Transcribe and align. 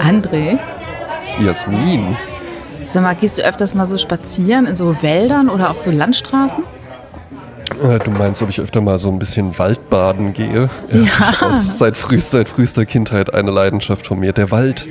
André, 0.00 0.58
Jasmin. 1.44 2.16
sag 2.88 3.02
mal, 3.02 3.14
gehst 3.14 3.38
du 3.38 3.42
öfters 3.42 3.74
mal 3.74 3.88
so 3.88 3.98
spazieren 3.98 4.66
in 4.66 4.76
so 4.76 5.02
Wäldern 5.02 5.48
oder 5.48 5.70
auf 5.70 5.78
so 5.78 5.90
Landstraßen? 5.90 6.64
Äh, 7.82 7.98
Du 7.98 8.10
meinst, 8.10 8.40
ob 8.42 8.48
ich 8.48 8.60
öfter 8.60 8.80
mal 8.80 8.98
so 8.98 9.10
ein 9.10 9.18
bisschen 9.18 9.56
Waldbaden 9.58 10.32
gehe? 10.32 10.68
Ja. 10.92 11.34
Aus, 11.46 11.78
seit, 11.78 11.96
frühester, 11.96 12.38
seit 12.38 12.48
frühester 12.48 12.86
Kindheit 12.86 13.34
eine 13.34 13.50
Leidenschaft 13.50 14.06
von 14.06 14.18
mir. 14.20 14.32
Der 14.32 14.50
Wald 14.50 14.86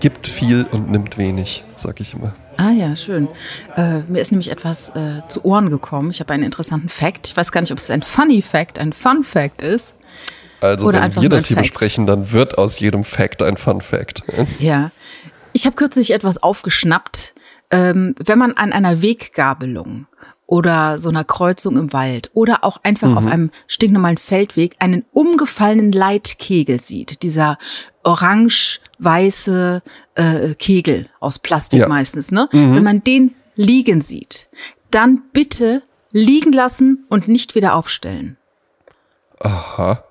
gibt 0.00 0.26
viel 0.26 0.66
und 0.70 0.90
nimmt 0.90 1.16
wenig, 1.16 1.64
sag 1.76 2.00
ich 2.00 2.14
immer. 2.14 2.32
Ah 2.56 2.70
ja, 2.70 2.94
schön. 2.94 3.28
Äh, 3.76 4.00
mir 4.08 4.20
ist 4.20 4.30
nämlich 4.32 4.50
etwas 4.50 4.90
äh, 4.90 5.22
zu 5.28 5.44
Ohren 5.44 5.70
gekommen. 5.70 6.10
Ich 6.10 6.20
habe 6.20 6.32
einen 6.32 6.42
interessanten 6.42 6.88
Fact. 6.88 7.26
Ich 7.28 7.36
weiß 7.36 7.52
gar 7.52 7.60
nicht, 7.62 7.72
ob 7.72 7.78
es 7.78 7.90
ein 7.90 8.02
Funny 8.02 8.42
Fact, 8.42 8.78
ein 8.78 8.92
Fun 8.92 9.24
Fact 9.24 9.62
ist. 9.62 9.94
Also 10.64 10.86
Oder 10.88 11.02
wenn 11.02 11.22
wir 11.22 11.28
das 11.28 11.46
hier 11.46 11.56
Fact. 11.56 11.68
besprechen, 11.68 12.06
dann 12.06 12.32
wird 12.32 12.56
aus 12.58 12.78
jedem 12.80 13.04
Fact 13.04 13.42
ein 13.42 13.56
Fun 13.56 13.80
Fact. 13.80 14.22
Ja. 14.58 14.90
Ich 15.52 15.66
habe 15.66 15.76
kürzlich 15.76 16.12
etwas 16.12 16.42
aufgeschnappt. 16.42 17.34
Ähm, 17.70 18.14
wenn 18.24 18.38
man 18.38 18.52
an 18.52 18.72
einer 18.72 19.02
Weggabelung 19.02 20.06
oder 20.46 20.98
so 20.98 21.08
einer 21.08 21.24
Kreuzung 21.24 21.76
im 21.76 21.92
Wald 21.92 22.30
oder 22.34 22.64
auch 22.64 22.78
einfach 22.82 23.16
auf 23.16 23.26
einem 23.26 23.50
stinknormalen 23.66 24.18
Feldweg 24.18 24.76
einen 24.78 25.04
umgefallenen 25.12 25.90
Leitkegel 25.92 26.80
sieht, 26.80 27.22
dieser 27.22 27.56
orange-weiße 28.02 29.82
äh, 30.14 30.54
Kegel 30.54 31.08
aus 31.20 31.38
Plastik 31.38 31.80
Ja. 31.80 31.88
meistens, 31.88 32.30
ne? 32.30 32.48
Wenn 32.52 32.84
man 32.84 33.02
den 33.04 33.34
liegen 33.54 34.00
sieht, 34.00 34.48
dann 34.90 35.22
bitte 35.32 35.82
liegen 36.12 36.52
lassen 36.52 37.04
und 37.08 37.28
nicht 37.28 37.54
wieder 37.54 37.74
aufstellen. 37.74 38.36
Aha. 39.40 40.04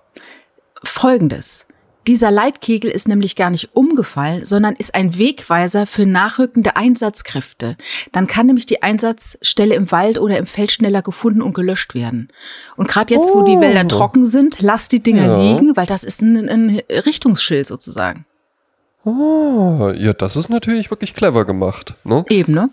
Folgendes. 0.84 1.66
Dieser 2.06 2.32
Leitkegel 2.32 2.92
ist 2.92 3.08
nämlich 3.08 3.38
gar 3.38 3.50
nicht 3.50 3.76
umgefallen, 3.78 4.44
sondern 4.44 4.76
ist 4.76 4.94
ein 4.94 5.18
Wegweiser 5.18 5.88
für 5.88 6.06
nachrückende 6.06 6.76
Einsatzkräfte. 6.76 7.78
Dann 8.12 8.28
kann 8.28 8.48
nämlich 8.48 8.66
die 8.66 8.84
Einsatzstelle 8.84 9.74
im 9.74 9.90
Wald 9.90 10.20
oder 10.20 10.38
im 10.38 10.46
Feld 10.46 10.74
schneller 10.74 11.02
gefunden 11.02 11.42
und 11.42 11.54
gelöscht 11.54 11.96
werden. 11.96 12.28
Und 12.76 12.90
gerade 12.90 13.14
jetzt, 13.14 13.34
wo 13.34 13.44
die 13.44 13.56
Oh. 13.56 13.62
Wälder 13.62 13.88
trocken 13.88 14.26
sind, 14.26 14.60
lasst 14.60 14.92
die 14.92 15.02
Dinger 15.02 15.28
Ja. 15.28 15.42
liegen, 15.54 15.78
weil 15.78 15.86
das 15.86 16.04
ist 16.04 16.22
ein, 16.22 16.50
ein 16.50 16.82
Richtungsschild 16.90 17.66
sozusagen. 17.68 18.26
Oh, 19.06 19.92
ja, 19.96 20.12
das 20.14 20.36
ist 20.36 20.50
natürlich 20.50 20.90
wirklich 20.90 21.14
clever 21.16 21.46
gemacht. 21.46 21.96
Ne? 22.04 22.26
Eben, 22.30 22.54
ne? 22.54 22.70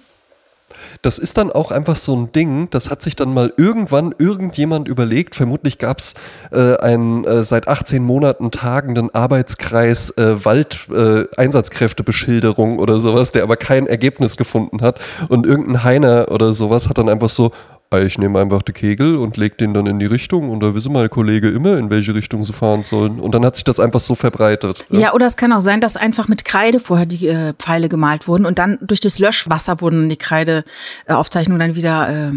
Das 1.03 1.19
ist 1.19 1.37
dann 1.39 1.51
auch 1.51 1.71
einfach 1.71 1.97
so 1.97 2.15
ein 2.15 2.31
Ding, 2.33 2.69
das 2.71 2.91
hat 2.91 3.01
sich 3.01 3.17
dann 3.17 3.33
mal 3.33 3.55
irgendwann 3.57 4.15
irgendjemand 4.19 4.87
überlegt. 4.87 5.35
Vermutlich 5.35 5.79
gab 5.79 5.99
es 5.99 6.13
äh, 6.53 6.77
einen 6.77 7.25
äh, 7.25 7.43
seit 7.43 7.69
18 7.69 8.03
Monaten 8.03 8.51
tagenden 8.51 9.09
Arbeitskreis 9.15 10.11
äh, 10.19 10.45
Wald-Einsatzkräftebeschilderung 10.45 12.79
oder 12.79 13.01
sowas, 13.01 13.33
der 13.33 13.45
aber 13.45 13.57
kein 13.57 13.87
Ergebnis 13.87 14.37
gefunden 14.37 14.83
hat. 14.83 15.01
Und 15.29 15.47
irgendein 15.47 15.85
Heiner 15.85 16.31
oder 16.31 16.53
sowas 16.53 16.91
hat 16.91 16.99
dann 16.99 17.09
einfach 17.09 17.31
so, 17.31 17.47
"Ah, 17.47 17.80
ich 17.99 18.19
nehme 18.19 18.39
einfach 18.41 18.63
den 18.63 18.73
Kegel 18.75 19.17
und 19.17 19.37
leg 19.37 19.59
den 19.59 19.75
dann 19.75 19.87
in 19.87 19.99
die 19.99 20.07
Richtung 20.07 20.49
und 20.51 20.61
da 20.63 20.75
wissen 20.75 20.93
meine 20.93 21.09
Kollege 21.09 21.49
immer, 21.49 21.77
in 21.77 21.91
welche 21.91 22.15
Richtung 22.15 22.45
sie 22.45 22.53
fahren 22.53 22.85
sollen. 22.85 23.19
Und 23.19 23.35
dann 23.35 23.45
hat 23.45 23.57
sich 23.57 23.65
das 23.65 23.81
einfach 23.81 23.99
so 23.99 24.15
verbreitet. 24.15 24.85
ne? 24.91 25.01
Ja, 25.01 25.13
oder 25.13 25.27
es 25.27 25.37
kann 25.37 25.53
auch 25.53 25.61
sein, 25.61 25.81
dass 25.81 25.97
einfach 25.97 26.29
mit 26.29 26.45
Kreide 26.45 26.79
vorher 26.79 27.07
die 27.07 27.27
äh, 27.27 27.53
Pfeile 27.59 27.89
gemalt 27.89 28.29
wurden 28.29 28.47
und 28.47 28.61
dann 28.61 28.79
durch 28.81 29.01
das 29.01 29.19
Löschwasser 29.19 29.81
wurden 29.81 30.09
die 30.09 30.17
Kreideaufzeichnungen 30.17 31.59
dann 31.59 31.75
wieder, 31.75 32.09
äh, 32.09 32.33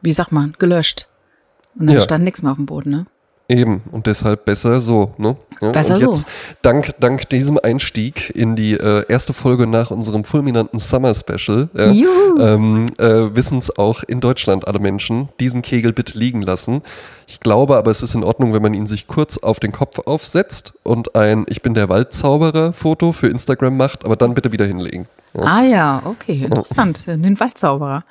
wie 0.00 0.12
sagt 0.12 0.30
man, 0.30 0.54
gelöscht. 0.60 1.08
Und 1.76 1.88
dann 1.88 1.96
Ja. 1.96 2.00
stand 2.02 2.22
nichts 2.22 2.42
mehr 2.42 2.52
auf 2.52 2.58
dem 2.58 2.66
Boden, 2.66 2.90
ne? 2.90 3.06
Eben, 3.48 3.82
und 3.90 4.06
deshalb 4.06 4.44
besser 4.44 4.80
so. 4.80 5.14
Ne? 5.18 5.36
Ja, 5.60 5.72
Besser 5.72 5.94
und 5.94 6.00
jetzt, 6.00 6.20
so. 6.20 6.26
dank, 6.62 6.94
dank 7.00 7.28
diesem 7.30 7.58
Einstieg 7.60 8.30
in 8.34 8.54
die 8.54 8.74
äh, 8.74 9.04
erste 9.08 9.32
Folge 9.32 9.66
nach 9.66 9.90
unserem 9.90 10.24
fulminanten 10.24 10.78
Summer 10.78 11.14
Special, 11.14 11.68
ja, 11.76 11.92
ähm, 12.38 12.86
äh, 12.98 13.34
wissen 13.34 13.58
es 13.58 13.76
auch 13.76 14.02
in 14.04 14.20
Deutschland 14.20 14.68
alle 14.68 14.78
Menschen, 14.78 15.28
diesen 15.40 15.62
Kegel 15.62 15.92
bitte 15.92 16.18
liegen 16.18 16.42
lassen. 16.42 16.82
Ich 17.26 17.40
glaube 17.40 17.76
aber, 17.76 17.90
es 17.90 18.02
ist 18.02 18.14
in 18.14 18.24
Ordnung, 18.24 18.54
wenn 18.54 18.62
man 18.62 18.72
ihn 18.72 18.86
sich 18.86 19.06
kurz 19.06 19.36
auf 19.38 19.60
den 19.60 19.72
Kopf 19.72 19.98
aufsetzt 20.06 20.72
und 20.82 21.14
ein 21.14 21.44
Ich 21.48 21.60
bin 21.60 21.74
der 21.74 21.88
Waldzauberer 21.88 22.72
Foto 22.72 23.12
für 23.12 23.28
Instagram 23.28 23.76
macht, 23.76 24.04
aber 24.04 24.16
dann 24.16 24.34
bitte 24.34 24.52
wieder 24.52 24.64
hinlegen. 24.64 25.08
Ja. 25.34 25.42
Ah 25.42 25.62
ja, 25.62 26.02
okay, 26.04 26.44
interessant. 26.44 27.06
Den 27.06 27.38
Waldzauberer. 27.38 28.04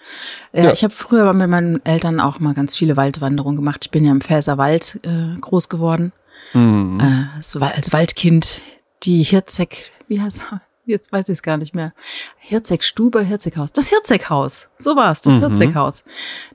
Ja, 0.54 0.66
Ja. 0.66 0.72
Ich 0.72 0.84
habe 0.84 0.94
früher 0.94 1.34
mit 1.34 1.50
meinen 1.50 1.84
Eltern 1.86 2.20
auch 2.20 2.40
mal 2.40 2.54
ganz 2.54 2.76
viele 2.76 2.96
Waldwanderungen 2.96 3.56
gemacht. 3.56 3.86
Ich 3.86 3.92
bin 3.92 4.06
ja 4.06 4.12
im 4.12 4.22
Pfälzerwald 4.22 5.00
äh, 5.04 5.40
groß 5.40 5.70
geworden. 5.70 6.12
Mhm. 6.54 7.00
Äh, 7.00 7.42
so 7.42 7.60
als 7.60 7.94
Waldkind 7.94 8.62
die 9.04 9.24
Hirzek, 9.24 9.92
wie 10.08 10.22
heißt 10.22 10.46
Jetzt 10.88 11.12
weiß 11.12 11.28
ich 11.28 11.34
es 11.34 11.44
gar 11.44 11.58
nicht 11.58 11.76
mehr. 11.76 11.94
Hirzek-Stube, 12.38 13.22
Hirzekhaus. 13.22 13.74
Das 13.74 13.90
Hirzekhaus. 13.90 14.70
So 14.78 14.96
war 14.96 15.12
es, 15.12 15.22
das 15.22 15.36
Mhm. 15.36 15.48
Hirzekhaus. 15.48 16.06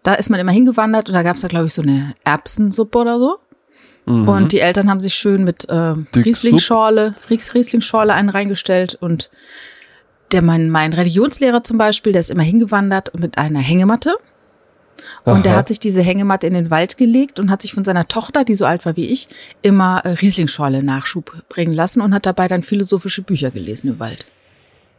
Da 0.03 0.15
ist 0.15 0.31
man 0.31 0.41
immer 0.41 0.53
hingewandert 0.53 1.11
und 1.11 1.15
da 1.15 1.23
gab 1.23 1.37
es 1.37 1.43
da, 1.43 1.49
glaube 1.49 1.67
ich, 1.67 1.75
so 1.75 1.83
eine 1.83 2.15
Erbsensuppe 2.25 2.99
oder 2.99 3.19
so. 3.19 3.37
Mhm. 4.07 4.29
Und 4.29 4.53
die 4.53 4.61
Eltern 4.61 4.89
haben 4.89 5.01
sich 5.01 5.13
schön 5.15 5.45
mit 5.45 5.69
äh, 5.69 5.95
Die 6.15 6.21
Rieslingsschorle, 6.21 7.15
Ries 7.29 7.53
Rieslingsschorle 7.53 8.15
einen 8.15 8.31
reingestellt 8.31 8.95
und 8.95 9.31
der 10.33 10.41
mein, 10.41 10.71
mein 10.71 10.95
Religionslehrer 10.95 11.63
zum 11.63 11.77
Beispiel, 11.77 12.13
der 12.13 12.21
ist 12.21 12.31
immer 12.31 12.43
hingewandert 12.43 13.13
mit 13.15 13.37
einer 13.37 13.61
Hängematte. 13.61 14.17
Und 15.25 15.45
der 15.45 15.53
Aha. 15.53 15.59
hat 15.61 15.69
sich 15.69 15.81
diese 15.81 16.03
Hängematte 16.03 16.47
in 16.47 16.55
den 16.55 16.71
Wald 16.71 16.97
gelegt 16.97 17.39
und 17.39 17.51
hat 17.51 17.63
sich 17.63 17.73
von 17.73 17.85
seiner 17.85 18.09
Tochter, 18.09 18.45
die 18.45 18.55
so 18.55 18.65
alt 18.65 18.85
war 18.87 18.97
wie 18.97 19.07
ich, 19.07 19.29
immer 19.63 20.01
äh, 20.05 20.11
Rieslingsschorle 20.11 20.83
Nachschub 20.83 21.33
bringen 21.49 21.73
lassen 21.73 22.01
und 22.01 22.15
hat 22.15 22.27
dabei 22.27 22.49
dann 22.49 22.63
philosophische 22.63 23.23
Bücher 23.23 23.51
gelesen 23.51 23.89
im 23.89 24.01
Wald. 24.01 24.27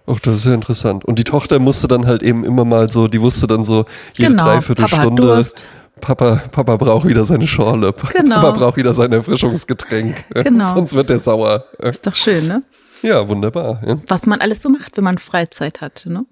Ach, 0.05 0.19
das 0.19 0.37
ist 0.37 0.45
ja 0.45 0.53
interessant. 0.53 1.05
Und 1.05 1.19
die 1.19 1.23
Tochter 1.23 1.59
musste 1.59 1.87
dann 1.87 2.05
halt 2.05 2.23
eben 2.23 2.43
immer 2.43 2.65
mal 2.65 2.91
so, 2.91 3.07
die 3.07 3.21
wusste 3.21 3.47
dann 3.47 3.63
so 3.63 3.85
jede 4.17 4.31
Genau, 4.31 4.45
Dreiviertelstunde. 4.45 5.43
Papa, 6.01 6.41
Papa 6.51 6.75
braucht 6.75 7.07
wieder 7.07 7.23
seine 7.23 7.47
Schorle. 7.47 7.93
Genau. 8.13 8.41
Papa 8.41 8.51
braucht 8.57 8.77
wieder 8.77 8.93
sein 8.93 9.11
Erfrischungsgetränk. 9.13 10.25
Genau. 10.43 10.75
Sonst 10.75 10.93
wird 10.93 11.09
er 11.09 11.19
sauer. 11.19 11.65
Ist 11.79 12.05
doch 12.05 12.15
schön, 12.15 12.47
ne? 12.47 12.61
Ja, 13.01 13.27
wunderbar. 13.27 13.81
Ja. 13.85 13.97
Was 14.07 14.25
man 14.25 14.41
alles 14.41 14.61
so 14.61 14.69
macht, 14.69 14.97
wenn 14.97 15.03
man 15.03 15.17
Freizeit 15.17 15.81
hat, 15.81 16.05
ne? 16.05 16.25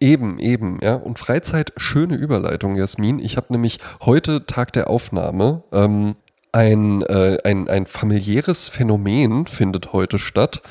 Eben, 0.00 0.38
eben, 0.38 0.78
ja. 0.82 0.94
Und 0.94 1.18
Freizeit, 1.18 1.72
schöne 1.76 2.14
Überleitung, 2.14 2.76
Jasmin. 2.76 3.18
Ich 3.18 3.36
habe 3.36 3.52
nämlich 3.52 3.80
heute 4.02 4.46
Tag 4.46 4.72
der 4.72 4.88
Aufnahme. 4.88 5.62
Ähm, 5.72 6.16
ein, 6.54 7.02
äh, 7.02 7.38
ein, 7.44 7.68
ein 7.68 7.84
familiäres 7.86 8.68
Phänomen 8.68 9.46
findet 9.46 9.92
heute 9.92 10.20
statt. 10.20 10.62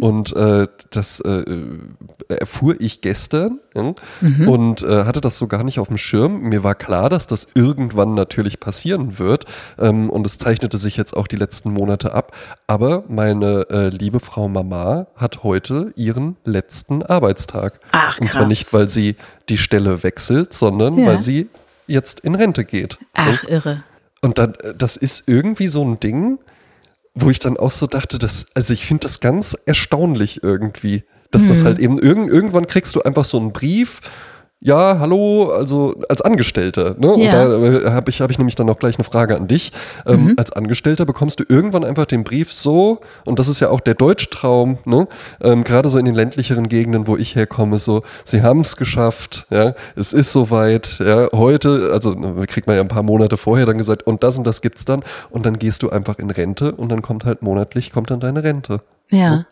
Und 0.00 0.36
äh, 0.36 0.68
das 0.90 1.20
äh, 1.20 1.44
erfuhr 2.28 2.74
ich 2.78 3.00
gestern 3.00 3.58
ja, 3.74 3.94
und 4.46 4.82
äh, 4.82 5.04
hatte 5.04 5.20
das 5.22 5.38
so 5.38 5.46
gar 5.46 5.64
nicht 5.64 5.78
auf 5.78 5.88
dem 5.88 5.96
Schirm. 5.96 6.40
Mir 6.42 6.62
war 6.62 6.74
klar, 6.74 7.08
dass 7.08 7.26
das 7.26 7.48
irgendwann 7.54 8.14
natürlich 8.14 8.60
passieren 8.60 9.18
wird. 9.18 9.46
Ähm, 9.78 10.10
und 10.10 10.26
es 10.26 10.36
zeichnete 10.36 10.76
sich 10.76 10.96
jetzt 10.98 11.16
auch 11.16 11.26
die 11.26 11.36
letzten 11.36 11.72
Monate 11.72 12.12
ab. 12.12 12.36
Aber 12.66 13.04
meine 13.08 13.66
äh, 13.70 13.88
liebe 13.88 14.20
Frau 14.20 14.46
Mama 14.48 15.06
hat 15.16 15.42
heute 15.42 15.92
ihren 15.96 16.36
letzten 16.44 17.02
Arbeitstag. 17.02 17.80
Ach, 17.92 18.20
Und 18.20 18.28
zwar 18.30 18.42
krass. 18.42 18.48
nicht, 18.48 18.72
weil 18.74 18.88
sie 18.90 19.16
die 19.48 19.58
Stelle 19.58 20.02
wechselt, 20.02 20.52
sondern 20.52 20.98
Ja. 20.98 21.06
weil 21.06 21.22
sie 21.22 21.48
jetzt 21.86 22.20
in 22.20 22.34
Rente 22.34 22.64
geht. 22.66 22.98
Ach, 23.14 23.42
irre. 23.44 23.82
Und 24.20 24.38
dann, 24.38 24.54
äh, 24.56 24.74
das 24.74 24.96
ist 24.96 25.24
irgendwie 25.26 25.68
so 25.68 25.84
ein 25.84 25.98
Ding, 26.00 26.38
wo 27.14 27.30
ich 27.30 27.38
dann 27.38 27.56
auch 27.56 27.70
so 27.70 27.86
dachte, 27.86 28.18
das, 28.18 28.46
also 28.54 28.72
ich 28.72 28.86
finde 28.86 29.02
das 29.02 29.20
ganz 29.20 29.56
erstaunlich 29.66 30.42
irgendwie, 30.42 31.04
dass 31.30 31.42
Mhm. 31.42 31.48
das 31.48 31.64
halt 31.64 31.78
eben 31.78 31.98
irgend, 31.98 32.30
irgendwann 32.30 32.66
kriegst 32.66 32.94
du 32.94 33.02
einfach 33.02 33.24
so 33.24 33.38
einen 33.38 33.52
Brief. 33.52 34.00
Ja, 34.62 34.98
hallo, 34.98 35.50
also 35.50 35.94
als 36.10 36.20
Angestellter, 36.20 36.94
ne? 36.98 37.12
Und 37.12 37.22
Ja. 37.22 37.48
da 37.48 37.56
äh, 37.64 37.90
habe 37.92 38.10
ich, 38.10 38.20
hab 38.20 38.30
ich 38.30 38.36
nämlich 38.36 38.56
dann 38.56 38.68
auch 38.68 38.78
gleich 38.78 38.96
eine 38.98 39.04
Frage 39.04 39.34
an 39.34 39.48
dich. 39.48 39.72
Mhm. 40.06 40.12
Ähm, 40.12 40.34
Als 40.36 40.52
Angestellter 40.52 41.06
bekommst 41.06 41.40
du 41.40 41.44
irgendwann 41.48 41.82
einfach 41.82 42.04
den 42.04 42.24
Brief 42.24 42.52
so, 42.52 43.00
und 43.24 43.38
das 43.38 43.48
ist 43.48 43.60
ja 43.60 43.70
auch 43.70 43.80
der 43.80 43.94
Deutschtraum, 43.94 44.76
ne? 44.84 45.08
Ähm, 45.40 45.64
Gerade 45.64 45.88
so 45.88 45.96
in 45.96 46.04
den 46.04 46.14
ländlicheren 46.14 46.68
Gegenden, 46.68 47.06
wo 47.06 47.16
ich 47.16 47.36
herkomme, 47.36 47.78
so, 47.78 48.02
sie 48.24 48.42
haben 48.42 48.60
es 48.60 48.76
geschafft, 48.76 49.46
ja, 49.48 49.72
es 49.96 50.12
ist 50.12 50.30
soweit, 50.30 50.98
ja, 50.98 51.28
heute, 51.32 51.88
also 51.94 52.12
ne, 52.12 52.46
kriegt 52.46 52.66
man 52.66 52.76
ja 52.76 52.82
ein 52.82 52.88
paar 52.88 53.02
Monate 53.02 53.38
vorher 53.38 53.64
dann 53.64 53.78
gesagt, 53.78 54.02
und 54.02 54.22
das 54.22 54.36
und 54.36 54.46
das 54.46 54.60
gibt's 54.60 54.84
dann, 54.84 55.02
und 55.30 55.46
dann 55.46 55.58
gehst 55.58 55.82
du 55.82 55.88
einfach 55.88 56.18
in 56.18 56.28
Rente 56.28 56.72
und 56.72 56.90
dann 56.90 57.00
kommt 57.00 57.24
halt 57.24 57.40
monatlich, 57.42 57.92
kommt 57.94 58.10
dann 58.10 58.20
deine 58.20 58.44
Rente. 58.44 58.82
Ja. 59.10 59.46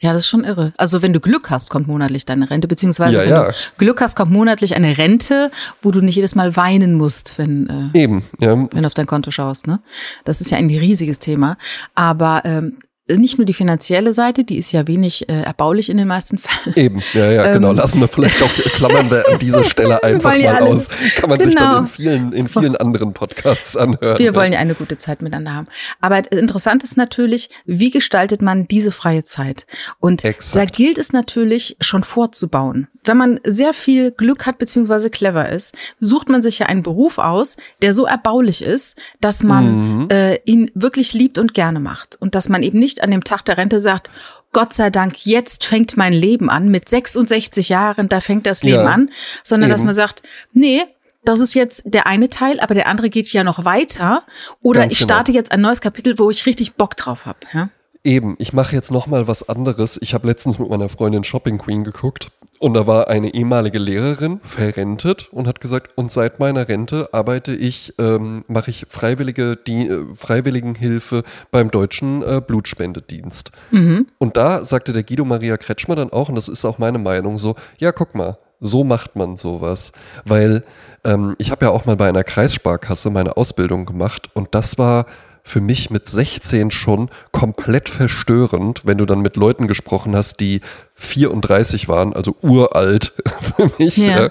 Ja, 0.00 0.12
das 0.12 0.24
ist 0.24 0.28
schon 0.28 0.44
irre. 0.44 0.72
Also 0.76 1.02
wenn 1.02 1.12
du 1.12 1.20
Glück 1.20 1.50
hast, 1.50 1.70
kommt 1.70 1.88
monatlich 1.88 2.24
deine 2.26 2.50
Rente, 2.50 2.68
beziehungsweise 2.68 3.18
Ja, 3.18 3.22
wenn 3.22 3.30
ja. 3.30 3.44
du 3.46 3.52
Glück 3.78 4.00
hast, 4.00 4.16
kommt 4.16 4.30
monatlich 4.32 4.74
eine 4.76 4.98
Rente, 4.98 5.50
wo 5.82 5.90
du 5.90 6.00
nicht 6.00 6.16
jedes 6.16 6.34
Mal 6.34 6.56
weinen 6.56 6.94
musst, 6.94 7.38
wenn, 7.38 7.90
äh, 7.94 8.02
Eben, 8.02 8.22
ja. 8.38 8.50
wenn 8.56 8.82
du 8.82 8.86
auf 8.86 8.94
dein 8.94 9.06
Konto 9.06 9.30
schaust. 9.30 9.66
Ne? 9.66 9.80
Das 10.24 10.40
ist 10.40 10.50
ja 10.50 10.58
ein 10.58 10.68
riesiges 10.68 11.18
Thema. 11.18 11.56
Aber 11.94 12.42
ähm, 12.44 12.76
nicht 13.08 13.38
nur 13.38 13.44
die 13.44 13.52
finanzielle 13.52 14.12
Seite, 14.12 14.42
die 14.42 14.56
ist 14.56 14.72
ja 14.72 14.86
wenig 14.88 15.28
äh, 15.28 15.42
erbaulich 15.42 15.90
in 15.90 15.96
den 15.96 16.08
meisten 16.08 16.38
Fällen. 16.38 16.76
Eben, 16.76 17.02
ja, 17.14 17.30
ja, 17.30 17.52
genau. 17.52 17.70
Ähm, 17.70 17.76
Lassen 17.76 18.00
wir 18.00 18.08
vielleicht 18.08 18.42
auch, 18.42 18.50
klammern 18.74 19.10
wir 19.10 19.28
an 19.28 19.38
dieser 19.38 19.64
Stelle 19.64 20.02
einfach 20.02 20.30
mal 20.30 20.46
alle, 20.46 20.66
aus. 20.66 20.88
Kann 21.16 21.30
man 21.30 21.38
genau. 21.38 21.50
sich 21.50 21.54
dann 21.54 21.68
genau. 21.68 21.78
in 21.78 21.86
vielen, 21.86 22.32
in 22.32 22.48
vielen 22.48 22.76
anderen 22.76 23.12
Podcasts 23.12 23.76
anhören. 23.76 24.18
Wir 24.18 24.26
ja. 24.26 24.34
wollen 24.34 24.52
ja 24.52 24.58
eine 24.58 24.74
gute 24.74 24.98
Zeit 24.98 25.22
miteinander 25.22 25.54
haben. 25.54 25.68
Aber 26.00 26.30
interessant 26.32 26.82
ist 26.82 26.96
natürlich, 26.96 27.50
wie 27.64 27.90
gestaltet 27.90 28.42
man 28.42 28.66
diese 28.66 28.90
freie 28.90 29.22
Zeit? 29.22 29.66
Und 30.00 30.24
Exakt. 30.24 30.56
da 30.56 30.64
gilt 30.64 30.98
es 30.98 31.12
natürlich 31.12 31.76
schon 31.80 32.02
vorzubauen. 32.02 32.88
Wenn 33.06 33.16
man 33.16 33.40
sehr 33.44 33.72
viel 33.72 34.10
Glück 34.10 34.46
hat, 34.46 34.58
beziehungsweise 34.58 35.10
clever 35.10 35.48
ist, 35.48 35.74
sucht 36.00 36.28
man 36.28 36.42
sich 36.42 36.58
ja 36.58 36.66
einen 36.66 36.82
Beruf 36.82 37.18
aus, 37.18 37.56
der 37.80 37.92
so 37.92 38.04
erbaulich 38.04 38.62
ist, 38.62 38.98
dass 39.20 39.42
man 39.42 40.02
mhm. 40.02 40.08
äh, 40.10 40.36
ihn 40.44 40.70
wirklich 40.74 41.12
liebt 41.12 41.38
und 41.38 41.54
gerne 41.54 41.80
macht. 41.80 42.16
Und 42.20 42.34
dass 42.34 42.48
man 42.48 42.62
eben 42.62 42.78
nicht 42.78 43.02
an 43.02 43.10
dem 43.10 43.24
Tag 43.24 43.44
der 43.44 43.58
Rente 43.58 43.80
sagt, 43.80 44.10
Gott 44.52 44.72
sei 44.72 44.90
Dank, 44.90 45.26
jetzt 45.26 45.64
fängt 45.64 45.96
mein 45.96 46.12
Leben 46.12 46.48
an. 46.50 46.68
Mit 46.68 46.88
66 46.88 47.68
Jahren, 47.68 48.08
da 48.08 48.20
fängt 48.20 48.46
das 48.46 48.62
Leben 48.62 48.84
ja, 48.84 48.86
an. 48.86 49.10
Sondern 49.44 49.70
eben. 49.70 49.74
dass 49.74 49.84
man 49.84 49.94
sagt, 49.94 50.22
nee, 50.52 50.82
das 51.24 51.40
ist 51.40 51.54
jetzt 51.54 51.82
der 51.84 52.06
eine 52.06 52.30
Teil, 52.30 52.60
aber 52.60 52.74
der 52.74 52.86
andere 52.88 53.10
geht 53.10 53.32
ja 53.32 53.44
noch 53.44 53.64
weiter. 53.64 54.22
Oder 54.62 54.80
Ganz 54.80 54.94
ich 54.94 54.98
genau. 55.00 55.14
starte 55.14 55.32
jetzt 55.32 55.52
ein 55.52 55.60
neues 55.60 55.80
Kapitel, 55.80 56.18
wo 56.18 56.30
ich 56.30 56.46
richtig 56.46 56.74
Bock 56.74 56.96
drauf 56.96 57.26
habe. 57.26 57.38
Ja? 57.52 57.68
Eben, 58.04 58.36
ich 58.38 58.52
mache 58.52 58.74
jetzt 58.74 58.90
noch 58.90 59.06
mal 59.06 59.26
was 59.28 59.48
anderes. 59.48 59.98
Ich 60.00 60.14
habe 60.14 60.26
letztens 60.28 60.58
mit 60.58 60.70
meiner 60.70 60.88
Freundin 60.88 61.24
Shopping 61.24 61.58
Queen 61.58 61.84
geguckt 61.84 62.30
und 62.58 62.74
da 62.74 62.86
war 62.86 63.08
eine 63.08 63.34
ehemalige 63.34 63.78
Lehrerin 63.78 64.40
verrentet 64.42 65.28
und 65.32 65.46
hat 65.46 65.60
gesagt, 65.60 65.96
und 65.96 66.10
seit 66.10 66.38
meiner 66.40 66.68
Rente 66.68 67.08
arbeite 67.12 67.54
ich, 67.54 67.94
ähm, 67.98 68.44
mache 68.48 68.70
ich 68.70 68.86
freiwillige 68.88 69.56
die, 69.56 69.88
äh, 69.88 70.04
Freiwilligenhilfe 70.16 71.22
beim 71.50 71.70
deutschen 71.70 72.22
äh, 72.22 72.40
Blutspendedienst. 72.46 73.52
Mhm. 73.70 74.06
Und 74.18 74.36
da 74.36 74.64
sagte 74.64 74.92
der 74.92 75.02
Guido 75.02 75.24
Maria 75.24 75.56
Kretschmer 75.56 75.96
dann 75.96 76.10
auch, 76.10 76.28
und 76.28 76.34
das 76.34 76.48
ist 76.48 76.64
auch 76.64 76.78
meine 76.78 76.98
Meinung, 76.98 77.38
so, 77.38 77.54
ja, 77.78 77.92
guck 77.92 78.14
mal, 78.14 78.38
so 78.60 78.84
macht 78.84 79.16
man 79.16 79.36
sowas. 79.36 79.92
Weil 80.24 80.64
ähm, 81.04 81.36
ich 81.38 81.50
habe 81.50 81.66
ja 81.66 81.70
auch 81.70 81.84
mal 81.84 81.96
bei 81.96 82.08
einer 82.08 82.24
Kreissparkasse 82.24 83.10
meine 83.10 83.36
Ausbildung 83.36 83.86
gemacht 83.86 84.30
und 84.34 84.54
das 84.54 84.78
war 84.78 85.06
für 85.46 85.60
mich 85.60 85.90
mit 85.90 86.08
16 86.08 86.72
schon 86.72 87.08
komplett 87.30 87.88
verstörend, 87.88 88.82
wenn 88.84 88.98
du 88.98 89.06
dann 89.06 89.20
mit 89.20 89.36
Leuten 89.36 89.68
gesprochen 89.68 90.16
hast, 90.16 90.40
die 90.40 90.60
34 90.96 91.88
waren, 91.88 92.12
also 92.12 92.36
uralt 92.42 93.12
für 93.56 93.70
mich. 93.78 93.96
Ja. 93.96 94.28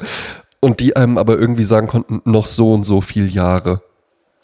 Und 0.59 0.81
die 0.81 0.97
einem 0.97 1.17
aber 1.17 1.39
irgendwie 1.39 1.63
sagen 1.63 1.87
konnten, 1.87 2.21
noch 2.29 2.47
so 2.47 2.73
und 2.73 2.83
so 2.83 2.99
viel 2.99 3.33
Jahre. 3.33 3.81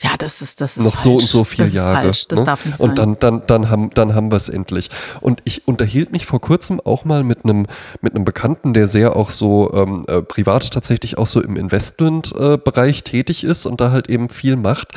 Ja, 0.01 0.11
das 0.17 0.41
ist 0.41 0.61
das 0.61 0.77
ist 0.77 0.83
noch 0.83 0.93
falsch. 0.93 1.03
so 1.03 1.13
und 1.13 1.21
so 1.21 1.43
viele 1.43 1.65
das 1.65 1.73
Jahre. 1.73 2.01
Falsch. 2.01 2.27
Das 2.27 2.39
ne? 2.39 2.45
darf 2.45 2.65
nicht 2.65 2.77
sein. 2.77 2.89
Und 2.89 2.97
dann 2.97 3.17
dann 3.19 3.43
dann 3.45 3.69
haben 3.69 3.91
dann 3.93 4.15
haben 4.15 4.31
wir 4.31 4.37
es 4.37 4.49
endlich. 4.49 4.89
Und 5.19 5.41
ich 5.45 5.67
unterhielt 5.67 6.11
mich 6.11 6.25
vor 6.25 6.41
kurzem 6.41 6.79
auch 6.79 7.05
mal 7.05 7.23
mit 7.23 7.43
einem 7.43 7.67
mit 8.01 8.15
einem 8.15 8.25
Bekannten, 8.25 8.73
der 8.73 8.87
sehr 8.87 9.15
auch 9.15 9.29
so 9.29 9.71
ähm, 9.73 10.05
äh, 10.07 10.21
privat 10.23 10.71
tatsächlich 10.71 11.17
auch 11.17 11.27
so 11.27 11.41
im 11.41 11.55
Investmentbereich 11.55 12.99
äh, 12.99 13.01
tätig 13.01 13.43
ist 13.43 13.65
und 13.67 13.79
da 13.79 13.91
halt 13.91 14.09
eben 14.09 14.29
viel 14.29 14.55
macht. 14.55 14.93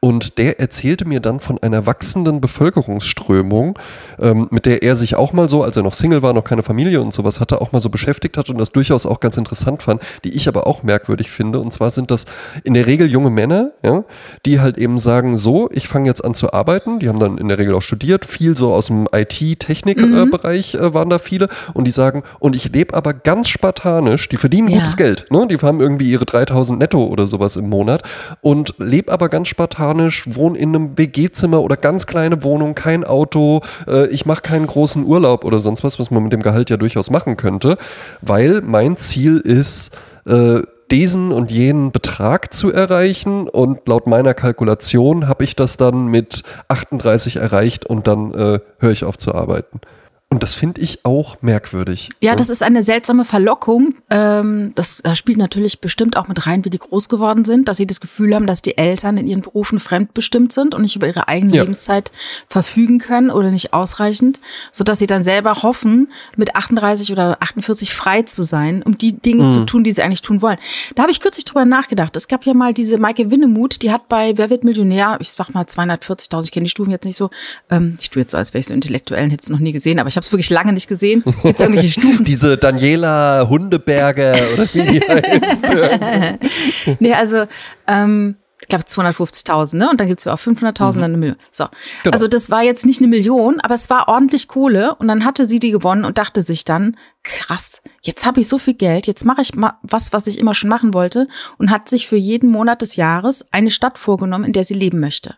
Und 0.00 0.38
der 0.38 0.60
erzählte 0.60 1.04
mir 1.04 1.20
dann 1.20 1.40
von 1.40 1.58
einer 1.58 1.86
wachsenden 1.86 2.40
Bevölkerungsströmung, 2.40 3.78
ähm, 4.20 4.46
mit 4.50 4.64
der 4.64 4.82
er 4.82 4.94
sich 4.94 5.16
auch 5.16 5.32
mal 5.32 5.48
so, 5.48 5.64
als 5.64 5.76
er 5.76 5.82
noch 5.82 5.94
Single 5.94 6.22
war, 6.22 6.32
noch 6.32 6.44
keine 6.44 6.62
Familie 6.62 7.00
und 7.00 7.12
sowas 7.12 7.40
hatte, 7.40 7.60
auch 7.60 7.72
mal 7.72 7.80
so 7.80 7.90
beschäftigt 7.90 8.36
hat 8.36 8.48
und 8.48 8.58
das 8.58 8.70
durchaus 8.70 9.06
auch 9.06 9.18
ganz 9.18 9.36
interessant 9.36 9.82
fand, 9.82 10.00
die 10.22 10.30
ich 10.30 10.46
aber 10.46 10.66
auch 10.68 10.84
merkwürdig 10.84 11.30
finde. 11.30 11.58
Und 11.58 11.72
zwar 11.72 11.90
sind 11.90 12.10
das 12.12 12.26
in 12.62 12.74
der 12.74 12.86
Regel 12.86 13.10
junge 13.10 13.30
Männer, 13.30 13.72
ja, 13.84 14.04
die 14.46 14.47
halt 14.56 14.78
eben 14.78 14.98
sagen, 14.98 15.36
so, 15.36 15.68
ich 15.72 15.88
fange 15.88 16.08
jetzt 16.08 16.24
an 16.24 16.34
zu 16.34 16.52
arbeiten. 16.52 16.98
Die 16.98 17.08
haben 17.08 17.20
dann 17.20 17.38
in 17.38 17.48
der 17.48 17.58
Regel 17.58 17.74
auch 17.74 17.82
studiert, 17.82 18.24
viel 18.24 18.56
so 18.56 18.72
aus 18.72 18.86
dem 18.86 19.06
IT-Technik-Bereich 19.12 20.74
mhm. 20.74 20.80
äh, 20.80 20.94
waren 20.94 21.10
da 21.10 21.18
viele. 21.18 21.48
Und 21.74 21.86
die 21.86 21.92
sagen, 21.92 22.22
und 22.40 22.56
ich 22.56 22.72
lebe 22.72 22.94
aber 22.94 23.14
ganz 23.14 23.48
spartanisch, 23.48 24.28
die 24.28 24.36
verdienen 24.36 24.68
ja. 24.68 24.78
gutes 24.78 24.96
Geld, 24.96 25.26
ne? 25.30 25.46
die 25.46 25.56
haben 25.58 25.80
irgendwie 25.80 26.10
ihre 26.10 26.24
3000 26.24 26.78
netto 26.78 27.06
oder 27.06 27.26
sowas 27.26 27.56
im 27.56 27.68
Monat 27.68 28.02
und 28.40 28.74
lebe 28.78 29.12
aber 29.12 29.28
ganz 29.28 29.48
spartanisch 29.48 29.58
spartanisch, 29.58 30.24
wohne 30.26 30.58
in 30.58 30.74
einem 30.74 30.98
WG-Zimmer 30.98 31.60
oder 31.60 31.76
ganz 31.76 32.06
kleine 32.06 32.42
Wohnung, 32.42 32.74
kein 32.74 33.04
Auto, 33.04 33.60
äh, 33.86 34.06
ich 34.08 34.26
mache 34.26 34.42
keinen 34.42 34.66
großen 34.66 35.04
Urlaub 35.04 35.44
oder 35.44 35.58
sonst 35.58 35.84
was, 35.84 35.98
was 35.98 36.10
man 36.10 36.22
mit 36.22 36.32
dem 36.32 36.42
Gehalt 36.42 36.70
ja 36.70 36.76
durchaus 36.76 37.10
machen 37.10 37.36
könnte, 37.36 37.76
weil 38.20 38.62
mein 38.62 38.96
Ziel 38.96 39.38
ist, 39.38 39.96
äh, 40.26 40.60
diesen 40.90 41.32
und 41.32 41.50
jenen 41.50 41.92
Betrag 41.92 42.52
zu 42.52 42.72
erreichen 42.72 43.48
und 43.48 43.86
laut 43.88 44.06
meiner 44.06 44.34
Kalkulation 44.34 45.28
habe 45.28 45.44
ich 45.44 45.56
das 45.56 45.76
dann 45.76 46.06
mit 46.06 46.42
38 46.68 47.36
erreicht 47.36 47.86
und 47.86 48.06
dann 48.06 48.32
äh, 48.32 48.60
höre 48.78 48.92
ich 48.92 49.04
auf 49.04 49.18
zu 49.18 49.34
arbeiten. 49.34 49.80
Und 50.30 50.42
das 50.42 50.52
finde 50.52 50.82
ich 50.82 51.06
auch 51.06 51.40
merkwürdig. 51.40 52.10
Ja, 52.20 52.36
das 52.36 52.50
ist 52.50 52.62
eine 52.62 52.82
seltsame 52.82 53.24
Verlockung. 53.24 53.94
Ähm, 54.10 54.72
das 54.74 55.02
spielt 55.14 55.38
natürlich 55.38 55.80
bestimmt 55.80 56.18
auch 56.18 56.28
mit 56.28 56.46
rein, 56.46 56.66
wie 56.66 56.70
die 56.70 56.78
groß 56.78 57.08
geworden 57.08 57.46
sind, 57.46 57.66
dass 57.66 57.78
sie 57.78 57.86
das 57.86 57.98
Gefühl 57.98 58.34
haben, 58.34 58.46
dass 58.46 58.60
die 58.60 58.76
Eltern 58.76 59.16
in 59.16 59.26
ihren 59.26 59.40
Berufen 59.40 59.80
fremdbestimmt 59.80 60.52
sind 60.52 60.74
und 60.74 60.82
nicht 60.82 60.96
über 60.96 61.06
ihre 61.06 61.28
eigene 61.28 61.56
ja. 61.56 61.62
Lebenszeit 61.62 62.12
verfügen 62.46 62.98
können 62.98 63.30
oder 63.30 63.50
nicht 63.50 63.72
ausreichend, 63.72 64.38
sodass 64.70 64.98
sie 64.98 65.06
dann 65.06 65.24
selber 65.24 65.62
hoffen, 65.62 66.12
mit 66.36 66.54
38 66.54 67.10
oder 67.10 67.38
48 67.40 67.94
frei 67.94 68.20
zu 68.20 68.42
sein, 68.42 68.82
um 68.82 68.98
die 68.98 69.14
Dinge 69.14 69.44
mhm. 69.44 69.50
zu 69.50 69.64
tun, 69.64 69.82
die 69.82 69.92
sie 69.92 70.02
eigentlich 70.02 70.20
tun 70.20 70.42
wollen. 70.42 70.58
Da 70.94 71.04
habe 71.04 71.10
ich 71.10 71.20
kürzlich 71.20 71.46
drüber 71.46 71.64
nachgedacht. 71.64 72.14
Es 72.16 72.28
gab 72.28 72.44
ja 72.44 72.52
mal 72.52 72.74
diese 72.74 72.98
Maike 72.98 73.30
Winnemuth, 73.30 73.80
die 73.80 73.90
hat 73.90 74.10
bei 74.10 74.36
Wer 74.36 74.50
wird 74.50 74.62
Millionär, 74.62 75.16
ich 75.20 75.30
sag 75.30 75.54
mal 75.54 75.64
240.000, 75.64 76.44
ich 76.44 76.52
kenne 76.52 76.64
die 76.64 76.70
Stufen 76.70 76.90
jetzt 76.90 77.06
nicht 77.06 77.16
so, 77.16 77.30
ähm, 77.70 77.96
ich 77.98 78.10
tue 78.10 78.20
jetzt 78.20 78.32
so, 78.32 78.36
als 78.36 78.52
wäre 78.52 78.60
ich 78.60 78.66
so 78.66 78.74
intellektuellen, 78.74 79.30
hätte 79.30 79.44
es 79.44 79.48
noch 79.48 79.58
nie 79.58 79.72
gesehen, 79.72 79.98
aber 79.98 80.08
ich 80.10 80.17
habe 80.18 80.24
es 80.24 80.32
wirklich 80.32 80.50
lange 80.50 80.72
nicht 80.72 80.88
gesehen. 80.88 81.22
Gibt 81.42 81.60
irgendwelche 81.60 82.00
Stufen? 82.00 82.24
Diese 82.24 82.58
Daniela 82.58 83.46
Hundeberger 83.48 84.34
oder 84.52 84.74
wie 84.74 84.82
die 84.82 85.00
heißt. 85.00 86.98
nee, 87.00 87.14
also 87.14 87.44
ähm, 87.86 88.36
ich 88.60 88.66
glaube 88.66 88.84
250.000, 88.84 89.76
ne? 89.76 89.88
Und 89.88 90.00
dann 90.00 90.08
gibt's 90.08 90.24
ja 90.24 90.34
auch 90.34 90.38
500.000, 90.38 90.58
mhm. 90.58 90.74
dann 90.76 91.04
eine 91.04 91.16
Million. 91.16 91.36
So. 91.52 91.66
Genau. 92.02 92.12
Also 92.12 92.26
das 92.26 92.50
war 92.50 92.62
jetzt 92.62 92.84
nicht 92.84 93.00
eine 93.00 93.06
Million, 93.06 93.60
aber 93.60 93.74
es 93.74 93.88
war 93.88 94.08
ordentlich 94.08 94.48
Kohle 94.48 94.96
und 94.96 95.06
dann 95.06 95.24
hatte 95.24 95.46
sie 95.46 95.60
die 95.60 95.70
gewonnen 95.70 96.04
und 96.04 96.18
dachte 96.18 96.42
sich 96.42 96.64
dann, 96.64 96.96
krass, 97.22 97.80
jetzt 98.02 98.26
habe 98.26 98.40
ich 98.40 98.48
so 98.48 98.58
viel 98.58 98.74
Geld, 98.74 99.06
jetzt 99.06 99.24
mache 99.24 99.42
ich 99.42 99.54
mal 99.54 99.74
was, 99.82 100.12
was 100.12 100.26
ich 100.26 100.38
immer 100.38 100.54
schon 100.54 100.68
machen 100.68 100.92
wollte 100.92 101.28
und 101.58 101.70
hat 101.70 101.88
sich 101.88 102.08
für 102.08 102.16
jeden 102.16 102.50
Monat 102.50 102.82
des 102.82 102.96
Jahres 102.96 103.46
eine 103.52 103.70
Stadt 103.70 103.98
vorgenommen, 103.98 104.44
in 104.44 104.52
der 104.52 104.64
sie 104.64 104.74
leben 104.74 104.98
möchte. 104.98 105.36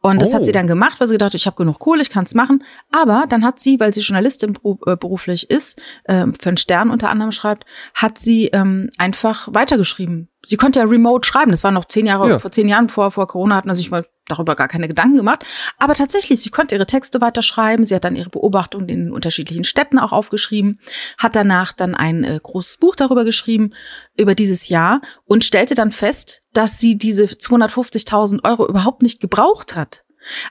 Und 0.00 0.22
das 0.22 0.32
oh. 0.32 0.34
hat 0.34 0.44
sie 0.44 0.50
oh. 0.50 0.54
dann 0.54 0.66
gemacht, 0.66 1.00
weil 1.00 1.08
sie 1.08 1.14
gedacht, 1.14 1.34
ich 1.34 1.46
habe 1.46 1.56
genug 1.56 1.78
Kohle, 1.78 2.02
ich 2.02 2.10
kann 2.10 2.24
es 2.24 2.34
machen. 2.34 2.64
Aber 2.92 3.24
dann 3.28 3.44
hat 3.44 3.60
sie, 3.60 3.80
weil 3.80 3.92
sie 3.94 4.00
Journalistin 4.00 4.54
äh, 4.86 4.96
beruflich 4.96 5.50
ist, 5.50 5.80
äh, 6.04 6.26
für 6.40 6.50
einen 6.50 6.56
Stern 6.56 6.90
unter 6.90 7.10
anderem 7.10 7.32
schreibt, 7.32 7.64
hat 7.94 8.18
sie 8.18 8.46
ähm, 8.46 8.90
einfach 8.98 9.48
weitergeschrieben. 9.52 10.28
Sie 10.44 10.56
konnte 10.56 10.80
ja 10.80 10.86
remote 10.86 11.26
schreiben. 11.26 11.50
Das 11.50 11.64
war 11.64 11.70
noch 11.70 11.84
zehn 11.84 12.06
Jahre, 12.06 12.28
ja. 12.28 12.38
vor 12.38 12.50
zehn 12.50 12.68
Jahren 12.68 12.88
vor, 12.88 13.10
vor 13.10 13.26
Corona 13.26 13.56
hatten 13.56 13.74
sich 13.74 13.90
mal 13.90 14.06
darüber 14.28 14.54
gar 14.54 14.68
keine 14.68 14.88
Gedanken 14.88 15.16
gemacht. 15.16 15.44
Aber 15.78 15.94
tatsächlich, 15.94 16.40
sie 16.40 16.50
konnte 16.50 16.74
ihre 16.74 16.86
Texte 16.86 17.20
weiterschreiben. 17.20 17.84
Sie 17.84 17.94
hat 17.94 18.04
dann 18.04 18.16
ihre 18.16 18.30
Beobachtungen 18.30 18.88
in 18.88 19.12
unterschiedlichen 19.12 19.64
Städten 19.64 19.98
auch 19.98 20.12
aufgeschrieben, 20.12 20.80
hat 21.18 21.34
danach 21.36 21.72
dann 21.72 21.94
ein 21.94 22.24
äh, 22.24 22.38
großes 22.42 22.78
Buch 22.78 22.96
darüber 22.96 23.24
geschrieben, 23.24 23.70
über 24.16 24.34
dieses 24.34 24.68
Jahr 24.68 25.00
und 25.24 25.44
stellte 25.44 25.74
dann 25.74 25.92
fest, 25.92 26.42
dass 26.52 26.78
sie 26.78 26.96
diese 26.96 27.24
250.000 27.24 28.44
Euro 28.44 28.68
überhaupt 28.68 29.02
nicht 29.02 29.20
gebraucht 29.20 29.76
hat. 29.76 30.04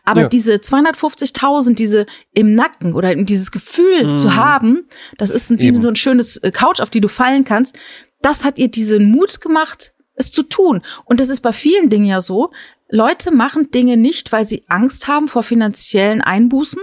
Aber 0.06 0.22
ja. 0.22 0.28
diese 0.28 0.56
250.000, 0.56 1.76
diese 1.76 2.06
im 2.34 2.56
Nacken 2.56 2.94
oder 2.94 3.14
dieses 3.16 3.52
Gefühl 3.52 4.14
mhm. 4.14 4.18
zu 4.18 4.36
haben, 4.36 4.88
das 5.18 5.30
ist 5.30 5.50
wie 5.60 5.68
Eben. 5.68 5.82
so 5.82 5.88
ein 5.88 5.96
schönes 5.96 6.38
äh, 6.38 6.52
Couch, 6.52 6.80
auf 6.80 6.90
die 6.90 7.02
du 7.02 7.08
fallen 7.08 7.44
kannst. 7.44 7.78
Das 8.22 8.44
hat 8.44 8.58
ihr 8.58 8.70
diesen 8.70 9.12
Mut 9.12 9.42
gemacht, 9.42 9.94
es 10.16 10.32
zu 10.32 10.44
tun. 10.44 10.82
Und 11.06 11.20
das 11.20 11.30
ist 11.30 11.42
bei 11.42 11.54
vielen 11.54 11.90
Dingen 11.90 12.06
ja 12.06 12.22
so. 12.22 12.52
Leute 12.90 13.32
machen 13.32 13.72
Dinge 13.72 13.98
nicht, 13.98 14.32
weil 14.32 14.48
sie 14.48 14.66
Angst 14.70 15.08
haben 15.08 15.28
vor 15.28 15.44
finanziellen 15.44 16.22
Einbußen. 16.22 16.82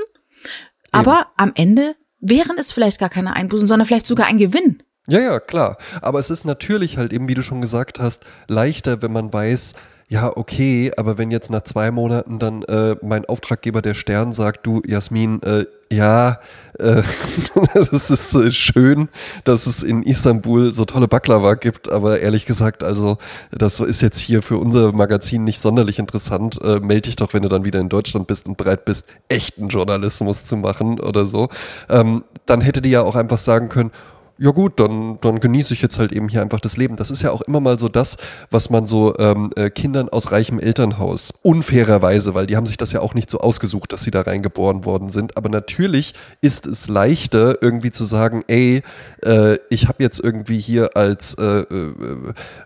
Aber 0.93 1.13
ja. 1.13 1.33
am 1.37 1.53
Ende 1.55 1.97
wären 2.21 2.57
es 2.59 2.73
vielleicht 2.73 2.99
gar 2.99 3.09
keine 3.09 3.35
Einbußen, 3.35 3.67
sondern 3.67 3.87
vielleicht 3.87 4.07
sogar 4.07 4.27
ein 4.27 4.39
Gewinn. 4.39 4.83
Ja, 5.09 5.21
ja, 5.21 5.41
klar. 5.41 5.77
Aber 6.01 6.19
es 6.19 6.31
ist 6.31 6.45
natürlich 6.45 6.97
halt 6.97 7.13
eben, 7.13 7.29
wie 7.29 7.35
du 7.35 7.43
schon 7.43 7.61
gesagt 7.61 8.01
hast, 8.01 8.25
leichter, 8.49 9.03
wenn 9.03 9.13
man 9.13 9.33
weiß, 9.33 9.75
ja, 10.09 10.37
okay, 10.37 10.93
aber 10.97 11.19
wenn 11.19 11.31
jetzt 11.31 11.51
nach 11.51 11.63
zwei 11.63 11.91
Monaten 11.91 12.39
dann 12.39 12.63
äh, 12.65 12.97
mein 13.03 13.25
Auftraggeber 13.25 13.83
der 13.83 13.95
Stern 13.95 14.33
sagt, 14.33 14.67
du, 14.67 14.83
Jasmin, 14.87 15.43
äh, 15.43 15.65
ja, 15.91 16.41
äh, 16.79 17.03
es 17.75 18.11
ist 18.11 18.35
äh, 18.35 18.53
schön, 18.53 19.09
dass 19.45 19.67
es 19.67 19.83
in 19.83 20.03
Istanbul 20.03 20.73
so 20.73 20.85
tolle 20.85 21.09
Baklava 21.09 21.55
gibt, 21.55 21.89
aber 21.91 22.21
ehrlich 22.21 22.47
gesagt, 22.47 22.83
also 22.83 23.19
das 23.51 23.81
ist 23.81 24.03
jetzt 24.03 24.19
hier 24.19 24.43
für 24.43 24.59
unser 24.59 24.93
Magazin 24.93 25.45
nicht 25.45 25.63
sonderlich 25.63 25.99
interessant. 25.99 26.61
Äh, 26.63 26.81
melde 26.81 27.03
dich 27.03 27.17
doch, 27.17 27.33
wenn 27.33 27.43
du 27.43 27.49
dann 27.49 27.65
wieder 27.65 27.81
in 27.81 27.89
Deutschland 27.89 28.27
bist 28.27 28.47
und 28.47 28.57
bereit 28.57 28.85
bist, 28.85 29.07
echten 29.29 29.69
Journalismus 29.69 30.45
zu 30.45 30.57
machen 30.57 31.01
oder 31.01 31.27
so. 31.27 31.49
Ähm, 31.89 32.25
dann 32.47 32.61
hätte 32.61 32.83
die 32.83 32.91
ja 32.91 33.03
auch 33.03 33.15
einfach 33.15 33.39
sagen 33.39 33.69
können, 33.69 33.91
ja 34.37 34.51
gut, 34.51 34.81
dann, 34.81 35.19
dann 35.21 35.39
genieße 35.39 35.75
ich 35.75 35.83
jetzt 35.83 35.99
halt 35.99 36.11
eben 36.11 36.29
hier 36.29 36.43
einfach 36.43 36.59
das 36.59 36.77
Leben. 36.77 36.97
Das 36.97 37.13
ist 37.13 37.23
ja 37.23 37.31
auch 37.31 37.43
immer 37.43 37.61
mal 37.61 37.79
so 37.79 37.89
das, 37.89 38.17
was 38.51 38.69
man 38.69 38.85
so 38.85 39.17
ähm, 39.19 39.51
äh, 39.55 39.71
Kindern 39.71 40.09
aus 40.09 40.33
reichem 40.33 40.59
Elternhaus 40.59 41.33
unfairerweise, 41.43 42.35
weil 42.35 42.47
die 42.47 42.57
haben 42.57 42.67
sich 42.67 42.77
das 42.77 42.91
ja 42.93 43.01
auch 43.01 43.15
nicht 43.15 43.31
so 43.31 43.39
ausgesucht, 43.39 43.93
dass 43.93 44.03
sie 44.03 44.11
da 44.11 44.23
reingeboren 44.23 44.85
worden 44.85 45.11
sind. 45.11 45.37
Aber 45.37 45.49
natürlich 45.49 46.15
ist 46.41 46.67
es 46.67 46.89
leichter, 46.89 47.63
irgendwie 47.63 47.93
zu 47.93 48.05
sagen, 48.05 48.43
ey, 48.49 48.83
äh, 49.23 49.59
ich 49.71 49.87
habe 49.87 50.03
jetzt 50.03 50.19
irgendwie 50.19 50.59
hier 50.59 50.97
als 50.97 51.35
äh, 51.35 51.61
äh, 51.61 51.93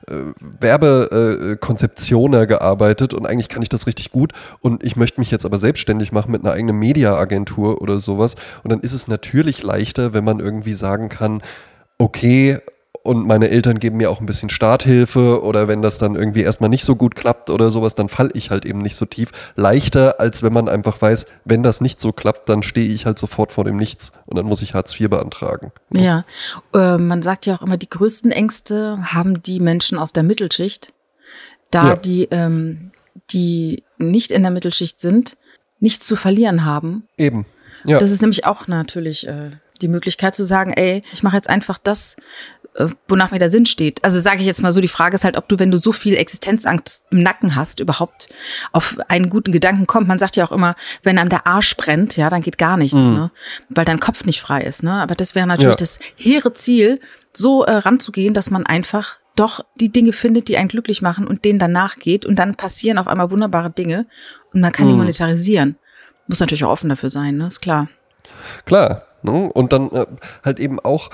äh 0.07 0.33
Werbekonzeptioner 0.61 2.47
gearbeitet 2.47 3.13
und 3.13 3.27
eigentlich 3.27 3.51
kann 3.51 3.63
ich 3.63 3.69
das 3.69 3.87
richtig 3.87 4.11
gut 4.11 4.33
und 4.61 4.83
ich 4.83 4.97
möchte 4.97 5.21
mich 5.21 5.31
jetzt 5.31 5.45
aber 5.45 5.59
selbstständig 5.59 6.13
machen 6.13 6.33
mit 6.33 6.43
einer 6.43 6.53
eigenen 6.53 6.79
Mediaagentur 6.79 7.83
oder 7.83 8.01
sowas. 8.01 8.37
Und 8.63 8.73
dann 8.73 8.81
ist 8.81 8.95
es 8.95 9.07
natürlich 9.07 9.63
leichter, 9.63 10.15
wenn 10.15 10.25
man 10.25 10.41
irgendwie 10.41 10.73
sagen 10.73 11.11
kann, 11.11 11.43
okay 11.99 12.59
und 13.09 13.27
meine 13.27 13.49
Eltern 13.49 13.79
geben 13.79 13.97
mir 13.97 14.11
auch 14.11 14.21
ein 14.21 14.27
bisschen 14.27 14.51
Starthilfe 14.51 15.43
oder 15.43 15.67
wenn 15.67 15.81
das 15.81 15.97
dann 15.99 16.15
irgendwie 16.15 16.43
erstmal 16.43 16.69
nicht 16.69 16.85
so 16.85 16.95
gut 16.95 17.17
klappt 17.17 17.49
oder 17.49 17.71
sowas, 17.71 17.95
dann 17.95 18.09
falle 18.09 18.31
ich 18.35 18.51
halt 18.51 18.67
eben 18.67 18.81
nicht 18.81 18.97
so 18.97 19.07
tief. 19.07 19.31
Leichter, 19.57 20.21
als 20.21 20.43
wenn 20.43 20.53
man 20.53 20.69
einfach 20.69 21.01
weiß, 21.01 21.27
wenn 21.47 21.63
das 21.63 21.81
nicht 21.81 22.01
so 22.01 22.13
klappt, 22.13 22.49
dann 22.49 22.63
stehe 22.63 22.89
ich 22.89 23.07
halt 23.07 23.19
sofort 23.19 23.51
vor 23.51 23.65
dem 23.65 23.77
Nichts 23.77 24.13
und 24.27 24.37
dann 24.37 24.45
muss 24.45 24.61
ich 24.61 24.75
Hartz 24.75 24.99
IV 24.99 25.09
beantragen. 25.09 25.73
Ja, 25.91 26.25
äh, 26.75 26.99
man 26.99 27.23
sagt 27.23 27.47
ja 27.47 27.55
auch 27.55 27.63
immer, 27.63 27.79
die 27.79 27.89
größten 27.89 28.31
Ängste 28.31 28.99
haben 29.03 29.43
die 29.43 29.61
Menschen 29.61 29.97
aus 29.97 30.13
der 30.13 30.23
Mittelschicht, 30.23 30.93
da 31.71 31.89
ja. 31.89 31.97
die, 31.97 32.29
ähm, 32.31 32.91
die 33.31 33.85
nicht 33.97 34.33
in 34.33 34.43
der 34.43 34.51
Mittelschicht 34.51 35.01
sind, 35.01 35.39
nichts 35.81 36.07
zu 36.07 36.15
verlieren 36.15 36.65
haben. 36.65 37.05
Eben. 37.17 37.47
Ja. 37.85 37.99
Das 37.99 38.11
ist 38.11 38.21
nämlich 38.21 38.45
auch 38.45 38.67
natürlich 38.67 39.27
äh, 39.29 39.53
die 39.83 39.89
Möglichkeit 39.89 40.35
zu 40.35 40.45
sagen, 40.45 40.73
ey, 40.73 41.03
ich 41.13 41.23
mache 41.23 41.37
jetzt 41.37 41.49
einfach 41.49 41.79
das, 41.79 42.17
äh, 42.75 42.87
wonach 43.09 43.31
mir 43.31 43.39
der 43.39 43.49
Sinn 43.49 43.67
steht. 43.67 44.03
Also 44.05 44.21
sage 44.21 44.39
ich 44.39 44.47
jetzt 44.47 44.63
mal 44.63 44.73
so, 44.73 44.81
die 44.81 44.89
Frage 44.89 45.17
ist 45.17 45.25
halt, 45.25 45.37
ob 45.37 45.49
du, 45.49 45.59
wenn 45.59 45.71
du 45.71 45.79
so 45.79 45.93
viel 45.93 46.17
Existenzangst 46.17 47.05
im 47.11 47.23
Nacken 47.23 47.57
hast, 47.57 47.81
überhaupt 47.81 48.29
auf 48.73 48.99
einen 49.09 49.31
guten 49.31 49.53
Gedanken 49.53 49.87
kommt. 49.87 50.09
Man 50.09 50.19
sagt 50.19 50.37
ja 50.37 50.45
auch 50.45 50.53
immer, 50.53 50.75
wenn 51.03 51.19
einem 51.19 51.31
der 51.31 51.47
Arsch 51.47 51.77
brennt, 51.77 52.17
ja, 52.17 52.31
dann 52.31 52.43
geht 52.43 52.59
gar 52.59 52.77
nichts, 52.77 52.95
mhm. 52.95 53.15
ne? 53.15 53.31
Weil 53.69 53.85
dein 53.85 54.01
Kopf 54.01 54.25
nicht 54.25 54.41
frei 54.41 54.63
ist, 54.63 54.83
ne? 54.83 54.93
Aber 54.93 55.15
das 55.15 55.35
wäre 55.35 55.47
natürlich 55.47 55.73
ja. 55.73 55.77
das 55.77 55.99
hehre 56.17 56.53
Ziel, 56.53 57.01
so 57.33 57.65
äh, 57.65 57.73
ranzugehen, 57.73 58.35
dass 58.35 58.51
man 58.51 58.67
einfach 58.67 59.19
doch 59.37 59.65
die 59.77 59.93
Dinge 59.93 60.13
findet, 60.13 60.49
die 60.49 60.57
einen 60.57 60.69
glücklich 60.69 61.03
machen 61.03 61.27
und 61.27 61.45
denen 61.45 61.59
danach 61.59 61.97
geht 61.97 62.27
und 62.27 62.37
dann 62.37 62.57
passieren 62.57 62.99
auf 62.99 63.07
einmal 63.07 63.31
wunderbare 63.31 63.71
Dinge 63.71 64.07
und 64.53 64.61
man 64.61 64.73
kann 64.73 64.87
mhm. 64.87 64.93
die 64.93 64.97
monetarisieren. 64.97 65.77
Muss 66.27 66.41
natürlich 66.41 66.65
auch 66.65 66.71
offen 66.71 66.91
dafür 66.91 67.11
sein, 67.11 67.37
ne? 67.37 67.47
Ist 67.47 67.61
klar. 67.61 67.89
Klar, 68.67 69.07
Ne? 69.23 69.51
Und 69.53 69.73
dann 69.73 69.91
äh, 69.91 70.07
halt 70.45 70.61
eben 70.61 70.81
auch, 70.81 71.11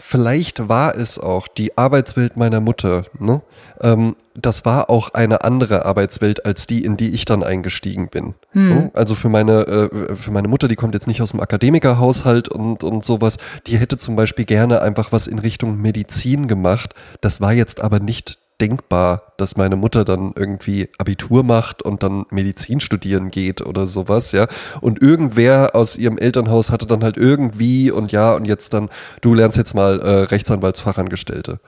vielleicht 0.00 0.68
war 0.68 0.96
es 0.96 1.18
auch 1.18 1.48
die 1.48 1.76
Arbeitswelt 1.76 2.36
meiner 2.36 2.60
Mutter. 2.60 3.04
Ne? 3.18 3.42
Ähm, 3.80 4.16
das 4.34 4.64
war 4.64 4.88
auch 4.88 5.10
eine 5.14 5.42
andere 5.44 5.84
Arbeitswelt 5.84 6.46
als 6.46 6.66
die, 6.66 6.84
in 6.84 6.96
die 6.96 7.10
ich 7.10 7.24
dann 7.24 7.42
eingestiegen 7.42 8.08
bin. 8.08 8.34
Hm. 8.52 8.68
Ne? 8.68 8.90
Also 8.94 9.14
für 9.14 9.28
meine, 9.28 9.62
äh, 9.66 10.16
für 10.16 10.30
meine 10.30 10.48
Mutter, 10.48 10.68
die 10.68 10.76
kommt 10.76 10.94
jetzt 10.94 11.06
nicht 11.06 11.22
aus 11.22 11.32
dem 11.32 11.40
Akademikerhaushalt 11.40 12.48
und, 12.48 12.84
und 12.84 13.04
sowas, 13.04 13.36
die 13.66 13.76
hätte 13.76 13.98
zum 13.98 14.16
Beispiel 14.16 14.44
gerne 14.44 14.82
einfach 14.82 15.12
was 15.12 15.26
in 15.26 15.38
Richtung 15.38 15.80
Medizin 15.80 16.48
gemacht. 16.48 16.94
Das 17.20 17.40
war 17.40 17.52
jetzt 17.52 17.80
aber 17.80 18.00
nicht 18.00 18.38
denkbar, 18.60 19.34
dass 19.36 19.56
meine 19.56 19.76
Mutter 19.76 20.04
dann 20.04 20.32
irgendwie 20.36 20.88
Abitur 20.98 21.44
macht 21.44 21.82
und 21.82 22.02
dann 22.02 22.24
Medizin 22.30 22.80
studieren 22.80 23.30
geht 23.30 23.64
oder 23.64 23.86
sowas, 23.86 24.32
ja. 24.32 24.48
Und 24.80 25.00
irgendwer 25.00 25.74
aus 25.74 25.96
ihrem 25.96 26.18
Elternhaus 26.18 26.70
hatte 26.70 26.86
dann 26.86 27.04
halt 27.04 27.16
irgendwie 27.16 27.90
und 27.90 28.12
ja, 28.12 28.34
und 28.34 28.46
jetzt 28.46 28.74
dann, 28.74 28.88
du 29.20 29.34
lernst 29.34 29.56
jetzt 29.56 29.74
mal 29.74 30.00
äh, 30.00 30.22
Rechtsanwaltsfachangestellte. 30.24 31.60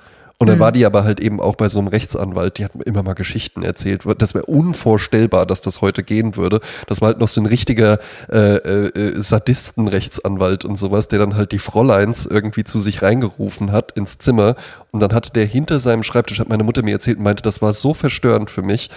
Und 0.42 0.46
dann 0.46 0.56
mhm. 0.56 0.62
war 0.62 0.72
die 0.72 0.86
aber 0.86 1.04
halt 1.04 1.20
eben 1.20 1.38
auch 1.38 1.54
bei 1.54 1.68
so 1.68 1.78
einem 1.78 1.88
Rechtsanwalt, 1.88 2.56
die 2.56 2.64
hat 2.64 2.74
mir 2.74 2.84
immer 2.84 3.02
mal 3.02 3.12
Geschichten 3.12 3.62
erzählt. 3.62 4.04
Das 4.16 4.32
wäre 4.32 4.46
unvorstellbar, 4.46 5.44
dass 5.44 5.60
das 5.60 5.82
heute 5.82 6.02
gehen 6.02 6.34
würde. 6.34 6.62
Das 6.86 7.02
war 7.02 7.08
halt 7.08 7.18
noch 7.18 7.28
so 7.28 7.42
ein 7.42 7.46
richtiger 7.46 7.98
äh, 8.32 8.56
äh, 8.56 9.20
Sadistenrechtsanwalt 9.20 10.64
und 10.64 10.76
sowas, 10.76 11.08
der 11.08 11.18
dann 11.18 11.36
halt 11.36 11.52
die 11.52 11.58
Fräuleins 11.58 12.24
irgendwie 12.24 12.64
zu 12.64 12.80
sich 12.80 13.02
reingerufen 13.02 13.70
hat 13.70 13.92
ins 13.92 14.16
Zimmer. 14.16 14.56
Und 14.92 15.00
dann 15.00 15.12
hat 15.12 15.36
der 15.36 15.44
hinter 15.44 15.78
seinem 15.78 16.02
Schreibtisch, 16.02 16.40
hat 16.40 16.48
meine 16.48 16.64
Mutter 16.64 16.82
mir 16.82 16.92
erzählt 16.92 17.18
und 17.18 17.24
meinte, 17.24 17.42
das 17.42 17.60
war 17.60 17.74
so 17.74 17.92
verstörend 17.92 18.50
für 18.50 18.62
mich, 18.62 18.88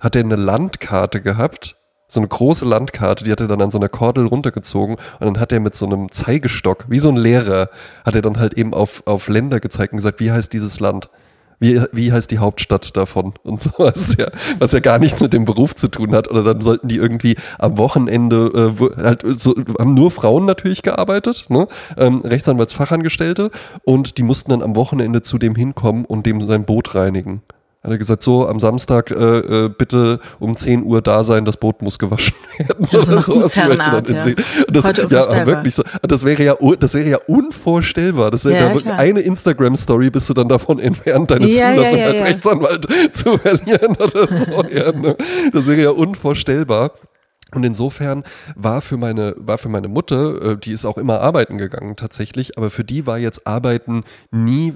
hat 0.00 0.16
er 0.16 0.24
eine 0.24 0.34
Landkarte 0.34 1.20
gehabt 1.20 1.76
so 2.14 2.20
eine 2.20 2.28
große 2.28 2.64
Landkarte, 2.64 3.24
die 3.24 3.32
hat 3.32 3.40
er 3.40 3.48
dann 3.48 3.60
an 3.60 3.70
so 3.70 3.78
einer 3.78 3.88
Kordel 3.88 4.26
runtergezogen 4.26 4.96
und 5.20 5.26
dann 5.26 5.40
hat 5.40 5.52
er 5.52 5.60
mit 5.60 5.74
so 5.74 5.86
einem 5.86 6.10
Zeigestock, 6.10 6.86
wie 6.88 7.00
so 7.00 7.10
ein 7.10 7.16
Lehrer, 7.16 7.68
hat 8.04 8.14
er 8.14 8.22
dann 8.22 8.38
halt 8.38 8.54
eben 8.54 8.72
auf, 8.72 9.02
auf 9.06 9.28
Länder 9.28 9.60
gezeigt 9.60 9.92
und 9.92 9.98
gesagt, 9.98 10.20
wie 10.20 10.30
heißt 10.30 10.52
dieses 10.52 10.80
Land? 10.80 11.10
Wie, 11.60 11.80
wie 11.92 12.12
heißt 12.12 12.30
die 12.30 12.38
Hauptstadt 12.38 12.96
davon 12.96 13.32
und 13.44 13.62
sowas, 13.62 14.16
ja, 14.18 14.28
was 14.58 14.72
ja 14.72 14.80
gar 14.80 14.98
nichts 14.98 15.20
mit 15.20 15.32
dem 15.32 15.44
Beruf 15.44 15.74
zu 15.74 15.88
tun 15.88 16.14
hat. 16.14 16.28
Oder 16.28 16.42
dann 16.42 16.60
sollten 16.60 16.88
die 16.88 16.96
irgendwie 16.96 17.36
am 17.58 17.78
Wochenende 17.78 18.74
äh, 18.80 19.02
halt 19.02 19.24
so, 19.28 19.54
haben 19.78 19.94
nur 19.94 20.10
Frauen 20.10 20.46
natürlich 20.46 20.82
gearbeitet, 20.82 21.46
ne? 21.48 21.68
ähm, 21.96 22.22
Rechtsanwaltsfachangestellte, 22.22 23.50
und 23.84 24.18
die 24.18 24.24
mussten 24.24 24.50
dann 24.50 24.62
am 24.62 24.74
Wochenende 24.76 25.22
zu 25.22 25.38
dem 25.38 25.54
hinkommen 25.54 26.04
und 26.04 26.26
dem 26.26 26.46
sein 26.46 26.64
Boot 26.64 26.94
reinigen. 26.94 27.42
Hat 27.84 27.90
er 27.90 27.98
gesagt, 27.98 28.22
so 28.22 28.48
am 28.48 28.60
Samstag 28.60 29.10
äh, 29.10 29.14
äh, 29.64 29.68
bitte 29.68 30.18
um 30.38 30.56
10 30.56 30.84
Uhr 30.84 31.02
da 31.02 31.22
sein, 31.22 31.44
das 31.44 31.58
Boot 31.58 31.82
muss 31.82 31.98
gewaschen 31.98 32.34
werden. 32.58 32.88
Ja, 32.90 33.02
so 33.02 33.12
oder 33.12 33.20
sowas 33.20 33.56
möchte 33.56 33.76
dann 33.76 34.04
ja. 34.06 34.34
Das, 34.68 34.84
ja, 34.86 35.46
wirklich 35.46 35.74
so. 35.74 35.82
Das 36.00 36.24
wäre 36.24 36.42
ja, 36.42 36.56
das 36.80 36.94
wäre 36.94 37.10
ja 37.10 37.18
unvorstellbar. 37.26 38.30
Das 38.30 38.46
wäre 38.46 38.72
ja, 38.72 38.74
ja 38.74 38.96
eine 38.96 39.20
Instagram-Story 39.20 40.08
bist 40.08 40.30
du 40.30 40.34
dann 40.34 40.48
davon 40.48 40.78
entfernt, 40.78 41.30
deine 41.30 41.50
Zulassung 41.50 42.00
als 42.00 42.22
Rechtsanwalt 42.22 42.86
zu 43.12 43.36
verlieren 43.36 43.96
oder 43.96 44.28
so. 44.28 44.62
ne? 44.62 45.16
Das 45.52 45.66
wäre 45.66 45.82
ja 45.82 45.90
unvorstellbar. 45.90 46.92
Und 47.54 47.64
insofern 47.64 48.24
war 48.56 48.80
für 48.80 48.96
meine, 48.96 49.34
war 49.36 49.58
für 49.58 49.68
meine 49.68 49.88
Mutter, 49.88 50.52
äh, 50.52 50.56
die 50.56 50.72
ist 50.72 50.84
auch 50.84 50.98
immer 50.98 51.20
arbeiten 51.20 51.58
gegangen 51.58 51.96
tatsächlich, 51.96 52.56
aber 52.58 52.70
für 52.70 52.84
die 52.84 53.06
war 53.06 53.18
jetzt 53.18 53.46
Arbeiten 53.46 54.04
nie 54.30 54.74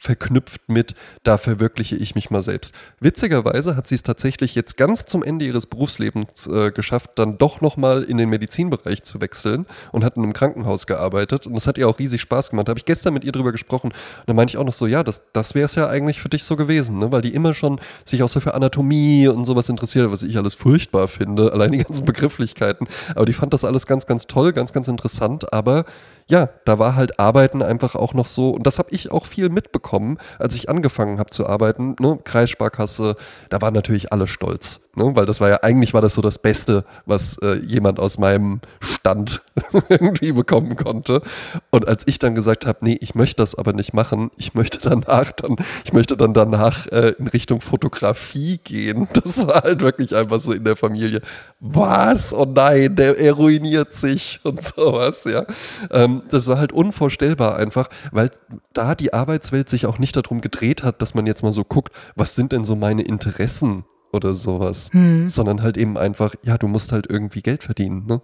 verknüpft 0.00 0.68
mit, 0.68 0.94
da 1.22 1.38
verwirkliche 1.38 1.96
ich 1.96 2.14
mich 2.14 2.30
mal 2.30 2.42
selbst. 2.42 2.74
Witzigerweise 3.00 3.76
hat 3.76 3.86
sie 3.86 3.94
es 3.94 4.02
tatsächlich 4.02 4.54
jetzt 4.54 4.76
ganz 4.76 5.06
zum 5.06 5.22
Ende 5.22 5.44
ihres 5.44 5.66
Berufslebens 5.66 6.46
äh, 6.46 6.70
geschafft, 6.70 7.10
dann 7.16 7.38
doch 7.38 7.60
nochmal 7.60 8.02
in 8.02 8.16
den 8.16 8.28
Medizinbereich 8.28 9.02
zu 9.02 9.20
wechseln 9.20 9.66
und 9.92 10.04
hat 10.04 10.16
in 10.16 10.22
einem 10.22 10.32
Krankenhaus 10.32 10.86
gearbeitet 10.86 11.46
und 11.46 11.54
das 11.54 11.66
hat 11.66 11.78
ihr 11.78 11.88
auch 11.88 11.98
riesig 11.98 12.20
Spaß 12.20 12.50
gemacht. 12.50 12.68
Da 12.68 12.70
habe 12.70 12.78
ich 12.78 12.84
gestern 12.84 13.14
mit 13.14 13.24
ihr 13.24 13.32
drüber 13.32 13.52
gesprochen 13.52 13.88
und 13.88 14.24
da 14.26 14.34
meinte 14.34 14.52
ich 14.52 14.58
auch 14.58 14.64
noch 14.64 14.72
so, 14.72 14.86
ja, 14.86 15.02
das, 15.02 15.22
das 15.32 15.54
wäre 15.54 15.66
es 15.66 15.74
ja 15.74 15.88
eigentlich 15.88 16.20
für 16.20 16.28
dich 16.28 16.44
so 16.44 16.56
gewesen, 16.56 16.98
ne? 16.98 17.12
weil 17.12 17.22
die 17.22 17.34
immer 17.34 17.54
schon 17.54 17.80
sich 18.04 18.22
auch 18.22 18.28
so 18.28 18.40
für 18.40 18.54
Anatomie 18.54 19.28
und 19.28 19.44
sowas 19.44 19.68
interessiert, 19.68 20.10
was 20.10 20.22
ich 20.22 20.36
alles 20.36 20.54
furchtbar 20.54 21.08
finde, 21.08 21.52
allein 21.58 21.72
die 21.72 21.78
ganzen 21.78 22.04
Begrifflichkeiten. 22.04 22.88
Aber 23.14 23.26
die 23.26 23.32
fand 23.32 23.52
das 23.52 23.64
alles 23.64 23.86
ganz, 23.86 24.06
ganz 24.06 24.26
toll, 24.26 24.52
ganz, 24.52 24.72
ganz 24.72 24.88
interessant, 24.88 25.52
aber 25.52 25.84
ja, 26.30 26.50
da 26.66 26.78
war 26.78 26.94
halt 26.94 27.18
Arbeiten 27.18 27.62
einfach 27.62 27.94
auch 27.94 28.12
noch 28.12 28.26
so, 28.26 28.50
und 28.50 28.66
das 28.66 28.78
habe 28.78 28.90
ich 28.92 29.10
auch 29.10 29.24
viel 29.24 29.48
mitbekommen, 29.48 30.18
als 30.38 30.54
ich 30.54 30.68
angefangen 30.68 31.18
habe 31.18 31.30
zu 31.30 31.46
arbeiten, 31.46 31.96
ne? 32.00 32.18
Kreissparkasse, 32.22 33.16
da 33.48 33.62
waren 33.62 33.72
natürlich 33.72 34.12
alle 34.12 34.26
stolz, 34.26 34.80
ne? 34.94 35.16
weil 35.16 35.24
das 35.24 35.40
war 35.40 35.48
ja, 35.48 35.62
eigentlich 35.62 35.94
war 35.94 36.02
das 36.02 36.14
so 36.14 36.20
das 36.20 36.38
Beste, 36.38 36.84
was 37.06 37.38
äh, 37.38 37.54
jemand 37.60 37.98
aus 37.98 38.18
meinem 38.18 38.60
Stand 38.80 39.40
irgendwie 39.88 40.32
bekommen 40.32 40.76
konnte. 40.76 41.22
Und 41.70 41.88
als 41.88 42.02
ich 42.06 42.18
dann 42.18 42.34
gesagt 42.34 42.66
habe, 42.66 42.78
nee, 42.82 42.98
ich 43.00 43.14
möchte 43.14 43.36
das 43.42 43.54
aber 43.54 43.72
nicht 43.72 43.94
machen, 43.94 44.30
ich 44.36 44.52
möchte 44.52 44.80
danach 44.80 45.32
dann, 45.32 45.56
ich 45.84 45.94
möchte 45.94 46.16
dann 46.18 46.34
danach 46.34 46.86
äh, 46.88 47.14
in 47.18 47.28
Richtung 47.28 47.62
Fotografie 47.62 48.60
gehen, 48.62 49.08
das 49.14 49.46
war 49.46 49.62
halt 49.62 49.80
wirklich 49.80 50.14
einfach 50.14 50.40
so 50.40 50.52
in 50.52 50.64
der 50.64 50.76
Familie, 50.76 51.22
was? 51.60 52.34
Oh 52.34 52.44
nein, 52.44 52.94
der 52.96 53.18
er 53.18 53.32
ruiniert 53.32 53.94
sich 53.94 54.40
und 54.44 54.62
sowas, 54.62 55.24
ja. 55.24 55.46
Ähm, 55.90 56.17
das 56.30 56.46
war 56.46 56.58
halt 56.58 56.72
unvorstellbar 56.72 57.56
einfach, 57.56 57.88
weil 58.12 58.30
da 58.72 58.94
die 58.94 59.12
Arbeitswelt 59.12 59.68
sich 59.68 59.86
auch 59.86 59.98
nicht 59.98 60.16
darum 60.16 60.40
gedreht 60.40 60.82
hat, 60.82 61.02
dass 61.02 61.14
man 61.14 61.26
jetzt 61.26 61.42
mal 61.42 61.52
so 61.52 61.64
guckt, 61.64 61.92
was 62.14 62.34
sind 62.34 62.52
denn 62.52 62.64
so 62.64 62.76
meine 62.76 63.02
Interessen 63.02 63.84
oder 64.12 64.34
sowas, 64.34 64.90
hm. 64.92 65.28
sondern 65.28 65.62
halt 65.62 65.76
eben 65.76 65.98
einfach, 65.98 66.34
ja, 66.42 66.58
du 66.58 66.68
musst 66.68 66.92
halt 66.92 67.06
irgendwie 67.08 67.42
Geld 67.42 67.64
verdienen, 67.64 68.06
ne? 68.06 68.20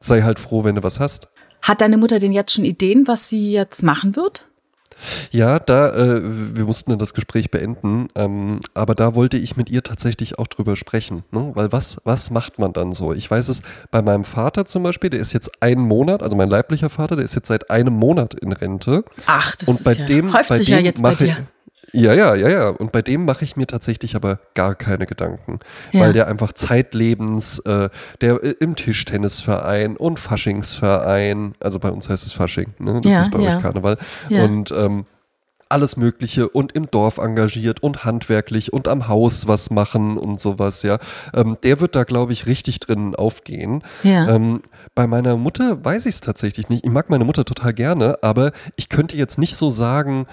Sei 0.00 0.22
halt 0.22 0.38
froh, 0.38 0.64
wenn 0.64 0.74
du 0.74 0.82
was 0.82 1.00
hast. 1.00 1.28
Hat 1.62 1.80
deine 1.80 1.96
Mutter 1.96 2.18
denn 2.18 2.32
jetzt 2.32 2.52
schon 2.52 2.64
Ideen, 2.64 3.06
was 3.06 3.28
sie 3.28 3.52
jetzt 3.52 3.82
machen 3.82 4.14
wird? 4.14 4.46
Ja, 5.30 5.58
da, 5.58 5.94
äh, 5.94 6.20
wir 6.22 6.64
mussten 6.64 6.90
dann 6.90 6.98
das 6.98 7.14
Gespräch 7.14 7.50
beenden, 7.50 8.08
ähm, 8.14 8.60
aber 8.74 8.94
da 8.94 9.14
wollte 9.14 9.36
ich 9.36 9.56
mit 9.56 9.70
ihr 9.70 9.82
tatsächlich 9.82 10.38
auch 10.38 10.46
drüber 10.46 10.76
sprechen, 10.76 11.24
ne? 11.30 11.52
weil 11.54 11.72
was, 11.72 11.98
was 12.04 12.30
macht 12.30 12.58
man 12.58 12.72
dann 12.72 12.92
so? 12.92 13.12
Ich 13.12 13.30
weiß 13.30 13.48
es 13.48 13.62
bei 13.90 14.02
meinem 14.02 14.24
Vater 14.24 14.64
zum 14.64 14.82
Beispiel, 14.82 15.10
der 15.10 15.20
ist 15.20 15.32
jetzt 15.32 15.62
einen 15.62 15.82
Monat, 15.82 16.22
also 16.22 16.36
mein 16.36 16.48
leiblicher 16.48 16.90
Vater, 16.90 17.16
der 17.16 17.24
ist 17.24 17.34
jetzt 17.34 17.48
seit 17.48 17.70
einem 17.70 17.94
Monat 17.94 18.34
in 18.34 18.52
Rente. 18.52 19.04
Ach, 19.26 19.56
das 19.56 19.68
und 19.68 19.74
ist 19.76 19.84
bei 19.84 19.92
ja, 19.92 20.06
dem, 20.06 20.32
häuft 20.32 20.48
bei 20.48 20.56
sich 20.56 20.66
dem 20.66 20.74
ja 20.78 20.80
jetzt 20.80 21.02
bei 21.02 21.14
dir. 21.14 21.36
Ja, 21.92 22.12
ja, 22.14 22.34
ja, 22.34 22.48
ja. 22.48 22.68
Und 22.68 22.92
bei 22.92 23.02
dem 23.02 23.24
mache 23.24 23.44
ich 23.44 23.56
mir 23.56 23.66
tatsächlich 23.66 24.16
aber 24.16 24.40
gar 24.54 24.74
keine 24.74 25.06
Gedanken. 25.06 25.60
Ja. 25.92 26.00
Weil 26.00 26.12
der 26.12 26.26
einfach 26.26 26.52
zeitlebens, 26.52 27.60
äh, 27.60 27.88
der 28.20 28.42
äh, 28.42 28.54
im 28.60 28.76
Tischtennisverein 28.76 29.96
und 29.96 30.18
Faschingsverein, 30.18 31.54
also 31.60 31.78
bei 31.78 31.90
uns 31.90 32.08
heißt 32.08 32.26
es 32.26 32.32
Fasching, 32.32 32.74
ne? 32.78 33.00
das 33.00 33.12
ja, 33.12 33.20
ist 33.20 33.30
bei 33.30 33.40
ja. 33.40 33.56
euch 33.56 33.62
Karneval. 33.62 33.98
Und 34.30 34.72
ähm, 34.72 35.06
alles 35.68 35.96
Mögliche 35.96 36.48
und 36.48 36.72
im 36.72 36.90
Dorf 36.90 37.18
engagiert 37.18 37.82
und 37.82 38.04
handwerklich 38.04 38.72
und 38.72 38.88
am 38.88 39.08
Haus 39.08 39.48
was 39.48 39.70
machen 39.70 40.16
und 40.16 40.40
sowas, 40.40 40.82
ja. 40.82 40.98
Ähm, 41.34 41.56
der 41.62 41.80
wird 41.80 41.96
da, 41.96 42.04
glaube 42.04 42.32
ich, 42.32 42.46
richtig 42.46 42.80
drin 42.80 43.14
aufgehen. 43.16 43.82
Ja. 44.02 44.28
Ähm, 44.28 44.60
bei 44.94 45.06
meiner 45.06 45.36
Mutter 45.36 45.84
weiß 45.84 46.06
ich 46.06 46.16
es 46.16 46.20
tatsächlich 46.20 46.68
nicht. 46.68 46.84
Ich 46.84 46.90
mag 46.90 47.10
meine 47.10 47.24
Mutter 47.24 47.44
total 47.44 47.74
gerne, 47.74 48.18
aber 48.22 48.52
ich 48.76 48.88
könnte 48.88 49.16
jetzt 49.16 49.38
nicht 49.38 49.56
so 49.56 49.70
sagen, 49.70 50.26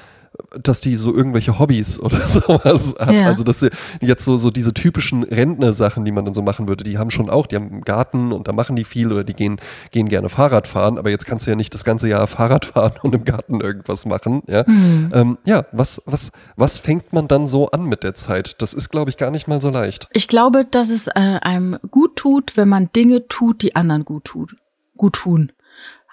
dass 0.60 0.82
die 0.82 0.96
so 0.96 1.14
irgendwelche 1.14 1.60
Hobbys 1.60 2.00
oder 2.00 2.26
sowas 2.28 2.96
hat. 3.00 3.12
Ja. 3.12 3.26
Also 3.28 3.44
dass 3.44 3.60
sie 3.60 3.70
jetzt 4.02 4.26
so, 4.26 4.38
so 4.38 4.50
diese 4.50 4.74
typischen 4.74 5.24
Rentner-Sachen, 5.24 6.06
die 6.06 6.12
man 6.12 6.26
dann 6.26 6.34
so 6.34 6.42
machen 6.42 6.68
würde, 6.68 6.84
die 6.84 6.98
haben 6.98 7.12
schon 7.12 7.30
auch, 7.30 7.48
die 7.48 7.56
haben 7.56 7.72
einen 7.72 7.82
Garten 7.82 8.32
und 8.32 8.48
da 8.48 8.54
machen 8.54 8.76
die 8.76 8.84
viel 8.84 9.12
oder 9.12 9.24
die 9.24 9.34
gehen, 9.34 9.60
gehen 9.92 10.10
gerne 10.10 10.30
Fahrrad 10.30 10.68
fahren, 10.68 10.98
aber 10.98 11.10
jetzt 11.10 11.26
kannst 11.26 11.46
du 11.46 11.52
ja 11.52 11.56
nicht 11.56 11.74
das 11.74 11.84
ganze 11.84 12.08
Jahr 12.08 12.28
Fahrrad 12.28 12.66
fahren 12.74 12.94
und 13.02 13.14
im 13.14 13.26
Garten 13.26 13.62
irgendwas 13.62 14.06
machen. 14.06 14.42
Ja, 14.48 14.64
mhm. 14.68 15.10
ähm, 15.14 15.38
ja 15.46 15.66
was, 15.72 16.02
was, 16.06 16.32
was 16.56 16.80
fängt 16.80 17.14
man 17.14 17.28
dann 17.28 17.48
so 17.48 17.70
an 17.72 17.86
mit 17.86 18.04
der 18.04 18.16
Zeit? 18.16 18.62
Das 18.62 18.74
ist, 18.74 18.90
glaube 18.90 19.10
ich, 19.10 19.18
gar 19.18 19.32
nicht 19.32 19.48
mal 19.48 19.62
so 19.62 19.70
leicht. 19.70 20.08
Ich 20.14 20.28
glaube, 20.28 20.66
dass 20.66 20.90
es 20.90 21.08
äh, 21.08 21.12
einem 21.14 21.78
gut 21.92 22.16
tut, 22.16 22.58
wenn 22.58 22.70
man 22.70 22.90
Dinge 22.96 23.28
tut, 23.28 23.62
die 23.62 23.76
anderen 23.76 24.06
gut 24.06 24.26
tut, 24.26 24.56
gut 24.98 25.14
tun. 25.14 25.52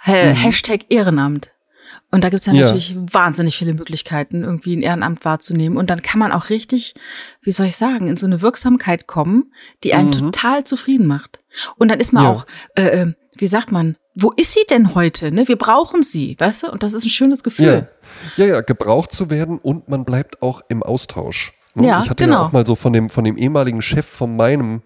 Ha 0.06 0.12
mhm. 0.12 0.34
Hashtag 0.34 0.86
Ehrenamt. 0.88 1.52
Und 2.10 2.24
da 2.24 2.28
gibt's 2.28 2.46
ja, 2.46 2.52
ja 2.52 2.66
natürlich 2.66 2.96
wahnsinnig 3.12 3.56
viele 3.56 3.72
Möglichkeiten, 3.72 4.42
irgendwie 4.42 4.76
ein 4.76 4.82
Ehrenamt 4.82 5.24
wahrzunehmen. 5.24 5.78
Und 5.78 5.90
dann 5.90 6.02
kann 6.02 6.18
man 6.18 6.32
auch 6.32 6.50
richtig, 6.50 6.94
wie 7.42 7.52
soll 7.52 7.66
ich 7.66 7.76
sagen, 7.76 8.08
in 8.08 8.16
so 8.16 8.26
eine 8.26 8.42
Wirksamkeit 8.42 9.06
kommen, 9.06 9.52
die 9.84 9.94
einen 9.94 10.08
mhm. 10.08 10.12
total 10.12 10.64
zufrieden 10.64 11.06
macht. 11.06 11.40
Und 11.76 11.88
dann 11.88 12.00
ist 12.00 12.12
man 12.12 12.26
auch, 12.26 12.46
äh, 12.74 12.82
äh, 12.82 13.12
wie 13.36 13.46
sagt 13.46 13.70
man, 13.70 13.96
wo 14.14 14.32
ist 14.32 14.52
sie 14.52 14.64
denn 14.68 14.94
heute? 14.94 15.30
Ne? 15.30 15.46
Wir 15.46 15.56
brauchen 15.56 16.02
sie, 16.02 16.36
weißt 16.38 16.64
du? 16.64 16.72
Und 16.72 16.82
das 16.82 16.94
ist 16.94 17.04
ein 17.04 17.10
schönes 17.10 17.42
Gefühl. 17.42 17.88
Ja, 18.36 18.44
ja, 18.44 18.54
ja 18.54 18.60
gebraucht 18.60 19.12
zu 19.12 19.30
werden 19.30 19.58
und 19.58 19.88
man 19.88 20.04
bleibt 20.04 20.42
auch 20.42 20.62
im 20.68 20.82
Austausch. 20.82 21.52
Ne? 21.74 21.86
Ja, 21.86 22.02
ich 22.02 22.10
hatte 22.10 22.24
genau. 22.24 22.40
ja 22.40 22.46
auch 22.46 22.52
mal 22.52 22.66
so 22.66 22.74
von 22.74 22.92
dem, 22.92 23.08
von 23.08 23.24
dem 23.24 23.36
ehemaligen 23.36 23.82
Chef 23.82 24.06
von 24.06 24.36
meinem 24.36 24.82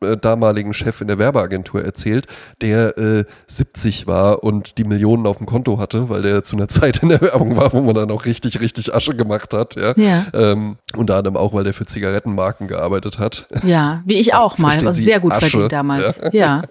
äh, 0.00 0.16
damaligen 0.16 0.74
Chef 0.74 1.00
in 1.00 1.08
der 1.08 1.18
Werbeagentur 1.18 1.82
erzählt, 1.82 2.26
der 2.60 2.98
äh, 2.98 3.24
70 3.46 4.06
war 4.06 4.44
und 4.44 4.76
die 4.76 4.84
Millionen 4.84 5.26
auf 5.26 5.38
dem 5.38 5.46
Konto 5.46 5.78
hatte, 5.78 6.08
weil 6.10 6.22
der 6.22 6.44
zu 6.44 6.56
einer 6.56 6.68
Zeit 6.76 7.02
in 7.02 7.08
der 7.08 7.20
Werbung 7.20 7.56
war, 7.56 7.72
wo 7.72 7.80
man 7.80 7.94
dann 7.94 8.10
auch 8.10 8.26
richtig, 8.26 8.60
richtig 8.60 8.94
Asche 8.94 9.14
gemacht 9.14 9.54
hat. 9.54 9.76
Ja. 9.76 9.94
ja. 9.96 10.26
Ähm, 10.34 10.76
unter 10.94 11.16
anderem 11.16 11.36
auch, 11.36 11.54
weil 11.54 11.64
der 11.64 11.74
für 11.74 11.86
Zigarettenmarken 11.86 12.68
gearbeitet 12.68 13.18
hat. 13.18 13.46
Ja, 13.66 14.02
wie 14.04 14.14
ich 14.14 14.32
auch 14.32 14.58
mal, 14.58 14.78
was 14.84 14.96
sehr 14.96 15.18
gut 15.18 15.32
Asche, 15.32 15.50
verdient 15.50 15.72
damals. 15.72 16.20
Ja. 16.32 16.62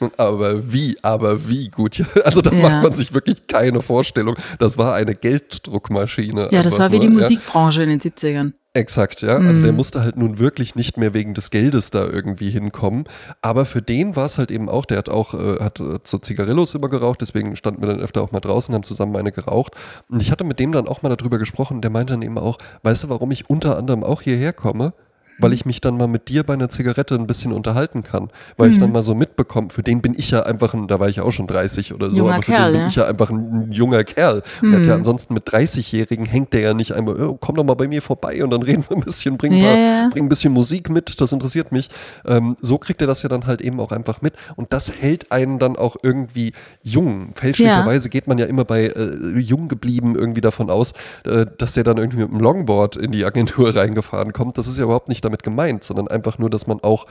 ja. 0.00 0.08
aber 0.16 0.72
wie, 0.72 0.96
aber 1.02 1.46
wie 1.46 1.68
gut. 1.68 2.02
Also 2.24 2.40
da 2.40 2.52
ja. 2.52 2.62
macht 2.62 2.82
man 2.84 2.92
sich 2.92 3.12
wirklich 3.12 3.46
keine 3.48 3.82
Vorstellung. 3.82 4.36
Das 4.58 4.78
war 4.78 4.94
eine 4.94 5.12
Gelddruckmaschine. 5.12 6.48
Ja, 6.50 6.62
das 6.62 6.78
war 6.78 6.90
wie 6.90 7.00
die 7.00 7.08
Musikbranche 7.08 7.82
in 7.82 7.90
den 7.90 8.00
70ern. 8.00 8.52
Exakt, 8.78 9.22
ja. 9.22 9.38
Also 9.38 9.62
der 9.62 9.72
mhm. 9.72 9.78
musste 9.78 10.02
halt 10.02 10.16
nun 10.16 10.38
wirklich 10.38 10.76
nicht 10.76 10.98
mehr 10.98 11.12
wegen 11.12 11.34
des 11.34 11.50
Geldes 11.50 11.90
da 11.90 12.06
irgendwie 12.06 12.48
hinkommen. 12.48 13.06
Aber 13.42 13.64
für 13.64 13.82
den 13.82 14.14
war 14.14 14.26
es 14.26 14.38
halt 14.38 14.52
eben 14.52 14.68
auch, 14.68 14.84
der 14.84 14.98
hat 14.98 15.08
auch, 15.08 15.34
äh, 15.34 15.58
hat 15.58 15.80
äh, 15.80 15.98
so 16.04 16.18
Zigarillos 16.18 16.76
immer 16.76 16.88
geraucht, 16.88 17.20
deswegen 17.20 17.56
standen 17.56 17.82
wir 17.82 17.88
dann 17.88 17.98
öfter 17.98 18.22
auch 18.22 18.30
mal 18.30 18.38
draußen, 18.38 18.72
haben 18.72 18.84
zusammen 18.84 19.16
eine 19.16 19.32
geraucht. 19.32 19.74
Und 20.08 20.22
ich 20.22 20.30
hatte 20.30 20.44
mit 20.44 20.60
dem 20.60 20.70
dann 20.70 20.86
auch 20.86 21.02
mal 21.02 21.08
darüber 21.14 21.38
gesprochen, 21.38 21.80
der 21.80 21.90
meinte 21.90 22.12
dann 22.12 22.22
eben 22.22 22.38
auch, 22.38 22.58
weißt 22.84 23.02
du, 23.02 23.08
warum 23.08 23.32
ich 23.32 23.50
unter 23.50 23.76
anderem 23.76 24.04
auch 24.04 24.22
hierher 24.22 24.52
komme? 24.52 24.92
Weil 25.38 25.52
ich 25.52 25.64
mich 25.66 25.80
dann 25.80 25.96
mal 25.96 26.08
mit 26.08 26.28
dir 26.28 26.42
bei 26.42 26.54
einer 26.54 26.68
Zigarette 26.68 27.14
ein 27.14 27.26
bisschen 27.26 27.52
unterhalten 27.52 28.02
kann. 28.02 28.30
Weil 28.56 28.68
mhm. 28.68 28.72
ich 28.72 28.78
dann 28.78 28.88
mhm. 28.88 28.94
mal 28.94 29.02
so 29.02 29.14
mitbekomme, 29.14 29.70
für 29.70 29.82
den 29.82 30.00
bin 30.00 30.14
ich 30.16 30.30
ja 30.30 30.42
einfach 30.42 30.74
ein, 30.74 30.88
da 30.88 31.00
war 31.00 31.08
ich 31.08 31.16
ja 31.16 31.22
auch 31.22 31.32
schon 31.32 31.46
30 31.46 31.94
oder 31.94 32.10
so, 32.10 32.18
junger 32.18 32.34
aber 32.34 32.42
für 32.42 32.52
Kerl, 32.52 32.66
den 32.66 32.72
bin 32.72 32.80
ja? 32.82 32.88
ich 32.88 32.96
ja 32.96 33.06
einfach 33.06 33.30
ein, 33.30 33.72
junger 33.72 34.04
Kerl. 34.04 34.42
Mhm. 34.62 34.74
Und 34.74 34.86
ja 34.86 34.94
ansonsten 34.94 35.34
mit 35.34 35.48
30-Jährigen 35.48 36.26
hängt 36.26 36.52
der 36.52 36.60
ja 36.60 36.74
nicht 36.74 36.92
einmal, 36.92 37.20
oh, 37.20 37.36
komm 37.40 37.56
doch 37.56 37.64
mal 37.64 37.74
bei 37.74 37.88
mir 37.88 38.02
vorbei 38.02 38.42
und 38.42 38.50
dann 38.50 38.62
reden 38.68 38.84
wir 38.88 38.96
ein 38.96 39.02
bisschen, 39.02 39.36
bring, 39.36 39.52
yeah. 39.52 40.02
paar, 40.02 40.10
bring 40.10 40.26
ein 40.26 40.28
bisschen 40.28 40.52
Musik 40.52 40.90
mit, 40.90 41.20
das 41.20 41.32
interessiert 41.32 41.72
mich. 41.72 41.88
Ähm, 42.26 42.56
so 42.60 42.78
kriegt 42.78 43.00
er 43.00 43.06
das 43.06 43.22
ja 43.22 43.28
dann 43.28 43.46
halt 43.46 43.60
eben 43.60 43.80
auch 43.80 43.92
einfach 43.92 44.22
mit. 44.22 44.34
Und 44.56 44.72
das 44.72 44.92
hält 44.92 45.30
einen 45.32 45.58
dann 45.58 45.76
auch 45.76 45.96
irgendwie 46.02 46.52
jung. 46.82 47.30
Fälschlicherweise 47.34 48.06
ja. 48.06 48.10
geht 48.10 48.26
man 48.26 48.38
ja 48.38 48.46
immer 48.46 48.64
bei 48.64 48.86
äh, 48.86 49.38
jung 49.38 49.68
geblieben 49.68 50.16
irgendwie 50.16 50.40
davon 50.40 50.70
aus, 50.70 50.92
äh, 51.24 51.46
dass 51.58 51.74
der 51.74 51.84
dann 51.84 51.98
irgendwie 51.98 52.18
mit 52.18 52.30
dem 52.30 52.40
Longboard 52.40 52.96
in 52.96 53.12
die 53.12 53.24
Agentur 53.24 53.74
reingefahren 53.76 54.32
kommt. 54.32 54.58
Das 54.58 54.66
ist 54.66 54.78
ja 54.78 54.84
überhaupt 54.84 55.08
nicht 55.08 55.24
damit 55.28 55.42
gemeint, 55.42 55.84
sondern 55.84 56.08
einfach 56.08 56.38
nur, 56.38 56.50
dass 56.50 56.66
man 56.66 56.80
auch 56.80 57.06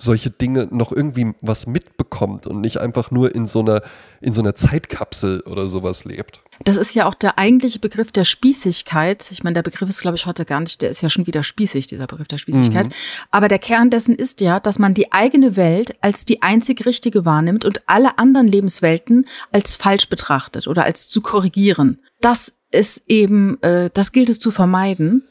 solche 0.00 0.30
Dinge 0.30 0.68
noch 0.70 0.92
irgendwie 0.92 1.34
was 1.42 1.66
mitbekommt 1.66 2.46
und 2.46 2.60
nicht 2.60 2.80
einfach 2.80 3.10
nur 3.10 3.34
in 3.34 3.48
so 3.48 3.60
einer, 3.60 3.82
in 4.20 4.32
so 4.32 4.40
einer 4.40 4.54
Zeitkapsel 4.54 5.40
oder 5.40 5.66
sowas 5.66 6.04
lebt. 6.04 6.40
Das 6.62 6.76
ist 6.76 6.94
ja 6.94 7.06
auch 7.06 7.14
der 7.14 7.36
eigentliche 7.36 7.80
Begriff 7.80 8.12
der 8.12 8.22
Spießigkeit. 8.22 9.28
Ich 9.32 9.42
meine, 9.42 9.54
der 9.54 9.64
Begriff 9.64 9.88
ist, 9.88 10.00
glaube 10.00 10.16
ich, 10.16 10.26
heute 10.26 10.44
gar 10.44 10.60
nicht, 10.60 10.82
der 10.82 10.90
ist 10.90 11.02
ja 11.02 11.10
schon 11.10 11.26
wieder 11.26 11.42
spießig, 11.42 11.88
dieser 11.88 12.06
Begriff 12.06 12.28
der 12.28 12.38
Spießigkeit. 12.38 12.86
Mhm. 12.86 12.92
Aber 13.32 13.48
der 13.48 13.58
Kern 13.58 13.90
dessen 13.90 14.14
ist 14.14 14.40
ja, 14.40 14.60
dass 14.60 14.78
man 14.78 14.94
die 14.94 15.12
eigene 15.12 15.56
Welt 15.56 15.96
als 16.00 16.24
die 16.24 16.42
einzig 16.42 16.86
richtige 16.86 17.24
wahrnimmt 17.24 17.64
und 17.64 17.88
alle 17.88 18.18
anderen 18.18 18.46
Lebenswelten 18.46 19.26
als 19.50 19.74
falsch 19.74 20.08
betrachtet 20.08 20.68
oder 20.68 20.84
als 20.84 21.08
zu 21.08 21.20
korrigieren. 21.20 21.98
Das 22.20 22.54
ist 22.70 23.04
eben, 23.08 23.60
äh, 23.62 23.90
das 23.92 24.12
gilt 24.12 24.28
es 24.28 24.38
zu 24.38 24.50
vermeiden. 24.52 25.24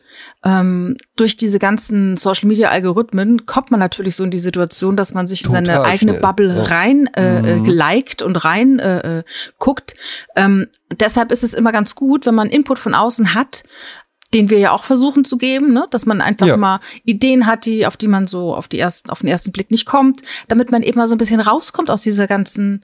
Ähm, 0.44 0.98
durch 1.16 1.38
diese 1.38 1.60
ganzen 1.60 2.18
Social 2.18 2.48
Media 2.48 2.70
Algorithmen 2.70 3.46
kommt 3.46 3.72
man 3.72 3.80
natürlich 3.80 4.16
so 4.16 4.24
in 4.24 4.32
die 4.32 4.40
Situation, 4.40 4.96
dass 4.96 5.14
man 5.14 5.28
sich 5.28 5.44
Total 5.44 5.60
in 5.60 5.66
seine 5.66 5.84
eigene 5.84 6.12
schnell. 6.14 6.22
Bubble 6.22 6.56
ja. 6.56 6.62
rein 6.64 7.08
äh, 7.16 7.40
äh, 7.40 7.56
mhm. 7.58 7.64
geliked 7.64 8.22
und 8.22 8.36
rein 8.44 8.80
äh, 8.80 9.20
äh, 9.20 9.24
guckt. 9.58 9.96
Ähm, 10.36 10.68
deshalb 11.00 11.32
ist 11.32 11.44
es 11.44 11.54
immer 11.54 11.72
ganz 11.72 11.96
gut, 11.96 12.26
wenn 12.26 12.36
man 12.36 12.50
Input 12.50 12.80
von 12.80 12.94
außen 12.94 13.34
hat, 13.34 13.64
den 14.34 14.50
wir 14.50 14.60
ja 14.60 14.72
auch 14.72 14.84
versuchen 14.84 15.24
zu 15.24 15.38
geben, 15.38 15.74
ne? 15.74 15.88
dass 15.90 16.06
man 16.06 16.22
einfach 16.22 16.48
ja. 16.48 16.58
mal 16.58 16.80
Ideen 17.04 17.46
hat, 17.46 17.66
die 17.66 17.88
auf 17.88 17.98
die 17.98 18.08
man 18.08 18.28
so 18.28 18.54
auf 18.56 18.68
die 18.68 18.80
ersten 18.80 19.10
auf 19.10 19.20
den 19.20 19.30
ersten 19.30 19.52
Blick 19.52 19.72
nicht 19.72 19.86
kommt, 19.86 20.22
damit 20.48 20.72
man 20.72 20.84
eben 20.84 20.98
mal 20.98 21.08
so 21.08 21.16
ein 21.16 21.18
bisschen 21.18 21.40
rauskommt 21.40 21.90
aus 21.90 22.02
dieser 22.02 22.28
ganzen 22.28 22.84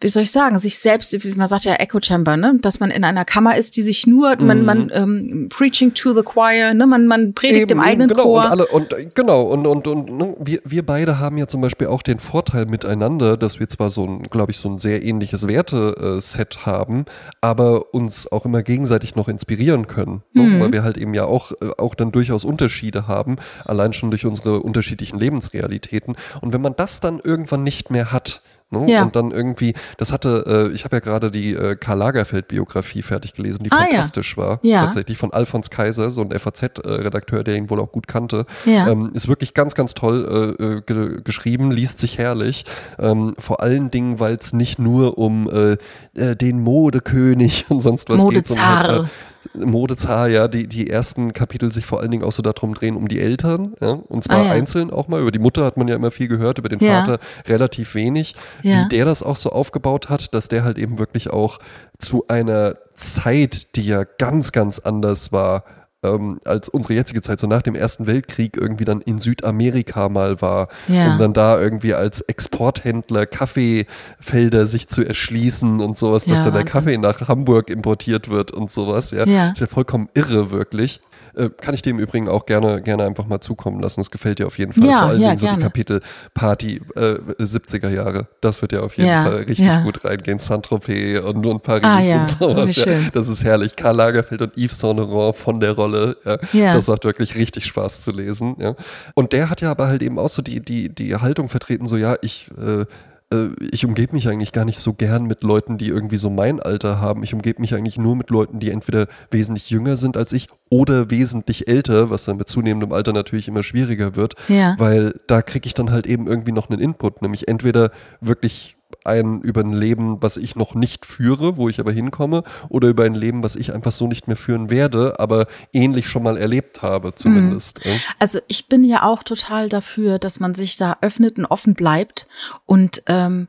wie 0.00 0.08
soll 0.08 0.24
ich 0.24 0.32
sagen, 0.32 0.58
sich 0.58 0.78
selbst, 0.78 1.12
wie 1.24 1.34
man 1.34 1.48
sagt 1.48 1.64
ja 1.64 1.74
Echo 1.76 1.98
Chamber, 2.02 2.36
ne, 2.36 2.58
dass 2.60 2.78
man 2.78 2.90
in 2.90 3.04
einer 3.04 3.24
Kammer 3.24 3.56
ist, 3.56 3.76
die 3.76 3.82
sich 3.82 4.06
nur, 4.06 4.36
mhm. 4.36 4.46
man, 4.46 4.64
man 4.64 4.90
ähm, 4.92 5.48
preaching 5.48 5.94
to 5.94 6.12
the 6.12 6.22
choir, 6.22 6.74
ne, 6.74 6.86
man, 6.86 7.06
man 7.06 7.32
predigt 7.32 7.62
Eben, 7.62 7.68
dem 7.68 7.80
eigenen 7.80 8.08
genau, 8.08 8.24
Chor. 8.24 8.44
Und 8.44 8.50
alle, 8.50 8.66
und 8.66 8.94
genau, 9.14 9.42
und, 9.42 9.66
und, 9.66 9.86
und 9.86 10.10
ne, 10.10 10.34
wir, 10.38 10.60
wir 10.64 10.84
beide 10.84 11.20
haben 11.20 11.38
ja 11.38 11.46
zum 11.46 11.60
Beispiel 11.60 11.86
auch 11.86 12.02
den 12.02 12.18
Vorteil 12.18 12.66
miteinander, 12.66 13.36
dass 13.36 13.60
wir 13.60 13.68
zwar 13.68 13.88
so 13.88 14.04
ein, 14.04 14.24
glaube 14.24 14.52
ich, 14.52 14.58
so 14.58 14.68
ein 14.68 14.78
sehr 14.78 15.02
ähnliches 15.02 15.46
Werteset 15.46 16.66
haben, 16.66 17.06
aber 17.40 17.94
uns 17.94 18.30
auch 18.30 18.44
immer 18.44 18.62
gegenseitig 18.62 19.14
noch 19.14 19.28
inspirieren 19.28 19.86
können. 19.86 20.22
Ne, 20.34 20.42
mhm. 20.42 20.60
Weil 20.60 20.72
wir 20.72 20.82
halt 20.82 20.98
eben 20.98 21.14
ja 21.14 21.24
auch, 21.24 21.52
äh, 21.52 21.70
auch 21.78 21.94
dann 21.94 22.12
durchaus 22.12 22.44
Unterschiede 22.44 23.06
haben, 23.06 23.36
allein 23.64 23.92
schon 23.92 24.10
durch 24.10 24.26
unsere 24.26 24.60
unterschiedlichen 24.60 25.18
Lebensrealitäten. 25.18 26.16
Und 26.42 26.52
wenn 26.52 26.60
man 26.60 26.76
das 26.76 27.00
dann 27.00 27.20
irgendwann 27.20 27.62
nicht 27.62 27.90
mehr 27.90 28.12
hat, 28.12 28.42
Ne? 28.74 28.90
Ja. 28.90 29.02
Und 29.02 29.16
dann 29.16 29.30
irgendwie, 29.30 29.74
das 29.96 30.12
hatte, 30.12 30.70
äh, 30.70 30.74
ich 30.74 30.84
habe 30.84 30.96
ja 30.96 31.00
gerade 31.00 31.30
die 31.30 31.54
äh, 31.54 31.76
Karl 31.76 31.98
Lagerfeld-Biografie 31.98 33.02
fertig 33.02 33.34
gelesen, 33.34 33.64
die 33.64 33.72
ah, 33.72 33.78
fantastisch 33.78 34.36
ja. 34.36 34.42
war. 34.42 34.60
Ja. 34.62 34.84
Tatsächlich 34.84 35.18
von 35.18 35.32
Alfons 35.32 35.70
Kaiser, 35.70 36.10
so 36.10 36.22
ein 36.22 36.38
FAZ-Redakteur, 36.38 37.44
der 37.44 37.56
ihn 37.56 37.70
wohl 37.70 37.80
auch 37.80 37.92
gut 37.92 38.06
kannte. 38.06 38.46
Ähm, 38.66 39.10
ist 39.14 39.28
wirklich 39.28 39.54
ganz, 39.54 39.74
ganz 39.74 39.94
toll 39.94 40.56
äh, 40.58 40.64
äh 40.64 40.80
ge 40.84 41.20
geschrieben, 41.22 41.70
liest 41.70 41.98
sich 41.98 42.18
herrlich. 42.18 42.64
Ähm, 42.98 43.34
vor 43.38 43.60
allen 43.60 43.90
Dingen, 43.90 44.20
weil 44.20 44.34
es 44.34 44.52
nicht 44.52 44.78
nur 44.78 45.18
um 45.18 45.48
äh, 45.48 45.76
äh, 46.20 46.36
den 46.36 46.60
Modekönig 46.60 47.66
und 47.68 47.80
sonst 47.80 48.08
was 48.08 48.20
Modezar. 48.20 48.82
geht. 48.82 48.86
Sondern, 48.90 49.10
Modezar, 49.54 50.28
ja, 50.28 50.48
die, 50.48 50.66
die 50.66 50.88
ersten 50.88 51.32
Kapitel 51.32 51.72
sich 51.72 51.86
vor 51.86 52.00
allen 52.00 52.10
Dingen 52.10 52.24
auch 52.24 52.32
so 52.32 52.42
darum 52.42 52.74
drehen, 52.74 52.96
um 52.96 53.08
die 53.08 53.20
Eltern, 53.20 53.74
ja, 53.80 53.92
und 53.92 54.24
zwar 54.24 54.38
ah, 54.38 54.44
ja. 54.46 54.52
einzeln 54.52 54.90
auch 54.90 55.08
mal. 55.08 55.20
Über 55.20 55.32
die 55.32 55.38
Mutter 55.38 55.64
hat 55.64 55.76
man 55.76 55.88
ja 55.88 55.94
immer 55.94 56.10
viel 56.10 56.28
gehört, 56.28 56.58
über 56.58 56.68
den 56.68 56.80
ja. 56.80 57.04
Vater 57.04 57.18
relativ 57.46 57.94
wenig. 57.94 58.34
Wie 58.62 58.88
der 58.88 59.04
das 59.04 59.22
auch 59.22 59.36
so 59.36 59.50
aufgebaut 59.50 60.08
hat, 60.08 60.34
dass 60.34 60.48
der 60.48 60.64
halt 60.64 60.78
eben 60.78 60.98
wirklich 60.98 61.30
auch 61.30 61.58
zu 61.98 62.26
einer 62.28 62.76
Zeit, 62.94 63.76
die 63.76 63.86
ja 63.86 64.04
ganz, 64.04 64.52
ganz 64.52 64.78
anders 64.78 65.32
war, 65.32 65.64
ähm, 66.04 66.40
als 66.44 66.68
unsere 66.68 66.94
jetzige 66.94 67.22
Zeit, 67.22 67.40
so 67.40 67.46
nach 67.46 67.62
dem 67.62 67.74
Ersten 67.74 68.06
Weltkrieg, 68.06 68.56
irgendwie 68.56 68.84
dann 68.84 69.00
in 69.00 69.18
Südamerika 69.18 70.08
mal 70.08 70.40
war, 70.40 70.68
ja. 70.88 71.12
um 71.12 71.18
dann 71.18 71.32
da 71.32 71.60
irgendwie 71.60 71.94
als 71.94 72.20
Exporthändler 72.20 73.26
Kaffeefelder 73.26 74.66
sich 74.66 74.88
zu 74.88 75.02
erschließen 75.02 75.80
und 75.80 75.96
sowas, 75.96 76.24
dass 76.24 76.38
ja, 76.38 76.44
dann 76.44 76.54
der 76.54 76.64
Kaffee 76.64 76.98
nach 76.98 77.28
Hamburg 77.28 77.70
importiert 77.70 78.28
wird 78.28 78.50
und 78.50 78.70
sowas. 78.70 79.10
Ja, 79.10 79.26
ja. 79.26 79.50
ist 79.50 79.60
ja 79.60 79.66
vollkommen 79.66 80.08
irre, 80.14 80.50
wirklich. 80.50 81.00
Äh, 81.36 81.50
kann 81.60 81.74
ich 81.74 81.82
dir 81.82 81.90
im 81.90 81.98
Übrigen 81.98 82.28
auch 82.28 82.46
gerne, 82.46 82.80
gerne 82.82 83.04
einfach 83.04 83.26
mal 83.26 83.40
zukommen 83.40 83.80
lassen. 83.80 84.00
Das 84.00 84.10
gefällt 84.10 84.38
dir 84.38 84.46
auf 84.46 84.58
jeden 84.58 84.72
Fall. 84.72 84.84
Ja, 84.88 84.98
Vor 85.00 85.08
allen 85.10 85.20
ja, 85.20 85.28
Dingen 85.34 85.38
so 85.38 85.56
die 85.56 85.62
Kapitel 85.62 86.00
Party 86.34 86.80
äh, 86.96 87.14
70er 87.42 87.88
Jahre. 87.90 88.26
Das 88.40 88.62
wird 88.62 88.72
ja 88.72 88.80
auf 88.80 88.96
jeden 88.96 89.08
Ja, 89.08 89.24
Fall 89.24 89.36
richtig 89.36 89.66
ja. 89.66 89.82
gut 89.82 90.04
reingehen. 90.04 90.38
Saint-Tropez 90.38 91.20
und, 91.24 91.44
und 91.46 91.62
Paris 91.62 91.84
Ah, 91.84 92.00
ja. 92.00 92.20
und 92.22 92.30
sowas. 92.30 92.76
Ja. 92.76 92.86
Das 93.12 93.28
ist 93.28 93.44
herrlich. 93.44 93.76
Karl 93.76 93.96
Lagerfeld 93.96 94.42
und 94.42 94.56
Yves 94.56 94.78
Saint 94.78 94.98
Laurent 94.98 95.36
von 95.36 95.60
der 95.60 95.72
Rolle. 95.72 96.12
Ja. 96.52 96.74
Das 96.74 96.86
macht 96.88 97.04
wirklich 97.04 97.34
richtig 97.34 97.66
Spaß 97.66 98.02
zu 98.02 98.10
lesen. 98.12 98.56
Ja. 98.58 98.74
Und 99.14 99.32
der 99.32 99.50
hat 99.50 99.60
ja 99.60 99.70
aber 99.70 99.88
halt 99.88 100.02
eben 100.02 100.18
auch 100.18 100.28
so 100.28 100.42
die, 100.42 100.60
die, 100.60 100.88
die 100.94 101.16
Haltung 101.16 101.48
vertreten, 101.48 101.86
so 101.86 101.96
ja, 101.96 102.16
ich 102.22 102.48
äh, 102.58 102.84
äh, 103.32 103.48
ich 103.70 103.84
umgebe 103.84 104.12
mich 104.14 104.28
eigentlich 104.28 104.52
gar 104.52 104.64
nicht 104.64 104.78
so 104.78 104.92
gern 104.92 105.24
mit 105.26 105.42
Leuten, 105.42 105.78
die 105.78 105.88
irgendwie 105.88 106.16
so 106.16 106.30
mein 106.30 106.60
Alter 106.60 107.00
haben. 107.00 107.22
Ich 107.22 107.34
umgebe 107.34 107.60
mich 107.60 107.74
eigentlich 107.74 107.98
nur 107.98 108.16
mit 108.16 108.30
Leuten, 108.30 108.60
die 108.60 108.70
entweder 108.70 109.06
wesentlich 109.30 109.70
jünger 109.70 109.96
sind 109.96 110.16
als 110.16 110.32
ich 110.32 110.48
oder 110.70 111.10
wesentlich 111.10 111.68
älter, 111.68 112.10
was 112.10 112.24
dann 112.24 112.36
mit 112.36 112.48
zunehmendem 112.48 112.92
Alter 112.92 113.12
natürlich 113.12 113.48
immer 113.48 113.62
schwieriger 113.62 114.16
wird, 114.16 114.34
Ja. 114.48 114.74
weil 114.78 115.20
da 115.26 115.42
kriege 115.42 115.66
ich 115.66 115.74
dann 115.74 115.90
halt 115.90 116.06
eben 116.06 116.26
irgendwie 116.26 116.52
noch 116.52 116.68
einen 116.70 116.80
Input, 116.80 117.22
nämlich 117.22 117.48
entweder 117.48 117.90
wirklich 118.20 118.76
ein 119.04 119.40
über 119.40 119.60
ein 119.62 119.72
Leben, 119.72 120.22
was 120.22 120.36
ich 120.36 120.56
noch 120.56 120.74
nicht 120.74 121.06
führe, 121.06 121.56
wo 121.56 121.68
ich 121.68 121.80
aber 121.80 121.92
hinkomme, 121.92 122.42
oder 122.68 122.88
über 122.88 123.04
ein 123.04 123.14
Leben, 123.14 123.42
was 123.42 123.56
ich 123.56 123.72
einfach 123.74 123.92
so 123.92 124.06
nicht 124.06 124.26
mehr 124.28 124.36
führen 124.36 124.70
werde, 124.70 125.18
aber 125.18 125.46
ähnlich 125.72 126.08
schon 126.08 126.22
mal 126.22 126.36
erlebt 126.36 126.82
habe 126.82 127.14
zumindest. 127.14 127.80
ja. 127.84 127.92
Also 128.18 128.38
ich 128.48 128.68
bin 128.68 128.84
ja 128.84 129.02
auch 129.02 129.22
total 129.22 129.68
dafür, 129.68 130.18
dass 130.18 130.40
man 130.40 130.54
sich 130.54 130.76
da 130.76 130.96
öffnet 131.00 131.38
und 131.38 131.46
offen 131.46 131.74
bleibt. 131.74 132.26
Und 132.66 133.02
ähm, 133.06 133.48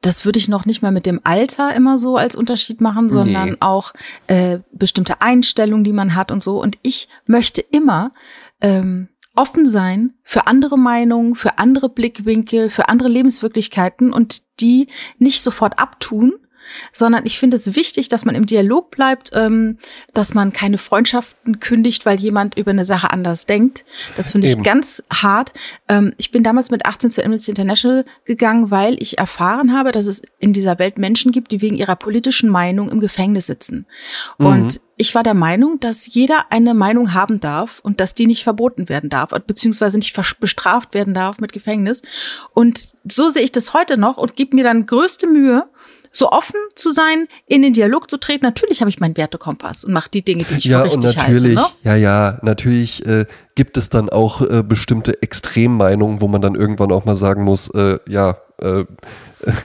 das 0.00 0.24
würde 0.24 0.38
ich 0.40 0.48
noch 0.48 0.64
nicht 0.66 0.82
mal 0.82 0.90
mit 0.90 1.06
dem 1.06 1.20
Alter 1.22 1.74
immer 1.76 1.96
so 1.96 2.16
als 2.16 2.34
Unterschied 2.34 2.80
machen, 2.80 3.08
sondern 3.08 3.50
Nee. 3.50 3.56
auch 3.60 3.92
äh, 4.26 4.58
bestimmte 4.72 5.20
Einstellungen, 5.22 5.84
die 5.84 5.92
man 5.92 6.16
hat 6.16 6.32
und 6.32 6.42
so. 6.42 6.60
Und 6.60 6.76
ich 6.82 7.08
möchte 7.26 7.60
immer 7.60 8.10
ähm, 8.60 9.08
offen 9.34 9.66
sein 9.66 10.14
für 10.22 10.46
andere 10.46 10.78
Meinungen, 10.78 11.34
für 11.34 11.58
andere 11.58 11.88
Blickwinkel, 11.88 12.68
für 12.68 12.88
andere 12.88 13.08
Lebenswirklichkeiten 13.08 14.12
und 14.12 14.42
die 14.60 14.88
nicht 15.18 15.42
sofort 15.42 15.78
abtun, 15.78 16.34
sondern 16.92 17.26
ich 17.26 17.38
finde 17.38 17.56
es 17.56 17.74
wichtig, 17.76 18.08
dass 18.08 18.24
man 18.24 18.34
im 18.34 18.46
Dialog 18.46 18.90
bleibt, 18.90 19.30
ähm, 19.34 19.78
dass 20.14 20.34
man 20.34 20.52
keine 20.52 20.78
Freundschaften 20.78 21.60
kündigt, 21.60 22.06
weil 22.06 22.18
jemand 22.18 22.56
über 22.56 22.70
eine 22.70 22.84
Sache 22.84 23.10
anders 23.10 23.46
denkt. 23.46 23.84
Das 24.16 24.32
finde 24.32 24.46
ich 24.46 24.54
Eben. 24.54 24.62
ganz 24.62 25.02
hart. 25.12 25.52
Ähm, 25.88 26.14
ich 26.18 26.30
bin 26.30 26.42
damals 26.42 26.70
mit 26.70 26.86
18 26.86 27.10
zu 27.10 27.24
Amnesty 27.24 27.50
International 27.50 28.04
gegangen, 28.24 28.70
weil 28.70 28.96
ich 29.00 29.18
erfahren 29.18 29.72
habe, 29.72 29.92
dass 29.92 30.06
es 30.06 30.22
in 30.38 30.52
dieser 30.52 30.78
Welt 30.78 30.98
Menschen 30.98 31.32
gibt, 31.32 31.52
die 31.52 31.62
wegen 31.62 31.76
ihrer 31.76 31.96
politischen 31.96 32.48
Meinung 32.48 32.90
im 32.90 33.00
Gefängnis 33.00 33.46
sitzen. 33.46 33.86
Und 34.38 34.80
ich 34.96 35.14
war 35.14 35.22
der 35.22 35.34
Meinung, 35.34 35.80
dass 35.80 36.14
jeder 36.14 36.46
eine 36.50 36.74
Meinung 36.74 37.14
haben 37.14 37.40
darf 37.40 37.80
und 37.82 38.00
dass 38.00 38.14
die 38.14 38.26
nicht 38.26 38.44
verboten 38.44 38.88
werden 38.88 39.10
darf, 39.10 39.30
beziehungsweise 39.46 39.98
nicht 39.98 40.14
bestraft 40.38 40.94
werden 40.94 41.14
darf 41.14 41.40
mit 41.40 41.52
Gefängnis. 41.52 42.02
Und 42.54 42.88
so 43.04 43.28
sehe 43.28 43.42
ich 43.42 43.52
das 43.52 43.74
heute 43.74 43.96
noch 43.96 44.16
und 44.16 44.36
gebe 44.36 44.54
mir 44.54 44.64
dann 44.64 44.86
größte 44.86 45.26
Mühe, 45.26 45.64
so 46.12 46.30
offen 46.30 46.56
zu 46.74 46.92
sein, 46.92 47.26
in 47.46 47.62
den 47.62 47.72
Dialog 47.72 48.08
zu 48.10 48.18
treten. 48.18 48.44
Natürlich 48.44 48.80
habe 48.80 48.90
ich 48.90 49.00
meinen 49.00 49.16
Wertekompass 49.16 49.84
und 49.84 49.92
mache 49.92 50.10
die 50.10 50.22
Dinge, 50.22 50.44
die 50.44 50.54
ich 50.58 50.64
ja, 50.64 50.84
für 50.84 50.90
und 50.90 51.04
richtig 51.04 51.16
natürlich, 51.16 51.56
halte. 51.56 51.72
Ne? 51.72 51.90
ja, 51.90 51.96
ja, 51.96 52.38
natürlich 52.42 53.04
äh, 53.06 53.24
gibt 53.54 53.78
es 53.78 53.88
dann 53.88 54.10
auch 54.10 54.42
äh, 54.42 54.62
bestimmte 54.62 55.20
Extremmeinungen, 55.22 56.20
wo 56.20 56.28
man 56.28 56.42
dann 56.42 56.54
irgendwann 56.54 56.92
auch 56.92 57.06
mal 57.06 57.16
sagen 57.16 57.44
muss, 57.44 57.68
äh, 57.70 57.98
ja, 58.06 58.36
äh, 58.60 58.84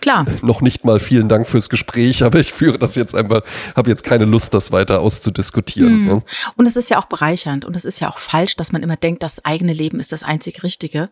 Klar. 0.01 0.25
noch 0.41 0.61
nicht 0.61 0.85
mal 0.85 0.99
vielen 0.99 1.29
Dank 1.29 1.47
fürs 1.47 1.69
Gespräch, 1.69 2.23
aber 2.23 2.39
ich 2.39 2.53
führe 2.53 2.79
das 2.79 2.95
jetzt 2.95 3.13
einfach, 3.13 3.41
habe 3.75 3.89
jetzt 3.89 4.03
keine 4.03 4.25
Lust, 4.25 4.53
das 4.53 4.71
weiter 4.71 5.01
auszudiskutieren. 5.01 6.01
Mhm. 6.01 6.07
Ne? 6.07 6.23
Und 6.55 6.65
es 6.65 6.77
ist 6.77 6.89
ja 6.89 6.97
auch 6.97 7.05
bereichernd 7.05 7.65
und 7.65 7.75
es 7.75 7.85
ist 7.85 7.99
ja 7.99 8.09
auch 8.09 8.17
falsch, 8.17 8.55
dass 8.55 8.71
man 8.71 8.83
immer 8.83 8.95
denkt, 8.95 9.21
das 9.21 9.43
eigene 9.45 9.73
Leben 9.73 9.99
ist 9.99 10.11
das 10.11 10.23
einzig 10.23 10.63
Richtige. 10.63 11.09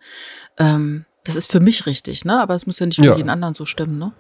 Ähm, 0.58 1.06
das 1.26 1.36
ist 1.36 1.52
für 1.52 1.60
mich 1.60 1.86
richtig, 1.88 2.24
ne? 2.24 2.40
Aber 2.40 2.54
es 2.54 2.68
muss 2.68 2.80
ja 2.80 2.86
nicht 2.86 2.98
für 2.98 3.06
Ja. 3.06 3.16
jeden 3.18 3.30
anderen 3.30 3.56
so 3.56 3.66
stimmen, 3.66 3.98
ne? 3.98 4.14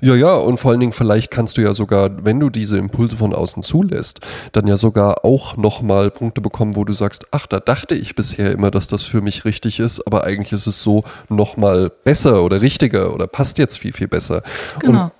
Ja, 0.00 0.14
ja, 0.14 0.34
und 0.34 0.58
vor 0.58 0.70
allen 0.70 0.80
Dingen, 0.80 0.92
vielleicht 0.92 1.30
kannst 1.30 1.56
du 1.56 1.62
ja 1.62 1.74
sogar, 1.74 2.24
wenn 2.24 2.40
du 2.40 2.50
diese 2.50 2.78
Impulse 2.78 3.16
von 3.16 3.34
außen 3.34 3.62
zulässt, 3.62 4.20
dann 4.52 4.66
ja 4.66 4.76
sogar 4.76 5.24
auch 5.24 5.56
nochmal 5.56 6.10
Punkte 6.10 6.40
bekommen, 6.40 6.76
wo 6.76 6.84
du 6.84 6.92
sagst, 6.92 7.26
ach, 7.30 7.46
da 7.46 7.60
dachte 7.60 7.94
ich 7.94 8.14
bisher 8.14 8.52
immer, 8.52 8.70
dass 8.70 8.88
das 8.88 9.02
für 9.02 9.20
mich 9.20 9.44
richtig 9.44 9.80
ist, 9.80 10.06
aber 10.06 10.24
eigentlich 10.24 10.52
ist 10.52 10.66
es 10.66 10.82
so 10.82 11.04
nochmal 11.28 11.90
besser 11.90 12.42
oder 12.42 12.60
richtiger 12.60 13.14
oder 13.14 13.26
passt 13.26 13.58
jetzt 13.58 13.78
viel, 13.78 13.92
viel 13.92 14.08
besser. 14.08 14.42
Genau. 14.80 15.04
Und 15.04 15.10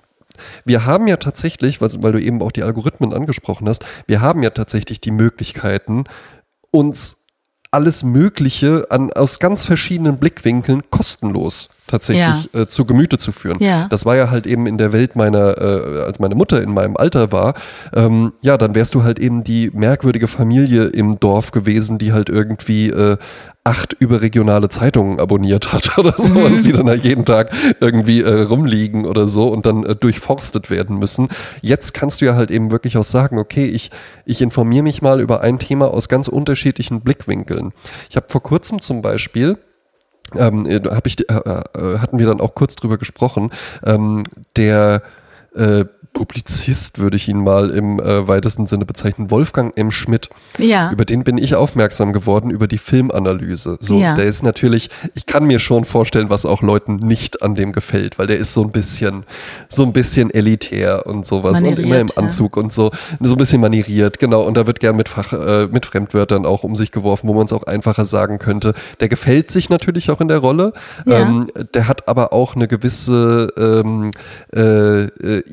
wir 0.65 0.85
haben 0.85 1.07
ja 1.07 1.17
tatsächlich, 1.17 1.81
weil 1.81 2.11
du 2.11 2.21
eben 2.21 2.41
auch 2.41 2.51
die 2.51 2.63
Algorithmen 2.63 3.13
angesprochen 3.13 3.67
hast, 3.67 3.83
wir 4.05 4.21
haben 4.21 4.43
ja 4.43 4.51
tatsächlich 4.51 5.01
die 5.01 5.11
Möglichkeiten, 5.11 6.03
uns 6.71 7.17
alles 7.71 8.03
Mögliche 8.03 8.87
an, 8.89 9.11
aus 9.11 9.39
ganz 9.39 9.65
verschiedenen 9.65 10.17
Blickwinkeln 10.17 10.83
kostenlos 10.89 11.69
tatsächlich 11.87 12.53
äh, 12.53 12.67
zu 12.67 12.85
Gemüte 12.85 13.17
zu 13.17 13.31
führen. 13.31 13.57
Ja. 13.59 13.87
Das 13.89 14.05
war 14.05 14.15
ja 14.15 14.29
halt 14.29 14.45
eben 14.45 14.67
in 14.67 14.77
der 14.77 14.93
Welt 14.93 15.15
meiner, 15.15 15.57
äh, 15.57 16.01
als 16.05 16.19
meine 16.19 16.35
Mutter 16.35 16.61
in 16.61 16.73
meinem 16.73 16.97
Alter 16.97 17.31
war, 17.31 17.55
ähm, 17.95 18.33
ja, 18.41 18.57
dann 18.57 18.75
wärst 18.75 18.95
du 18.95 19.03
halt 19.03 19.19
eben 19.19 19.43
die 19.43 19.71
merkwürdige 19.73 20.27
Familie 20.27 20.85
im 20.85 21.19
Dorf 21.19 21.51
gewesen, 21.51 21.97
die 21.97 22.13
halt 22.13 22.29
irgendwie 22.29 22.89
äh, 22.89 23.17
acht 23.67 23.93
überregionale 23.99 24.69
Zeitungen 24.69 25.19
abonniert 25.19 25.73
hat 25.73 25.97
oder 25.97 26.13
sowas, 26.13 26.61
die 26.61 26.71
dann 26.71 26.87
halt 26.87 27.03
jeden 27.03 27.25
Tag 27.25 27.51
irgendwie 27.81 28.21
äh, 28.21 28.43
rumliegen 28.43 29.05
oder 29.05 29.27
so 29.27 29.49
und 29.49 29.65
dann 29.65 29.83
äh, 29.83 29.95
durchforstet 29.95 30.69
werden 30.69 30.97
müssen. 30.97 31.27
Jetzt 31.61 31.93
kannst 31.93 32.21
du 32.21 32.25
ja 32.25 32.35
halt 32.35 32.49
eben 32.49 32.71
wirklich 32.71 32.97
auch 32.97 33.03
sagen, 33.03 33.37
okay, 33.37 33.65
ich, 33.65 33.91
ich 34.25 34.41
informiere 34.41 34.83
mich 34.83 35.01
mal 35.01 35.19
über 35.19 35.41
ein 35.41 35.59
Thema 35.59 35.93
aus 35.93 36.07
ganz 36.07 36.29
unterschiedlichen 36.29 37.01
Blickwinkeln. 37.01 37.73
Ich 38.09 38.15
habe 38.15 38.27
vor 38.29 38.41
kurzem 38.41 38.79
zum 38.79 39.01
Beispiel 39.01 39.57
ähm, 40.35 40.65
äh, 40.65 40.81
hab 40.89 41.07
ich, 41.07 41.19
äh, 41.29 41.33
äh, 41.33 41.99
hatten 41.99 42.19
wir 42.19 42.25
dann 42.25 42.41
auch 42.41 42.55
kurz 42.55 42.75
drüber 42.75 42.97
gesprochen, 42.97 43.51
ähm, 43.85 44.23
der 44.55 45.01
äh, 45.55 45.85
Publizist 46.17 46.97
würde 46.97 47.15
ich 47.15 47.27
ihn 47.27 47.37
mal 47.43 47.69
im 47.69 47.99
äh, 47.99 48.27
weitesten 48.27 48.65
Sinne 48.65 48.85
bezeichnen, 48.85 49.29
Wolfgang 49.29 49.77
M. 49.77 49.91
Schmidt. 49.91 50.29
Ja. 50.57 50.91
Über 50.91 51.05
den 51.05 51.23
bin 51.23 51.37
ich 51.37 51.53
aufmerksam 51.53 52.11
geworden, 52.11 52.49
über 52.49 52.67
die 52.67 52.79
Filmanalyse. 52.79 53.77
So, 53.81 53.99
Ja. 53.99 54.15
der 54.15 54.25
ist 54.25 54.41
natürlich, 54.41 54.89
ich 55.13 55.27
kann 55.27 55.45
mir 55.45 55.59
schon 55.59 55.85
vorstellen, 55.85 56.31
was 56.31 56.47
auch 56.47 56.63
Leuten 56.63 56.95
nicht 56.95 57.43
an 57.43 57.53
dem 57.53 57.71
gefällt, 57.71 58.17
weil 58.17 58.25
der 58.25 58.39
ist 58.39 58.55
so 58.55 58.63
ein 58.63 58.71
bisschen, 58.71 59.25
so 59.69 59.83
ein 59.83 59.93
bisschen 59.93 60.31
elitär 60.31 61.05
und 61.05 61.27
sowas 61.27 61.57
und 61.57 61.65
Manieriert, 61.65 61.85
immer 61.85 61.99
im 61.99 62.07
ja. 62.07 62.17
Anzug 62.17 62.57
und 62.57 62.73
so, 62.73 62.89
so 63.19 63.33
ein 63.33 63.37
bisschen 63.37 63.61
manieriert, 63.61 64.17
genau. 64.17 64.41
Und 64.41 64.57
da 64.57 64.65
wird 64.65 64.79
gern 64.79 64.95
mit 64.95 65.09
Fach, 65.09 65.33
äh, 65.33 65.67
mit 65.67 65.85
Fremdwörtern 65.85 66.47
auch 66.47 66.63
um 66.63 66.75
sich 66.75 66.91
geworfen, 66.91 67.27
wo 67.27 67.35
man 67.35 67.45
es 67.45 67.53
auch 67.53 67.63
einfacher 67.63 68.05
sagen 68.05 68.39
könnte. 68.39 68.73
Der 69.01 69.07
gefällt 69.07 69.51
sich 69.51 69.69
natürlich 69.69 70.09
auch 70.09 70.19
in 70.19 70.29
der 70.29 70.39
Rolle. 70.39 70.73
Ja. 71.05 71.19
Ähm, 71.19 71.45
der 71.75 71.87
hat 71.87 72.07
aber 72.07 72.33
auch 72.33 72.55
eine 72.55 72.67
gewisse 72.67 73.49
ähm, 73.55 74.09
äh, 74.55 75.03
äh, 75.03 75.43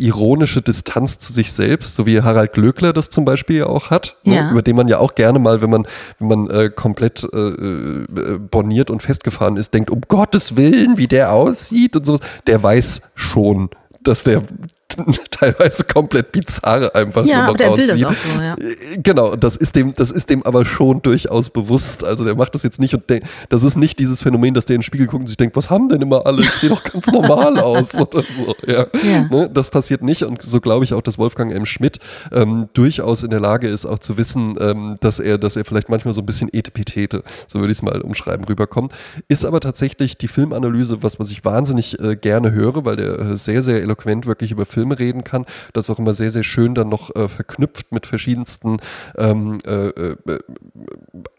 ironische 0.55 0.63
Distanz 0.63 1.19
zu 1.19 1.33
sich 1.33 1.53
selbst, 1.53 1.97
so 1.97 2.07
wie 2.07 2.21
Harald 2.23 2.53
Glöckler 2.53 2.93
das 2.93 3.09
zum 3.11 3.25
Beispiel 3.25 3.59
ja 3.59 3.67
auch 3.67 3.91
hat, 3.91 4.17
Ja. 4.25 4.45
ne? 4.45 4.51
über 4.53 4.63
den 4.63 4.77
man 4.77 4.89
ja 4.89 4.99
auch 4.99 5.15
gerne 5.15 5.39
mal, 5.39 5.61
wenn 5.61 5.71
man, 5.71 5.87
wenn 6.19 6.29
man 6.29 6.51
äh, 6.51 6.71
komplett 6.71 7.27
äh, 7.33 7.37
äh, 7.39 8.39
borniert 8.39 8.91
und 8.91 9.03
festgefahren 9.03 9.57
ist, 9.57 9.75
denkt, 9.75 9.91
um 9.91 10.01
Gottes 10.07 10.57
Willen, 10.57 10.97
wie 10.97 11.07
der 11.09 11.33
aussieht 11.33 11.97
und 11.97 12.07
sowas. 12.07 12.21
Der 12.47 12.63
weiß 12.63 13.03
schon, 13.15 13.71
dass 14.03 14.25
der 14.25 14.43
teilweise 15.31 15.85
komplett 15.85 16.33
bizarre 16.33 16.95
einfach 16.95 17.25
Ja, 17.25 17.47
aber 17.49 17.59
der 17.59 17.77
will 17.77 17.87
das 17.87 17.95
aussieht. 18.03 18.07
auch 18.07 18.13
so, 18.13 18.41
ja. 18.41 18.55
Äh, 18.55 19.01
Genau, 19.03 19.35
das 19.37 19.57
ist 19.57 19.77
dem, 19.77 19.95
das 19.95 20.11
ist 20.11 20.31
dem 20.31 20.43
aber 20.45 20.65
schon 20.65 21.03
durchaus 21.03 21.51
bewusst. 21.51 22.05
Also 22.05 22.25
der 22.25 22.35
macht 22.37 22.55
das 22.55 22.63
jetzt 22.63 22.79
nicht 22.81 22.95
und 22.95 23.09
denkt, 23.11 23.27
das 23.49 23.65
ist 23.65 23.77
nicht 23.77 23.99
dieses 23.99 24.23
Phänomen, 24.23 24.55
dass 24.55 24.65
der 24.67 24.77
in 24.77 24.81
den 24.81 24.85
Spiegel 24.85 25.07
guckt 25.07 25.23
und 25.23 25.27
sich 25.27 25.37
denkt, 25.37 25.57
was 25.57 25.71
haben 25.71 25.89
denn 25.89 26.01
immer 26.03 26.27
alle? 26.27 26.43
Ich 26.43 26.51
sehe 26.51 26.71
doch 26.71 26.83
ganz 26.83 27.07
normal 27.09 27.59
aus 27.61 27.95
oder 27.99 28.23
so. 28.23 28.55
Ja. 28.67 28.87
Ja. 29.03 29.29
Ne, 29.31 29.51
das 29.53 29.71
passiert 29.71 30.03
nicht 30.03 30.23
und 30.23 30.43
so 30.43 30.61
glaube 30.61 30.85
ich 30.85 30.95
auch, 30.95 31.03
dass 31.03 31.19
Wolfgang 31.19 31.53
M. 31.53 31.67
Schmidt 31.67 31.99
ähm, 32.33 32.69
durchaus 32.75 33.23
in 33.23 33.31
der 33.31 33.41
Lage 33.41 33.69
ist, 33.69 33.87
auch 33.87 33.99
zu 33.99 34.17
wissen, 34.17 34.57
ähm, 34.61 34.97
dass 35.01 35.19
er, 35.19 35.39
dass 35.39 35.57
er 35.57 35.65
vielleicht 35.65 35.89
manchmal 35.89 36.15
so 36.15 36.23
ein 36.23 36.27
bisschen 36.27 36.49
Etepetete, 36.53 37.23
so 37.49 37.59
würde 37.59 37.73
ich 37.73 37.79
es 37.79 37.83
mal 37.83 38.01
umschreiben, 38.01 38.45
rüberkommt. 38.45 38.93
Ist 39.29 39.45
aber 39.45 39.61
tatsächlich 39.61 40.17
die 40.19 40.29
Filmanalyse, 40.29 41.03
was, 41.03 41.19
was 41.19 41.31
ich 41.31 41.45
wahnsinnig 41.45 41.99
äh, 42.01 42.17
gerne 42.17 42.53
höre, 42.53 42.85
weil 42.85 42.97
der 42.97 43.19
äh, 43.19 43.37
sehr, 43.37 43.63
sehr 43.63 43.83
eloquent 43.83 44.27
wirklich 44.27 44.51
über 44.53 44.67
Filme 44.85 44.99
reden 44.99 45.25
kann. 45.25 45.47
Das 45.73 45.89
auch 45.89 45.99
immer 45.99 46.13
sehr, 46.13 46.31
sehr 46.31 46.43
schön 46.43 46.75
dann 46.75 46.91
noch 46.91 47.15
äh, 47.17 47.27
verknüpft 47.27 47.91
mit 47.91 48.07
verschiedensten 48.07 48.77
ähm, 49.17 49.59
äh, 49.67 49.89
äh, 49.89 50.17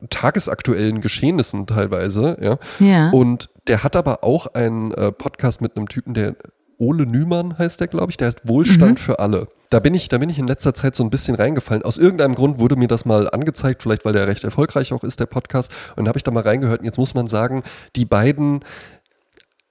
tagesaktuellen 0.10 1.00
Geschehnissen 1.02 1.68
teilweise. 1.68 2.38
Ja. 2.42 2.58
Ja. 2.80 3.10
Und 3.12 3.50
der 3.68 3.84
hat 3.84 3.96
aber 3.96 4.24
auch 4.24 4.48
einen 4.48 4.92
äh, 4.94 5.12
Podcast 5.12 5.62
mit 5.62 5.78
einem 5.78 5.88
Typen, 5.88 6.16
der 6.16 6.36
Ole 6.78 7.06
Nümann 7.06 7.58
heißt 7.58 7.80
der, 7.80 7.88
glaube 7.88 8.12
ich, 8.12 8.18
der 8.18 8.28
heißt 8.28 8.48
Wohlstand 8.48 9.00
für 9.00 9.20
alle. 9.20 9.48
Da 9.70 9.80
bin, 9.80 9.94
ich, 9.94 10.10
da 10.10 10.18
bin 10.20 10.30
ich 10.30 10.40
in 10.40 10.48
letzter 10.48 10.74
Zeit 10.74 10.96
so 10.96 11.04
ein 11.04 11.10
bisschen 11.10 11.36
reingefallen. 11.36 11.84
Aus 11.84 11.98
irgendeinem 11.98 12.36
Grund 12.36 12.60
wurde 12.60 12.76
mir 12.76 12.88
das 12.88 13.06
mal 13.06 13.30
angezeigt, 13.30 13.82
vielleicht 13.82 14.06
weil 14.06 14.14
der 14.14 14.28
recht 14.28 14.44
erfolgreich 14.44 14.94
auch 14.94 15.04
ist, 15.04 15.20
der 15.20 15.26
Podcast. 15.26 15.72
Und 15.96 16.08
habe 16.08 16.18
ich 16.18 16.24
da 16.24 16.32
mal 16.32 16.44
reingehört. 16.44 16.80
Und 16.80 16.86
jetzt 16.86 16.98
muss 16.98 17.14
man 17.14 17.28
sagen, 17.28 17.64
die 17.96 18.06
beiden 18.06 18.62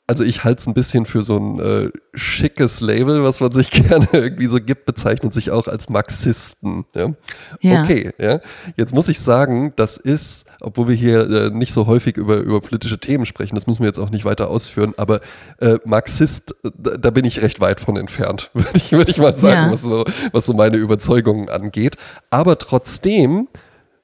also 0.06 0.22
ich 0.22 0.44
halte 0.44 0.60
es 0.60 0.66
ein 0.66 0.74
bisschen 0.74 1.06
für 1.06 1.22
so 1.22 1.38
ein 1.38 1.60
äh, 1.60 1.90
schickes 2.12 2.80
Label, 2.80 3.24
was 3.24 3.40
man 3.40 3.52
sich 3.52 3.70
gerne 3.70 4.06
irgendwie 4.12 4.46
so 4.46 4.60
gibt, 4.60 4.84
bezeichnet 4.84 5.32
sich 5.32 5.50
auch 5.50 5.66
als 5.66 5.88
Marxisten. 5.88 6.84
Ja? 6.94 7.14
ja. 7.60 7.82
Okay, 7.82 8.12
ja. 8.18 8.40
Jetzt 8.76 8.94
muss 8.94 9.08
ich 9.08 9.20
sagen, 9.20 9.72
das 9.76 9.96
ist, 9.96 10.46
obwohl 10.60 10.88
wir 10.88 10.94
hier 10.94 11.30
äh, 11.30 11.50
nicht 11.50 11.72
so 11.72 11.86
häufig 11.86 12.18
über, 12.18 12.36
über 12.36 12.60
politische 12.60 12.98
Themen 12.98 13.24
sprechen, 13.24 13.54
das 13.54 13.66
müssen 13.66 13.80
wir 13.80 13.86
jetzt 13.86 13.98
auch 13.98 14.10
nicht 14.10 14.26
weiter 14.26 14.50
ausführen, 14.50 14.92
aber 14.98 15.20
äh, 15.60 15.78
Marxist, 15.86 16.54
da, 16.62 16.96
da, 16.98 17.10
bin 17.10 17.24
ich 17.24 17.40
recht 17.40 17.60
weit 17.60 17.80
von 17.80 17.96
entfernt, 17.96 18.50
würde 18.54 18.70
ich, 18.74 18.92
würd 18.92 19.08
ich 19.08 19.18
mal 19.18 19.36
sagen, 19.36 19.68
ja. 19.68 19.72
was, 19.72 19.82
so, 19.82 20.04
was 20.32 20.44
so 20.44 20.52
meine 20.52 20.76
Überzeugungen 20.76 21.48
angeht. 21.48 21.96
Aber 22.28 22.58
trotzdem 22.58 23.48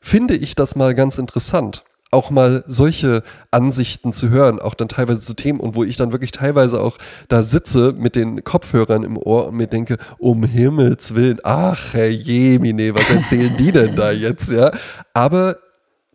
finde 0.00 0.34
ich 0.34 0.54
das 0.54 0.76
mal 0.76 0.94
ganz 0.94 1.18
interessant 1.18 1.84
auch 2.10 2.30
mal 2.30 2.64
solche 2.66 3.22
Ansichten 3.50 4.12
zu 4.12 4.30
hören, 4.30 4.58
auch 4.58 4.74
dann 4.74 4.88
teilweise 4.88 5.20
zu 5.20 5.34
Themen 5.34 5.60
und 5.60 5.74
wo 5.74 5.84
ich 5.84 5.96
dann 5.96 6.12
wirklich 6.12 6.32
teilweise 6.32 6.80
auch 6.80 6.98
da 7.28 7.42
sitze 7.42 7.92
mit 7.96 8.16
den 8.16 8.42
Kopfhörern 8.42 9.04
im 9.04 9.16
Ohr 9.16 9.48
und 9.48 9.56
mir 9.56 9.68
denke, 9.68 9.96
um 10.18 10.42
Himmels 10.44 11.14
Willen, 11.14 11.38
ach 11.44 11.94
Herr 11.94 12.10
Jemine, 12.10 12.94
was 12.94 13.08
erzählen 13.10 13.56
die 13.56 13.70
denn 13.70 13.94
da 13.94 14.10
jetzt, 14.10 14.50
ja? 14.50 14.72
Aber 15.14 15.58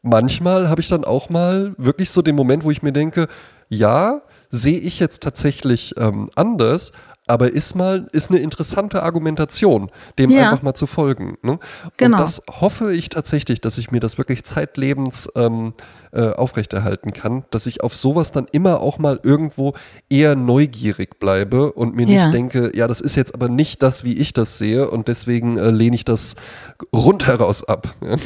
manchmal 0.01 0.69
habe 0.69 0.81
ich 0.81 0.89
dann 0.89 1.05
auch 1.05 1.29
mal 1.29 1.73
wirklich 1.77 2.09
so 2.09 2.21
den 2.21 2.35
Moment, 2.35 2.63
wo 2.63 2.71
ich 2.71 2.83
mir 2.83 2.93
denke, 2.93 3.27
ja, 3.69 4.21
sehe 4.49 4.79
ich 4.79 4.99
jetzt 4.99 5.23
tatsächlich 5.23 5.95
ähm, 5.97 6.29
anders, 6.35 6.91
aber 7.27 7.51
ist 7.51 7.75
mal, 7.75 8.07
ist 8.11 8.29
eine 8.29 8.39
interessante 8.39 9.03
Argumentation, 9.03 9.89
dem 10.19 10.31
ja. 10.31 10.43
einfach 10.43 10.61
mal 10.61 10.73
zu 10.73 10.85
folgen. 10.85 11.37
Ne? 11.41 11.59
Genau. 11.97 12.17
Und 12.17 12.21
das 12.21 12.41
hoffe 12.49 12.93
ich 12.93 13.09
tatsächlich, 13.09 13.61
dass 13.61 13.77
ich 13.77 13.91
mir 13.91 13.99
das 13.99 14.17
wirklich 14.17 14.43
zeitlebens 14.43 15.29
ähm, 15.35 15.73
äh, 16.11 16.29
aufrechterhalten 16.29 17.13
kann, 17.13 17.43
dass 17.49 17.65
ich 17.65 17.83
auf 17.83 17.93
sowas 17.95 18.31
dann 18.31 18.47
immer 18.51 18.79
auch 18.79 18.99
mal 18.99 19.19
irgendwo 19.23 19.73
eher 20.09 20.35
neugierig 20.35 21.19
bleibe 21.19 21.73
und 21.73 21.95
mir 21.95 22.07
ja. 22.07 22.25
nicht 22.25 22.33
denke, 22.33 22.71
ja, 22.75 22.87
das 22.87 23.01
ist 23.01 23.15
jetzt 23.15 23.33
aber 23.33 23.49
nicht 23.49 23.81
das, 23.81 24.03
wie 24.03 24.13
ich 24.13 24.33
das 24.33 24.57
sehe 24.57 24.89
und 24.89 25.07
deswegen 25.07 25.57
äh, 25.57 25.71
lehne 25.71 25.95
ich 25.95 26.05
das 26.05 26.35
rundheraus 26.93 27.63
ab. 27.63 27.95
Ja. 28.01 28.17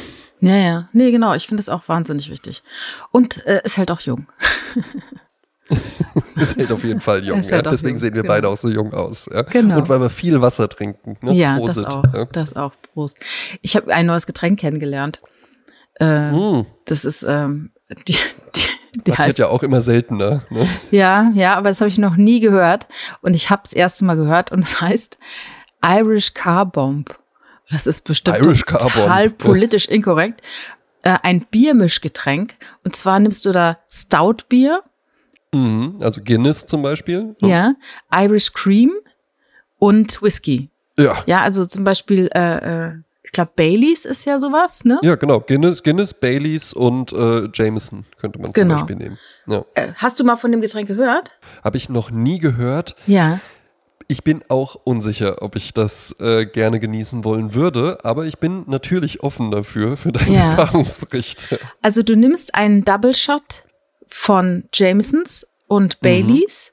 Ja, 0.42 0.56
ja. 0.56 0.88
Nee, 0.94 1.10
genau. 1.10 1.34
Ich 1.34 1.46
finde 1.46 1.60
es 1.60 1.68
auch 1.68 1.86
wahnsinnig 1.86 2.30
wichtig. 2.30 2.62
Und 3.12 3.44
äh, 3.46 3.60
ist 3.62 3.76
halt 3.76 3.90
auch 3.90 4.00
jung. 4.00 4.26
ist 6.36 6.56
halt 6.56 6.72
auf 6.72 6.84
jeden 6.84 7.00
Fall 7.00 7.24
jung. 7.24 7.42
Halt 7.42 7.50
ja? 7.50 7.62
Deswegen 7.62 7.94
jung, 7.94 7.98
sehen 7.98 8.14
wir 8.14 8.22
genau. 8.22 8.34
beide 8.34 8.48
auch 8.48 8.56
so 8.56 8.68
jung 8.68 8.92
aus. 8.92 9.28
Ja? 9.32 9.42
Genau. 9.42 9.78
Und 9.78 9.88
weil 9.88 10.00
wir 10.00 10.10
viel 10.10 10.40
Wasser 10.40 10.68
trinken. 10.68 11.16
Ne? 11.22 11.34
Ja, 11.34 11.56
Prosit, 11.56 11.86
das 11.86 11.94
auch. 11.94 12.04
Ja? 12.14 12.24
Das 12.26 12.56
auch. 12.56 12.72
Prost. 12.92 13.18
Ich 13.62 13.76
habe 13.76 13.92
ein 13.94 14.06
neues 14.06 14.26
Getränk 14.26 14.60
kennengelernt. 14.60 15.20
Äh, 15.98 16.32
mm. 16.32 16.66
Das 16.86 17.04
ist 17.04 17.24
ähm, 17.28 17.70
die, 18.08 18.16
die 18.56 18.60
die 18.96 19.10
das 19.10 19.18
heißt, 19.18 19.28
wird 19.28 19.38
ja 19.38 19.48
auch 19.48 19.62
immer 19.62 19.82
seltener. 19.82 20.42
Ne? 20.50 20.68
Ja, 20.90 21.30
ja, 21.34 21.54
aber 21.54 21.68
das 21.68 21.80
habe 21.80 21.88
ich 21.88 21.98
noch 21.98 22.16
nie 22.16 22.40
gehört. 22.40 22.88
Und 23.22 23.34
ich 23.34 23.50
habe 23.50 23.62
es 23.64 23.72
erste 23.72 24.04
Mal 24.04 24.16
gehört 24.16 24.50
und 24.52 24.60
es 24.60 24.70
das 24.70 24.80
heißt 24.80 25.18
Irish 25.84 26.34
Car 26.34 26.66
Bomb. 26.66 27.16
Das 27.70 27.86
ist 27.86 28.04
bestimmt 28.04 28.38
total 28.38 29.30
politisch 29.30 29.86
inkorrekt. 29.86 30.42
Äh, 31.02 31.18
ein 31.22 31.46
Biermischgetränk. 31.50 32.56
Und 32.84 32.96
zwar 32.96 33.20
nimmst 33.20 33.46
du 33.46 33.52
da 33.52 33.78
Stout-Bier 33.88 34.82
Mhm, 35.52 35.96
also 36.00 36.20
Guinness 36.22 36.66
zum 36.66 36.82
Beispiel. 36.82 37.34
Ja, 37.40 37.74
Irish 38.12 38.52
Cream 38.52 38.92
und 39.78 40.22
Whisky. 40.22 40.70
Ja. 40.98 41.22
Ja, 41.26 41.42
also 41.42 41.66
zum 41.66 41.84
Beispiel, 41.84 42.28
äh, 42.34 42.88
äh, 42.88 42.92
ich 43.22 43.32
glaube, 43.32 43.52
Baileys 43.54 44.04
ist 44.04 44.24
ja 44.24 44.38
sowas, 44.38 44.84
ne? 44.84 44.98
Ja, 45.02 45.16
genau. 45.16 45.40
Guinness, 45.40 45.82
Guinness 45.82 46.14
Baileys 46.14 46.72
und 46.72 47.12
äh, 47.12 47.48
Jameson 47.52 48.04
könnte 48.18 48.38
man 48.38 48.52
genau. 48.52 48.76
zum 48.76 48.86
Beispiel 48.86 48.96
nehmen. 48.96 49.18
Ja. 49.46 49.64
Äh, 49.74 49.92
hast 49.96 50.20
du 50.20 50.24
mal 50.24 50.36
von 50.36 50.50
dem 50.50 50.60
Getränk 50.60 50.88
gehört? 50.88 51.30
Habe 51.64 51.76
ich 51.76 51.88
noch 51.88 52.10
nie 52.10 52.38
gehört. 52.38 52.96
Ja. 53.06 53.40
Ich 54.08 54.24
bin 54.24 54.42
auch 54.48 54.74
unsicher, 54.82 55.42
ob 55.42 55.54
ich 55.54 55.72
das 55.72 56.16
äh, 56.18 56.44
gerne 56.44 56.80
genießen 56.80 57.22
wollen 57.22 57.54
würde, 57.54 57.98
aber 58.02 58.24
ich 58.24 58.38
bin 58.38 58.64
natürlich 58.66 59.22
offen 59.22 59.52
dafür, 59.52 59.96
für 59.96 60.10
deinen 60.10 60.32
ja. 60.32 60.50
Erfahrungsbericht. 60.50 61.56
Also 61.82 62.02
du 62.02 62.16
nimmst 62.16 62.56
einen 62.56 62.84
Double 62.84 63.14
Shot 63.14 63.64
von 64.10 64.64
Jamesons 64.72 65.46
und 65.66 65.96
mhm. 65.96 65.98
Baileys. 66.02 66.72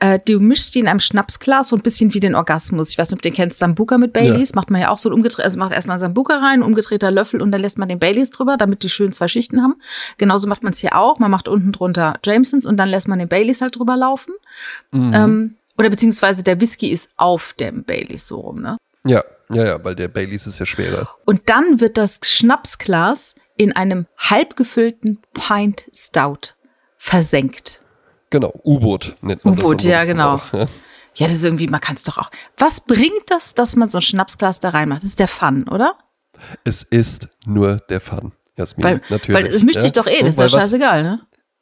Äh, 0.00 0.18
du 0.24 0.40
mischst 0.40 0.74
die 0.74 0.80
in 0.80 0.88
einem 0.88 1.00
Schnapsglas, 1.00 1.68
so 1.68 1.76
ein 1.76 1.82
bisschen 1.82 2.14
wie 2.14 2.20
den 2.20 2.34
Orgasmus. 2.34 2.88
Ich 2.90 2.98
weiß 2.98 3.08
nicht, 3.08 3.18
ob 3.18 3.22
du 3.22 3.28
den 3.28 3.36
kennst, 3.36 3.58
Sambuka 3.58 3.98
mit 3.98 4.14
Baileys. 4.14 4.50
Ja. 4.50 4.56
Macht 4.56 4.70
man 4.70 4.80
ja 4.80 4.88
auch 4.88 4.98
so 4.98 5.10
ein 5.10 5.12
umgedreht, 5.12 5.44
also 5.44 5.58
macht 5.58 5.72
erstmal 5.72 5.98
Sambuka 5.98 6.38
rein, 6.38 6.62
umgedrehter 6.62 7.10
Löffel 7.10 7.42
und 7.42 7.52
dann 7.52 7.60
lässt 7.60 7.76
man 7.76 7.88
den 7.88 7.98
Baileys 7.98 8.30
drüber, 8.30 8.56
damit 8.56 8.82
die 8.82 8.88
schön 8.88 9.12
zwei 9.12 9.28
Schichten 9.28 9.62
haben. 9.62 9.74
Genauso 10.16 10.48
macht 10.48 10.62
man 10.62 10.72
es 10.72 10.78
hier 10.78 10.96
auch. 10.96 11.18
Man 11.18 11.30
macht 11.30 11.48
unten 11.48 11.72
drunter 11.72 12.14
Jamesons 12.24 12.64
und 12.64 12.78
dann 12.78 12.88
lässt 12.88 13.08
man 13.08 13.18
den 13.18 13.28
Baileys 13.28 13.60
halt 13.60 13.76
drüber 13.76 13.94
laufen. 13.94 14.32
Mhm. 14.90 15.12
Ähm, 15.12 15.56
oder 15.76 15.90
beziehungsweise 15.90 16.42
der 16.42 16.60
Whisky 16.62 16.90
ist 16.90 17.10
auf 17.18 17.52
dem 17.52 17.84
Baileys 17.84 18.26
so 18.26 18.40
rum, 18.40 18.62
ne? 18.62 18.78
Ja, 19.04 19.22
ja, 19.52 19.64
ja, 19.64 19.84
weil 19.84 19.94
der 19.94 20.08
Baileys 20.08 20.46
ist 20.46 20.58
ja 20.58 20.66
schwerer. 20.66 21.10
Und 21.26 21.42
dann 21.46 21.80
wird 21.80 21.98
das 21.98 22.20
Schnapsglas 22.24 23.34
in 23.56 23.72
einem 23.72 24.06
halb 24.16 24.56
gefüllten 24.56 25.18
Pint 25.34 25.90
Stout 25.94 26.54
versenkt. 27.00 27.80
Genau, 28.28 28.52
U-Boot 28.62 29.16
nennt 29.22 29.44
man 29.44 29.58
U-Boot, 29.58 29.82
ja, 29.82 30.04
genau. 30.04 30.34
Auch, 30.34 30.52
ja? 30.52 30.60
ja, 30.60 31.26
das 31.26 31.32
ist 31.32 31.44
irgendwie, 31.44 31.66
man 31.66 31.80
kann 31.80 31.96
es 31.96 32.04
doch 32.04 32.18
auch. 32.18 32.30
Was 32.58 32.82
bringt 32.82 33.28
das, 33.28 33.54
dass 33.54 33.74
man 33.74 33.88
so 33.88 33.98
ein 33.98 34.02
Schnapsglas 34.02 34.60
da 34.60 34.68
reinmacht? 34.68 35.00
Das 35.00 35.08
ist 35.08 35.18
der 35.18 35.26
Fun, 35.26 35.66
oder? 35.66 35.96
Es 36.62 36.82
ist 36.82 37.28
nur 37.46 37.76
der 37.88 38.00
Fun. 38.00 38.32
Jasmin, 38.56 38.84
weil, 38.84 39.00
natürlich. 39.08 39.44
Weil 39.44 39.46
es 39.52 39.64
mischt 39.64 39.76
ja? 39.76 39.82
sich 39.82 39.92
doch 39.92 40.06
eh, 40.06 40.20
das 40.20 40.30
ist 40.30 40.38
ja 40.38 40.48
scheißegal, 40.48 41.02
ne? 41.02 41.20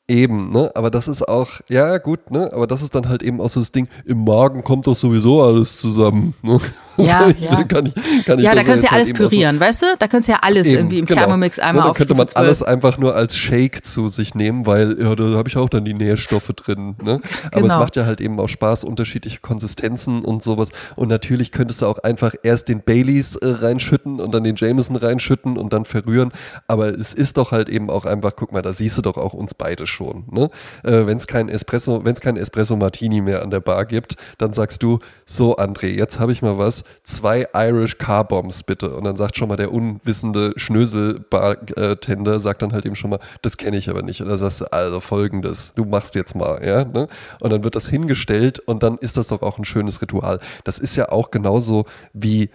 Eben, 0.09 0.51
ne? 0.53 0.73
Aber 0.75 0.91
das 0.91 1.07
ist 1.07 1.27
auch, 1.27 1.61
ja 1.69 1.99
gut, 1.99 2.31
ne? 2.31 2.53
Aber 2.53 2.67
das 2.67 2.83
ist 2.83 2.95
dann 2.95 3.09
halt 3.09 3.23
eben 3.23 3.41
auch 3.41 3.49
so 3.49 3.61
das 3.61 3.73
Ding, 3.73 3.89
im 4.05 4.25
Magen 4.25 4.65
kommt 4.65 4.87
doch 4.89 4.97
sowieso 4.97 5.43
alles 5.43 5.79
zusammen. 5.79 6.35
Ne? 6.43 6.59
Ja, 7.09 7.31
ja. 7.39 7.65
Kann 7.65 7.87
ich, 7.87 7.95
kann 8.27 8.39
ich 8.39 8.45
ja, 8.45 8.55
da 8.55 8.63
könntest 8.63 8.85
du 8.85 8.89
ja 8.89 8.93
alles 8.93 9.13
pürieren, 9.13 9.59
weißt 9.59 9.83
du? 9.83 9.87
Da 9.99 10.09
könntest 10.09 10.29
du 10.29 10.33
ja 10.33 10.39
alles 10.43 10.67
eben, 10.67 10.77
irgendwie 10.77 10.99
im 10.99 11.07
genau. 11.07 11.21
Thermomix 11.21 11.59
einmal 11.59 11.85
ja, 11.85 11.87
Dann 11.87 11.95
könnte 11.95 12.15
man 12.15 12.27
alles 12.35 12.63
einfach 12.63 12.99
nur 12.99 13.15
als 13.15 13.37
Shake 13.37 13.85
zu 13.85 14.09
sich 14.09 14.35
nehmen, 14.35 14.67
weil 14.67 15.01
ja, 15.01 15.15
da 15.15 15.25
habe 15.37 15.49
ich 15.49 15.57
auch 15.57 15.69
dann 15.69 15.85
die 15.85 15.95
Nährstoffe 15.95 16.49
drin. 16.49 16.97
Ne? 17.03 17.21
Aber 17.53 17.63
genau. 17.63 17.75
es 17.75 17.81
macht 17.81 17.97
ja 17.97 18.05
halt 18.05 18.21
eben 18.21 18.39
auch 18.41 18.49
Spaß, 18.49 18.85
unterschiedliche 18.85 19.39
Konsistenzen 19.41 20.25
und 20.25 20.43
sowas. 20.43 20.71
Und 20.97 21.09
natürlich 21.09 21.53
könntest 21.53 21.83
du 21.83 21.87
auch 21.87 21.99
einfach 21.99 22.35
erst 22.43 22.69
den 22.69 22.83
Baileys 22.83 23.37
äh, 23.37 23.47
reinschütten 23.47 24.21
und 24.21 24.33
dann 24.33 24.45
den 24.45 24.57
Jameson 24.57 24.97
reinschütten 24.97 25.57
und 25.57 25.73
dann 25.73 25.85
verrühren. 25.85 26.33
Aber 26.67 26.89
es 26.89 27.15
ist 27.15 27.37
doch 27.37 27.53
halt 27.53 27.69
eben 27.69 27.91
auch 27.91 28.05
einfach, 28.05 28.33
guck 28.37 28.53
mal, 28.53 28.63
da 28.63 28.73
siehst 28.73 28.99
du 28.99 29.03
doch 29.03 29.17
auch 29.17 29.35
uns 29.35 29.55
beide 29.55 29.87
schon. 29.87 30.25
Ne? 30.31 30.51
Äh, 30.83 31.07
wenn 31.07 31.17
es 31.17 31.27
kein 31.27 31.49
Espresso, 31.49 32.05
wenn 32.05 32.15
es 32.15 32.21
kein 32.21 32.37
Espresso 32.37 32.77
Martini 32.77 33.21
mehr 33.21 33.43
an 33.43 33.51
der 33.51 33.61
Bar 33.61 33.87
gibt, 33.87 34.17
dann 34.39 34.53
sagst 34.53 34.83
du, 34.83 34.99
so 35.27 35.57
André, 35.57 35.89
jetzt 35.89 36.19
habe 36.19 36.33
ich 36.33 36.43
mal 36.43 36.59
was, 36.59 36.85
zwei 37.05 37.49
Irish 37.55 37.99
Car 37.99 38.25
Bombs 38.25 38.63
bitte. 38.63 38.95
Und 38.95 39.05
dann 39.05 39.17
sagt 39.17 39.37
schon 39.37 39.49
mal 39.49 39.57
der 39.57 39.73
unwissende 39.73 40.53
Schnösel-Bartender, 40.57 42.41
sagt 42.41 42.63
dann 42.63 42.73
halt 42.73 42.87
eben 42.87 42.95
schon 42.95 43.11
mal, 43.11 43.21
das 43.43 43.57
kenne 43.57 43.77
ich 43.77 43.89
aber 43.89 44.03
nicht. 44.03 44.21
Und 44.21 44.29
dann 44.29 44.39
sagst 44.39 44.61
du, 44.61 44.73
also 44.73 45.01
folgendes, 45.01 45.73
du 45.75 45.85
machst 45.85 46.15
jetzt 46.15 46.35
mal, 46.35 46.65
ja. 46.67 46.85
Ne? 46.85 47.09
Und 47.41 47.51
dann 47.51 47.65
wird 47.65 47.75
das 47.75 47.89
hingestellt 47.89 48.59
und 48.61 48.83
dann 48.83 48.99
ist 48.99 49.17
das 49.17 49.29
doch 49.29 49.43
auch 49.43 49.59
ein 49.59 49.65
schönes 49.65 50.03
Ritual. 50.03 50.39
Das 50.65 50.79
ist 50.79 50.97
ja 50.97 51.11
auch 51.11 51.31
genauso 51.31 51.87
wie 52.13 52.51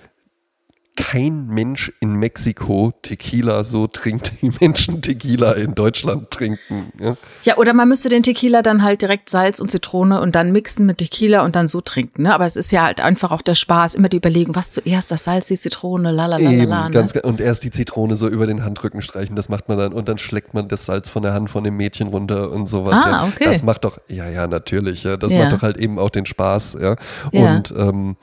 kein 0.95 1.47
Mensch 1.47 1.91
in 2.01 2.13
Mexiko 2.13 2.93
Tequila 3.01 3.63
so 3.63 3.87
trinkt, 3.87 4.31
wie 4.41 4.51
Menschen 4.61 5.01
Tequila 5.01 5.53
in 5.53 5.73
Deutschland 5.73 6.29
trinken. 6.29 6.93
Ja? 6.99 7.15
ja, 7.43 7.57
oder 7.57 7.73
man 7.73 7.87
müsste 7.87 8.09
den 8.09 8.21
Tequila 8.21 8.61
dann 8.61 8.83
halt 8.83 9.01
direkt 9.01 9.29
Salz 9.29 9.59
und 9.59 9.71
Zitrone 9.71 10.21
und 10.21 10.35
dann 10.35 10.51
mixen 10.51 10.85
mit 10.85 10.99
Tequila 10.99 11.43
und 11.43 11.55
dann 11.55 11.67
so 11.67 11.81
trinken. 11.81 12.23
Ne? 12.23 12.33
Aber 12.33 12.45
es 12.45 12.55
ist 12.55 12.71
ja 12.71 12.83
halt 12.83 13.01
einfach 13.01 13.31
auch 13.31 13.41
der 13.41 13.55
Spaß, 13.55 13.95
immer 13.95 14.07
die 14.07 14.17
Überlegung, 14.17 14.55
was 14.55 14.69
zuerst, 14.69 15.09
das 15.09 15.23
Salz, 15.23 15.47
die 15.47 15.57
Zitrone, 15.57 16.11
lalalala. 16.11 16.87
Ne? 16.87 16.91
Ganz, 16.91 17.13
und 17.15 17.41
erst 17.41 17.63
die 17.63 17.71
Zitrone 17.71 18.15
so 18.15 18.27
über 18.27 18.45
den 18.45 18.63
Handrücken 18.63 19.01
streichen, 19.01 19.35
das 19.35 19.49
macht 19.49 19.69
man 19.69 19.79
dann 19.79 19.93
und 19.93 20.07
dann 20.07 20.19
schlägt 20.19 20.53
man 20.53 20.67
das 20.67 20.85
Salz 20.85 21.09
von 21.09 21.23
der 21.23 21.33
Hand 21.33 21.49
von 21.49 21.63
dem 21.63 21.75
Mädchen 21.75 22.09
runter 22.09 22.51
und 22.51 22.67
sowas. 22.67 23.01
Ah, 23.03 23.09
ja. 23.09 23.23
okay. 23.25 23.45
Das 23.45 23.63
macht 23.63 23.83
doch, 23.83 23.97
ja, 24.07 24.29
ja, 24.29 24.45
natürlich, 24.45 25.03
ja. 25.03 25.17
Das 25.17 25.31
ja. 25.31 25.39
macht 25.39 25.53
doch 25.53 25.61
halt 25.63 25.77
eben 25.77 25.97
auch 25.97 26.11
den 26.11 26.27
Spaß, 26.27 26.77
ja. 26.79 26.95
Und 27.31 27.73
ähm, 27.75 28.15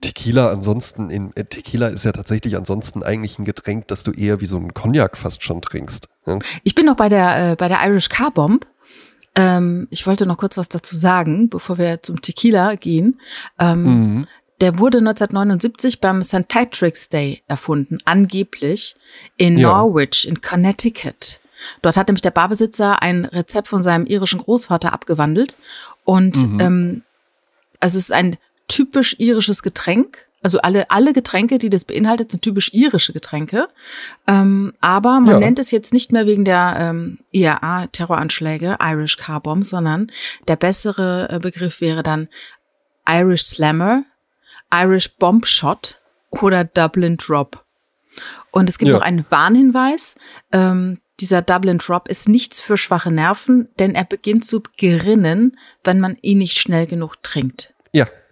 Tequila 0.00 0.50
ansonsten, 0.50 1.10
in, 1.10 1.34
äh, 1.36 1.44
Tequila 1.44 1.88
ist 1.88 2.04
ja 2.04 2.12
tatsächlich 2.12 2.56
ansonsten 2.56 3.02
eigentlich 3.02 3.38
ein 3.38 3.44
Getränk, 3.44 3.88
das 3.88 4.02
du 4.02 4.12
eher 4.12 4.40
wie 4.40 4.46
so 4.46 4.56
ein 4.56 4.72
Cognac 4.74 5.16
fast 5.16 5.42
schon 5.42 5.60
trinkst. 5.60 6.08
Ja? 6.26 6.38
Ich 6.62 6.74
bin 6.74 6.86
noch 6.86 6.96
bei 6.96 7.08
der, 7.08 7.52
äh, 7.52 7.56
bei 7.56 7.68
der 7.68 7.78
Irish 7.86 8.08
Car 8.08 8.30
Bomb. 8.30 8.66
Ähm, 9.34 9.86
ich 9.90 10.06
wollte 10.06 10.26
noch 10.26 10.38
kurz 10.38 10.56
was 10.56 10.68
dazu 10.68 10.96
sagen, 10.96 11.48
bevor 11.48 11.78
wir 11.78 12.02
zum 12.02 12.20
Tequila 12.20 12.74
gehen. 12.76 13.20
Ähm, 13.58 13.82
mhm. 13.82 14.26
Der 14.60 14.78
wurde 14.78 14.98
1979 14.98 16.00
beim 16.00 16.22
St. 16.22 16.48
Patrick's 16.48 17.08
Day 17.08 17.42
erfunden, 17.46 17.98
angeblich 18.04 18.96
in 19.36 19.56
ja. 19.56 19.68
Norwich 19.68 20.28
in 20.28 20.40
Connecticut. 20.40 21.40
Dort 21.82 21.96
hat 21.96 22.08
nämlich 22.08 22.22
der 22.22 22.30
Barbesitzer 22.30 23.02
ein 23.02 23.24
Rezept 23.26 23.68
von 23.68 23.82
seinem 23.82 24.06
irischen 24.06 24.40
Großvater 24.40 24.92
abgewandelt 24.92 25.56
und 26.04 26.46
mhm. 26.46 26.60
ähm, 26.60 27.02
also 27.80 27.98
es 27.98 28.04
ist 28.04 28.12
ein 28.12 28.36
typisch 28.70 29.16
irisches 29.18 29.62
Getränk, 29.62 30.26
Also 30.42 30.58
alle, 30.62 30.90
alle 30.90 31.12
Getränke, 31.12 31.58
die 31.58 31.68
das 31.68 31.84
beinhaltet, 31.84 32.30
sind 32.30 32.40
typisch 32.42 32.72
irische 32.72 33.12
Getränke. 33.12 33.68
Ähm, 34.26 34.72
aber 34.80 35.20
man 35.20 35.32
Ja. 35.32 35.38
nennt 35.38 35.58
es 35.58 35.70
jetzt 35.70 35.92
nicht 35.92 36.12
mehr 36.12 36.24
wegen 36.24 36.46
der 36.46 36.76
ähm, 36.78 37.18
IAA-Terroranschläge 37.32 38.78
Irish 38.80 39.16
Car 39.18 39.40
Bomb, 39.40 39.64
sondern 39.66 40.10
der 40.48 40.56
bessere 40.56 41.28
äh, 41.30 41.38
Begriff 41.38 41.80
wäre 41.82 42.02
dann 42.02 42.28
Irish 43.08 43.42
Slammer, 43.42 44.04
Irish 44.72 45.10
Bomb 45.16 45.46
Shot 45.46 45.98
oder 46.30 46.64
Dublin 46.64 47.16
Drop. 47.16 47.64
Und 48.50 48.68
es 48.68 48.78
gibt 48.78 48.88
Ja. 48.90 48.94
noch 48.96 49.02
einen 49.02 49.26
Warnhinweis. 49.30 50.16
Ähm, 50.52 51.00
dieser 51.20 51.42
Dublin 51.42 51.78
Drop 51.78 52.08
ist 52.08 52.28
nichts 52.28 52.60
für 52.60 52.76
schwache 52.78 53.10
Nerven, 53.10 53.68
denn 53.78 53.94
er 53.94 54.04
beginnt 54.04 54.44
zu 54.44 54.62
gerinnen, 54.78 55.58
wenn 55.84 56.00
man 56.00 56.16
ihn 56.22 56.38
nicht 56.38 56.58
schnell 56.58 56.86
genug 56.86 57.22
trinkt. 57.22 57.74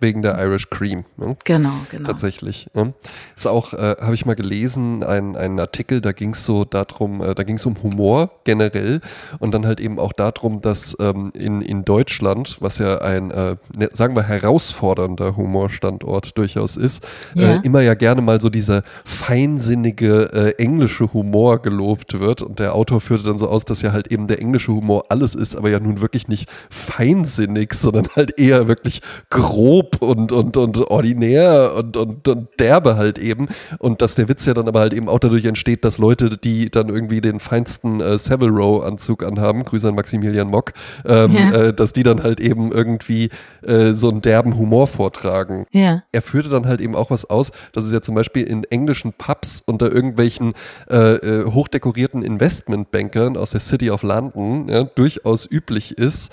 Ja, 0.01 0.09
wegen 0.09 0.23
der 0.23 0.39
Irish 0.39 0.71
Cream. 0.71 1.05
Ne? 1.17 1.37
Genau, 1.45 1.73
genau. 1.91 2.07
Tatsächlich. 2.07 2.69
Ja. 2.75 2.89
Ist 3.37 3.47
auch, 3.47 3.73
äh, 3.75 3.97
habe 4.01 4.15
ich 4.15 4.27
mal 4.27 4.35
gelesen, 4.35 5.03
ein, 5.05 5.37
einen 5.37 5.59
Artikel, 5.61 6.01
da 6.01 6.13
ging 6.13 6.31
es 6.31 6.45
so 6.45 6.65
darum, 6.65 7.23
äh, 7.23 7.35
da 7.35 7.43
ging 7.43 7.57
es 7.57 7.67
um 7.67 7.83
Humor 7.83 8.31
generell 8.45 9.01
und 9.39 9.53
dann 9.53 9.67
halt 9.67 9.81
eben 9.81 9.99
auch 9.99 10.13
darum, 10.13 10.61
dass 10.61 10.97
ähm, 11.01 11.33
in, 11.35 11.61
in 11.63 11.85
Deutschland, 11.85 12.57
was 12.61 12.79
ja 12.79 12.99
ein, 12.99 13.31
äh, 13.31 13.57
ne, 13.77 13.89
sagen 13.93 14.15
wir, 14.17 14.23
herausfordernder 14.23 15.37
Humorstandort 15.37 16.37
durchaus 16.39 16.77
ist, 16.77 17.07
Ja. 17.35 17.57
äh, 17.57 17.61
immer 17.63 17.81
ja 17.81 17.95
gerne 17.95 18.23
mal 18.23 18.41
so 18.41 18.49
dieser 18.51 18.83
feinsinnige 19.05 20.31
äh, 20.33 20.63
englische 20.63 21.13
Humor 21.13 21.61
gelobt 21.63 22.19
wird 22.19 22.43
und 22.43 22.59
der 22.59 22.75
Autor 22.75 23.01
führte 23.01 23.25
dann 23.25 23.39
so 23.39 23.49
aus, 23.49 23.65
dass 23.65 23.83
ja 23.83 23.93
halt 23.93 24.09
eben 24.11 24.27
der 24.27 24.41
englische 24.41 24.73
Humor 24.73 25.05
alles 25.11 25.35
ist, 25.35 25.55
aber 25.55 25.71
ja 25.71 25.79
nun 25.81 26.01
wirklich 26.01 26.29
nicht 26.29 26.49
feinsinnig, 26.71 27.75
sondern 27.75 28.09
halt 28.17 28.39
eher 28.39 28.69
wirklich 28.69 29.01
grob 29.31 29.88
und, 30.01 30.33
und, 30.33 30.57
und 30.57 30.79
ordinär 30.91 31.73
und, 31.77 31.97
und, 31.97 32.27
und 32.29 32.49
derbe 32.59 32.97
halt 32.97 33.19
eben. 33.19 33.49
Und 33.79 34.03
dass 34.03 34.15
der 34.15 34.29
Witz 34.29 34.47
ja 34.47 34.55
dann 34.55 34.69
aber 34.69 34.81
halt 34.81 34.93
eben 34.93 35.09
auch 35.09 35.19
dadurch 35.19 35.45
entsteht, 35.45 35.85
dass 35.85 35.99
Leute, 35.99 36.37
die 36.37 36.71
dann 36.71 36.89
irgendwie 36.89 37.21
den 37.21 37.41
feinsten 37.41 38.01
äh, 38.01 38.19
Savile 38.19 38.51
Row 38.53 38.85
Anzug 38.85 39.25
anhaben, 39.25 39.65
Grüße 39.65 39.89
an 39.89 39.95
Maximilian 39.95 40.49
Mock, 40.49 40.73
ähm, 41.05 41.33
Ja. 41.33 41.51
äh, 41.53 41.75
dass 41.75 41.93
die 41.93 42.03
dann 42.03 42.23
halt 42.23 42.41
eben 42.41 42.73
irgendwie 42.73 43.31
äh, 43.63 43.93
so 43.93 44.09
einen 44.11 44.23
derben 44.23 44.57
Humor 44.57 44.87
vortragen 44.87 45.67
Ja. 45.73 46.03
er 46.13 46.23
führte 46.23 46.49
dann 46.49 46.67
halt 46.67 46.81
eben 46.81 46.95
auch 46.97 47.11
was 47.11 47.29
aus, 47.29 47.53
dass 47.73 47.85
es 47.85 47.93
ja 47.93 48.01
zum 48.01 48.15
Beispiel 48.15 48.45
in 48.45 48.65
englischen 48.65 49.13
Pubs 49.13 49.63
unter 49.67 49.91
irgendwelchen 49.93 50.55
äh, 50.91 51.15
äh, 51.15 51.45
hochdekorierten 51.51 52.23
Investmentbankern 52.23 53.37
aus 53.37 53.51
der 53.51 53.61
City 53.61 53.91
of 53.91 54.03
London 54.03 54.69
ja, 54.69 54.85
durchaus 54.85 55.47
üblich 55.51 55.97
ist, 55.99 56.33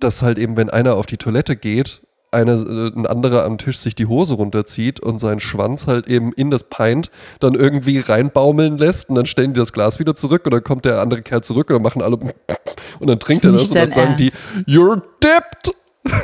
dass 0.00 0.22
halt 0.22 0.38
eben, 0.38 0.56
wenn 0.56 0.70
einer 0.70 0.94
auf 0.96 1.06
die 1.06 1.16
Toilette 1.16 1.56
geht, 1.56 2.02
eine, 2.32 2.52
äh, 2.52 2.98
ein 2.98 3.06
anderer 3.06 3.44
am 3.44 3.58
Tisch 3.58 3.78
sich 3.78 3.94
die 3.94 4.06
Hose 4.06 4.34
runterzieht 4.34 5.00
und 5.00 5.18
seinen 5.18 5.38
Schwanz 5.40 5.86
halt 5.86 6.08
eben 6.08 6.32
in 6.32 6.50
das 6.50 6.64
Pint 6.64 7.10
dann 7.40 7.54
irgendwie 7.54 7.98
reinbaumeln 8.00 8.78
lässt 8.78 9.08
und 9.10 9.16
dann 9.16 9.26
stellen 9.26 9.52
die 9.54 9.60
das 9.60 9.72
Glas 9.72 9.98
wieder 9.98 10.14
zurück 10.16 10.42
und 10.46 10.52
dann 10.52 10.64
kommt 10.64 10.84
der 10.84 11.00
andere 11.00 11.22
Kerl 11.22 11.42
zurück 11.42 11.68
und 11.70 11.74
dann 11.76 11.82
machen 11.82 12.02
alle 12.02 12.16
und 12.98 13.06
dann 13.06 13.20
trinkt 13.20 13.44
Ist 13.44 13.48
er 13.48 13.52
das 13.52 13.68
und 13.68 13.74
dann 13.76 13.90
sagen 13.92 14.16
Ernst. 14.18 14.40
die, 14.66 14.72
you're 14.72 15.00
dipped! 15.22 15.74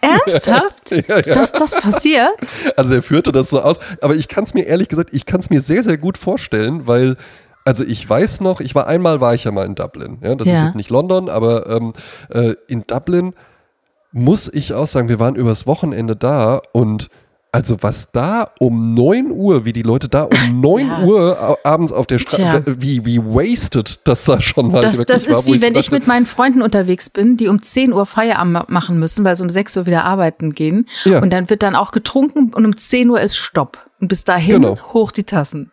Ernsthaft? 0.00 0.90
Ja, 1.08 1.16
ja. 1.18 1.34
Dass 1.34 1.52
das 1.52 1.72
passiert? 1.72 2.30
Also 2.76 2.94
er 2.94 3.02
führte 3.02 3.32
das 3.32 3.50
so 3.50 3.60
aus. 3.60 3.78
Aber 4.00 4.16
ich 4.16 4.28
kann 4.28 4.44
es 4.44 4.54
mir 4.54 4.62
ehrlich 4.64 4.88
gesagt, 4.88 5.10
ich 5.12 5.26
kann 5.26 5.40
es 5.40 5.50
mir 5.50 5.60
sehr, 5.60 5.82
sehr 5.84 5.98
gut 5.98 6.18
vorstellen, 6.18 6.86
weil, 6.86 7.16
also 7.64 7.84
ich 7.84 8.08
weiß 8.08 8.40
noch, 8.40 8.60
ich 8.60 8.74
war 8.74 8.86
einmal, 8.86 9.20
war 9.20 9.34
ich 9.34 9.44
ja 9.44 9.52
mal 9.52 9.66
in 9.66 9.74
Dublin. 9.74 10.18
Ja, 10.22 10.34
das 10.34 10.46
ist 10.48 10.54
Ja. 10.54 10.64
jetzt 10.64 10.74
nicht 10.74 10.90
London, 10.90 11.28
aber 11.28 11.68
ähm, 11.68 11.92
äh, 12.30 12.54
in 12.66 12.82
Dublin 12.86 13.34
muss 14.12 14.48
ich 14.52 14.72
auch 14.74 14.86
sagen, 14.86 15.08
wir 15.08 15.18
waren 15.20 15.34
übers 15.36 15.66
Wochenende 15.66 16.16
da 16.16 16.60
und 16.72 17.08
also 17.52 17.78
was 17.80 18.12
da 18.12 18.48
um 18.60 18.94
9 18.94 19.32
Uhr, 19.32 19.64
wie 19.64 19.72
die 19.72 19.82
Leute 19.82 20.08
da 20.08 20.22
um 20.22 20.60
9 20.60 20.86
Ja. 20.86 21.02
Uhr 21.04 21.58
abends 21.64 21.92
auf 21.92 22.06
der 22.06 22.18
Straße, 22.20 22.62
wie, 22.80 23.04
wie 23.04 23.18
wasted 23.18 24.06
das 24.06 24.24
da 24.24 24.40
schon 24.40 24.70
mal 24.70 24.80
Das, 24.82 24.98
wirklich 24.98 25.06
das 25.16 25.28
war. 25.28 25.38
ist 25.38 25.48
wo 25.48 25.52
wie 25.54 25.60
wenn 25.62 25.74
ich 25.76 25.90
mit 25.90 26.06
meinen 26.06 26.26
Freunden 26.26 26.62
unterwegs 26.62 27.10
bin, 27.10 27.36
die 27.36 27.48
um 27.48 27.60
10 27.60 27.92
Uhr 27.92 28.06
Feierabend 28.06 28.52
ma- 28.52 28.64
machen 28.68 29.00
müssen, 29.00 29.24
weil 29.24 29.34
sie 29.34 29.42
um 29.42 29.50
6 29.50 29.76
Uhr 29.78 29.86
wieder 29.86 30.04
arbeiten 30.04 30.52
gehen. 30.54 30.86
Ja. 31.04 31.20
Und 31.20 31.32
dann 31.32 31.50
wird 31.50 31.64
dann 31.64 31.74
auch 31.74 31.90
getrunken 31.90 32.52
und 32.54 32.64
um 32.64 32.76
10 32.76 33.10
Uhr 33.10 33.20
ist 33.20 33.36
Stopp. 33.36 33.78
Und 34.00 34.06
bis 34.08 34.22
dahin 34.22 34.62
Genau. 34.62 34.78
hoch 34.92 35.10
die 35.10 35.24
Tassen. 35.24 35.72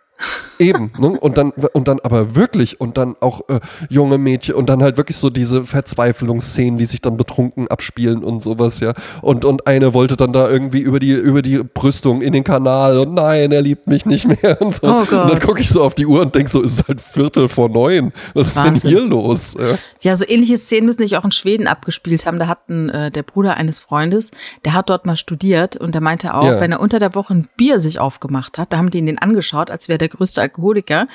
Eben, 0.60 0.92
ne? 0.98 1.10
Und 1.10 1.38
dann, 1.38 1.52
und 1.52 1.88
dann 1.88 2.00
aber 2.00 2.36
wirklich, 2.36 2.82
und 2.82 2.98
dann 2.98 3.16
auch 3.20 3.42
äh, 3.50 3.60
junge 3.90 4.18
Mädchen 4.18 4.56
und 4.56 4.68
dann 4.68 4.82
halt 4.82 4.98
wirklich 4.98 5.18
so 5.18 5.30
diese 5.30 5.64
Verzweiflungsszenen, 5.66 6.80
die 6.80 6.86
sich 6.86 7.02
dann 7.02 7.18
betrunken 7.18 7.68
abspielen 7.68 8.24
und 8.24 8.42
sowas, 8.42 8.80
ja. 8.80 8.94
Und, 9.22 9.46
und 9.46 9.68
eine 9.68 9.94
wollte 9.94 10.18
dann 10.18 10.34
da 10.34 10.50
irgendwie 10.50 10.80
über 10.80 11.00
die, 11.00 11.12
über 11.12 11.42
die 11.42 11.62
Brüstung 11.64 12.22
in 12.22 12.34
den 12.34 12.44
Kanal 12.44 12.98
und 12.98 13.14
nein, 13.14 13.52
er 13.52 13.62
liebt 13.62 13.88
mich 13.88 14.06
nicht 14.06 14.28
mehr 14.42 14.60
und 14.62 14.74
so. 14.74 14.88
Oh. 14.88 15.00
Und 15.00 15.12
dann 15.12 15.40
gucke 15.40 15.62
ich 15.62 15.70
so 15.70 15.84
auf 15.84 15.94
die 15.96 16.06
Uhr 16.06 16.22
und 16.22 16.34
denk 16.34 16.50
so, 16.50 16.64
es 16.64 16.80
ist 16.80 16.88
halt 16.88 17.02
Viertel 17.02 17.50
vor 17.50 17.70
neun. 17.70 18.12
Was 18.34 18.48
ist 18.48 18.56
Wahnsinn. 18.56 18.90
denn 18.90 19.00
hier 19.00 19.08
los? 19.10 19.56
Ja. 19.60 19.78
Ja, 20.02 20.16
so 20.16 20.26
ähnliche 20.28 20.58
Szenen 20.58 20.86
müssen 20.88 21.02
sich 21.04 21.18
auch 21.18 21.26
in 21.26 21.32
Schweden 21.32 21.68
abgespielt 21.68 22.26
haben. 22.26 22.40
Da 22.40 22.48
hatten 22.48 22.90
äh, 22.90 23.12
der 23.12 23.24
Bruder 23.24 23.56
eines 23.56 23.80
Freundes, 23.80 24.32
der 24.66 24.74
hat 24.74 24.90
dort 24.90 25.06
mal 25.06 25.16
studiert 25.16 25.78
und 25.78 25.94
der 25.94 26.02
meinte 26.02 26.34
auch, 26.34 26.46
Ja. 26.46 26.60
wenn 26.62 26.72
er 26.72 26.80
unter 26.80 27.00
der 27.00 27.14
Woche 27.16 27.34
ein 27.34 27.48
Bier 27.58 27.80
sich 27.80 28.00
aufgemacht 28.00 28.58
hat, 28.58 28.74
da 28.74 28.78
haben 28.78 28.90
die 28.90 28.98
ihn 29.00 29.06
den 29.06 29.20
angeschaut, 29.20 29.70
als 29.70 29.88
wäre 29.90 29.98
der 29.98 30.07
größte 30.10 30.42
Alkoholiker. 30.42 31.08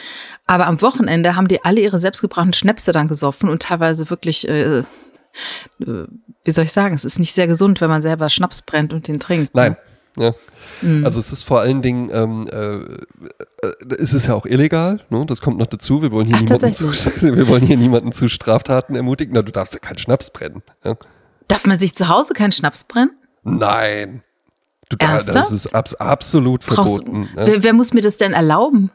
Aber 0.46 0.66
am 0.66 0.80
Wochenende 0.82 1.36
haben 1.36 1.48
die 1.48 1.64
alle 1.64 1.80
ihre 1.80 1.98
selbstgebrachten 1.98 2.52
Schnäpse 2.52 2.92
dann 2.92 3.08
gesoffen 3.08 3.48
und 3.48 3.62
teilweise 3.62 4.10
wirklich, 4.10 4.48
äh, 4.48 4.78
äh, 4.78 4.84
wie 5.78 6.50
soll 6.50 6.64
ich 6.64 6.72
sagen, 6.72 6.94
es 6.94 7.04
ist 7.04 7.18
nicht 7.18 7.32
sehr 7.32 7.46
gesund, 7.46 7.80
wenn 7.80 7.90
man 7.90 8.02
selber 8.02 8.28
Schnaps 8.28 8.62
brennt 8.62 8.92
und 8.92 9.08
den 9.08 9.20
trinkt. 9.20 9.54
Nein. 9.54 9.76
Ja. 10.18 10.34
Mhm. 10.82 11.04
Also 11.04 11.20
es 11.20 11.32
ist 11.32 11.42
vor 11.42 11.60
allen 11.60 11.80
Dingen, 11.80 12.10
ähm, 12.12 12.46
äh, 12.52 12.76
äh, 13.66 13.96
es 13.98 14.12
ist 14.12 14.26
ja 14.26 14.34
auch 14.34 14.44
illegal, 14.44 15.00
ne? 15.08 15.24
das 15.26 15.40
kommt 15.40 15.58
noch 15.58 15.66
dazu. 15.66 16.02
Wir 16.02 16.12
wollen 16.12 16.26
hier 16.26 16.36
Ach, 16.36 16.42
niemanden 16.42 16.74
zu, 16.74 16.92
wir 17.22 17.48
wollen 17.48 17.64
hier 17.64 17.76
niemanden 17.76 18.12
zu 18.12 18.28
Straftaten 18.28 18.94
ermutigen. 18.94 19.34
Na, 19.34 19.42
du 19.42 19.52
darfst 19.52 19.72
ja 19.72 19.80
keinen 19.80 19.98
Schnaps 19.98 20.30
brennen. 20.30 20.62
Ja? 20.84 20.96
Darf 21.48 21.66
man 21.66 21.78
sich 21.78 21.94
zu 21.94 22.08
Hause 22.08 22.34
keinen 22.34 22.52
Schnaps 22.52 22.84
brennen? 22.84 23.10
Nein. 23.42 24.22
Du, 24.96 25.06
Ernsthaft? 25.06 25.36
das 25.36 25.52
ist 25.52 25.74
abs 25.74 25.94
absolut 25.94 26.64
Brauchst, 26.66 27.04
verboten. 27.04 27.28
ja. 27.36 27.46
wer, 27.46 27.62
wer 27.62 27.72
muss 27.72 27.94
mir 27.94 28.02
das 28.02 28.16
denn 28.16 28.32
erlauben? 28.32 28.90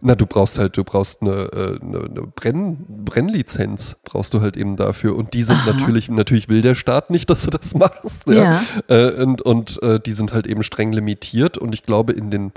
Na, 0.00 0.14
du 0.14 0.26
brauchst 0.26 0.58
halt, 0.58 0.76
du 0.76 0.84
brauchst 0.84 1.22
eine, 1.22 1.30
äh, 1.30 1.78
eine, 1.82 1.98
eine 1.98 2.22
Brenn, 2.34 2.84
Brennlizenz, 2.88 3.96
brauchst 4.04 4.32
du 4.32 4.40
halt 4.40 4.56
eben 4.56 4.76
dafür. 4.76 5.16
Und 5.16 5.34
die 5.34 5.42
sind 5.42 5.56
Aha. 5.56 5.72
natürlich, 5.72 6.08
natürlich 6.08 6.48
will 6.48 6.62
der 6.62 6.76
Staat 6.76 7.10
nicht, 7.10 7.28
dass 7.30 7.42
du 7.42 7.50
das 7.50 7.74
machst. 7.74 8.28
Ja. 8.28 8.62
Äh, 8.86 9.10
und 9.22 9.42
und 9.42 9.82
äh, 9.82 9.98
die 9.98 10.12
sind 10.12 10.32
halt 10.32 10.46
eben 10.46 10.62
streng 10.62 10.92
limitiert. 10.92 11.58
Und 11.58 11.74
ich 11.74 11.82
glaube, 11.82 12.12
in 12.12 12.30
den 12.30 12.52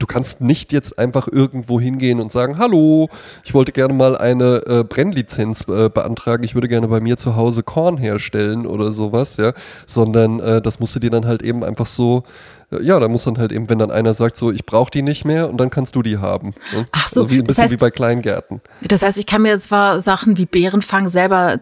Du 0.00 0.06
kannst 0.06 0.40
nicht 0.40 0.72
jetzt 0.72 0.98
einfach 0.98 1.28
irgendwo 1.30 1.78
hingehen 1.78 2.20
und 2.20 2.32
sagen, 2.32 2.58
hallo, 2.58 3.08
ich 3.44 3.52
wollte 3.54 3.70
gerne 3.70 3.92
mal 3.94 4.16
eine 4.16 4.62
äh, 4.66 4.82
Brennlizenz 4.82 5.60
äh, 5.68 5.88
beantragen, 5.90 6.42
ich 6.42 6.54
würde 6.54 6.68
gerne 6.68 6.88
bei 6.88 7.00
mir 7.00 7.18
zu 7.18 7.36
Hause 7.36 7.62
Korn 7.62 7.98
herstellen 7.98 8.66
oder 8.66 8.90
sowas, 8.92 9.36
ja, 9.36 9.52
sondern 9.86 10.40
äh, 10.40 10.62
das 10.62 10.80
musst 10.80 10.94
du 10.96 11.00
dir 11.00 11.10
dann 11.10 11.26
halt 11.26 11.42
eben 11.42 11.62
einfach 11.62 11.84
so, 11.86 12.24
äh, 12.72 12.82
ja, 12.82 12.98
da 12.98 13.08
muss 13.08 13.24
dann 13.24 13.36
halt 13.36 13.52
eben, 13.52 13.68
wenn 13.68 13.78
dann 13.78 13.90
einer 13.90 14.14
sagt, 14.14 14.38
so, 14.38 14.50
ich 14.50 14.64
brauche 14.64 14.90
die 14.90 15.02
nicht 15.02 15.26
mehr 15.26 15.50
und 15.50 15.58
dann 15.58 15.68
kannst 15.68 15.94
du 15.94 16.02
die 16.02 16.16
haben. 16.16 16.54
Ne? 16.74 16.86
Ach 16.92 17.06
so, 17.08 17.22
also 17.22 17.30
wie, 17.30 17.38
ein 17.40 17.46
das 17.46 17.56
bisschen 17.56 17.64
heißt- 17.68 17.70
wie 17.72 17.76
bei 17.76 17.90
Kleingärten. 17.90 18.62
Das 18.80 19.02
heißt, 19.02 19.18
ich 19.18 19.26
kann 19.26 19.42
mir 19.42 19.58
zwar 19.58 20.00
Sachen 20.00 20.38
wie 20.38 20.46
Bärenfang 20.46 21.08
selber 21.08 21.60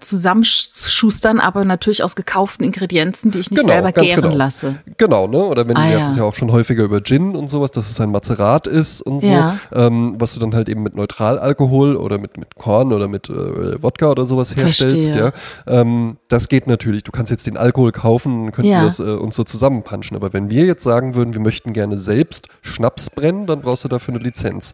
zusammenschustern, 0.82 1.40
aber 1.40 1.64
natürlich 1.64 2.02
aus 2.02 2.16
gekauften 2.16 2.64
Ingredienzen, 2.64 3.30
die 3.30 3.38
ich 3.38 3.50
nicht 3.50 3.60
Genau, 3.60 3.72
selber 3.72 3.92
gären 3.92 4.22
genau. 4.22 4.34
lasse. 4.36 4.76
Genau, 4.96 5.26
ne? 5.26 5.38
Oder 5.38 5.68
wenn 5.68 5.76
Ah, 5.76 5.84
wir 5.84 5.90
ja. 5.92 6.00
hatten 6.00 6.10
es 6.12 6.16
ja 6.16 6.24
auch 6.24 6.34
schon 6.34 6.52
häufiger 6.52 6.84
über 6.84 7.00
Gin 7.02 7.34
und 7.36 7.48
sowas, 7.48 7.70
dass 7.70 7.88
es 7.90 8.00
ein 8.00 8.10
Mazerat 8.10 8.66
ist 8.66 9.00
und 9.02 9.20
so, 9.20 9.30
Ja. 9.30 9.58
ähm, 9.72 10.14
was 10.18 10.34
du 10.34 10.40
dann 10.40 10.54
halt 10.54 10.68
eben 10.68 10.82
mit 10.82 10.94
Neutralalkohol 10.96 11.96
oder 11.96 12.18
mit, 12.18 12.36
mit 12.36 12.54
Korn 12.56 12.92
oder 12.92 13.08
mit 13.08 13.28
äh, 13.28 13.82
Wodka 13.82 14.10
oder 14.10 14.24
sowas 14.24 14.54
herstellst, 14.56 15.12
Verstehe. 15.12 15.32
ja. 15.66 15.80
Ähm, 15.80 16.16
das 16.28 16.48
geht 16.48 16.66
natürlich. 16.66 17.04
Du 17.04 17.12
kannst 17.12 17.30
jetzt 17.30 17.46
den 17.46 17.56
Alkohol 17.56 17.92
kaufen 17.92 18.52
könnten 18.52 18.70
Ja. 18.70 18.82
das 18.84 18.98
äh, 18.98 19.02
uns 19.02 19.36
so 19.36 19.44
zusammenpanschen. 19.44 20.16
Aber 20.16 20.32
wenn 20.32 20.50
wir 20.50 20.64
jetzt 20.64 20.82
sagen 20.82 21.14
würden, 21.14 21.34
wir 21.34 21.40
möchten 21.40 21.72
gerne 21.72 21.96
selbst 21.96 22.48
Schnaps 22.62 23.10
brennen, 23.10 23.46
dann 23.46 23.60
brauchst 23.62 23.84
du 23.84 23.88
dafür 23.88 24.14
eine 24.14 24.22
Lizenz. 24.22 24.72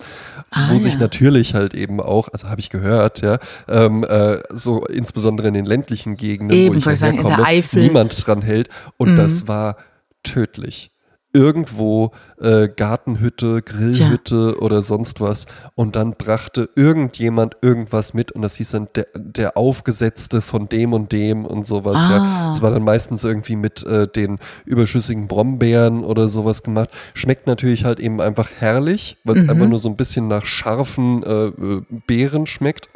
Ah, 0.51 0.69
Wo 0.71 0.79
sich 0.79 0.95
ja. 0.95 1.01
natürlich 1.01 1.55
halt 1.55 1.75
eben 1.75 2.01
auch, 2.01 2.29
also 2.33 2.49
habe 2.49 2.61
ich 2.61 2.71
gehört, 2.71 3.21
ja, 3.23 3.39
ähm, 3.69 4.05
äh, 4.05 4.39
so 4.53 4.85
insbesondere 4.87 5.49
in 5.49 5.55
den 5.55 5.65
ländlichen 5.67 5.94
Gegenden, 6.17 6.57
Eben, 6.57 6.75
wo 6.85 6.91
ich 6.91 6.99
sagen, 6.99 7.19
in 7.19 7.23
der 7.23 7.31
herkomme, 7.37 7.49
Eifel. 7.49 7.83
niemand 7.83 8.27
dran 8.27 8.43
hält. 8.43 8.69
Und 8.97 9.13
Mhm. 9.13 9.17
das 9.17 9.47
war 9.49 9.77
tödlich. 10.23 10.91
Irgendwo 11.37 12.13
äh, 12.41 12.69
Gartenhütte, 12.69 13.61
Grillhütte 13.61 14.57
oder 14.61 14.83
sonst 14.83 15.21
was. 15.21 15.47
Und 15.75 15.97
dann 15.97 16.13
brachte 16.13 16.69
irgendjemand 16.77 17.57
irgendwas 17.61 18.15
mit 18.15 18.31
und 18.31 18.43
das 18.43 18.55
hieß 18.55 18.71
dann 18.71 18.87
der, 18.95 19.09
der 19.17 19.57
Aufgesetzte 19.57 20.41
von 20.43 20.67
dem 20.69 20.93
und 20.93 21.11
dem 21.11 21.45
und 21.45 21.67
sowas. 21.67 21.97
Ja. 21.97 22.19
Ah. 22.23 22.51
Das 22.53 22.63
war 22.63 22.71
dann 22.71 22.85
meistens 22.85 23.25
irgendwie 23.25 23.57
mit 23.57 23.85
äh, 23.85 24.07
den 24.07 24.39
überschüssigen 24.65 25.27
Brombeeren 25.27 26.05
oder 26.05 26.29
sowas 26.29 26.63
gemacht. 26.63 26.91
Schmeckt 27.15 27.49
natürlich 27.49 27.85
halt 27.85 27.99
eben 27.99 28.21
einfach 28.21 28.49
herrlich, 28.61 29.17
weil 29.25 29.37
es 29.37 29.43
Mhm. 29.43 29.51
einfach 29.51 29.67
nur 29.67 29.81
so 29.81 29.89
ein 29.89 29.97
bisschen 29.97 30.29
nach 30.29 30.45
scharfen 30.45 31.25
äh, 31.25 31.47
äh, 31.47 31.83
Beeren 32.07 32.47
schmeckt. 32.47 32.89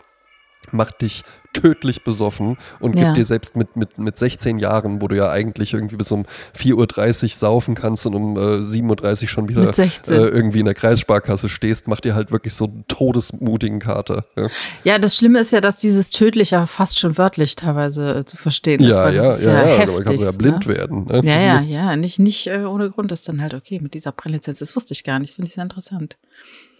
Macht 0.70 1.00
dich 1.02 1.24
tödlich 1.52 2.04
besoffen 2.04 2.56
und 2.80 2.96
Ja. 2.96 3.04
gibt 3.06 3.16
dir 3.18 3.24
selbst 3.24 3.56
mit, 3.56 3.76
mit, 3.76 3.98
mit 3.98 4.16
16 4.18 4.58
Jahren, 4.58 5.00
wo 5.02 5.08
du 5.08 5.16
ja 5.16 5.30
eigentlich 5.30 5.74
irgendwie 5.74 5.96
bis 5.96 6.12
um 6.12 6.24
4.30 6.56 7.22
Uhr 7.24 7.28
saufen 7.30 7.74
kannst 7.74 8.06
und 8.06 8.14
um 8.14 8.37
äh, 8.37 8.40
7.30 8.40 9.22
Uhr 9.22 9.28
schon 9.28 9.48
wieder 9.48 9.64
Mit 9.64 9.74
16. 9.74 10.14
äh, 10.14 10.18
irgendwie 10.26 10.61
in 10.61 10.66
der 10.66 10.74
Kreissparkasse 10.74 11.48
stehst, 11.48 11.88
macht 11.88 12.04
dir 12.04 12.14
halt 12.14 12.30
wirklich 12.30 12.54
so 12.54 12.64
einen 12.66 12.84
todesmutigen 12.88 13.78
Kater. 13.80 14.24
Ja, 14.37 14.48
Ja, 14.84 14.98
das 14.98 15.16
Schlimme 15.16 15.40
ist 15.40 15.52
ja, 15.52 15.61
dass 15.61 15.78
dieses 15.78 16.11
tödlich 16.11 16.50
ja 16.50 16.66
fast 16.66 16.98
schon 16.98 17.18
wörtlich 17.18 17.56
teilweise 17.56 18.16
äh, 18.18 18.24
zu 18.24 18.37
verstehen 18.37 18.80
ist. 18.80 18.96
ja, 18.96 19.11
ja, 19.11 19.22
das 19.22 19.38
ist 19.40 19.44
ja, 19.46 19.52
ja, 19.52 19.76
heftig, 19.78 19.96
da 19.96 20.02
kannst 20.04 20.22
ja 20.24 20.32
blind 20.32 20.66
ne? 20.66 20.76
werden. 20.76 21.04
Ne? 21.06 21.20
Ja, 21.24 21.40
ja, 21.40 21.61
ja, 21.61 21.96
nicht, 21.96 22.18
nicht 22.18 22.46
äh, 22.46 22.64
ohne 22.64 22.90
Grund 22.90 23.11
ist 23.12 23.28
dann 23.28 23.40
halt 23.40 23.54
okay 23.54 23.80
mit 23.80 23.94
dieser 23.94 24.12
Brennlizenz. 24.12 24.58
Das 24.58 24.76
wusste 24.76 24.92
ich 24.94 25.04
gar 25.04 25.18
nicht, 25.18 25.30
das 25.30 25.34
finde 25.37 25.48
ich 25.48 25.54
sehr 25.54 25.64
interessant. 25.64 26.16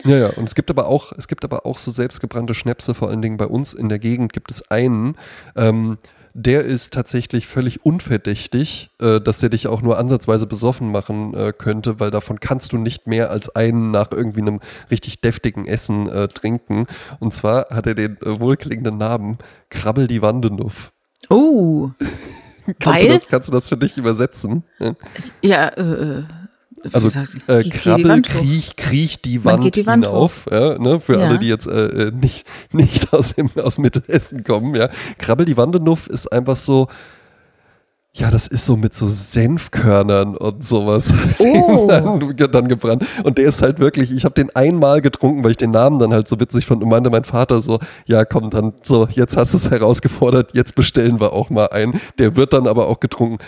Ja, 0.05 0.17
ja, 0.17 0.29
und 0.31 0.45
es 0.49 0.55
gibt 0.55 0.71
aber 0.71 0.87
auch, 0.87 1.13
es 1.17 1.27
gibt 1.27 1.45
aber 1.45 1.67
auch 1.67 1.77
so 1.77 1.91
selbstgebrannte 1.91 2.55
Schnäpse, 2.55 2.95
vor 2.95 3.09
allen 3.09 3.21
Dingen 3.21 3.37
bei 3.37 3.47
uns 3.47 3.75
in 3.75 3.89
der 3.89 3.99
Gegend 3.99 4.33
gibt 4.33 4.53
es 4.53 4.58
einen, 4.63 5.17
ähm, 5.57 5.99
der 6.35 6.65
ist 6.65 6.93
tatsächlich 6.93 7.47
völlig 7.47 7.85
unverdächtig, 7.85 8.91
äh, 9.01 9.21
dass 9.21 9.39
der 9.39 9.49
dich 9.49 9.67
auch 9.67 9.83
nur 9.83 9.99
ansatzweise 9.99 10.47
besoffen 10.47 10.93
machen 10.93 11.35
äh, 11.35 11.53
könnte, 11.57 11.99
weil 11.99 12.11
davon 12.11 12.39
kannst 12.39 12.73
du 12.73 12.79
nicht 12.79 13.07
mehr 13.07 13.31
als 13.31 13.55
einen 13.57 13.91
nach 13.91 14.13
irgendwie 14.13 14.43
einem 14.43 14.61
richtig 14.91 15.21
deftigen 15.21 15.67
Essen 15.67 16.09
äh, 16.09 16.29
trinken. 16.29 16.87
Und 17.19 17.35
zwar 17.35 17.71
hat 17.71 17.87
er 17.87 17.95
den 17.95 18.17
äh, 18.19 18.41
wohlklingenden 18.41 18.99
Namen 18.99 19.39
Krabbel 19.69 20.07
die 20.07 20.23
Wandenuff. 20.23 20.93
Oh, 21.29 21.91
Kannst 22.81 23.03
du, 23.03 23.09
das, 23.09 23.29
kannst 23.29 23.49
du 23.49 23.53
das 23.53 23.69
für 23.69 23.77
dich 23.79 23.97
übersetzen? 23.97 24.63
Ja. 25.41 25.69
äh, 25.69 25.81
äh, 25.83 26.25
Also 26.93 27.09
äh, 27.47 27.63
Krabbel, 27.69 28.09
Wand 28.09 28.29
kriech, 28.29 28.77
kriech 28.77 29.21
die 29.21 29.45
Wand, 29.45 29.75
die 29.77 29.87
Wand 29.87 30.05
hinauf. 30.05 30.47
Ja, 30.51 30.79
ne, 30.79 31.01
für 31.01 31.19
Ja. 31.19 31.27
alle, 31.29 31.39
die 31.39 31.49
jetzt 31.49 31.67
äh, 31.67 31.87
äh, 32.09 32.11
nicht, 32.13 32.47
nicht 32.73 33.13
aus, 33.13 33.35
dem, 33.35 33.51
aus 33.63 33.79
Mittelhessen 33.79 34.45
kommen. 34.45 34.75
Ja. 34.75 34.89
Krabbel 35.19 35.47
die 35.47 35.57
Wandenuff 35.57 36.07
ist 36.07 36.33
einfach 36.33 36.57
so, 36.57 36.89
ja, 38.15 38.31
das 38.31 38.49
ist 38.49 38.67
so 38.67 38.77
mit 38.77 38.95
so 38.95 39.07
Senfkörnern 39.07 40.37
und 40.37 40.65
sowas 40.65 41.13
Oh. 41.39 41.87
dann, 41.89 42.35
dann 42.51 42.67
gebrannt. 42.69 43.05
Und 43.23 43.39
der 43.39 43.45
ist 43.47 43.63
halt 43.63 43.79
wirklich, 43.79 44.11
ich 44.11 44.25
habe 44.25 44.35
den 44.35 44.51
einmal 44.57 45.01
getrunken, 45.03 45.45
weil 45.45 45.53
ich 45.53 45.57
den 45.57 45.71
Namen 45.71 45.99
dann 46.01 46.13
halt 46.13 46.27
so 46.27 46.41
witzig 46.41 46.67
fand 46.67 46.83
und 46.83 46.89
meinte 46.89 47.11
mein 47.11 47.25
Vater 47.25 47.61
so, 47.61 47.79
ja 48.07 48.25
komm, 48.25 48.51
dann 48.51 48.73
so, 48.83 49.07
jetzt 49.11 49.37
hast 49.37 49.53
du 49.53 49.59
es 49.59 49.71
herausgefordert, 49.71 50.51
jetzt 50.55 50.75
bestellen 50.75 51.21
wir 51.21 51.33
auch 51.33 51.51
mal 51.51 51.67
einen. 51.69 52.01
Der 52.19 52.35
wird 52.35 52.55
dann 52.55 52.67
aber 52.67 52.89
auch 52.89 52.99
getrunken. 52.99 53.39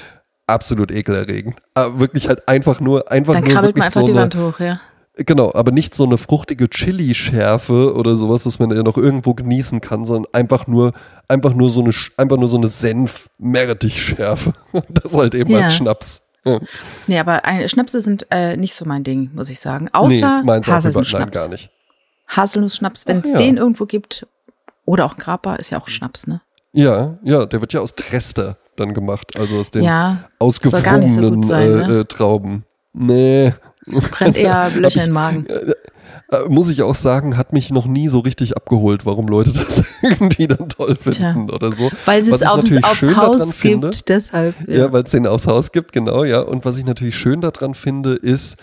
Absolut 0.51 0.91
ekelerregend. 0.91 1.57
Aber 1.75 2.01
wirklich 2.01 2.29
halt 2.29 2.49
einfach 2.49 2.81
nur, 2.81 3.11
einfach 3.11 3.35
Dann 3.35 3.45
nur 3.45 3.53
krabbelt 3.53 3.77
wirklich 3.77 3.83
man 3.83 3.87
einfach 3.87 4.01
so 4.01 4.07
die 4.07 4.15
Wand 4.15 4.37
hoch, 4.37 4.61
ja. 4.61 4.81
Genau, 5.17 5.53
aber 5.55 5.71
nicht 5.71 5.95
so 5.95 6.05
eine 6.05 6.19
fruchtige 6.19 6.69
Chili-Schärfe 6.71 7.95
oder 7.95 8.17
sowas, 8.17 8.47
was 8.47 8.59
man 8.59 8.71
ja 8.75 8.83
noch 8.83 8.97
irgendwo 8.97 9.35
genießen 9.35 9.81
kann, 9.81 10.05
sondern 10.05 10.33
einfach 10.33 10.67
nur, 10.67 10.93
einfach 11.29 11.53
nur 11.53 11.69
so 11.71 11.83
eine, 11.83 11.93
einfach 12.17 12.37
nur 12.37 12.49
so 12.49 12.57
eine 12.57 12.69
Senf-Meerrettich-Schärfe. 12.69 14.53
Das 14.89 15.15
halt 15.15 15.35
eben 15.35 15.51
Ja. 15.51 15.61
als 15.65 15.75
Schnaps. 15.75 16.23
Ja. 16.45 16.59
Nee, 17.07 17.19
aber 17.19 17.45
ein, 17.45 17.69
Schnäpse 17.69 18.01
sind 18.01 18.27
äh, 18.31 18.57
nicht 18.57 18.75
so 18.75 18.87
mein 18.87 19.05
Ding, 19.05 19.31
muss 19.35 19.51
ich 19.51 19.61
sagen. 19.61 19.89
Außer 19.93 20.43
nein, 20.43 20.63
Haselnussschnaps. 20.67 21.39
gar 21.39 21.49
nicht. 21.49 21.71
Haselnussschnaps, 22.29 23.07
wenn 23.07 23.19
es 23.21 23.33
ja. 23.33 23.39
den 23.39 23.57
irgendwo 23.57 23.85
gibt. 23.87 24.27
Oder 24.87 25.05
auch 25.05 25.17
Grappa, 25.17 25.57
ist 25.57 25.71
ja 25.71 25.79
auch 25.79 25.89
Schnaps, 25.89 26.27
ne? 26.27 26.41
Ja, 26.73 27.19
ja, 27.23 27.47
der 27.47 27.61
wird 27.61 27.73
ja 27.73 27.81
aus 27.81 27.95
Trester 27.95 28.57
dann 28.81 28.95
gemacht, 28.95 29.39
also 29.39 29.57
aus 29.59 29.71
den 29.71 29.85
Ja, 29.85 30.25
ausgefrorenen 30.39 31.43
so 31.43 31.43
sein, 31.49 31.69
äh, 31.69 31.87
ne? 31.87 31.99
äh, 32.01 32.05
Trauben. 32.05 32.65
Nee. 32.93 33.53
brennt 34.11 34.37
eher 34.37 34.71
Löcher 34.75 35.05
im 35.05 35.13
Magen. 35.13 35.47
Äh, 35.47 35.75
muss 36.49 36.71
ich 36.71 36.83
auch 36.83 36.95
sagen, 36.95 37.37
hat 37.37 37.53
mich 37.53 37.71
noch 37.71 37.87
nie 37.87 38.09
so 38.09 38.21
richtig 38.21 38.57
abgeholt, 38.57 39.05
warum 39.07 39.27
Leute 39.29 39.53
das 39.67 39.83
irgendwie 40.03 40.47
dann 40.47 40.69
toll 40.69 40.97
finden 40.97 41.47
Tja. 41.49 41.55
oder 41.55 41.73
so. 41.73 41.91
Weil 42.05 42.21
es 42.21 42.29
es 42.29 42.43
aufs, 42.45 42.83
aufs 42.83 43.17
Haus 43.17 43.55
finde- 43.55 43.91
gibt, 43.91 44.09
deshalb. 44.09 44.55
Ja, 44.69 44.93
weil 44.93 45.03
es 45.05 45.11
den 45.11 45.27
aufs 45.27 45.47
Haus 45.47 45.73
gibt, 45.73 45.93
genau, 45.93 46.25
ja. 46.25 46.41
Und 46.41 46.65
was 46.65 46.77
ich 46.79 46.85
natürlich 46.85 47.17
schön 47.17 47.41
daran 47.41 47.75
finde, 47.75 48.15
ist, 48.15 48.57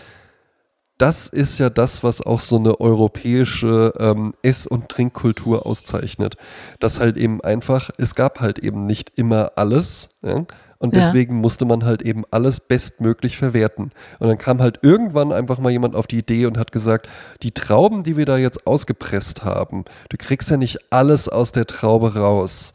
das 0.98 1.28
ist 1.28 1.60
ja 1.60 1.70
das, 1.70 2.04
was 2.04 2.22
auch 2.22 2.40
so 2.40 2.58
eine 2.58 2.80
europäische 2.80 3.94
ähm, 4.00 4.34
Ess- 4.42 4.68
und 4.68 4.90
Trinkkultur 4.90 5.66
auszeichnet. 5.66 6.36
Dass 6.80 7.00
halt 7.00 7.18
eben 7.18 7.42
einfach, 7.42 7.90
es 7.98 8.16
gab 8.16 8.40
halt 8.40 8.60
eben 8.60 8.86
nicht 8.86 9.12
immer 9.16 9.52
alles, 9.56 10.18
ja. 10.24 10.46
Und 10.80 10.94
Ja. 10.94 11.00
deswegen 11.00 11.38
musste 11.38 11.66
man 11.66 11.86
halt 11.86 12.04
eben 12.04 12.24
alles 12.30 12.60
bestmöglich 12.60 13.38
verwerten. 13.38 13.92
Und 14.20 14.28
dann 14.28 14.38
kam 14.38 14.62
halt 14.62 14.80
irgendwann 14.84 15.32
einfach 15.32 15.58
mal 15.58 15.72
jemand 15.72 15.96
auf 15.96 16.06
die 16.06 16.20
Idee 16.20 16.46
und 16.46 16.60
hat 16.60 16.72
gesagt, 16.72 17.10
die 17.42 17.52
Trauben, 17.52 18.04
die 18.04 18.16
wir 18.16 18.26
da 18.28 18.38
jetzt 18.38 18.68
ausgepresst 18.68 19.44
haben, 19.44 19.86
du 20.10 20.18
kriegst 20.18 20.52
ja 20.52 20.58
nicht 20.58 20.78
alles 20.92 21.30
aus 21.30 21.52
der 21.52 21.66
Traube 21.66 22.14
raus. 22.16 22.74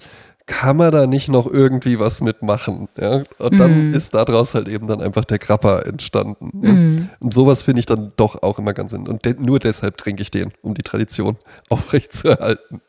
Kann 0.52 0.76
man 0.76 0.92
da 0.92 1.06
nicht 1.06 1.28
noch 1.28 1.46
irgendwie 1.46 1.98
was 1.98 2.20
mitmachen? 2.20 2.88
Ja? 3.00 3.22
Und 3.38 3.58
dann 3.58 3.88
Mhm. 3.88 3.94
ist 3.94 4.14
daraus 4.14 4.54
halt 4.54 4.68
eben 4.68 4.86
dann 4.86 5.00
einfach 5.00 5.24
der 5.24 5.38
Krapper 5.38 5.86
entstanden. 5.86 6.50
Ja? 6.62 6.72
Mhm. 6.72 7.08
Und 7.20 7.32
sowas 7.34 7.62
finde 7.62 7.80
ich 7.80 7.86
dann 7.86 8.12
doch 8.16 8.42
auch 8.42 8.58
immer 8.58 8.74
ganz 8.74 8.90
sinn. 8.90 9.08
Und 9.08 9.24
de 9.24 9.34
nur 9.38 9.58
deshalb 9.58 9.96
trinke 9.96 10.20
ich 10.22 10.30
den, 10.30 10.52
um 10.62 10.74
die 10.74 10.82
Tradition 10.82 11.36
aufrechtzuerhalten. 11.70 12.80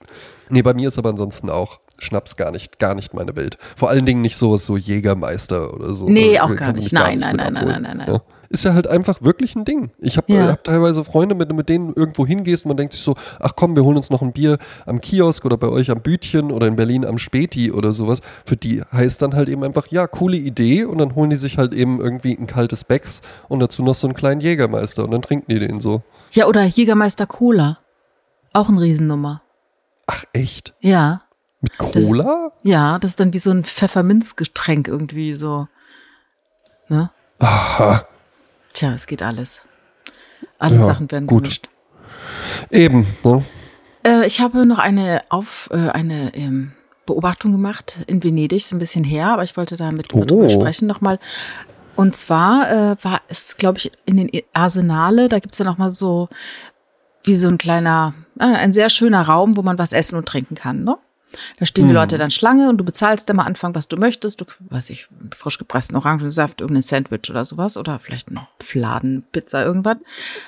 Nee, 0.50 0.62
bei 0.62 0.74
mir 0.74 0.90
ist 0.90 0.98
aber 0.98 1.10
ansonsten 1.10 1.50
auch 1.50 1.80
Schnaps 2.00 2.36
gar 2.36 2.52
nicht, 2.52 2.80
gar 2.80 2.96
nicht 2.96 3.14
meine 3.14 3.36
Welt. 3.36 3.58
Vor 3.78 3.90
allen 3.90 4.06
Dingen 4.06 4.22
nicht 4.22 4.36
sowas 4.36 4.66
so 4.66 4.76
Jägermeister 4.76 5.74
oder 5.74 5.94
so. 5.94 6.10
Nee, 6.10 6.40
auch 6.40 6.54
gar 6.56 6.74
nicht. 6.74 6.84
mich 6.84 6.92
Nein, 6.92 7.20
mit 7.20 7.26
nein, 7.28 7.36
nein, 7.38 7.56
abholen. 7.58 7.82
nein, 7.82 7.82
nein, 7.84 7.98
nein, 7.98 8.08
nein. 8.10 8.22
Ist 8.54 8.66
ja 8.66 8.76
halt 8.76 8.86
einfach 8.86 9.22
wirklich 9.24 9.56
ein 9.56 9.66
Ding. 9.66 9.90
Ich 9.98 10.16
habe 10.16 10.32
Ja. 10.32 10.50
hab 10.50 10.64
teilweise 10.64 11.04
Freunde, 11.04 11.34
mit, 11.34 11.52
mit 11.52 11.70
denen 11.70 11.92
irgendwo 11.96 12.24
hingehst 12.26 12.66
und 12.66 12.70
man 12.70 12.78
denkt 12.78 12.94
sich 12.94 13.02
so, 13.02 13.16
ach 13.40 13.54
komm, 13.56 13.76
wir 13.76 13.84
holen 13.84 13.98
uns 13.98 14.12
noch 14.12 14.22
ein 14.22 14.32
Bier 14.32 14.60
am 14.86 15.02
Kiosk 15.02 15.44
oder 15.44 15.58
bei 15.58 15.68
euch 15.70 15.90
am 15.90 16.02
Bütchen 16.02 16.52
oder 16.52 16.68
in 16.68 16.76
Berlin 16.76 17.04
am 17.04 17.18
Späti 17.18 17.72
oder 17.72 17.94
sowas. 17.94 18.22
Für 18.46 18.56
die 18.56 18.84
heißt 18.94 19.24
dann 19.24 19.34
halt 19.34 19.50
eben 19.50 19.64
einfach, 19.64 19.88
ja, 19.88 20.06
coole 20.06 20.38
Idee 20.38 20.86
und 20.86 21.00
dann 21.00 21.16
holen 21.16 21.32
die 21.32 21.36
sich 21.38 21.58
halt 21.58 21.74
eben 21.74 22.00
irgendwie 22.00 22.38
ein 22.38 22.46
kaltes 22.46 22.84
Becks 22.84 23.24
und 23.50 23.60
dazu 23.60 23.82
noch 23.84 23.96
so 23.96 24.06
einen 24.06 24.14
kleinen 24.14 24.40
Jägermeister 24.40 25.04
und 25.04 25.10
dann 25.12 25.24
trinken 25.24 25.52
die 25.52 25.58
den 25.60 25.80
so. 25.80 26.04
Ja, 26.34 26.46
oder 26.46 26.64
Jägermeister 26.64 27.26
Cola. 27.26 27.80
Auch 28.54 28.70
ein 28.70 28.78
Riesennummer. 28.78 29.42
Ach 30.06 30.26
echt? 30.32 30.76
Ja. 30.80 31.24
Mit 31.62 31.72
Das- 31.92 32.08
Cola? 32.08 32.52
Ja, 32.62 33.00
das 33.00 33.12
ist 33.12 33.20
dann 33.20 33.34
wie 33.34 33.40
so 33.40 33.50
ein 33.50 33.64
Pfefferminzgetränk 33.64 34.88
irgendwie 34.88 35.34
so. 35.34 35.68
Ne? 36.88 37.10
Aha. 37.40 38.06
Tja, 38.74 38.94
es 38.94 39.08
geht 39.08 39.22
alles. 39.22 39.62
Alle 40.60 40.76
Ja, 40.78 40.84
Sachen 40.86 41.12
werden 41.12 41.28
gut. 41.28 41.44
gemischt. 41.44 41.70
Eben, 42.70 43.08
ne? 43.24 43.44
Äh, 44.06 44.26
ich 44.26 44.40
habe 44.42 44.66
noch 44.66 44.80
eine 44.80 45.22
auf 45.30 45.70
äh, 45.72 45.90
eine 45.90 46.34
ähm, 46.36 46.74
Beobachtung 47.06 47.52
gemacht 47.52 48.00
in 48.08 48.24
Venedig, 48.24 48.58
ist 48.58 48.72
ein 48.74 48.80
bisschen 48.80 49.04
her, 49.04 49.28
aber 49.28 49.44
ich 49.44 49.56
wollte 49.58 49.76
da 49.76 49.92
mit, 49.92 50.14
mit 50.14 50.16
Oh. 50.16 50.26
drüber 50.26 50.50
sprechen 50.50 50.88
nochmal. 50.88 51.20
Und 51.96 52.16
zwar 52.16 52.72
äh, 52.72 52.96
war 53.04 53.22
es, 53.28 53.58
glaube 53.58 53.78
ich, 53.78 53.92
in 54.06 54.18
den 54.18 54.30
Arsenale, 54.54 55.30
da 55.30 55.40
gibt's 55.40 55.60
ja 55.60 55.66
noch 55.66 55.78
mal 55.78 55.92
so 55.92 56.28
wie 57.24 57.36
so 57.36 57.48
ein 57.48 57.58
kleiner, 57.58 58.14
äh, 58.40 58.44
ein 58.46 58.74
sehr 58.74 58.90
schöner 58.90 59.22
Raum, 59.22 59.56
wo 59.56 59.62
man 59.62 59.78
was 59.78 59.94
essen 59.94 60.16
und 60.18 60.28
trinken 60.28 60.56
kann. 60.56 60.84
Ne? 60.84 60.98
Da 61.60 61.66
stehen 61.66 61.88
die 61.88 61.94
Leute 61.94 62.18
dann 62.18 62.32
Schlange 62.32 62.70
und 62.70 62.78
du 62.78 62.84
bezahlst 62.84 63.30
am 63.30 63.40
Anfang, 63.40 63.76
was 63.76 63.88
du 63.88 63.98
möchtest. 63.98 64.42
Du, 64.42 64.46
weiß 64.70 64.90
ich, 64.90 65.08
frisch 65.36 65.58
gepressten 65.58 65.96
Orangensaft, 65.96 66.62
irgendein 66.62 66.84
Sandwich 66.84 67.30
oder 67.30 67.46
sowas 67.46 67.78
oder 67.78 68.00
vielleicht 68.00 68.30
eine 68.30 68.48
Fladenpizza 68.62 69.64
irgendwann. 69.64 70.00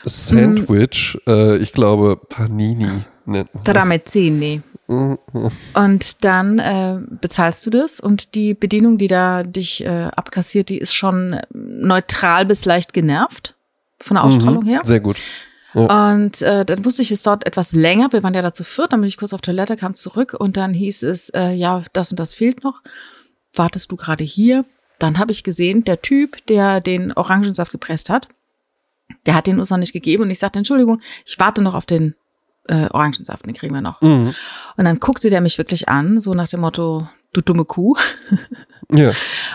Sandwich, 0.05 1.17
äh, 1.27 1.57
ich 1.57 1.73
glaube 1.73 2.17
Panini 2.17 3.05
nennt 3.25 3.53
man. 3.53 3.63
Tramezzini. 3.63 4.61
Und 4.87 6.23
dann 6.23 6.59
äh, 6.59 6.99
bezahlst 7.09 7.65
du 7.65 7.71
das 7.71 7.99
und 7.99 8.35
die 8.35 8.53
Bedienung, 8.53 8.99
die 8.99 9.07
da 9.07 9.41
dich 9.41 9.83
äh, 9.83 10.09
abkassiert, 10.15 10.69
die 10.69 10.77
ist 10.77 10.93
schon 10.93 11.39
neutral 11.51 12.45
bis 12.45 12.65
leicht 12.65 12.93
genervt 12.93 13.55
von 13.99 14.15
der 14.15 14.23
Ausstrahlung 14.23 14.63
her. 14.63 14.81
Sehr 14.83 14.99
gut. 14.99 15.17
Und 15.75 16.41
äh, 16.41 16.65
dann 16.65 16.85
wusste 16.85 17.01
ich 17.01 17.11
es 17.11 17.21
dort 17.21 17.45
etwas 17.45 17.73
länger. 17.73 18.11
Wir 18.11 18.23
waren 18.23 18.33
ja 18.33 18.41
dazu 18.41 18.63
viert, 18.63 18.93
dann 18.93 19.01
bin 19.01 19.07
ich 19.07 19.17
kurz 19.17 19.33
auf 19.33 19.41
Toilette, 19.41 19.75
kam 19.75 19.93
zurück 19.93 20.33
und 20.37 20.57
dann 20.57 20.73
hieß 20.73 21.03
es, 21.03 21.29
äh, 21.29 21.51
ja, 21.51 21.83
das 21.93 22.11
und 22.11 22.19
das 22.19 22.33
fehlt 22.33 22.63
noch. 22.63 22.81
Wartest 23.53 23.91
du 23.91 23.95
gerade 23.95 24.23
hier? 24.23 24.65
Dann 24.99 25.19
habe 25.19 25.33
ich 25.33 25.43
gesehen, 25.43 25.83
der 25.83 26.01
Typ, 26.01 26.45
der 26.47 26.79
den 26.79 27.11
Orangensaft 27.11 27.71
gepresst 27.71 28.09
hat, 28.09 28.29
der 29.25 29.35
hat 29.35 29.47
den 29.47 29.59
uns 29.59 29.69
noch 29.69 29.77
nicht 29.77 29.93
gegeben 29.93 30.23
und 30.23 30.29
ich 30.31 30.39
sagte, 30.39 30.59
Entschuldigung, 30.59 31.01
ich 31.25 31.37
warte 31.39 31.61
noch 31.61 31.73
auf 31.73 31.85
den 31.85 32.15
äh, 32.67 32.87
Orangensaft, 32.89 33.45
den 33.45 33.53
kriegen 33.53 33.73
wir 33.73 33.81
noch. 33.81 34.01
Mhm. 34.01 34.33
Und 34.77 34.85
dann 34.85 34.99
guckte 34.99 35.29
der 35.29 35.41
mich 35.41 35.57
wirklich 35.57 35.89
an, 35.89 36.19
so 36.19 36.33
nach 36.33 36.47
dem 36.47 36.61
Motto, 36.61 37.07
du 37.33 37.41
dumme 37.41 37.65
Kuh. 37.65 37.95
Ja. 38.91 39.09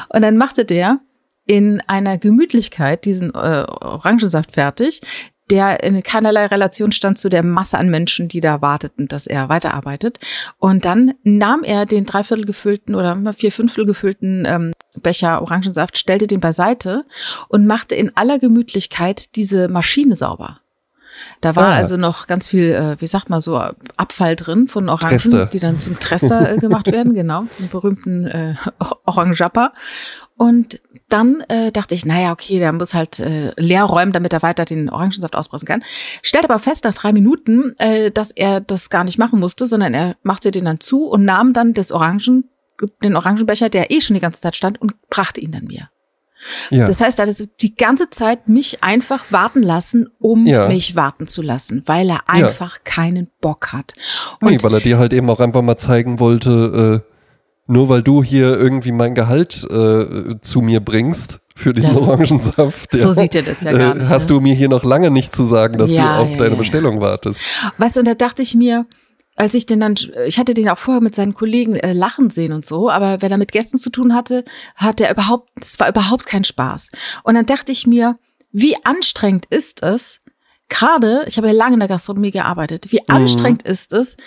Und 0.08 0.22
dann 0.22 0.36
machte 0.36 0.64
der 0.64 0.98
in 1.46 1.80
einer 1.86 2.18
Gemütlichkeit 2.18 3.04
diesen 3.04 3.32
äh, 3.32 3.64
Orangensaft 3.68 4.50
fertig, 4.50 5.02
der 5.50 5.82
in 5.82 6.02
keinerlei 6.02 6.46
Relation 6.46 6.92
stand 6.92 7.18
zu 7.18 7.28
der 7.28 7.42
Masse 7.42 7.78
an 7.78 7.90
Menschen, 7.90 8.28
die 8.28 8.40
da 8.40 8.62
warteten, 8.62 9.08
dass 9.08 9.26
er 9.26 9.48
weiterarbeitet. 9.48 10.18
Und 10.58 10.84
dann 10.84 11.14
nahm 11.22 11.64
er 11.64 11.86
den 11.86 12.06
dreiviertel 12.06 12.44
gefüllten 12.44 12.94
oder 12.94 13.18
vier 13.32 13.52
Fünftel 13.52 13.84
gefüllten 13.84 14.44
ähm, 14.46 14.72
Becher 15.02 15.42
Orangensaft, 15.42 15.98
stellte 15.98 16.26
den 16.26 16.40
beiseite 16.40 17.04
und 17.48 17.66
machte 17.66 17.94
in 17.94 18.16
aller 18.16 18.38
Gemütlichkeit 18.38 19.36
diese 19.36 19.68
Maschine 19.68 20.16
sauber. 20.16 20.60
Da 21.40 21.56
war 21.56 21.68
Ah. 21.68 21.74
also 21.74 21.96
noch 21.96 22.26
ganz 22.26 22.48
viel, 22.48 22.70
äh, 22.72 23.00
wie 23.00 23.06
sagt 23.06 23.30
man 23.30 23.40
so, 23.40 23.56
Abfall 23.96 24.36
drin 24.36 24.68
von 24.68 24.88
Orangen, 24.88 25.18
Trester. 25.18 25.46
die 25.46 25.58
dann 25.58 25.80
zum 25.80 25.98
Trester 26.00 26.52
äh, 26.52 26.56
gemacht 26.58 26.90
werden, 26.90 27.14
genau, 27.14 27.44
zum 27.50 27.68
berühmten 27.68 28.26
äh, 28.26 28.54
Orangejapper. 29.06 29.72
Und 30.36 30.80
dann 31.10 31.40
äh, 31.48 31.70
dachte 31.70 31.94
ich, 31.94 32.06
naja, 32.06 32.32
okay, 32.32 32.58
der 32.58 32.72
muss 32.72 32.94
halt 32.94 33.20
äh, 33.20 33.52
leer 33.56 33.84
räumen, 33.84 34.12
damit 34.12 34.32
er 34.32 34.42
weiter 34.42 34.64
den 34.64 34.88
Orangensaft 34.88 35.36
auspressen 35.36 35.66
kann. 35.66 35.82
Stellt 36.22 36.44
aber 36.44 36.58
fest 36.58 36.84
nach 36.84 36.94
drei 36.94 37.12
Minuten, 37.12 37.74
äh, 37.78 38.10
dass 38.10 38.30
er 38.30 38.60
das 38.60 38.88
gar 38.88 39.04
nicht 39.04 39.18
machen 39.18 39.38
musste, 39.38 39.66
sondern 39.66 39.92
er 39.92 40.16
machte 40.22 40.50
den 40.50 40.64
dann 40.64 40.80
zu 40.80 41.06
und 41.06 41.24
nahm 41.24 41.52
dann 41.52 41.74
das 41.74 41.92
Orangen, 41.92 42.44
den 43.02 43.16
Orangenbecher, 43.16 43.68
der 43.68 43.90
eh 43.90 44.00
schon 44.00 44.14
die 44.14 44.20
ganze 44.20 44.40
Zeit 44.40 44.56
stand, 44.56 44.80
und 44.80 44.94
brachte 45.10 45.40
ihn 45.40 45.52
dann 45.52 45.64
mir. 45.64 45.90
Ja. 46.70 46.86
Das 46.86 47.00
heißt, 47.00 47.18
er 47.18 47.22
hat 47.22 47.28
also 47.28 47.44
die 47.60 47.74
ganze 47.74 48.08
Zeit 48.10 48.48
mich 48.48 48.82
einfach 48.82 49.24
warten 49.30 49.62
lassen, 49.62 50.08
um 50.18 50.46
Ja. 50.46 50.68
mich 50.68 50.96
warten 50.96 51.26
zu 51.26 51.42
lassen, 51.42 51.82
weil 51.86 52.08
er 52.10 52.28
einfach 52.28 52.78
keinen 52.84 53.28
Bock 53.40 53.72
hat. 53.72 53.94
Und 54.40 54.50
Nee, 54.50 54.62
weil 54.62 54.74
er 54.74 54.80
dir 54.80 54.98
halt 54.98 55.12
eben 55.12 55.28
auch 55.30 55.40
einfach 55.40 55.62
mal 55.62 55.76
zeigen 55.76 56.18
wollte, 56.20 57.02
äh, 57.06 57.10
nur 57.72 57.88
weil 57.88 58.02
du 58.02 58.22
hier 58.24 58.58
irgendwie 58.58 58.90
mein 58.92 59.14
Gehalt 59.14 59.64
äh, 59.70 60.40
zu 60.40 60.60
mir 60.60 60.80
bringst 60.80 61.40
für 61.54 61.72
diesen 61.74 61.90
Das- 61.92 62.00
Orangensaft, 62.00 62.90
So 62.98 63.12
sieht 63.12 63.34
er 63.36 63.42
das 63.42 63.62
ja 63.62 63.72
gar 63.72 63.94
nicht, 63.94 64.08
hast 64.08 64.22
ne? 64.22 64.28
du 64.28 64.40
mir 64.40 64.54
hier 64.54 64.68
noch 64.68 64.82
lange 64.82 65.10
nicht 65.10 65.36
zu 65.36 65.44
sagen, 65.44 65.76
dass 65.78 65.90
Ja, 65.90 66.16
du 66.16 66.22
auf 66.24 66.30
ja, 66.30 66.36
deine 66.38 66.50
ja, 66.52 66.56
Bestellung 66.56 67.00
wartest. 67.00 67.40
Weißt 67.78 67.96
du, 67.96 68.00
und 68.00 68.06
da 68.06 68.14
dachte 68.14 68.42
ich 68.42 68.54
mir, 68.54 68.86
als 69.40 69.54
ich 69.54 69.64
den 69.64 69.80
dann, 69.80 69.94
ich 70.26 70.38
hatte 70.38 70.52
den 70.52 70.68
auch 70.68 70.76
vorher 70.76 71.02
mit 71.02 71.14
seinen 71.14 71.32
Kollegen 71.32 71.74
äh, 71.76 71.94
lachen 71.94 72.28
sehen 72.28 72.52
und 72.52 72.66
so, 72.66 72.90
aber 72.90 73.22
wenn 73.22 73.32
er 73.32 73.38
mit 73.38 73.52
Gästen 73.52 73.78
zu 73.78 73.88
tun 73.88 74.14
hatte, 74.14 74.44
hat 74.74 75.00
er 75.00 75.10
überhaupt, 75.10 75.48
es 75.58 75.80
war 75.80 75.88
überhaupt 75.88 76.26
kein 76.26 76.44
Spaß. 76.44 76.90
Und 77.24 77.36
dann 77.36 77.46
dachte 77.46 77.72
ich 77.72 77.86
mir, 77.86 78.18
wie 78.52 78.76
anstrengend 78.84 79.46
ist 79.46 79.82
es, 79.82 80.20
gerade, 80.68 81.24
ich 81.26 81.38
habe 81.38 81.46
ja 81.46 81.54
lange 81.54 81.74
in 81.74 81.80
der 81.80 81.88
Gastronomie 81.88 82.32
gearbeitet, 82.32 82.92
wie 82.92 83.08
anstrengend 83.08 83.62
ist 83.62 83.94
es, 83.94 84.18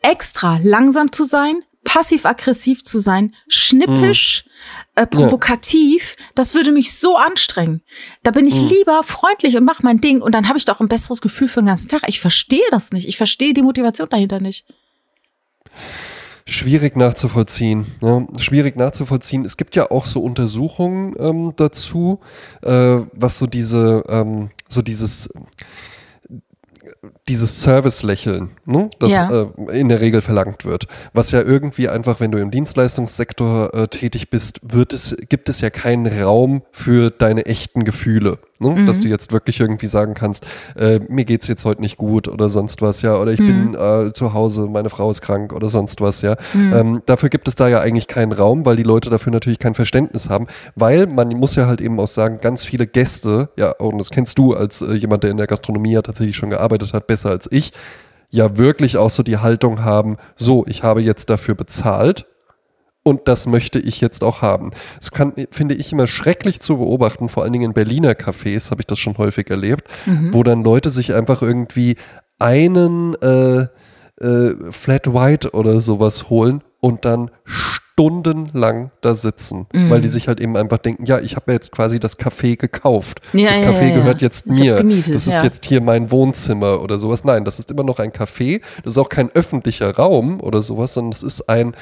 extra 0.00 0.60
langsam 0.62 1.10
zu 1.10 1.24
sein, 1.24 1.64
passiv-aggressiv 1.92 2.84
zu 2.84 3.00
sein, 3.00 3.34
schnippisch, 3.48 4.46
äh, 4.94 5.06
provokativ, 5.06 6.16
das 6.34 6.54
würde 6.54 6.72
mich 6.72 6.96
so 6.96 7.18
anstrengen. 7.18 7.82
Da 8.22 8.30
bin 8.30 8.46
ich 8.46 8.58
lieber 8.58 9.02
freundlich 9.02 9.58
und 9.58 9.64
mache 9.64 9.82
mein 9.82 10.00
Ding 10.00 10.22
und 10.22 10.34
dann 10.34 10.48
habe 10.48 10.58
ich 10.58 10.64
doch 10.64 10.80
ein 10.80 10.88
besseres 10.88 11.20
Gefühl 11.20 11.48
für 11.48 11.60
den 11.60 11.66
ganzen 11.66 11.88
Tag. 11.88 12.04
Ich 12.06 12.18
verstehe 12.18 12.64
das 12.70 12.92
nicht. 12.92 13.08
Ich 13.08 13.18
verstehe 13.18 13.52
die 13.52 13.60
Motivation 13.60 14.08
dahinter 14.08 14.40
nicht. 14.40 14.64
Schwierig 16.46 16.96
nachzuvollziehen. 16.96 17.84
Ja, 18.00 18.26
schwierig 18.38 18.76
nachzuvollziehen. 18.76 19.44
Es 19.44 19.58
gibt 19.58 19.76
ja 19.76 19.90
auch 19.90 20.06
so 20.06 20.22
Untersuchungen 20.22 21.14
ähm, 21.18 21.52
dazu, 21.56 22.20
äh, 22.62 23.00
was 23.12 23.36
so 23.36 23.46
diese, 23.46 24.02
ähm, 24.08 24.50
so 24.66 24.80
dieses, 24.80 25.28
dieses 27.28 27.62
Service-Lächeln, 27.62 28.50
ne, 28.66 28.90
das 28.98 29.10
Ja. 29.10 29.30
äh, 29.68 29.78
in 29.78 29.88
der 29.88 30.00
Regel 30.00 30.20
verlangt 30.22 30.64
wird. 30.64 30.86
Was 31.12 31.30
ja 31.30 31.40
irgendwie 31.40 31.88
einfach, 31.88 32.18
wenn 32.18 32.32
du 32.32 32.38
im 32.38 32.50
Dienstleistungssektor 32.50 33.72
äh, 33.74 33.88
tätig 33.88 34.28
bist, 34.30 34.58
wird 34.62 34.92
es, 34.92 35.16
gibt 35.28 35.48
es 35.48 35.60
ja 35.60 35.70
keinen 35.70 36.06
Raum 36.06 36.62
für 36.72 37.10
deine 37.10 37.46
echten 37.46 37.84
Gefühle. 37.84 38.38
Ne? 38.58 38.84
Dass 38.86 39.00
du 39.00 39.08
jetzt 39.08 39.32
wirklich 39.32 39.58
irgendwie 39.58 39.88
sagen 39.88 40.14
kannst, 40.14 40.46
äh, 40.76 41.00
mir 41.08 41.24
geht's 41.24 41.48
jetzt 41.48 41.64
heute 41.64 41.80
nicht 41.80 41.96
gut 41.96 42.28
oder 42.28 42.48
sonst 42.48 42.80
was, 42.80 43.02
ja, 43.02 43.16
oder 43.16 43.32
ich 43.32 43.38
bin 43.38 43.74
äh, 43.74 44.12
zu 44.12 44.34
Hause, 44.34 44.66
meine 44.66 44.88
Frau 44.88 45.10
ist 45.10 45.20
krank 45.20 45.52
oder 45.52 45.68
sonst 45.68 46.00
was, 46.00 46.22
ja. 46.22 46.36
Ähm, 46.54 47.02
dafür 47.06 47.28
gibt 47.28 47.48
es 47.48 47.56
da 47.56 47.66
ja 47.68 47.80
eigentlich 47.80 48.06
keinen 48.06 48.30
Raum, 48.30 48.64
weil 48.64 48.76
die 48.76 48.84
Leute 48.84 49.10
dafür 49.10 49.32
natürlich 49.32 49.58
kein 49.58 49.74
Verständnis 49.74 50.28
haben, 50.28 50.46
weil 50.76 51.08
man 51.08 51.28
muss 51.30 51.56
ja 51.56 51.66
halt 51.66 51.80
eben 51.80 51.98
auch 51.98 52.06
sagen, 52.06 52.38
ganz 52.40 52.64
viele 52.64 52.86
Gäste, 52.86 53.48
ja, 53.58 53.72
und 53.72 53.98
das 53.98 54.10
kennst 54.10 54.38
du 54.38 54.54
als 54.54 54.80
äh, 54.80 54.92
jemand, 54.94 55.24
der 55.24 55.32
in 55.32 55.38
der 55.38 55.48
Gastronomie 55.48 55.94
ja 55.94 56.02
tatsächlich 56.02 56.36
schon 56.36 56.50
gearbeitet 56.50 56.92
hat, 56.94 57.08
besser 57.08 57.21
als 57.30 57.48
ich, 57.50 57.72
ja 58.30 58.56
wirklich 58.56 58.96
auch 58.96 59.10
so 59.10 59.22
die 59.22 59.38
Haltung 59.38 59.84
haben, 59.84 60.16
so, 60.36 60.64
ich 60.66 60.82
habe 60.82 61.02
jetzt 61.02 61.30
dafür 61.30 61.54
bezahlt, 61.54 62.26
und 63.04 63.26
das 63.26 63.46
möchte 63.46 63.80
ich 63.80 64.00
jetzt 64.00 64.22
auch 64.22 64.42
haben. 64.42 64.70
Das 65.00 65.10
kann, 65.10 65.34
finde 65.50 65.74
ich 65.74 65.92
immer 65.92 66.06
schrecklich 66.06 66.60
zu 66.60 66.78
beobachten, 66.78 67.28
vor 67.28 67.42
allen 67.42 67.52
Dingen 67.52 67.70
in 67.70 67.72
Berliner 67.72 68.12
Cafés 68.12 68.70
habe 68.70 68.82
ich 68.82 68.86
das 68.86 69.00
schon 69.00 69.18
häufig 69.18 69.50
erlebt, 69.50 69.88
wo 70.32 70.44
dann 70.44 70.62
Leute 70.62 70.90
sich 70.90 71.12
einfach 71.12 71.42
irgendwie 71.42 71.96
einen 72.38 73.14
äh, 73.20 73.66
äh, 74.20 74.54
Flat 74.70 75.12
White 75.12 75.50
oder 75.50 75.80
sowas 75.80 76.30
holen 76.30 76.62
und 76.80 77.04
dann 77.04 77.30
stundenlang 77.92 78.90
da 79.00 79.14
sitzen, 79.14 79.66
weil 79.72 80.00
die 80.00 80.08
sich 80.08 80.28
halt 80.28 80.40
eben 80.40 80.56
einfach 80.56 80.78
denken, 80.78 81.04
ja, 81.04 81.20
ich 81.20 81.36
habe 81.36 81.52
ja 81.52 81.54
jetzt 81.54 81.72
quasi 81.72 82.00
das 82.00 82.18
Café 82.18 82.56
gekauft. 82.56 83.20
Ja, 83.32 83.48
das 83.48 83.58
ja, 83.58 83.70
Café 83.70 83.88
ja, 83.88 83.94
gehört 83.96 84.22
jetzt 84.22 84.46
mir. 84.46 84.76
gemietet, 84.76 85.14
das 85.14 85.26
ist 85.26 85.42
jetzt 85.42 85.66
hier 85.66 85.80
mein 85.80 86.10
Wohnzimmer 86.10 86.80
oder 86.80 86.98
sowas. 86.98 87.24
Nein, 87.24 87.44
das 87.44 87.58
ist 87.58 87.70
immer 87.70 87.84
noch 87.84 87.98
ein 87.98 88.10
Café. 88.10 88.62
Das 88.82 88.94
ist 88.94 88.98
auch 88.98 89.08
kein 89.08 89.30
öffentlicher 89.30 89.94
Raum 89.94 90.40
oder 90.40 90.62
sowas, 90.62 90.94
sondern 90.94 91.12
es 91.12 91.22
ist 91.22 91.48
ein, 91.48 91.74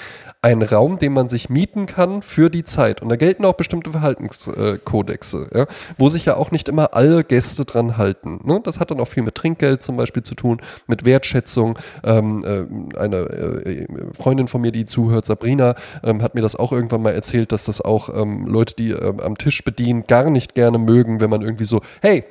ein 0.43 0.63
Raum, 0.63 0.99
den 0.99 1.13
man 1.13 1.29
sich 1.29 1.49
mieten 1.49 1.87
kann 1.87 2.23
für 2.23 2.51
die 2.51 2.65
Zeit. 2.65 3.03
Und 3.03 3.09
da 3.09 3.17
gelten 3.17 3.45
auch 3.45 3.55
bestimmte 3.55 3.91
Verhaltenskodexe, 3.91 5.67
wo 5.97 6.09
sich 6.09 6.25
ja 6.25 6.37
auch 6.37 6.51
nicht 6.51 6.69
immer 6.69 6.95
alle 6.95 7.25
Gäste 7.25 7.65
dran 7.65 7.99
halten. 7.99 8.41
Ne? 8.45 8.61
Das 8.65 8.81
hat 8.81 8.91
dann 8.91 9.01
auch 9.01 9.09
viel 9.09 9.23
mit 9.23 9.35
Trinkgeld 9.35 9.83
zum 9.83 9.97
Beispiel 9.97 10.23
zu 10.23 10.35
tun, 10.35 10.61
mit 10.87 11.05
Wertschätzung. 11.05 11.79
Ähm, 12.05 12.45
äh, 12.45 12.99
eine 12.99 13.17
äh, 13.19 13.87
Freundin 14.15 14.49
von 14.49 14.61
mir, 14.61 14.73
die 14.73 14.87
zuhört, 14.87 15.27
Sabrina, 15.27 15.75
ähm, 16.03 16.23
hat 16.23 16.35
mir 16.35 16.41
das 16.41 16.57
auch 16.57 16.73
irgendwann 16.73 17.03
mal 17.03 17.15
erzählt, 17.15 17.53
dass 17.53 17.65
das 17.65 17.81
auch 17.81 18.09
ähm, 18.15 18.47
Leute, 18.47 18.75
die 18.75 18.91
ähm, 18.91 19.21
am 19.21 19.39
Tisch 19.39 19.63
bedienen, 19.65 20.07
gar 20.07 20.31
nicht 20.31 20.55
gerne 20.55 20.79
mögen, 20.79 21.21
wenn 21.21 21.31
man 21.31 21.43
irgendwie 21.43 21.65
so, 21.65 21.81
hey, 22.03 22.25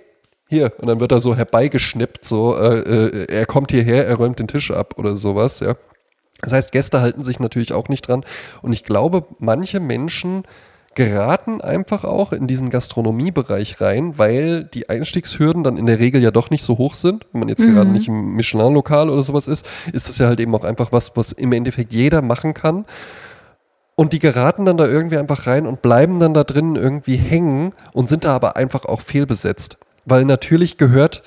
hier, 0.49 0.73
und 0.79 0.87
dann 0.87 0.99
wird 0.99 1.11
er 1.11 1.19
so 1.19 1.35
herbeigeschnippt, 1.35 2.25
so, 2.25 2.57
äh, 2.57 2.79
äh, 2.79 3.25
er 3.31 3.45
kommt 3.45 3.71
hierher, 3.71 4.07
er 4.07 4.15
räumt 4.15 4.39
den 4.39 4.47
Tisch 4.47 4.71
ab 4.71 4.95
oder 4.97 5.15
sowas, 5.15 5.59
ja. 5.59 5.75
Das 6.41 6.53
heißt, 6.53 6.71
Gäste 6.71 7.01
halten 7.01 7.23
sich 7.23 7.39
natürlich 7.39 7.73
auch 7.73 7.89
nicht 7.89 8.07
dran. 8.07 8.23
Und 8.61 8.71
ich 8.71 8.85
glaube, 8.85 9.25
manche 9.39 9.79
Menschen 9.79 10.43
geraten 10.95 11.61
einfach 11.61 12.03
auch 12.03 12.33
in 12.33 12.47
diesen 12.47 12.69
Gastronomiebereich 12.69 13.79
rein, 13.79 14.17
weil 14.17 14.63
die 14.63 14.89
Einstiegshürden 14.89 15.63
dann 15.63 15.77
in 15.77 15.85
der 15.85 15.99
Regel 15.99 16.21
ja 16.21 16.31
doch 16.31 16.49
nicht 16.49 16.63
so 16.63 16.77
hoch 16.77 16.93
sind. 16.93 17.25
Wenn 17.31 17.39
man 17.41 17.49
jetzt 17.49 17.63
gerade 17.63 17.89
nicht 17.89 18.07
im 18.07 18.33
Michelin-Lokal 18.33 19.09
oder 19.09 19.21
sowas 19.21 19.47
ist, 19.47 19.65
ist 19.93 20.09
das 20.09 20.17
ja 20.17 20.27
halt 20.27 20.39
eben 20.39 20.53
auch 20.55 20.63
einfach 20.63 20.91
was, 20.91 21.15
was 21.15 21.31
im 21.31 21.53
Endeffekt 21.53 21.93
jeder 21.93 22.21
machen 22.21 22.53
kann. 22.53 22.85
Und 23.99 24.13
die 24.13 24.19
geraten 24.19 24.63
dann 24.63 24.77
da 24.77 24.87
irgendwie 24.87 25.17
einfach 25.17 25.45
rein 25.45 25.67
und 25.67 25.81
bleiben 25.81 26.21
dann 26.21 26.33
da 26.33 26.45
drinnen 26.45 26.77
irgendwie 26.77 27.17
hängen 27.17 27.73
und 27.91 28.07
sind 28.07 28.23
da 28.23 28.33
aber 28.33 28.55
einfach 28.55 28.85
auch 28.85 29.01
fehlbesetzt. 29.01 29.75
Weil 30.05 30.23
natürlich 30.23 30.77
gehört, 30.77 31.21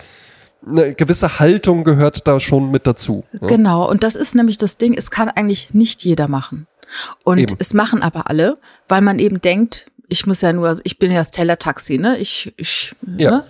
eine 0.66 0.94
gewisse 0.94 1.38
Haltung 1.38 1.84
gehört 1.84 2.26
da 2.26 2.40
schon 2.40 2.70
mit 2.70 2.86
dazu. 2.86 3.24
ne? 3.32 3.46
Genau, 3.46 3.86
und 3.86 4.02
das 4.02 4.16
ist 4.16 4.34
nämlich 4.34 4.56
das 4.56 4.78
Ding, 4.78 4.94
es 4.96 5.10
kann 5.10 5.28
eigentlich 5.28 5.74
nicht 5.74 6.02
jeder 6.02 6.28
machen. 6.28 6.66
Und 7.24 7.40
Eben. 7.40 7.56
es 7.58 7.74
machen 7.74 8.02
aber 8.02 8.30
alle, 8.30 8.56
weil 8.88 9.02
man 9.02 9.18
eben 9.18 9.42
denkt, 9.42 9.90
ich 10.08 10.26
muss 10.26 10.40
ja 10.40 10.54
nur, 10.54 10.74
ich 10.84 10.98
bin 10.98 11.10
ja 11.12 11.18
das 11.18 11.30
Teller-Taxi, 11.30 11.98
ne? 11.98 12.16
Ich, 12.16 12.54
ich, 12.56 12.94
Ja. 13.18 13.30
ne? 13.30 13.44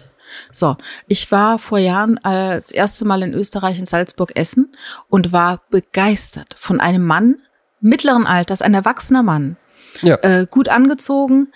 So, 0.50 0.76
ich 1.06 1.30
war 1.30 1.60
vor 1.60 1.78
Jahren 1.78 2.16
äh, 2.24 2.58
das 2.60 2.72
erste 2.72 3.04
Mal 3.04 3.22
in 3.22 3.34
Österreich 3.34 3.78
in 3.78 3.86
Salzburg 3.86 4.34
essen 4.34 4.74
und 5.08 5.30
war 5.30 5.60
begeistert 5.70 6.56
von 6.58 6.80
einem 6.80 7.04
Mann 7.04 7.36
mittleren 7.82 8.26
Alters, 8.26 8.62
ein 8.62 8.72
erwachsener 8.74 9.22
Mann, 9.22 9.56
Ja. 10.00 10.16
äh, 10.22 10.46
gut 10.50 10.68
angezogen, 10.70 11.48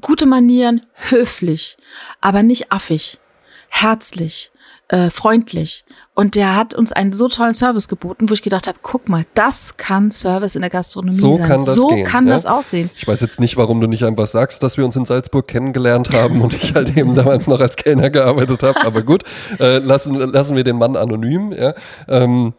gute 0.00 0.24
Manieren, 0.26 0.82
höflich, 0.94 1.76
aber 2.20 2.42
nicht 2.42 2.72
affig, 2.72 3.18
herzlich, 3.68 4.50
äh, 4.88 5.10
freundlich. 5.10 5.84
Und 6.14 6.34
der 6.34 6.54
hat 6.54 6.74
uns 6.74 6.92
einen 6.92 7.12
so 7.14 7.28
tollen 7.28 7.54
Service 7.54 7.88
geboten, 7.88 8.28
wo 8.28 8.34
ich 8.34 8.42
gedacht 8.42 8.66
habe, 8.68 8.78
guck 8.82 9.08
mal, 9.08 9.24
das 9.34 9.76
kann 9.78 10.10
Service 10.10 10.54
in 10.54 10.60
der 10.60 10.68
Gastronomie 10.70 11.16
So 11.16 11.34
sein. 11.34 11.46
kann 11.48 11.64
das 11.64 11.74
so 11.74 11.88
gehen, 11.88 12.04
kann 12.04 12.26
ja? 12.26 12.34
das 12.34 12.44
aussehen. 12.44 12.90
Ich 12.94 13.08
weiß 13.08 13.20
jetzt 13.20 13.40
nicht, 13.40 13.56
warum 13.56 13.80
du 13.80 13.86
nicht 13.86 14.04
einfach 14.04 14.26
sagst, 14.26 14.62
dass 14.62 14.76
wir 14.76 14.84
uns 14.84 14.94
in 14.96 15.06
Salzburg 15.06 15.48
kennengelernt 15.48 16.14
haben 16.14 16.42
und 16.42 16.52
ich 16.54 16.74
halt 16.74 16.94
eben 16.96 17.14
damals 17.14 17.46
noch 17.46 17.60
als 17.60 17.76
Kellner 17.76 18.10
gearbeitet 18.10 18.62
habe. 18.62 18.80
Aber 18.84 19.02
gut, 19.02 19.24
äh, 19.58 19.78
lassen, 19.78 20.14
lassen 20.16 20.54
wir 20.56 20.64
den 20.64 20.76
Mann 20.76 20.96
anonym. 20.96 21.52
Ja. 21.52 21.72
Ähm, 22.08 22.52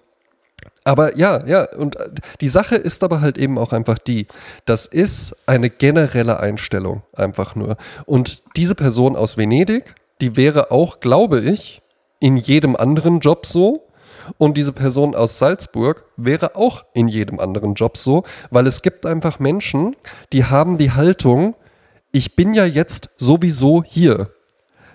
aber 0.83 1.17
ja, 1.17 1.45
ja, 1.45 1.67
und 1.77 1.95
äh, 1.95 2.09
die 2.41 2.47
Sache 2.47 2.75
ist 2.75 3.03
aber 3.03 3.21
halt 3.21 3.37
eben 3.37 3.57
auch 3.57 3.71
einfach 3.71 3.97
die, 3.97 4.27
das 4.65 4.85
ist 4.85 5.35
eine 5.45 5.69
generelle 5.69 6.39
Einstellung 6.39 7.03
einfach 7.13 7.55
nur. 7.55 7.77
Und 8.05 8.43
diese 8.57 8.75
Person 8.75 9.15
aus 9.15 9.37
Venedig, 9.37 9.95
die 10.21 10.35
wäre 10.35 10.71
auch, 10.71 10.99
glaube 10.99 11.39
ich, 11.41 11.81
in 12.19 12.37
jedem 12.37 12.75
anderen 12.75 13.19
Job 13.19 13.45
so. 13.45 13.87
Und 14.37 14.57
diese 14.57 14.71
Person 14.71 15.15
aus 15.15 15.37
Salzburg 15.37 16.05
wäre 16.15 16.55
auch 16.55 16.85
in 16.93 17.09
jedem 17.09 17.39
anderen 17.39 17.73
Job 17.73 17.97
so, 17.97 18.23
weil 18.51 18.67
es 18.67 18.81
gibt 18.81 19.05
einfach 19.05 19.39
Menschen, 19.39 19.97
die 20.31 20.45
haben 20.45 20.77
die 20.77 20.91
Haltung, 20.91 21.55
ich 22.13 22.37
bin 22.37 22.53
ja 22.53 22.63
jetzt 22.63 23.09
sowieso 23.17 23.83
hier. 23.83 24.29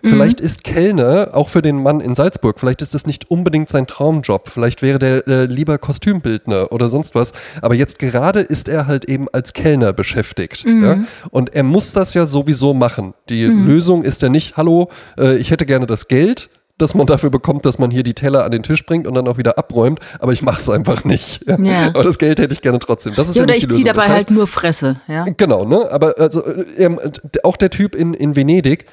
Vielleicht 0.02 0.40
ist 0.40 0.64
Kellner 0.64 1.30
auch 1.32 1.48
für 1.48 1.62
den 1.62 1.82
Mann 1.82 2.00
in 2.00 2.14
Salzburg, 2.14 2.58
vielleicht 2.58 2.82
ist 2.82 2.94
das 2.94 3.06
nicht 3.06 3.30
unbedingt 3.30 3.68
sein 3.68 3.86
Traumjob, 3.86 4.48
vielleicht 4.48 4.82
wäre 4.82 4.98
der 4.98 5.26
äh, 5.26 5.44
lieber 5.44 5.78
Kostümbildner 5.78 6.72
oder 6.72 6.88
sonst 6.88 7.14
was, 7.14 7.32
aber 7.62 7.74
jetzt 7.74 7.98
gerade 7.98 8.40
ist 8.40 8.68
er 8.68 8.86
halt 8.86 9.04
eben 9.06 9.26
als 9.32 9.52
Kellner 9.52 9.92
beschäftigt. 9.92 10.64
Ja? 10.64 11.04
Und 11.30 11.54
er 11.54 11.62
muss 11.62 11.92
das 11.92 12.14
ja 12.14 12.26
sowieso 12.26 12.74
machen. 12.74 13.14
Die 13.28 13.44
Lösung 13.44 14.02
ist 14.02 14.22
ja 14.22 14.28
nicht, 14.28 14.56
hallo, 14.56 14.88
äh, 15.18 15.36
ich 15.36 15.50
hätte 15.50 15.66
gerne 15.66 15.86
das 15.86 16.08
Geld, 16.08 16.50
dass 16.78 16.94
man 16.94 17.06
dafür 17.06 17.30
bekommt, 17.30 17.66
dass 17.66 17.78
man 17.78 17.90
hier 17.90 18.04
die 18.04 18.14
Teller 18.14 18.44
an 18.44 18.52
den 18.52 18.62
Tisch 18.62 18.86
bringt 18.86 19.06
und 19.06 19.14
dann 19.14 19.26
auch 19.28 19.36
wieder 19.36 19.58
abräumt, 19.58 20.00
aber 20.20 20.32
ich 20.32 20.42
mache 20.42 20.60
es 20.60 20.70
einfach 20.70 21.04
nicht. 21.04 21.46
Ja. 21.46 21.58
Ja. 21.58 21.88
Aber 21.88 22.04
das 22.04 22.18
Geld 22.18 22.38
hätte 22.38 22.54
ich 22.54 22.62
gerne 22.62 22.78
trotzdem. 22.78 23.14
Das 23.16 23.28
ist 23.28 23.34
Ja, 23.34 23.40
ja, 23.40 23.44
oder 23.44 23.56
ich 23.56 23.68
ziehe 23.68 23.84
dabei 23.84 24.02
das 24.02 24.08
heißt, 24.08 24.16
halt 24.28 24.30
nur 24.30 24.46
Fresse, 24.46 25.00
ja. 25.08 25.26
Genau, 25.36 25.64
ne? 25.64 25.90
Aber 25.90 26.14
also 26.18 26.44
äh, 26.46 26.62
ähm, 26.78 27.00
auch 27.42 27.56
der 27.56 27.70
Typ 27.70 27.94
in, 27.94 28.14
in 28.14 28.36
Venedig, 28.36 28.86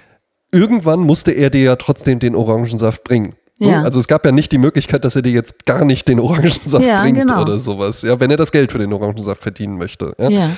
irgendwann 0.56 1.02
musste 1.02 1.32
er 1.32 1.50
dir 1.50 1.62
ja 1.62 1.76
trotzdem 1.76 2.20
den 2.20 2.36
Orangensaft 2.36 3.04
bringen. 3.04 3.36
ne? 3.60 3.72
Ja. 3.72 3.84
Also 3.84 4.00
es 4.00 4.08
gab 4.08 4.26
ja 4.26 4.32
nicht 4.32 4.52
die 4.52 4.58
Möglichkeit, 4.58 5.04
dass 5.06 5.16
er 5.16 5.22
dir 5.22 5.32
jetzt 5.32 5.66
gar 5.66 5.84
nicht 5.86 6.08
den 6.08 6.20
Orangensaft 6.20 6.86
Ja, 6.86 7.02
bringt 7.02 7.18
genau. 7.20 7.42
oder 7.42 7.60
sowas, 7.60 8.02
ja, 8.02 8.20
wenn 8.20 8.32
er 8.32 8.38
das 8.38 8.52
Geld 8.52 8.72
für 8.72 8.80
den 8.80 8.94
Orangensaft 8.94 9.42
verdienen 9.44 9.78
möchte. 9.78 10.14
Ja? 10.18 10.30
Ja. 10.30 10.50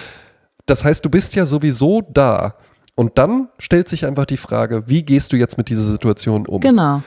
Das 0.65 0.83
heißt, 0.83 1.03
du 1.03 1.09
bist 1.09 1.35
ja 1.35 1.45
sowieso 1.45 2.01
da. 2.13 2.55
Und 2.95 3.17
dann 3.17 3.49
stellt 3.59 3.87
sich 3.89 4.05
einfach 4.05 4.25
die 4.25 4.37
Frage, 4.37 4.83
wie 4.87 5.03
gehst 5.03 5.31
du 5.31 5.37
jetzt 5.37 5.57
mit 5.57 5.69
dieser 5.69 5.83
Situation 5.83 6.45
um? 6.47 6.59
Genau. 6.61 7.01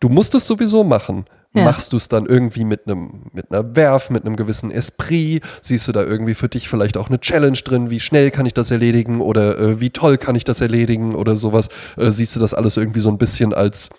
Du 0.00 0.08
musst 0.08 0.34
es 0.34 0.46
sowieso 0.46 0.82
machen. 0.84 1.24
Ja. 1.56 1.64
Machst 1.64 1.92
du 1.92 1.96
es 1.96 2.08
dann 2.08 2.26
irgendwie 2.26 2.64
mit 2.64 2.86
einem 2.86 3.30
mit 3.32 3.50
einer 3.50 3.74
Werf, 3.74 4.10
mit 4.10 4.24
einem 4.24 4.36
gewissen 4.36 4.70
Esprit? 4.70 5.42
Siehst 5.62 5.88
du 5.88 5.92
da 5.92 6.02
irgendwie 6.02 6.34
für 6.34 6.48
dich 6.48 6.68
vielleicht 6.68 6.96
auch 6.96 7.08
eine 7.08 7.18
Challenge 7.18 7.58
drin? 7.58 7.90
Wie 7.90 8.00
schnell 8.00 8.30
kann 8.30 8.46
ich 8.46 8.54
das 8.54 8.70
erledigen 8.70 9.20
oder 9.20 9.58
äh, 9.58 9.80
wie 9.80 9.90
toll 9.90 10.18
kann 10.18 10.36
ich 10.36 10.44
das 10.44 10.60
erledigen 10.60 11.14
oder 11.14 11.34
sowas? 11.34 11.68
Äh, 11.96 12.10
siehst 12.10 12.36
du 12.36 12.40
das 12.40 12.54
alles 12.54 12.76
irgendwie 12.76 13.00
so 13.00 13.08
ein 13.08 13.18
bisschen 13.18 13.54
als 13.54 13.90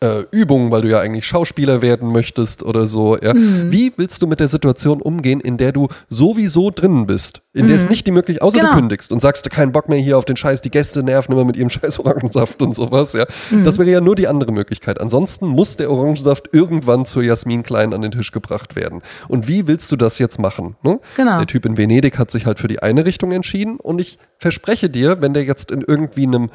äh, 0.00 0.22
Übung, 0.30 0.70
weil 0.70 0.82
du 0.82 0.88
ja 0.88 1.00
eigentlich 1.00 1.26
Schauspieler 1.26 1.82
werden 1.82 2.10
möchtest 2.12 2.62
oder 2.62 2.86
so. 2.86 3.18
Ja? 3.18 3.34
Mhm. 3.34 3.70
Wie 3.72 3.92
willst 3.96 4.22
du 4.22 4.26
mit 4.26 4.40
der 4.40 4.48
Situation 4.48 5.02
umgehen, 5.02 5.40
in 5.40 5.56
der 5.56 5.72
du 5.72 5.88
sowieso 6.08 6.70
drinnen 6.70 7.06
bist? 7.06 7.42
In 7.54 7.66
der 7.66 7.76
es 7.76 7.88
nicht 7.88 8.06
die 8.06 8.12
Möglichkeit, 8.12 8.42
außer 8.42 8.58
Mhm. 8.58 8.62
Genau. 8.62 8.72
du 8.74 8.80
kündigst 8.80 9.12
und 9.12 9.20
sagst, 9.20 9.50
keinen 9.50 9.72
Bock 9.72 9.88
mehr 9.88 9.98
hier 9.98 10.16
auf 10.16 10.24
den 10.24 10.36
Scheiß, 10.36 10.60
die 10.62 10.70
Gäste 10.70 11.02
nerven 11.02 11.32
immer 11.32 11.44
mit 11.44 11.56
ihrem 11.56 11.68
scheiß 11.70 11.98
Orangensaft 12.00 12.62
und 12.62 12.74
sowas. 12.74 13.12
Ja? 13.12 13.26
Mhm. 13.50 13.64
Das 13.64 13.78
wäre 13.78 13.90
ja 13.90 14.00
nur 14.00 14.14
die 14.16 14.28
andere 14.28 14.52
Möglichkeit. 14.52 15.00
Ansonsten 15.00 15.46
muss 15.46 15.76
der 15.76 15.90
Orangensaft 15.90 16.48
irgendwann 16.52 17.04
zur 17.04 17.22
Jasmin 17.22 17.62
Klein 17.62 17.92
an 17.92 18.02
den 18.02 18.10
Tisch 18.12 18.30
gebracht 18.32 18.76
werden. 18.76 19.02
Und 19.28 19.48
wie 19.48 19.66
willst 19.68 19.90
du 19.92 19.96
das 19.96 20.18
jetzt 20.18 20.38
machen? 20.38 20.76
Ne? 20.82 21.00
Genau. 21.16 21.38
Der 21.38 21.46
Typ 21.46 21.66
in 21.66 21.76
Venedig 21.76 22.18
hat 22.18 22.30
sich 22.30 22.46
halt 22.46 22.58
für 22.58 22.68
die 22.68 22.82
eine 22.82 23.04
Richtung 23.04 23.32
entschieden 23.32 23.76
und 23.78 24.00
ich 24.00 24.18
verspreche 24.38 24.88
dir, 24.88 25.20
wenn 25.20 25.34
der 25.34 25.44
jetzt 25.44 25.70
in 25.70 25.82
irgendwie 25.86 26.26
einem 26.26 26.50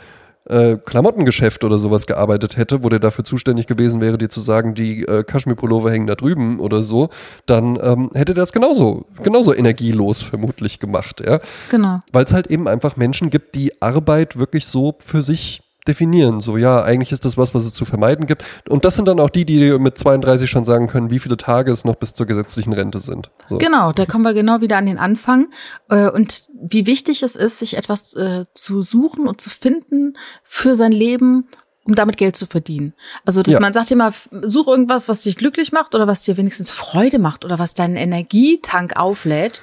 äh, 0.50 0.78
Klamottengeschäft 0.78 1.64
oder 1.64 1.78
sowas 1.78 2.08
gearbeitet 2.08 2.58
hätte, 2.58 2.84
wo 2.84 2.90
der 2.90 3.00
dafür 3.00 3.24
zuständig 3.24 3.68
gewesen 3.68 4.02
wäre, 4.02 4.18
dir 4.18 4.30
zu 4.30 4.42
sagen, 4.42 4.76
die 4.76 5.04
äh, 5.04 5.24
Kaschmirpullover 5.24 5.92
hängen 5.92 6.08
da 6.08 6.16
drüben 6.16 6.60
oder 6.60 6.82
so, 6.82 7.10
dann 7.46 7.78
ähm, 7.82 8.12
hätte 8.14 8.34
der 8.34 8.44
das 8.44 8.52
genauso, 8.52 9.06
genauso 9.24 9.54
energielos 9.54 10.22
vermutlich 10.22 10.80
gemacht, 10.80 11.22
ja. 11.26 11.40
Genau. 11.70 12.00
Weil 12.12 12.26
es 12.26 12.34
halt 12.34 12.48
eben 12.48 12.68
einfach 12.68 12.96
Menschen 12.96 13.30
gibt, 13.30 13.56
die 13.56 13.82
Arbeit 13.82 14.40
wirklich 14.40 14.66
so 14.66 14.96
für 15.00 15.22
sich 15.22 15.62
definieren. 15.88 16.42
So, 16.42 16.58
ja, 16.58 16.84
eigentlich 16.84 17.12
ist 17.12 17.26
das 17.26 17.38
was, 17.38 17.54
was 17.54 17.66
es 17.66 17.74
zu 17.74 17.86
vermeiden 17.86 18.28
gibt. 18.28 18.44
Und 18.68 18.86
das 18.86 18.96
sind 18.96 19.08
dann 19.08 19.20
auch 19.20 19.30
die, 19.30 19.46
die 19.46 19.78
mit 19.80 19.98
32 19.98 20.50
schon 20.50 20.66
sagen 20.66 20.88
können, 20.88 21.10
wie 21.10 21.20
viele 21.20 21.38
Tage 21.38 21.72
es 21.72 21.86
noch 21.86 21.96
bis 21.96 22.14
zur 22.14 22.26
gesetzlichen 22.26 22.74
Rente 22.74 23.00
sind. 23.00 23.30
So. 23.48 23.58
Genau, 23.58 23.92
da 23.92 24.06
kommen 24.06 24.24
wir 24.24 24.34
genau 24.34 24.62
wieder 24.62 24.78
an 24.78 24.86
den 24.86 24.98
Anfang. 24.98 25.48
Äh, 25.90 26.10
Und 26.10 26.44
wie 26.54 26.86
wichtig 26.86 27.24
es 27.24 27.36
ist, 27.36 27.60
sich 27.60 27.78
etwas 27.78 28.14
äh, 28.16 28.46
zu 28.54 28.82
suchen 28.82 29.28
und 29.28 29.42
zu 29.42 29.50
finden 29.50 30.18
für 30.44 30.76
sein 30.76 30.92
Leben, 30.92 31.48
um 31.88 31.96
damit 31.96 32.18
Geld 32.18 32.36
zu 32.36 32.46
verdienen. 32.46 32.94
Also, 33.26 33.42
dass 33.42 33.54
Ja. 33.56 33.60
man 33.60 33.74
sagt 33.74 33.90
immer, 33.92 34.12
such 34.44 34.68
irgendwas, 34.68 35.08
was 35.10 35.22
dich 35.22 35.38
glücklich 35.38 35.72
macht 35.72 35.96
oder 35.96 36.06
was 36.08 36.22
dir 36.22 36.38
wenigstens 36.38 36.70
Freude 36.70 37.18
macht 37.18 37.46
oder 37.46 37.58
was 37.60 37.74
deinen 37.74 37.96
Energietank 37.96 38.98
auflädt. 39.00 39.62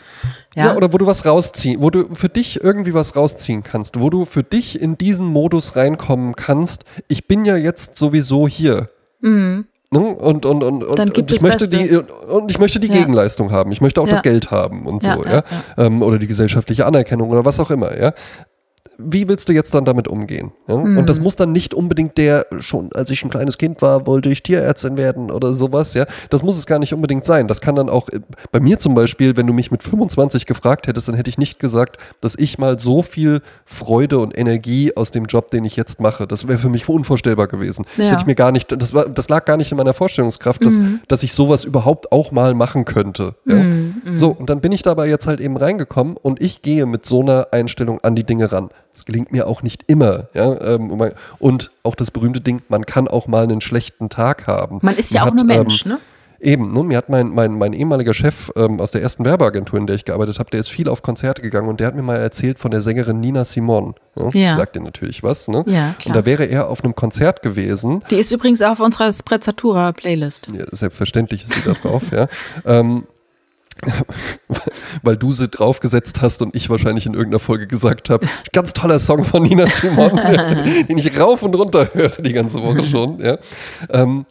Ja. 0.56 0.66
Ja, 0.66 0.76
oder 0.76 0.92
wo 0.92 0.98
du 0.98 1.06
was 1.06 1.24
rausziehen, 1.26 1.82
wo 1.82 1.90
du 1.90 2.14
für 2.14 2.28
dich 2.28 2.62
irgendwie 2.62 2.94
was 2.94 3.14
rausziehen 3.16 3.62
kannst, 3.62 4.00
wo 4.00 4.08
du 4.10 4.24
für 4.24 4.42
dich 4.42 4.80
in 4.80 4.96
diesen 4.96 5.26
Modus 5.26 5.76
reinkommen 5.76 6.34
kannst. 6.36 6.84
Ich 7.08 7.26
bin 7.28 7.44
ja 7.44 7.56
jetzt 7.56 7.96
sowieso 7.96 8.48
hier. 8.48 8.88
Ne? 9.20 9.64
Und, 9.90 10.44
und, 10.44 10.44
und, 10.46 10.62
und, 10.62 10.98
Mhm. 10.98 11.12
Und 11.16 11.32
ich 11.32 11.42
möchte 11.42 11.68
Beste. 11.68 11.76
die 11.78 11.96
und 12.28 12.50
ich 12.50 12.58
möchte 12.58 12.80
die 12.80 12.88
Ja. 12.88 12.94
Gegenleistung 12.94 13.52
haben. 13.52 13.70
Ich 13.72 13.80
möchte 13.80 14.00
auch 14.00 14.06
Ja. 14.06 14.12
das 14.12 14.22
Geld 14.22 14.50
haben 14.50 14.86
und 14.86 15.04
Ja, 15.04 15.16
so, 15.16 15.24
ja, 15.24 15.32
ja. 15.34 15.42
Ähm, 15.86 16.02
oder 16.02 16.18
die 16.18 16.26
gesellschaftliche 16.26 16.84
Anerkennung 16.86 17.30
oder 17.30 17.44
was 17.44 17.60
auch 17.60 17.70
immer, 17.70 17.96
ja. 17.98 18.12
Wie 18.98 19.26
willst 19.28 19.48
du 19.48 19.54
jetzt 19.54 19.74
dann 19.74 19.86
damit 19.86 20.08
umgehen? 20.08 20.52
Ja? 20.68 20.74
Und 20.74 20.94
Mhm. 20.94 21.06
das 21.06 21.18
muss 21.18 21.36
dann 21.36 21.52
nicht 21.52 21.72
unbedingt 21.72 22.18
der, 22.18 22.46
schon 22.60 22.92
als 22.92 23.10
ich 23.10 23.24
ein 23.24 23.30
kleines 23.30 23.56
Kind 23.56 23.80
war, 23.80 24.06
wollte 24.06 24.28
ich 24.28 24.42
Tierärztin 24.42 24.98
werden 24.98 25.30
oder 25.30 25.54
sowas, 25.54 25.94
ja. 25.94 26.04
Das 26.28 26.42
muss 26.42 26.58
es 26.58 26.66
gar 26.66 26.78
nicht 26.78 26.92
unbedingt 26.92 27.24
sein. 27.24 27.48
Das 27.48 27.62
kann 27.62 27.76
dann 27.76 27.88
auch, 27.88 28.10
äh, 28.10 28.20
bei 28.52 28.60
mir 28.60 28.78
zum 28.78 28.94
Beispiel, 28.94 29.38
wenn 29.38 29.46
du 29.46 29.54
mich 29.54 29.70
mit 29.70 29.82
25 29.82 30.44
gefragt 30.44 30.86
hättest, 30.86 31.08
dann 31.08 31.14
hätte 31.14 31.30
ich 31.30 31.38
nicht 31.38 31.58
gesagt, 31.58 31.96
dass 32.20 32.34
ich 32.38 32.58
mal 32.58 32.78
so 32.78 33.00
viel 33.02 33.40
Freude 33.64 34.18
und 34.18 34.36
Energie 34.36 34.94
aus 34.94 35.10
dem 35.10 35.24
Job, 35.24 35.50
den 35.50 35.64
ich 35.64 35.76
jetzt 35.76 35.98
mache, 36.00 36.26
das 36.26 36.46
wäre 36.46 36.58
für 36.58 36.68
mich 36.68 36.86
unvorstellbar 36.86 37.48
gewesen. 37.48 37.86
Das 37.96 38.04
Ja. 38.04 38.10
hätte 38.12 38.20
ich 38.20 38.26
mir 38.26 38.34
gar 38.34 38.52
nicht, 38.52 38.70
das, 38.80 38.92
war, 38.92 39.08
das 39.08 39.30
lag 39.30 39.46
gar 39.46 39.56
nicht 39.56 39.72
in 39.72 39.78
meiner 39.78 39.94
Vorstellungskraft, 39.94 40.64
dass, 40.64 40.78
Mhm. 40.78 41.00
dass 41.08 41.22
ich 41.22 41.32
sowas 41.32 41.64
überhaupt 41.64 42.12
auch 42.12 42.32
mal 42.32 42.52
machen 42.54 42.84
könnte. 42.84 43.34
Ja? 43.46 43.54
Mhm, 43.56 43.94
So, 44.12 44.30
und 44.30 44.50
dann 44.50 44.60
bin 44.60 44.70
ich 44.72 44.82
dabei 44.82 45.08
jetzt 45.08 45.26
halt 45.26 45.40
eben 45.40 45.56
reingekommen 45.56 46.16
und 46.20 46.42
ich 46.42 46.60
gehe 46.60 46.84
mit 46.84 47.06
so 47.06 47.22
einer 47.22 47.48
Einstellung 47.50 47.98
an 48.04 48.14
die 48.14 48.24
Dinge 48.24 48.52
ran. 48.52 48.68
Das 48.92 49.04
gelingt 49.04 49.32
mir 49.32 49.46
auch 49.48 49.62
nicht 49.62 49.84
immer. 49.88 50.28
Ja? 50.34 50.60
ähm, 50.60 51.12
Und 51.38 51.70
auch 51.82 51.94
das 51.96 52.10
berühmte 52.10 52.40
Ding, 52.40 52.62
man 52.68 52.86
kann 52.86 53.08
auch 53.08 53.26
mal 53.26 53.42
einen 53.42 53.60
schlechten 53.60 54.08
Tag 54.08 54.46
haben. 54.46 54.78
man 54.82 54.96
ist 54.96 55.12
ja 55.12 55.22
auch 55.22 55.26
hat, 55.26 55.34
nur 55.34 55.44
Mensch, 55.44 55.84
ähm, 55.84 55.92
ne? 55.92 55.98
Eben, 56.40 56.74
ne? 56.74 56.82
mir 56.84 56.98
hat 56.98 57.08
mein, 57.08 57.30
mein, 57.30 57.52
mein 57.54 57.72
ehemaliger 57.72 58.12
Chef 58.12 58.52
ähm, 58.54 58.78
aus 58.78 58.90
der 58.90 59.00
ersten 59.00 59.24
Werbeagentur, 59.24 59.78
in 59.78 59.86
der 59.86 59.96
ich 59.96 60.04
gearbeitet 60.04 60.38
habe, 60.38 60.50
der 60.50 60.60
ist 60.60 60.68
viel 60.68 60.90
auf 60.90 61.02
Konzerte 61.02 61.40
gegangen 61.40 61.68
und 61.68 61.80
der 61.80 61.86
hat 61.86 61.94
mir 61.94 62.02
mal 62.02 62.18
erzählt 62.18 62.58
von 62.58 62.70
der 62.70 62.82
Sängerin 62.82 63.18
Nina 63.18 63.44
Simon. 63.44 63.94
Ne? 64.14 64.28
Ja. 64.34 64.54
Sagt 64.54 64.76
dir 64.76 64.82
natürlich 64.82 65.22
was, 65.22 65.48
ne? 65.48 65.64
Ja, 65.66 65.88
Und 65.88 65.98
klar. 65.98 66.14
da 66.16 66.26
wäre 66.26 66.44
er 66.44 66.68
auf 66.68 66.84
einem 66.84 66.94
Konzert 66.94 67.40
gewesen. 67.40 68.04
Die 68.10 68.16
ist 68.16 68.30
übrigens 68.30 68.60
auch 68.60 68.72
auf 68.72 68.80
unserer 68.80 69.10
Sprezzatura-Playlist. 69.10 70.48
Ja, 70.56 70.66
selbstverständlich 70.70 71.44
ist 71.44 71.54
sie 71.54 71.62
da 71.62 71.72
drauf, 71.72 72.04
ja. 72.12 72.26
Ähm, 72.66 73.06
weil 75.02 75.16
du 75.16 75.32
sie 75.32 75.48
draufgesetzt 75.48 76.22
hast 76.22 76.42
und 76.42 76.54
ich 76.54 76.70
wahrscheinlich 76.70 77.06
in 77.06 77.14
irgendeiner 77.14 77.40
Folge 77.40 77.66
gesagt 77.66 78.10
habe, 78.10 78.26
ganz 78.52 78.72
toller 78.72 78.98
Song 78.98 79.24
von 79.24 79.42
Nina 79.42 79.66
Simon, 79.66 80.16
den 80.88 80.98
ich 80.98 81.18
rauf 81.18 81.42
und 81.42 81.54
runter 81.54 81.90
höre 81.92 82.10
die 82.20 82.32
ganze 82.32 82.62
Woche 82.62 82.82
schon, 82.90 83.20
ja. 83.20 83.38
Ähm, 83.90 84.26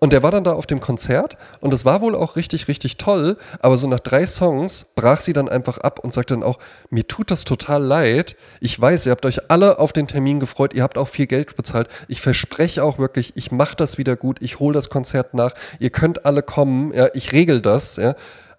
und 0.00 0.12
der 0.12 0.22
war 0.22 0.30
dann 0.30 0.44
da 0.44 0.52
auf 0.52 0.66
dem 0.66 0.80
Konzert 0.80 1.38
und 1.60 1.72
das 1.72 1.86
war 1.86 2.02
wohl 2.02 2.14
auch 2.14 2.36
richtig, 2.36 2.68
richtig 2.68 2.98
toll, 2.98 3.38
aber 3.60 3.78
so 3.78 3.86
nach 3.86 4.00
drei 4.00 4.26
Songs 4.26 4.84
brach 4.94 5.22
sie 5.22 5.32
dann 5.32 5.48
einfach 5.48 5.78
ab 5.78 5.98
und 5.98 6.12
sagte 6.12 6.34
dann 6.34 6.42
auch, 6.42 6.58
mir 6.90 7.08
tut 7.08 7.30
das 7.30 7.44
total 7.44 7.82
leid. 7.82 8.36
Ich 8.60 8.78
weiß, 8.78 9.06
ihr 9.06 9.12
habt 9.12 9.24
euch 9.24 9.50
alle 9.50 9.78
auf 9.78 9.94
den 9.94 10.06
Termin 10.06 10.40
gefreut, 10.40 10.74
ihr 10.74 10.82
habt 10.82 10.98
auch 10.98 11.08
viel 11.08 11.26
Geld 11.26 11.56
bezahlt. 11.56 11.88
Ich 12.06 12.20
verspreche 12.20 12.84
auch 12.84 12.98
wirklich, 12.98 13.32
ich 13.34 13.50
mache 13.50 13.76
das 13.76 13.96
wieder 13.96 14.14
gut, 14.14 14.42
ich 14.42 14.58
hole 14.58 14.74
das 14.74 14.90
Konzert 14.90 15.32
nach, 15.32 15.54
ihr 15.78 15.88
könnt 15.88 16.26
alle 16.26 16.42
kommen, 16.42 16.92
ja, 16.92 17.08
ich 17.14 17.32
regel 17.32 17.62
das, 17.62 17.96
ja. 17.96 18.14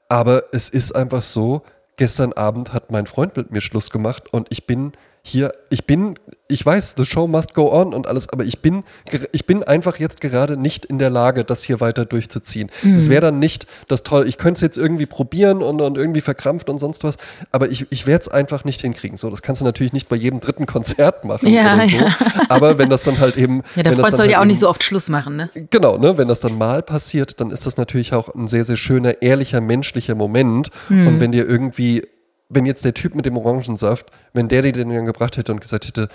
Aber 0.08 0.44
es 0.52 0.70
ist 0.70 0.92
einfach 0.94 1.22
so, 1.22 1.64
gestern 1.98 2.34
Abend 2.34 2.74
hat 2.74 2.92
mein 2.92 3.08
Freund 3.08 3.36
mit 3.38 3.52
mir 3.52 3.62
Schluss 3.62 3.90
gemacht 3.90 4.32
und 4.32 4.48
ich 4.52 4.68
bin 4.68 4.94
hier, 5.28 5.52
ich 5.72 5.88
bin, 5.88 6.20
ich 6.48 6.64
weiß, 6.64 6.94
the 6.98 7.04
show 7.04 7.26
must 7.26 7.56
go 7.56 7.74
on 7.74 7.96
und 7.96 8.06
alles, 8.06 8.30
aber 8.30 8.44
ich 8.44 8.60
bin, 8.60 8.84
ich 9.32 9.48
bin 9.48 9.64
einfach 9.64 9.98
jetzt 9.98 10.22
gerade 10.22 10.56
nicht 10.56 10.86
in 10.86 11.00
der 11.00 11.10
Lage, 11.10 11.44
das 11.44 11.64
hier 11.64 11.80
weiter 11.80 12.06
durchzuziehen. 12.06 12.70
Es 12.84 13.10
wäre 13.10 13.22
dann 13.22 13.40
nicht 13.40 13.66
das 13.88 14.04
toll, 14.04 14.28
ich 14.28 14.38
könnte 14.38 14.60
es 14.60 14.62
jetzt 14.62 14.78
irgendwie 14.78 15.08
probieren 15.08 15.64
und, 15.64 15.82
und 15.82 15.98
irgendwie 15.98 16.22
verkrampft 16.22 16.70
und 16.70 16.78
sonst 16.78 17.04
was, 17.04 17.16
aber 17.52 17.70
ich, 17.72 17.88
ich 17.90 18.06
werde 18.06 18.22
es 18.22 18.30
einfach 18.30 18.66
nicht 18.66 18.82
hinkriegen. 18.82 19.18
So, 19.18 19.32
das 19.32 19.42
kannst 19.42 19.62
du 19.62 19.66
natürlich 19.66 19.94
nicht 19.94 20.10
bei 20.10 20.16
jedem 20.16 20.42
dritten 20.42 20.68
Konzert 20.68 21.26
machen 21.26 21.50
Ja, 21.50 21.74
oder 21.74 21.88
so, 21.90 21.98
ja. 21.98 22.16
aber 22.50 22.78
wenn 22.78 22.92
das 22.92 23.02
dann 23.02 23.18
halt 23.18 23.36
eben. 23.36 23.64
Ja, 23.76 23.82
der 23.82 23.94
Freund 23.94 24.16
soll 24.16 24.26
halt 24.26 24.32
ja 24.34 24.38
auch 24.38 24.42
eben- 24.44 24.50
nicht 24.50 24.60
so 24.60 24.70
oft 24.70 24.84
Schluss 24.84 25.10
machen, 25.10 25.38
ne? 25.38 25.50
Genau, 25.72 25.98
ne? 25.98 26.20
Wenn 26.20 26.28
das 26.28 26.40
dann 26.40 26.56
mal 26.56 26.84
passiert, 26.84 27.40
dann 27.42 27.50
ist 27.50 27.66
das 27.66 27.78
natürlich 27.78 28.14
auch 28.14 28.36
ein 28.36 28.48
sehr, 28.48 28.64
sehr 28.64 28.78
schöner, 28.78 29.24
ehrlicher, 29.24 29.60
menschlicher 29.60 30.14
Moment. 30.14 30.70
Hm. 30.90 31.08
Und 31.08 31.20
wenn 31.20 31.32
dir 31.32 31.50
irgendwie, 31.50 32.04
wenn 32.50 32.66
jetzt 32.66 32.86
der 32.86 32.94
Typ 32.94 33.16
mit 33.16 33.26
dem 33.26 33.38
Orangensaft, 33.38 34.12
wenn 34.34 34.48
der 34.48 34.62
dir 34.62 34.72
den 34.72 34.90
dann 34.90 35.06
gebracht 35.06 35.38
hätte 35.38 35.52
und 35.52 35.62
gesagt 35.62 35.88
hätte, 35.88 36.10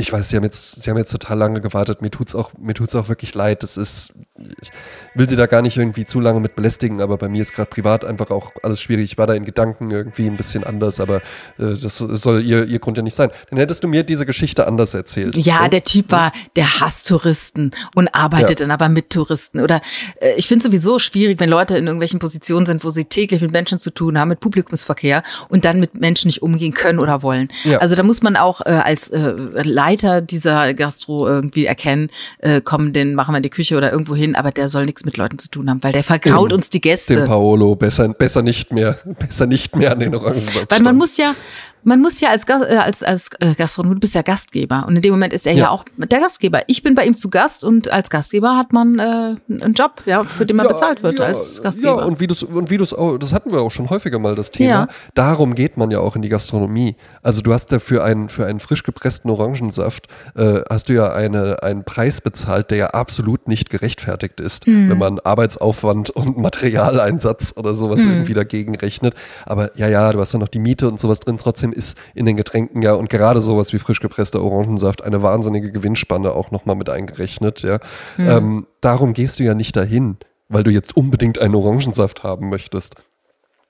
ich 0.00 0.12
weiß, 0.12 0.28
sie 0.28 0.36
haben 0.36 0.44
jetzt, 0.44 0.82
sie 0.82 0.90
haben 0.90 0.96
jetzt 0.96 1.10
total 1.10 1.38
lange 1.38 1.60
gewartet, 1.60 2.02
mir 2.02 2.10
tut's 2.10 2.34
auch, 2.34 2.52
mir 2.56 2.74
tut's 2.74 2.94
auch 2.94 3.08
wirklich 3.08 3.34
leid. 3.34 3.64
Das 3.64 3.76
ist, 3.76 4.12
ich 4.60 4.70
will 5.14 5.28
sie 5.28 5.36
da 5.36 5.46
gar 5.46 5.62
nicht 5.62 5.76
irgendwie 5.76 6.04
zu 6.04 6.20
lange 6.20 6.40
mit 6.40 6.56
belästigen, 6.56 7.00
aber 7.00 7.16
bei 7.16 7.28
mir 7.28 7.42
ist 7.42 7.52
gerade 7.52 7.68
privat 7.70 8.04
einfach 8.04 8.30
auch 8.30 8.52
alles 8.62 8.80
schwierig. 8.80 9.12
Ich 9.12 9.18
war 9.18 9.26
da 9.26 9.34
in 9.34 9.44
Gedanken 9.44 9.90
irgendwie 9.90 10.26
ein 10.26 10.36
bisschen 10.36 10.64
anders, 10.64 11.00
aber 11.00 11.16
äh, 11.58 11.74
das 11.80 11.98
soll 11.98 12.44
ihr, 12.44 12.64
ihr 12.66 12.78
Grund 12.78 12.96
ja 12.96 13.02
nicht 13.02 13.16
sein. 13.16 13.30
Dann 13.50 13.58
hättest 13.58 13.84
du 13.84 13.88
mir 13.88 14.02
diese 14.02 14.26
Geschichte 14.26 14.66
anders 14.66 14.94
erzählt. 14.94 15.36
Ja, 15.36 15.62
ne? 15.62 15.70
der 15.70 15.84
Typ 15.84 16.10
war, 16.12 16.32
der 16.56 16.80
hasst 16.80 17.08
Touristen 17.08 17.72
und 17.94 18.08
arbeitet 18.14 18.60
Ja. 18.60 18.66
dann 18.66 18.70
aber 18.70 18.88
mit 18.88 19.10
Touristen. 19.10 19.60
Oder 19.60 19.80
äh, 20.20 20.34
ich 20.36 20.46
finde 20.46 20.64
sowieso 20.64 20.98
schwierig, 20.98 21.40
wenn 21.40 21.48
Leute 21.50 21.76
in 21.76 21.86
irgendwelchen 21.86 22.18
Positionen 22.20 22.66
sind, 22.66 22.84
wo 22.84 22.90
sie 22.90 23.04
täglich 23.04 23.40
mit 23.40 23.52
Menschen 23.52 23.78
zu 23.78 23.90
tun 23.90 24.18
haben, 24.18 24.28
mit 24.28 24.40
Publikumsverkehr 24.40 25.22
und 25.48 25.64
dann 25.64 25.80
mit 25.80 25.94
Menschen 25.94 26.28
nicht 26.28 26.42
umgehen 26.42 26.74
können 26.74 26.98
oder 26.98 27.22
wollen. 27.22 27.48
Ja. 27.64 27.78
Also 27.78 27.96
da 27.96 28.02
muss 28.02 28.22
man 28.22 28.36
auch 28.36 28.60
äh, 28.60 28.70
als 28.70 29.08
äh, 29.10 29.18
Leiter 29.62 30.20
dieser 30.20 30.74
Gastro 30.74 31.26
irgendwie 31.26 31.66
erkennen, 31.66 32.10
äh, 32.38 32.60
komm, 32.62 32.92
den 32.92 33.14
machen 33.14 33.32
wir 33.32 33.38
in 33.38 33.42
die 33.42 33.50
Küche 33.50 33.76
oder 33.76 33.90
irgendwo 33.92 34.14
hin, 34.14 34.27
aber 34.34 34.50
der 34.50 34.68
soll 34.68 34.86
nichts 34.86 35.04
mit 35.04 35.16
Leuten 35.16 35.38
zu 35.38 35.48
tun 35.50 35.68
haben, 35.70 35.82
weil 35.82 35.92
der 35.92 36.04
vergraut 36.04 36.52
uns 36.52 36.70
die 36.70 36.80
Dem 36.80 36.90
Gäste. 36.90 37.24
Paolo 37.24 37.76
besser, 37.76 38.08
besser 38.08 38.42
nicht 38.42 38.72
mehr, 38.72 38.98
besser 39.18 39.46
nicht 39.46 39.76
mehr 39.76 39.92
an 39.92 40.00
den 40.00 40.14
Orangensaft. 40.14 40.70
Weil 40.70 40.82
man 40.82 40.96
muss 40.96 41.16
ja, 41.16 41.34
man 41.82 42.00
muss 42.00 42.20
ja 42.20 42.30
als, 42.30 42.46
Gas, 42.46 42.62
äh, 42.62 42.76
als, 42.76 43.02
als 43.02 43.30
äh, 43.40 43.54
Gastronom, 43.54 43.94
du 43.94 44.00
bist 44.00 44.14
ja 44.14 44.22
Gastgeber 44.22 44.84
und 44.86 44.96
in 44.96 45.02
dem 45.02 45.12
Moment 45.12 45.32
ist 45.32 45.46
er 45.46 45.52
ja, 45.52 45.64
ja 45.64 45.70
auch 45.70 45.84
der 45.96 46.20
Gastgeber. 46.20 46.62
Ich 46.66 46.82
bin 46.82 46.94
bei 46.94 47.06
ihm 47.06 47.16
zu 47.16 47.30
Gast 47.30 47.64
und 47.64 47.88
als 47.88 48.10
Gastgeber 48.10 48.56
hat 48.56 48.72
man 48.72 48.98
äh, 48.98 49.36
einen 49.62 49.74
Job, 49.74 50.02
ja, 50.06 50.24
für 50.24 50.46
den 50.46 50.56
man 50.56 50.66
ja, 50.66 50.72
bezahlt 50.72 51.02
wird 51.02 51.18
ja, 51.18 51.26
als 51.26 51.62
Gastgeber. 51.62 51.98
Ja, 51.98 52.04
und 52.04 52.20
wie 52.20 52.26
du 52.26 52.34
und 52.46 52.70
wie 52.70 52.76
du 52.76 52.84
auch, 52.84 53.18
das 53.18 53.32
hatten 53.32 53.52
wir 53.52 53.60
auch 53.60 53.70
schon 53.70 53.90
häufiger 53.90 54.18
mal 54.18 54.34
das 54.34 54.50
Thema. 54.50 54.88
Darum 55.14 55.54
geht 55.54 55.76
man 55.76 55.90
ja 55.90 56.00
auch 56.00 56.16
in 56.16 56.22
die 56.22 56.28
Gastronomie. 56.28 56.96
Also 57.22 57.40
du 57.40 57.52
hast 57.52 57.72
da 57.72 57.78
für 57.78 58.04
einen 58.04 58.28
für 58.28 58.46
einen 58.46 58.60
frisch 58.60 58.82
gepressten 58.82 59.30
Orangensaft 59.30 60.08
äh, 60.34 60.60
hast 60.68 60.88
du 60.88 60.94
ja 60.94 61.12
eine 61.12 61.62
einen 61.62 61.84
Preis 61.84 62.20
bezahlt, 62.20 62.70
der 62.70 62.78
ja 62.78 62.86
absolut 62.88 63.48
nicht 63.48 63.70
gerechtfertigt 63.70 64.40
ist, 64.40 64.66
mhm. 64.66 64.90
wenn 64.90 64.98
man 64.98 65.18
Arbeitsaufwand 65.20 66.10
und 66.10 66.38
Materialeinsatz 66.38 67.54
oder 67.56 67.74
sowas 67.74 68.00
mhm. 68.00 68.12
irgendwie 68.12 68.34
dagegen 68.34 68.76
rechnet. 68.76 69.14
Aber 69.46 69.70
ja, 69.76 69.88
ja, 69.88 70.12
du 70.12 70.20
hast 70.20 70.34
dann 70.34 70.40
noch 70.40 70.48
die 70.48 70.58
Miete 70.58 70.88
und 70.88 71.00
sowas 71.00 71.20
drin. 71.20 71.38
Trotzdem 71.38 71.67
ist 71.72 71.98
in 72.14 72.26
den 72.26 72.36
Getränken 72.36 72.82
ja 72.82 72.94
und 72.94 73.10
gerade 73.10 73.40
sowas 73.40 73.72
wie 73.72 73.78
frisch 73.78 74.00
gepresster 74.00 74.42
Orangensaft 74.42 75.02
eine 75.02 75.22
wahnsinnige 75.22 75.72
Gewinnspanne 75.72 76.32
auch 76.32 76.50
nochmal 76.50 76.76
mit 76.76 76.90
eingerechnet, 76.90 77.62
ja. 77.62 77.78
Mhm. 78.16 78.28
Ähm, 78.28 78.66
darum 78.80 79.14
gehst 79.14 79.38
du 79.38 79.44
ja 79.44 79.54
nicht 79.54 79.76
dahin, 79.76 80.16
weil 80.48 80.62
du 80.62 80.70
jetzt 80.70 80.96
unbedingt 80.96 81.38
einen 81.38 81.54
Orangensaft 81.54 82.22
haben 82.22 82.48
möchtest. 82.48 82.96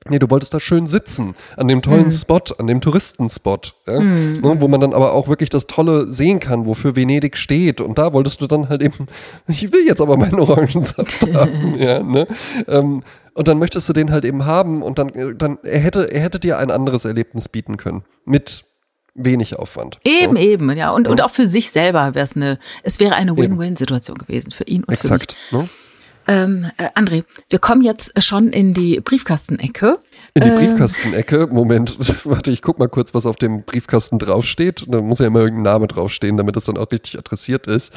Nee, 0.08 0.18
du 0.18 0.30
wolltest 0.30 0.54
da 0.54 0.60
schön 0.60 0.86
sitzen, 0.86 1.34
an 1.56 1.68
dem 1.68 1.82
tollen 1.82 2.06
mhm. 2.06 2.10
Spot, 2.12 2.40
an 2.58 2.66
dem 2.66 2.80
Touristenspot, 2.80 3.74
ja? 3.86 4.00
mhm. 4.00 4.40
ne, 4.40 4.56
wo 4.60 4.68
man 4.68 4.80
dann 4.80 4.94
aber 4.94 5.12
auch 5.12 5.28
wirklich 5.28 5.50
das 5.50 5.66
Tolle 5.66 6.06
sehen 6.06 6.40
kann, 6.40 6.66
wofür 6.66 6.96
Venedig 6.96 7.36
steht. 7.36 7.80
Und 7.80 7.98
da 7.98 8.12
wolltest 8.12 8.40
du 8.40 8.46
dann 8.46 8.68
halt 8.68 8.80
eben, 8.80 9.06
ich 9.48 9.70
will 9.72 9.84
jetzt 9.86 10.00
aber 10.00 10.16
meinen 10.16 10.38
Orangensaft 10.38 11.20
haben, 11.34 11.76
ja, 11.78 12.02
ne? 12.02 12.26
Ähm, 12.68 13.02
und 13.38 13.46
dann 13.46 13.60
möchtest 13.60 13.88
du 13.88 13.92
den 13.92 14.10
halt 14.10 14.24
eben 14.24 14.46
haben 14.46 14.82
und 14.82 14.98
dann, 14.98 15.38
dann 15.38 15.58
er 15.62 15.78
hätte, 15.78 16.10
er 16.10 16.20
hätte 16.20 16.40
dir 16.40 16.58
ein 16.58 16.72
anderes 16.72 17.04
Erlebnis 17.04 17.48
bieten 17.48 17.76
können. 17.76 18.02
Mit 18.24 18.64
wenig 19.14 19.56
Aufwand. 19.56 20.00
Eben, 20.02 20.34
so. 20.34 20.42
eben, 20.42 20.76
ja. 20.76 20.90
Und, 20.90 21.04
ja. 21.04 21.12
und 21.12 21.22
auch 21.22 21.30
für 21.30 21.46
sich 21.46 21.70
selber 21.70 22.16
wäre 22.16 22.24
es 22.24 22.34
eine, 22.34 22.58
es 22.82 22.98
wäre 22.98 23.14
eine 23.14 23.36
Win-Win-Situation 23.36 24.18
gewesen 24.18 24.50
für 24.50 24.64
ihn 24.64 24.82
und 24.82 24.92
Exakt, 24.92 25.36
für 25.50 25.56
mich. 25.56 25.64
Ne? 25.64 25.70
Ähm, 26.26 26.66
äh, 26.78 26.88
André, 27.00 27.22
wir 27.48 27.60
kommen 27.60 27.82
jetzt 27.82 28.20
schon 28.24 28.48
in 28.48 28.74
die 28.74 29.00
Briefkastenecke. 29.00 30.00
In 30.34 30.42
die 30.42 30.48
äh, 30.48 30.56
Briefkastenecke? 30.56 31.46
Moment, 31.46 31.96
warte, 32.24 32.50
ich 32.50 32.60
guck 32.60 32.80
mal 32.80 32.88
kurz, 32.88 33.14
was 33.14 33.24
auf 33.24 33.36
dem 33.36 33.62
Briefkasten 33.62 34.18
draufsteht. 34.18 34.84
Da 34.88 35.00
muss 35.00 35.20
ja 35.20 35.28
immer 35.28 35.40
irgendein 35.40 35.74
Name 35.74 35.86
draufstehen, 35.86 36.36
damit 36.36 36.56
das 36.56 36.64
dann 36.64 36.76
auch 36.76 36.90
richtig 36.90 37.16
adressiert 37.16 37.68
ist. 37.68 37.92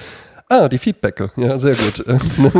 Ah, 0.49 0.69
die 0.69 0.77
Feedbacke. 0.77 1.31
Ja, 1.35 1.57
sehr 1.57 1.73
gut. 1.75 2.05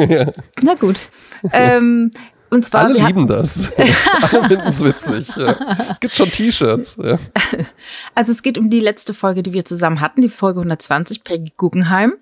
ja. 0.10 0.32
Na 0.62 0.74
gut. 0.74 1.10
ähm, 1.54 2.10
und 2.52 2.66
zwar, 2.66 2.86
Alle 2.86 3.00
lieben 3.06 3.28
das. 3.28 3.72
Alle 4.32 4.48
finden 4.48 4.68
es 4.68 4.82
witzig. 4.82 5.36
Ja. 5.38 5.56
Es 5.90 6.00
gibt 6.02 6.14
schon 6.14 6.30
T-Shirts. 6.30 6.98
Ja. 7.02 7.18
Also 8.14 8.34
es 8.34 8.44
geht 8.44 8.58
um 8.58 8.70
die 8.70 8.82
letzte 8.82 9.14
Folge, 9.14 9.42
die 9.42 9.54
wir 9.54 9.64
zusammen 9.64 10.02
hatten, 10.02 10.22
die 10.22 10.30
Folge 10.30 10.60
120, 10.60 11.24
Peggy 11.24 11.54
Guggenheim. 11.56 12.14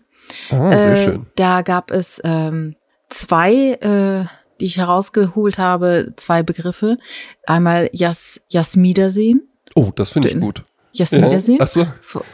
Ah, 0.51 0.69
sehr 0.69 0.93
äh, 0.93 1.03
schön. 1.03 1.25
Da 1.35 1.63
gab 1.63 1.89
es 1.89 2.21
ähm, 2.23 2.75
zwei, 3.09 3.73
äh, 3.73 4.25
die 4.59 4.65
ich 4.65 4.77
herausgeholt 4.77 5.57
habe, 5.57 6.13
zwei 6.15 6.43
Begriffe. 6.43 6.99
Einmal 7.47 7.89
Jas 7.91 8.41
Jasmidersehen. 8.49 9.49
Oh, 9.73 9.91
das 9.95 10.09
finde 10.09 10.29
ich 10.29 10.39
gut. 10.39 10.63
Jasmidersehen 10.93 11.59
ja. 11.59 11.65
so. 11.65 11.87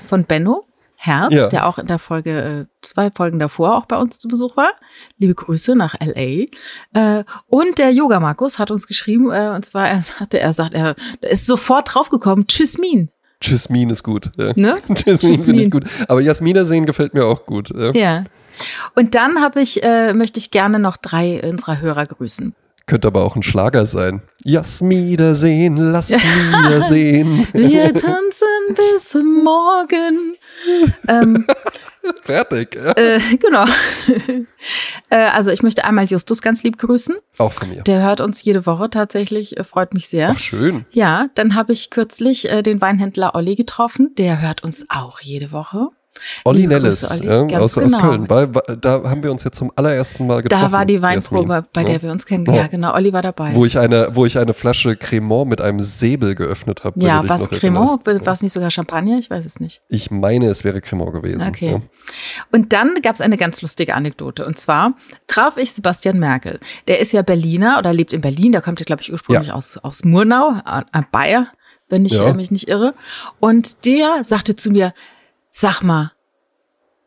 von 0.08 0.26
Benno. 0.26 0.66
Herz, 1.06 1.34
ja. 1.34 1.48
der 1.48 1.68
auch 1.68 1.78
in 1.78 1.88
der 1.88 2.00
Folge, 2.00 2.42
äh, 2.42 2.66
zwei 2.82 3.12
Folgen 3.12 3.40
davor 3.40 3.76
auch 3.76 3.86
bei 3.86 3.98
uns 3.98 4.20
zu 4.20 4.28
Besuch 4.28 4.58
war. 4.58 4.72
Liebe 5.18 5.36
Grüße 5.36 5.76
nach 5.76 5.96
LA. 6.00 6.48
Äh, 6.94 7.24
und 7.48 7.78
der 7.78 7.92
Yoga 7.92 8.20
Markus 8.20 8.60
hat 8.60 8.72
uns 8.72 8.88
geschrieben, 8.88 9.32
äh, 9.32 9.50
und 9.50 9.64
zwar, 9.66 9.88
er 9.88 10.02
sagte, 10.02 10.40
er 10.40 10.54
sagt, 10.54 10.74
er 10.74 10.96
ist 11.22 11.46
sofort 11.46 11.94
draufgekommen, 11.94 12.48
tschüss 12.48 12.78
Min. 12.78 13.10
Tschüssmin 13.42 13.90
ist 13.90 14.04
gut. 14.04 14.32
Ja. 14.38 14.54
Ne? 14.56 14.78
Tschüssmin 14.94 15.36
finde 15.36 15.64
ich 15.64 15.72
gut. 15.72 15.86
Aber 16.08 16.22
Jasmina 16.22 16.66
sehen 16.66 16.86
gefällt 16.86 17.14
mir 17.14 17.26
auch 17.26 17.46
gut. 17.46 17.70
Ja. 17.76 17.92
ja. 17.94 18.24
Und 18.96 19.14
dann 19.16 19.42
habe 19.42 19.62
ich, 19.62 19.84
äh, 19.84 20.14
möchte 20.14 20.40
ich 20.40 20.52
gerne 20.52 20.80
noch 20.80 20.98
drei 20.98 21.42
unserer 21.48 21.80
Hörer 21.82 22.06
grüßen. 22.06 22.56
Könnte 22.88 23.08
aber 23.08 23.24
auch 23.24 23.36
ein 23.36 23.42
Schlager 23.42 23.88
sein. 23.88 24.22
Jasmina 24.44 25.34
sehen, 25.34 25.78
lass 25.78 26.12
mir 26.12 26.84
sehen. 26.84 27.48
Wir 27.54 27.92
tanzen 27.94 28.48
bis 28.76 29.16
morgen. 29.16 30.36
ähm, 31.08 31.48
Fertig. 32.24 32.76
Ja. 32.76 32.92
Äh, 32.92 33.20
genau. 33.38 33.66
äh, 35.10 35.16
also 35.16 35.52
ich 35.52 35.64
möchte 35.64 35.84
einmal 35.84 36.06
Justus 36.06 36.42
ganz 36.42 36.64
lieb 36.64 36.78
grüßen. 36.78 37.16
Auch 37.38 37.54
von 37.54 37.70
mir. 37.70 37.82
Der 37.84 38.04
hört 38.04 38.22
uns 38.22 38.44
jede 38.44 38.66
Woche 38.66 38.90
tatsächlich, 38.90 39.58
äh, 39.58 39.64
freut 39.64 39.94
mich 39.94 40.08
sehr. 40.08 40.30
Ach, 40.32 40.40
schön. 40.40 40.86
Ja, 40.92 41.28
dann 41.36 41.56
habe 41.56 41.74
ich 41.74 41.90
kürzlich 41.90 42.52
äh, 42.52 42.62
den 42.62 42.82
Weinhändler 42.82 43.36
Olli 43.36 43.56
getroffen. 43.56 44.14
Der 44.18 44.42
hört 44.42 44.64
uns 44.64 44.86
auch 44.90 45.20
jede 45.22 45.52
Woche. 45.52 45.90
Olli 46.44 46.68
Nellis 46.68 47.22
Olli. 47.22 47.28
Ja, 47.28 47.60
aus, 47.60 47.76
genau. 47.76 47.98
aus, 47.98 48.02
Köln. 48.02 48.28
Bei, 48.28 48.46
da 48.46 49.04
haben 49.04 49.24
wir 49.24 49.32
uns 49.32 49.44
jetzt 49.44 49.58
zum 49.58 49.72
allerersten 49.76 50.26
Mal 50.28 50.44
getroffen. 50.44 50.64
Da 50.64 50.72
war 50.72 50.86
die 50.86 51.02
Weinprobe, 51.02 51.66
bei 51.74 51.84
der 51.84 52.02
wir 52.02 52.12
uns 52.12 52.26
kennengelernt 52.26 52.74
haben. 52.74 52.82
Ja, 52.82 52.90
genau. 52.90 52.96
Olli 52.96 53.14
war 53.14 53.22
dabei. 53.22 53.54
Wo 53.54 53.66
ich 53.66 53.78
eine, 53.78 54.10
wo 54.14 54.26
ich 54.26 54.38
eine 54.38 54.54
Flasche 54.54 54.96
Cremant 54.96 55.50
mit 55.50 55.62
einem 55.62 55.80
Säbel 55.80 56.36
geöffnet 56.36 56.84
habe. 56.84 57.00
Ja, 57.00 57.28
was 57.28 57.50
Cremant? 57.50 58.06
War 58.06 58.34
es 58.34 58.42
nicht 58.42 58.54
sogar 58.54 58.72
Champagner? 58.72 59.20
Ich 59.20 59.30
weiß 59.30 59.46
es 59.46 59.60
nicht. 59.60 59.82
Ich 59.90 60.12
meine, 60.12 60.48
es 60.48 60.64
wäre 60.64 60.82
Cremant 60.82 61.14
gewesen. 61.14 61.48
Okay. 61.48 61.72
Ja. 61.72 61.82
Und 62.52 62.74
dann 62.74 62.96
gab 63.02 63.16
es 63.16 63.22
eine 63.22 63.38
ganz 63.38 63.62
lustige 63.62 63.96
Anekdote. 63.96 64.46
Und 64.46 64.58
zwar 64.58 64.94
traf 65.28 65.58
ich 65.58 65.74
Sebastian 65.74 66.20
Merkel. 66.20 66.60
Der 66.88 67.00
ist 67.00 67.14
ja 67.14 67.22
Berliner 67.22 67.78
oder 67.80 67.94
lebt 67.94 68.14
in 68.14 68.22
Berlin. 68.22 68.52
Der 68.52 68.62
kommt 68.62 68.80
ja, 68.80 68.86
glaube 68.86 69.02
ich, 69.02 69.12
ursprünglich 69.12 69.52
aus, 69.52 69.78
aus 69.78 70.04
Murnau, 70.04 70.56
äh, 70.66 71.02
Bayer, 71.12 71.48
wenn 71.90 72.06
ich 72.06 72.20
äh, 72.20 72.34
mich 72.34 72.52
nicht 72.52 72.68
irre. 72.68 72.94
Und 73.40 73.86
der 73.86 74.24
sagte 74.24 74.56
zu 74.56 74.72
mir, 74.72 74.94
sag 75.58 75.82
mal, 75.82 76.12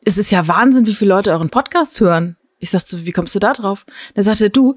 es 0.05 0.16
ist 0.16 0.30
ja 0.30 0.49
Wahnsinn, 0.49 0.86
wie 0.86 0.94
viele 0.94 1.11
Leute 1.11 1.32
euren 1.32 1.51
Podcast 1.51 2.01
hören. 2.01 2.36
Ich 2.59 2.70
sagte 2.70 2.96
so, 2.96 3.05
wie 3.05 3.12
kommst 3.12 3.34
du 3.34 3.38
da 3.38 3.53
drauf? 3.53 3.84
Da 4.14 4.22
sagte 4.22 4.49
du, 4.49 4.74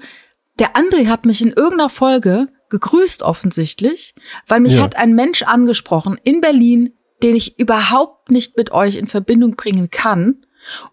der 0.58 0.74
André 0.74 1.08
hat 1.08 1.24
mich 1.24 1.40
in 1.40 1.52
irgendeiner 1.52 1.88
Folge 1.88 2.48
gegrüßt 2.68 3.22
offensichtlich, 3.22 4.14
weil 4.46 4.60
mich 4.60 4.74
ja. 4.74 4.82
hat 4.82 4.96
ein 4.96 5.14
Mensch 5.14 5.42
angesprochen 5.42 6.20
in 6.22 6.42
Berlin, 6.42 6.92
den 7.22 7.34
ich 7.34 7.58
überhaupt 7.58 8.30
nicht 8.30 8.58
mit 8.58 8.72
euch 8.72 8.96
in 8.96 9.06
Verbindung 9.06 9.56
bringen 9.56 9.90
kann. 9.90 10.44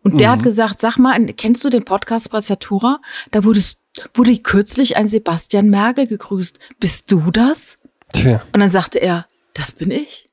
Und 0.02 0.22
der 0.22 0.30
mhm. 0.30 0.32
hat 0.34 0.44
gesagt, 0.44 0.80
sag 0.80 0.98
mal, 0.98 1.22
kennst 1.34 1.64
du 1.66 1.70
den 1.70 1.84
Podcast 1.84 2.32
Braziatura? 2.32 3.02
Da 3.32 3.44
wurdest, 3.44 3.82
wurde 4.14 4.38
kürzlich 4.38 4.96
ein 4.96 5.10
Sebastian 5.10 5.70
Merkel 5.70 6.08
gegrüßt. 6.08 6.60
Bist 6.80 7.12
du 7.12 7.30
das? 7.32 7.78
Tja. 8.14 8.42
Und 8.54 8.62
dann 8.62 8.70
sagte 8.70 9.00
er, 9.00 9.28
das 9.54 9.74
bin 9.74 9.92
ich. 9.92 10.30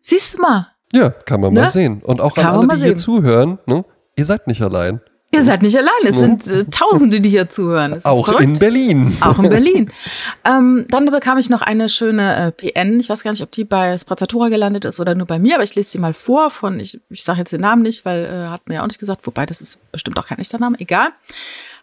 Siehst 0.00 0.34
du 0.34 0.42
mal, 0.42 0.69
ja, 0.92 1.10
kann 1.10 1.40
man 1.40 1.52
ne? 1.52 1.60
mal 1.60 1.70
sehen. 1.70 2.02
Und 2.02 2.20
auch 2.20 2.34
kann 2.34 2.46
an 2.46 2.70
alle, 2.70 2.78
die 2.78 2.84
hier 2.84 2.96
zuhören, 2.96 3.58
ne? 3.66 3.84
ihr 4.16 4.24
seid 4.24 4.46
nicht 4.46 4.62
allein. 4.62 5.00
Ihr 5.32 5.44
seid 5.44 5.62
nicht 5.62 5.76
allein, 5.76 5.92
es 6.06 6.16
ne? 6.16 6.18
sind 6.18 6.46
äh, 6.48 6.64
Tausende, 6.64 7.20
die 7.20 7.28
hier 7.30 7.48
zuhören. 7.48 8.04
Auch 8.04 8.40
in 8.40 8.58
Berlin. 8.58 9.16
Auch 9.20 9.38
in 9.38 9.48
Berlin. 9.48 9.92
ähm, 10.44 10.86
dann 10.88 11.06
bekam 11.06 11.38
ich 11.38 11.48
noch 11.48 11.62
eine 11.62 11.88
schöne 11.88 12.48
äh, 12.48 12.50
PN. 12.50 12.98
Ich 12.98 13.08
weiß 13.08 13.22
gar 13.22 13.30
nicht, 13.30 13.42
ob 13.42 13.52
die 13.52 13.62
bei 13.62 13.96
Sprazzatura 13.96 14.48
gelandet 14.48 14.84
ist 14.84 14.98
oder 14.98 15.14
nur 15.14 15.28
bei 15.28 15.38
mir, 15.38 15.54
aber 15.54 15.62
ich 15.62 15.76
lese 15.76 15.90
sie 15.90 15.98
mal 15.98 16.14
vor 16.14 16.50
von, 16.50 16.80
ich, 16.80 17.00
ich 17.10 17.22
sage 17.22 17.38
jetzt 17.38 17.52
den 17.52 17.60
Namen 17.60 17.82
nicht, 17.82 18.04
weil 18.04 18.24
äh, 18.24 18.48
hat 18.48 18.68
mir 18.68 18.76
ja 18.76 18.82
auch 18.82 18.88
nicht 18.88 18.98
gesagt, 18.98 19.24
wobei 19.24 19.46
das 19.46 19.60
ist 19.60 19.78
bestimmt 19.92 20.18
auch 20.18 20.26
kein 20.26 20.38
echter 20.38 20.58
Name, 20.58 20.80
egal. 20.80 21.10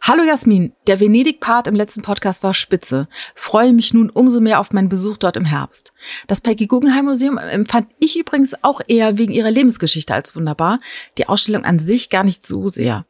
Hallo 0.01 0.23
Jasmin, 0.23 0.73
der 0.85 0.99
Venedig-Part 0.99 1.67
im 1.67 1.75
letzten 1.75 2.01
Podcast 2.01 2.43
war 2.43 2.53
spitze. 2.53 3.07
Freue 3.35 3.73
mich 3.73 3.93
nun 3.93 4.09
umso 4.09 4.39
mehr 4.39 4.59
auf 4.59 4.71
meinen 4.71 4.89
Besuch 4.89 5.17
dort 5.17 5.37
im 5.37 5.45
Herbst. 5.45 5.91
Das 6.27 6.39
Peggy 6.39 6.67
Guggenheim 6.67 7.05
Museum 7.05 7.37
empfand 7.37 7.87
ich 7.99 8.17
übrigens 8.17 8.63
auch 8.63 8.79
eher 8.87 9.17
wegen 9.17 9.33
ihrer 9.33 9.51
Lebensgeschichte 9.51 10.13
als 10.13 10.35
wunderbar, 10.35 10.79
die 11.17 11.27
Ausstellung 11.27 11.65
an 11.65 11.79
sich 11.79 12.09
gar 12.09 12.23
nicht 12.23 12.45
so 12.47 12.67
sehr. 12.67 13.05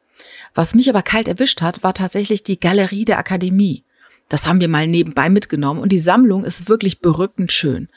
Was 0.56 0.74
mich 0.74 0.90
aber 0.90 1.04
kalt 1.04 1.28
erwischt 1.28 1.62
hat, 1.62 1.84
war 1.84 1.94
tatsächlich 1.94 2.44
die 2.44 2.60
Galerie 2.60 3.06
der 3.06 3.20
Akademie. 3.20 3.84
Das 4.30 4.46
haben 4.46 4.60
wir 4.60 4.68
mal 4.68 4.88
nebenbei 4.88 5.30
mitgenommen 5.30 5.80
und 5.80 5.92
die 5.92 6.00
Sammlung 6.00 6.44
ist 6.44 6.68
wirklich 6.68 7.00
berückend 7.00 7.52
schön. 7.52 7.88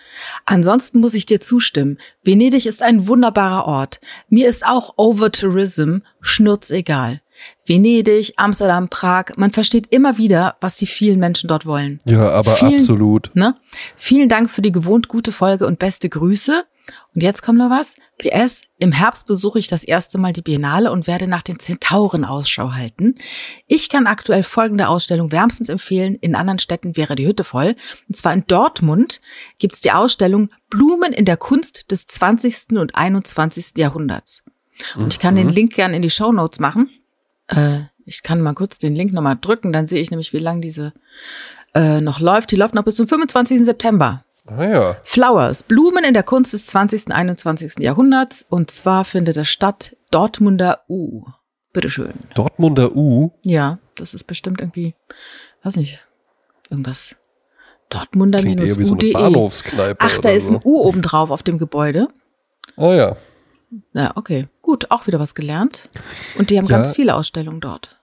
Ansonsten 0.44 1.00
muss 1.00 1.14
ich 1.14 1.26
dir 1.26 1.40
zustimmen. 1.40 1.98
Venedig 2.22 2.66
ist 2.66 2.82
ein 2.82 3.08
wunderbarer 3.08 3.66
Ort. 3.66 4.00
Mir 4.28 4.48
ist 4.48 4.64
auch 4.64 4.94
Overtourism 4.96 5.98
schnurzegal. 6.20 7.20
Venedig, 7.64 8.34
Amsterdam, 8.36 8.88
Prag, 8.88 9.36
man 9.36 9.52
versteht 9.52 9.86
immer 9.90 10.18
wieder, 10.18 10.56
was 10.60 10.76
die 10.76 10.86
vielen 10.86 11.18
Menschen 11.18 11.48
dort 11.48 11.66
wollen. 11.66 11.98
Ja, 12.04 12.30
aber 12.30 12.52
vielen, 12.52 12.80
absolut. 12.80 13.30
Ne? 13.34 13.56
Vielen 13.96 14.28
Dank 14.28 14.50
für 14.50 14.62
die 14.62 14.72
gewohnt 14.72 15.08
gute 15.08 15.32
Folge 15.32 15.66
und 15.66 15.78
beste 15.78 16.08
Grüße. 16.08 16.64
Und 17.14 17.22
jetzt 17.22 17.42
kommt 17.42 17.58
noch 17.58 17.70
was. 17.70 17.94
PS, 18.18 18.62
im 18.78 18.92
Herbst 18.92 19.26
besuche 19.26 19.58
ich 19.58 19.68
das 19.68 19.84
erste 19.84 20.18
Mal 20.18 20.32
die 20.32 20.42
Biennale 20.42 20.90
und 20.90 21.06
werde 21.06 21.26
nach 21.26 21.42
den 21.42 21.58
Zentauren 21.58 22.24
Ausschau 22.24 22.72
halten. 22.72 23.14
Ich 23.66 23.88
kann 23.88 24.06
aktuell 24.06 24.42
folgende 24.42 24.88
Ausstellung 24.88 25.32
wärmstens 25.32 25.68
empfehlen. 25.68 26.16
In 26.16 26.34
anderen 26.34 26.58
Städten 26.58 26.96
wäre 26.96 27.14
die 27.14 27.26
Hütte 27.26 27.44
voll. 27.44 27.76
Und 28.08 28.16
zwar 28.16 28.32
in 28.32 28.44
Dortmund 28.46 29.20
gibt's 29.58 29.80
die 29.80 29.92
Ausstellung 29.92 30.50
Blumen 30.68 31.12
in 31.12 31.24
der 31.24 31.36
Kunst 31.36 31.90
des 31.90 32.06
20. 32.06 32.78
und 32.78 32.94
21. 32.94 33.72
Jahrhunderts. 33.76 34.44
Und 34.96 35.12
ich 35.12 35.18
kann 35.18 35.36
den 35.36 35.48
mhm. 35.48 35.52
Link 35.52 35.74
gern 35.74 35.94
in 35.94 36.02
die 36.02 36.10
Show 36.10 36.32
Notes 36.32 36.58
machen. 36.58 36.90
Äh, 37.50 37.80
ich 38.04 38.22
kann 38.22 38.40
mal 38.40 38.54
kurz 38.54 38.78
den 38.78 38.94
Link 38.96 39.12
nochmal 39.12 39.38
drücken, 39.40 39.72
dann 39.72 39.86
sehe 39.86 40.00
ich 40.00 40.10
nämlich, 40.10 40.32
wie 40.32 40.38
lange 40.38 40.60
diese 40.60 40.92
äh, 41.74 42.00
noch 42.00 42.20
läuft. 42.20 42.50
Die 42.50 42.56
läuft 42.56 42.74
noch 42.74 42.84
bis 42.84 42.96
zum 42.96 43.06
25. 43.06 43.64
September. 43.64 44.24
Ah 44.46 44.64
ja. 44.64 44.96
Flowers, 45.04 45.62
Blumen 45.62 46.04
in 46.04 46.14
der 46.14 46.22
Kunst 46.22 46.52
des 46.52 46.66
20. 46.66 47.06
und 47.06 47.12
21. 47.12 47.74
Jahrhunderts. 47.78 48.46
Und 48.48 48.70
zwar 48.70 49.04
findet 49.04 49.36
das 49.36 49.48
statt 49.48 49.96
Dortmunder 50.10 50.80
U. 50.88 51.24
Bitteschön. 51.72 52.14
Dortmunder 52.34 52.96
U. 52.96 53.30
Ja, 53.44 53.78
das 53.94 54.14
ist 54.14 54.24
bestimmt 54.24 54.60
irgendwie, 54.60 54.94
weiß 55.62 55.76
nicht, 55.76 56.04
irgendwas. 56.68 57.16
Dortmunder 57.90 58.40
Klingt 58.40 58.56
minus 58.60 58.76
eher 58.76 58.78
wie 58.78 58.84
so. 58.86 59.12
Bahnhofskneipe 59.12 59.98
Ach, 60.00 60.18
da 60.18 60.30
ist 60.30 60.48
so. 60.48 60.54
ein 60.54 60.60
U 60.64 60.80
obendrauf 60.80 61.30
auf 61.30 61.42
dem 61.42 61.58
Gebäude. 61.58 62.08
Ah 62.76 62.92
ja. 62.92 63.16
Ja, 63.92 64.12
okay. 64.16 64.48
Gut, 64.62 64.90
auch 64.90 65.06
wieder 65.06 65.18
was 65.20 65.34
gelernt. 65.34 65.88
Und 66.38 66.50
die 66.50 66.58
haben 66.58 66.66
Ja. 66.66 66.76
ganz 66.78 66.92
viele 66.92 67.14
Ausstellungen 67.14 67.60
dort. 67.60 68.00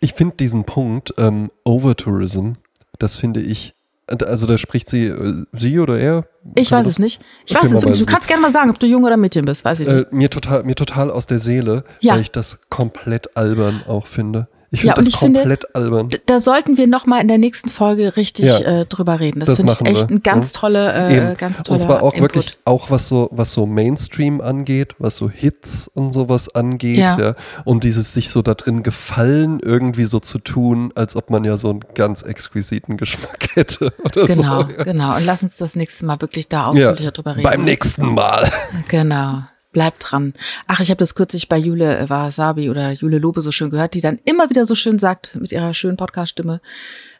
Ich 0.00 0.14
finde 0.14 0.36
diesen 0.36 0.64
Punkt, 0.64 1.14
ähm, 1.18 1.50
Overtourism, 1.64 2.52
das 2.98 3.16
finde 3.16 3.40
ich, 3.40 3.74
also 4.08 4.46
da 4.46 4.58
spricht 4.58 4.88
sie, 4.88 5.06
äh, 5.06 5.44
sie 5.52 5.78
oder 5.78 5.98
er? 5.98 6.26
Ich 6.56 6.70
Kann 6.70 6.80
weiß 6.80 6.86
es 6.86 6.98
nicht. 6.98 7.22
Ich 7.46 7.52
Okay, 7.56 7.64
weiß 7.64 7.72
es 7.72 7.82
wirklich. 7.82 7.98
Du 8.00 8.06
kannst 8.06 8.26
gerne 8.28 8.42
mal 8.42 8.52
sagen, 8.52 8.70
ob 8.70 8.78
du 8.78 8.86
Jung 8.86 9.04
oder 9.04 9.16
Mädchen 9.16 9.44
bist. 9.44 9.64
Weiß 9.64 9.80
ich 9.80 9.88
nicht. 9.88 9.96
Äh, 10.12 10.14
mir, 10.14 10.28
total, 10.28 10.64
mir 10.64 10.74
total 10.74 11.10
aus 11.10 11.26
der 11.26 11.38
Seele, 11.38 11.84
Ja. 12.00 12.14
weil 12.14 12.20
ich 12.20 12.30
das 12.30 12.68
komplett 12.68 13.36
albern 13.36 13.82
auch 13.86 14.06
finde. 14.06 14.48
Ich 14.74 14.84
Ja, 14.84 14.94
finde 14.94 15.00
und 15.00 15.06
das 15.06 15.14
ich 15.14 15.20
finde, 15.20 15.40
komplett 15.40 15.76
albern. 15.76 16.08
D- 16.08 16.20
Da 16.24 16.38
sollten 16.38 16.78
wir 16.78 16.86
noch 16.86 17.04
mal 17.04 17.20
in 17.20 17.28
der 17.28 17.36
nächsten 17.36 17.68
Folge 17.68 18.16
richtig 18.16 18.46
Ja. 18.46 18.58
äh, 18.58 18.86
drüber 18.86 19.20
reden. 19.20 19.40
Das, 19.40 19.48
Das 19.50 19.56
finde 19.58 19.72
ich 19.74 19.80
echt 19.86 20.08
wir, 20.08 20.16
ein 20.16 20.22
ganz 20.22 20.52
tolle, 20.52 20.92
äh, 20.94 21.34
ganz 21.36 21.62
toller 21.62 21.74
Und 21.74 21.80
zwar 21.82 22.02
auch 22.02 22.14
Input. 22.14 22.22
wirklich, 22.34 22.58
auch 22.64 22.90
was 22.90 23.06
so, 23.06 23.28
was 23.32 23.52
so 23.52 23.66
Mainstream 23.66 24.40
angeht, 24.40 24.94
was 24.98 25.18
so 25.18 25.28
Hits 25.28 25.88
und 25.88 26.12
sowas 26.14 26.54
angeht, 26.54 26.96
Ja. 26.96 27.18
ja. 27.18 27.34
Und 27.66 27.84
dieses 27.84 28.14
sich 28.14 28.30
so 28.30 28.40
da 28.40 28.54
drin 28.54 28.82
gefallen, 28.82 29.60
irgendwie 29.62 30.04
so 30.04 30.20
zu 30.20 30.38
tun, 30.38 30.90
als 30.94 31.16
ob 31.16 31.28
man 31.28 31.44
ja 31.44 31.58
so 31.58 31.68
einen 31.68 31.80
ganz 31.94 32.22
exquisiten 32.22 32.96
Geschmack 32.96 33.48
hätte 33.54 33.92
oder 34.02 34.24
Genau, 34.26 34.62
so. 34.62 34.68
Ja. 34.78 34.84
genau. 34.84 35.16
Und 35.16 35.26
lass 35.26 35.42
uns 35.42 35.58
das 35.58 35.76
nächste 35.76 36.06
Mal 36.06 36.18
wirklich 36.22 36.48
da 36.48 36.64
ausführlicher 36.64 37.10
drüber 37.12 37.32
reden. 37.36 37.42
Beim 37.42 37.64
nächsten 37.64 38.06
Mal. 38.14 38.50
Genau. 38.88 39.42
Bleibt 39.72 40.04
dran. 40.10 40.34
Ach, 40.66 40.80
ich 40.80 40.90
habe 40.90 40.98
das 40.98 41.14
kürzlich 41.14 41.48
bei 41.48 41.56
Jule 41.56 42.08
Wasabi 42.08 42.68
oder 42.68 42.92
Jule 42.92 43.18
Lobe 43.18 43.40
so 43.40 43.50
schön 43.50 43.70
gehört, 43.70 43.94
die 43.94 44.00
dann 44.00 44.20
immer 44.24 44.50
wieder 44.50 44.64
so 44.64 44.74
schön 44.74 44.98
sagt 44.98 45.34
mit 45.34 45.50
ihrer 45.50 45.72
schönen 45.72 45.96
Podcast-Stimme, 45.96 46.60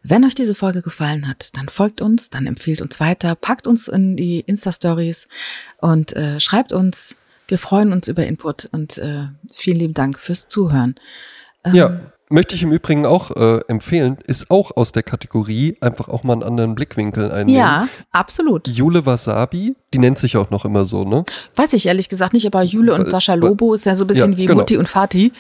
wenn 0.03 0.25
euch 0.25 0.35
diese 0.35 0.55
Folge 0.55 0.83
gefallen 0.83 1.29
hat, 1.29 1.57
dann 1.57 1.69
folgt 1.69 2.01
uns, 2.01 2.29
dann 2.29 2.47
empfiehlt 2.47 2.83
uns 2.83 3.01
weiter, 3.01 3.35
packt 3.37 3.67
uns 3.67 3.89
in 3.89 4.17
die 4.17 4.41
Insta-Stories 4.41 5.29
und 5.79 6.15
äh, 6.15 6.41
schreibt 6.41 6.73
uns. 6.73 7.17
Wir 7.49 7.59
freuen 7.59 7.93
uns 7.93 8.09
über 8.09 8.25
Input 8.27 8.69
und 8.73 8.99
äh, 8.99 9.27
vielen 9.53 9.79
lieben 9.79 9.95
Dank 9.95 10.19
fürs 10.19 10.49
Zuhören. 10.49 10.95
Ähm, 11.65 11.75
Ja, 11.75 12.12
möchte 12.33 12.55
ich 12.55 12.63
im 12.63 12.73
Übrigen 12.73 13.07
auch 13.07 13.31
äh, 13.31 13.61
empfehlen, 13.69 14.19
ist 14.27 14.51
auch 14.51 14.77
aus 14.77 14.93
der 14.93 15.03
Kategorie 15.03 15.77
einfach 15.81 16.09
auch 16.09 16.25
mal 16.25 16.33
einen 16.33 16.43
anderen 16.43 16.75
Blickwinkel 16.75 17.31
einnehmen. 17.31 17.61
Ja, 17.61 17.89
absolut. 18.11 18.67
Jule 18.67 19.07
Wasabi, 19.07 19.77
die 19.95 19.99
nennt 19.99 20.19
sich 20.19 20.37
auch 20.37 20.51
noch 20.51 20.65
immer 20.65 20.85
so, 20.85 21.05
ne? 21.05 21.25
Weiß 21.55 21.73
ich 21.75 21.87
ehrlich 21.87 22.09
gesagt 22.09 22.33
nicht, 22.33 22.47
aber 22.47 22.63
Jule 22.63 22.95
und 22.95 23.11
Sascha 23.11 23.35
Lobo 23.35 23.75
ist 23.75 23.87
ja 23.87 23.95
so 23.95 24.05
ein 24.05 24.07
bisschen 24.09 24.33
Ja, 24.33 24.39
wie 24.39 24.47
genau. 24.47 24.61
Mutti 24.61 24.77
und 24.77 24.89
Vati. 24.89 25.33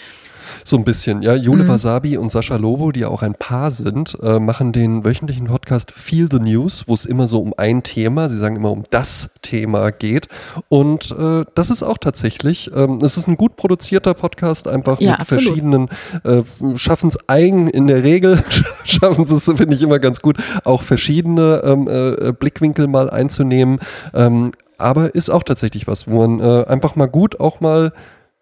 So 0.64 0.76
ein 0.76 0.84
bisschen, 0.84 1.22
ja. 1.22 1.34
Jule 1.34 1.64
Mhm. 1.64 1.68
Wasabi 1.68 2.16
und 2.16 2.30
Sascha 2.32 2.57
Lobo, 2.57 2.93
die 2.93 3.01
ja 3.01 3.09
auch 3.09 3.22
ein 3.22 3.34
Paar 3.34 3.70
sind, 3.70 4.16
äh, 4.22 4.38
machen 4.38 4.72
den 4.72 5.05
wöchentlichen 5.05 5.47
Podcast 5.47 5.90
Feel 5.93 6.28
the 6.30 6.38
News, 6.38 6.84
wo 6.86 6.95
es 6.95 7.07
immer 7.07 7.26
so 7.26 7.40
um 7.40 7.53
ein 7.57 7.82
Thema, 7.82 8.28
sie 8.28 8.38
sagen 8.38 8.57
immer 8.57 8.70
um 8.70 8.84
das 8.90 9.30
Thema 9.43 9.90
geht. 9.90 10.28
Und 10.68 11.14
äh, 11.18 11.45
das 11.55 11.70
ist 11.70 11.82
auch 11.82 11.99
tatsächlich, 11.99 12.70
ähm, 12.74 12.99
es 13.03 13.16
ist 13.16 13.28
ein 13.28 13.36
gut 13.36 13.57
produzierter 13.57 14.14
Podcast, 14.14 14.68
einfach 14.68 15.01
Ja, 15.01 15.12
mit 15.12 15.20
absolut. 15.20 15.45
verschiedenen, 15.45 15.88
äh, 16.24 16.43
schaffen 16.76 17.09
es 17.09 17.18
eigen 17.28 17.68
in 17.68 17.86
der 17.86 18.03
Regel, 18.03 18.43
schaffen 18.84 19.24
es, 19.24 19.45
finde 19.45 19.74
ich 19.74 19.82
immer 19.82 19.99
ganz 19.99 20.22
gut, 20.22 20.36
auch 20.64 20.82
verschiedene 20.82 21.62
ähm, 21.64 21.88
äh, 21.88 22.32
Blickwinkel 22.32 22.86
mal 22.86 23.11
einzunehmen. 23.11 23.78
Ähm, 24.14 24.53
aber 24.78 25.14
ist 25.14 25.30
auch 25.30 25.43
tatsächlich 25.45 25.86
was, 25.86 26.09
wo 26.09 26.26
man 26.26 26.40
äh, 26.40 26.64
einfach 26.66 26.97
mal 26.97 27.07
gut 27.07 27.38
auch 27.40 27.61
mal 27.61 27.93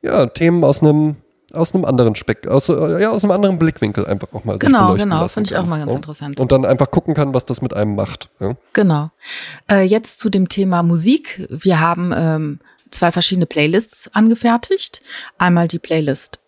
ja, 0.03 0.27
Themen 0.27 0.65
aus 0.65 0.83
einem 0.83 1.17
aus 1.53 1.75
einem 1.75 1.85
anderen 1.85 2.15
Speck, 2.15 2.47
aus, 2.47 2.69
äh, 2.69 3.03
ja, 3.03 3.11
aus 3.11 3.25
einem 3.25 3.33
anderen 3.33 3.59
Blickwinkel 3.59 4.07
einfach 4.07 4.29
auch 4.33 4.45
mal 4.45 4.55
sich 4.55 4.61
Genau, 4.61 4.93
beleuchten 4.93 5.11
genau, 5.11 5.29
finde 5.29 5.51
ich 5.51 5.57
auch 5.57 5.67
mal 5.67 5.79
ganz 5.79 5.93
ja? 5.93 5.97
interessant. 5.97 6.41
Und 6.41 6.53
dann 6.53 6.65
einfach 6.65 6.91
gucken 6.91 7.15
kann, 7.15 7.35
was 7.35 7.47
das 7.47 7.63
mit 7.63 7.75
einem 7.75 7.95
macht. 7.95 8.29
Ja? 8.41 8.57
Genau. 8.73 9.11
Äh, 9.71 9.83
jetzt 9.83 10.19
zu 10.21 10.31
dem 10.31 10.49
Thema 10.49 10.83
Musik. 10.83 11.47
Wir 11.51 11.81
haben 11.81 12.13
ähm, 12.17 12.61
zwei 12.91 13.13
verschiedene 13.13 13.47
Playlists 13.47 14.15
angefertigt. 14.15 15.03
Einmal 15.39 15.69
die 15.69 15.79
Playlist 15.79 16.39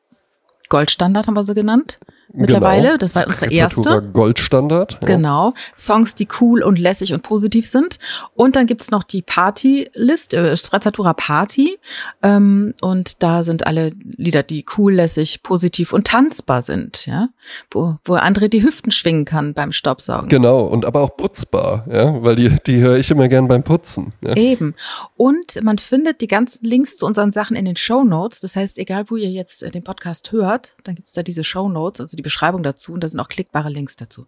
Goldstandard 0.69 1.27
haben 1.27 1.35
wir 1.35 1.45
sie 1.45 1.55
genannt. 1.55 1.99
Mittlerweile, 2.35 2.83
Genau. 2.89 2.97
das 2.99 3.15
war 3.15 3.27
unsere 3.27 3.47
Sprezzatura 3.47 3.95
erste. 3.97 4.09
Goldstandard. 4.13 4.99
Ja. 5.03 5.07
Genau. 5.07 5.55
Songs, 5.77 6.15
die 6.15 6.29
cool 6.41 6.63
und 6.63 6.79
lässig 6.79 7.13
und 7.13 7.23
positiv 7.23 7.67
sind. 7.67 7.99
Und 8.35 8.57
dann 8.57 8.67
gibt's 8.67 8.91
noch 8.91 9.03
die 9.03 9.23
Party-List, 9.23 10.35
äh, 10.35 10.57
Sprezzatura 10.57 11.13
Party. 11.15 11.79
Ähm, 12.23 12.75
und 12.81 13.23
da 13.23 13.43
sind 13.43 13.67
alle 13.67 13.93
Lieder, 14.05 14.43
die 14.43 14.65
cool, 14.77 14.95
lässig, 14.95 15.43
positiv 15.43 15.93
und 15.93 16.07
tanzbar 16.07 16.63
sind, 16.63 17.07
ja. 17.07 17.29
Wo, 17.71 17.97
wo 18.05 18.15
André 18.15 18.49
die 18.49 18.63
Hüften 18.63 18.93
schwingen 18.93 19.25
kann 19.25 19.55
beim 19.55 19.73
Staubsaugen. 19.73 20.29
Genau, 20.29 20.61
und 20.63 20.85
aber 20.85 21.01
auch 21.01 21.17
putzbar, 21.17 21.87
ja, 21.91 22.23
weil 22.23 22.37
die, 22.37 22.57
die 22.67 22.81
höre 22.81 22.97
ich 22.97 23.11
immer 23.11 23.29
gern 23.29 23.49
beim 23.49 23.63
Putzen. 23.63 24.11
Ja. 24.25 24.37
Eben. 24.37 24.75
Und 25.17 25.63
man 25.63 25.79
findet 25.79 26.21
die 26.21 26.29
ganzen 26.29 26.65
Links 26.67 26.97
zu 26.97 27.07
unseren 27.07 27.33
Sachen 27.33 27.57
in 27.57 27.65
den 27.65 27.77
Show 27.77 28.05
Notes. 28.05 28.41
Das 28.41 28.57
heißt, 28.57 28.79
egal 28.79 29.05
wo 29.09 29.17
ihr 29.17 29.31
jetzt 29.31 29.63
äh, 29.63 29.71
den 29.71 29.85
Podcast 29.85 30.33
hört, 30.33 30.77
dann 30.85 30.95
gibt's 30.95 31.13
da 31.13 31.23
diese 31.23 31.45
Show 31.45 31.69
Notes, 31.69 32.01
also 32.01 32.17
die 32.17 32.22
Beschreibung 32.23 32.63
dazu. 32.63 32.93
Und 32.93 33.01
da 33.03 33.09
sind 33.09 33.21
auch 33.21 33.29
klickbare 33.29 33.69
Links 33.69 33.97
dazu. 33.97 34.27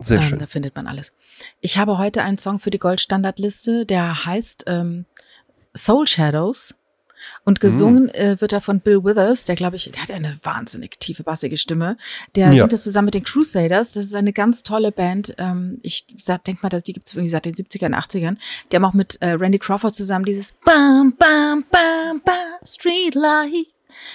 Sehr 0.00 0.18
Ähm, 0.18 0.22
schön. 0.24 0.38
da 0.38 0.46
findet 0.46 0.74
man 0.76 0.86
alles. 0.86 1.12
Ich 1.60 1.78
habe 1.78 1.98
heute 1.98 2.22
einen 2.22 2.38
Song 2.38 2.58
für 2.58 2.70
die 2.70 2.78
Goldstandardliste, 2.78 3.86
der 3.86 4.24
heißt 4.26 4.64
ähm, 4.66 5.06
Soul 5.76 6.06
Shadows. 6.08 6.74
Und 7.44 7.60
gesungen 7.60 8.08
äh, 8.14 8.40
wird 8.40 8.52
er 8.52 8.60
von 8.60 8.80
Bill 8.80 9.04
Withers, 9.04 9.44
der 9.44 9.54
glaube 9.54 9.76
ich, 9.76 9.88
der 9.92 10.02
hat 10.02 10.10
eine 10.10 10.36
wahnsinnig 10.42 10.98
tiefe, 10.98 11.22
bassige 11.22 11.56
Stimme. 11.56 11.96
Der 12.34 12.50
Ja. 12.52 12.58
singt 12.58 12.72
das 12.72 12.82
zusammen 12.82 13.04
mit 13.06 13.14
den 13.14 13.22
Crusaders. 13.22 13.92
Das 13.92 14.06
ist 14.06 14.14
eine 14.16 14.32
ganz 14.32 14.64
tolle 14.64 14.90
Band. 14.90 15.32
Ähm, 15.38 15.78
ich 15.82 16.04
denke 16.44 16.58
mal, 16.62 16.68
dass 16.68 16.82
die 16.82 16.92
gibt's 16.92 17.12
irgendwie 17.14 17.30
seit 17.30 17.44
den 17.44 17.54
70ern, 17.54 17.94
80ern. 17.94 18.38
Die 18.72 18.76
haben 18.76 18.84
auch 18.84 18.92
mit 18.92 19.22
äh, 19.22 19.28
Randy 19.34 19.60
Crawford 19.60 19.94
zusammen 19.94 20.24
dieses 20.24 20.50
Bam, 20.64 21.14
Bam, 21.16 21.64
Bam, 21.70 22.20
Bam, 22.24 22.34
Street 22.66 23.14
Life. 23.14 23.66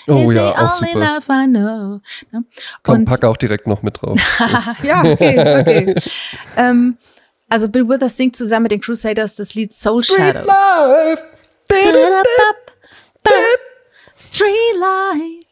Oh 0.07 0.23
is 0.23 0.31
ja, 0.31 0.51
the 0.51 0.57
auch 0.57 0.81
only 0.81 0.93
super. 0.93 0.99
life 0.99 1.31
I 1.31 1.45
know. 1.47 2.01
Ne? 2.31 2.43
Komm, 2.83 2.95
Und- 2.95 3.05
pack 3.05 3.23
auch 3.25 3.37
direkt 3.37 3.67
noch 3.67 3.81
mit 3.81 4.01
drauf. 4.01 4.19
ja, 4.83 5.03
okay, 5.03 5.59
okay. 5.61 5.95
ähm, 6.57 6.97
also 7.49 7.69
Bill 7.69 7.87
Withers 7.87 8.17
singt 8.17 8.35
zusammen 8.35 8.63
mit 8.63 8.71
den 8.71 8.81
Crusaders 8.81 9.35
das 9.35 9.53
Lied 9.55 9.73
Soul 9.73 10.03
Shadows. 10.03 10.47
Life. 10.47 11.23
Street 14.17 14.75
Life. 14.79 15.47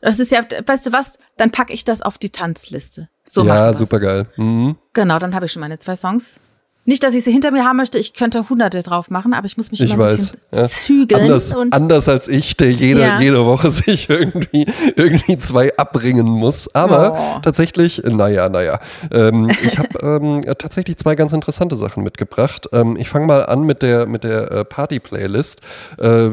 Das 0.00 0.18
ist 0.18 0.30
ja, 0.32 0.44
weißt 0.66 0.86
du 0.86 0.92
was? 0.92 1.12
Dann 1.36 1.50
packe 1.50 1.72
ich 1.72 1.84
das 1.84 2.02
auf 2.02 2.18
die 2.18 2.30
Tanzliste. 2.30 3.08
So 3.24 3.44
ja, 3.44 3.72
super 3.72 4.00
geil. 4.00 4.26
Mhm. 4.36 4.76
Genau, 4.92 5.18
dann 5.18 5.34
habe 5.34 5.46
ich 5.46 5.52
schon 5.52 5.60
meine 5.60 5.78
zwei 5.78 5.96
Songs. 5.96 6.40
Nicht, 6.86 7.02
dass 7.04 7.14
ich 7.14 7.22
sie 7.24 7.30
hinter 7.30 7.50
mir 7.50 7.64
haben 7.64 7.76
möchte. 7.76 7.98
Ich 7.98 8.14
könnte 8.14 8.48
hunderte 8.48 8.82
drauf 8.82 9.10
machen, 9.10 9.34
aber 9.34 9.44
ich 9.46 9.56
muss 9.56 9.70
mich 9.70 9.80
Ich 9.82 9.92
immer 9.92 10.06
ein 10.06 10.12
weiß. 10.12 10.30
bisschen 10.32 10.40
Ja. 10.54 10.66
zügeln. 10.66 11.22
Anders, 11.22 11.52
anders 11.70 12.08
als 12.08 12.26
ich, 12.26 12.56
der 12.56 12.72
jede, 12.72 13.00
Ja. 13.02 13.20
jede 13.20 13.44
Woche 13.44 13.70
sich 13.70 14.08
irgendwie, 14.08 14.66
irgendwie 14.96 15.36
zwei 15.36 15.76
abbringen 15.76 16.26
muss. 16.26 16.74
Aber 16.74 17.12
Oh. 17.36 17.40
tatsächlich, 17.42 18.02
naja, 18.04 18.48
naja. 18.48 18.80
Ähm, 19.12 19.50
ich 19.62 19.78
habe 19.78 19.88
ähm, 20.02 20.42
tatsächlich 20.58 20.96
zwei 20.96 21.14
ganz 21.16 21.32
interessante 21.34 21.76
Sachen 21.76 22.02
mitgebracht. 22.02 22.66
Ähm, 22.72 22.96
ich 22.96 23.08
fange 23.10 23.26
mal 23.26 23.44
an 23.46 23.62
mit 23.62 23.82
der, 23.82 24.06
mit 24.06 24.24
der 24.24 24.50
äh, 24.50 24.64
Party-Playlist. 24.64 25.60
Äh, 25.98 26.30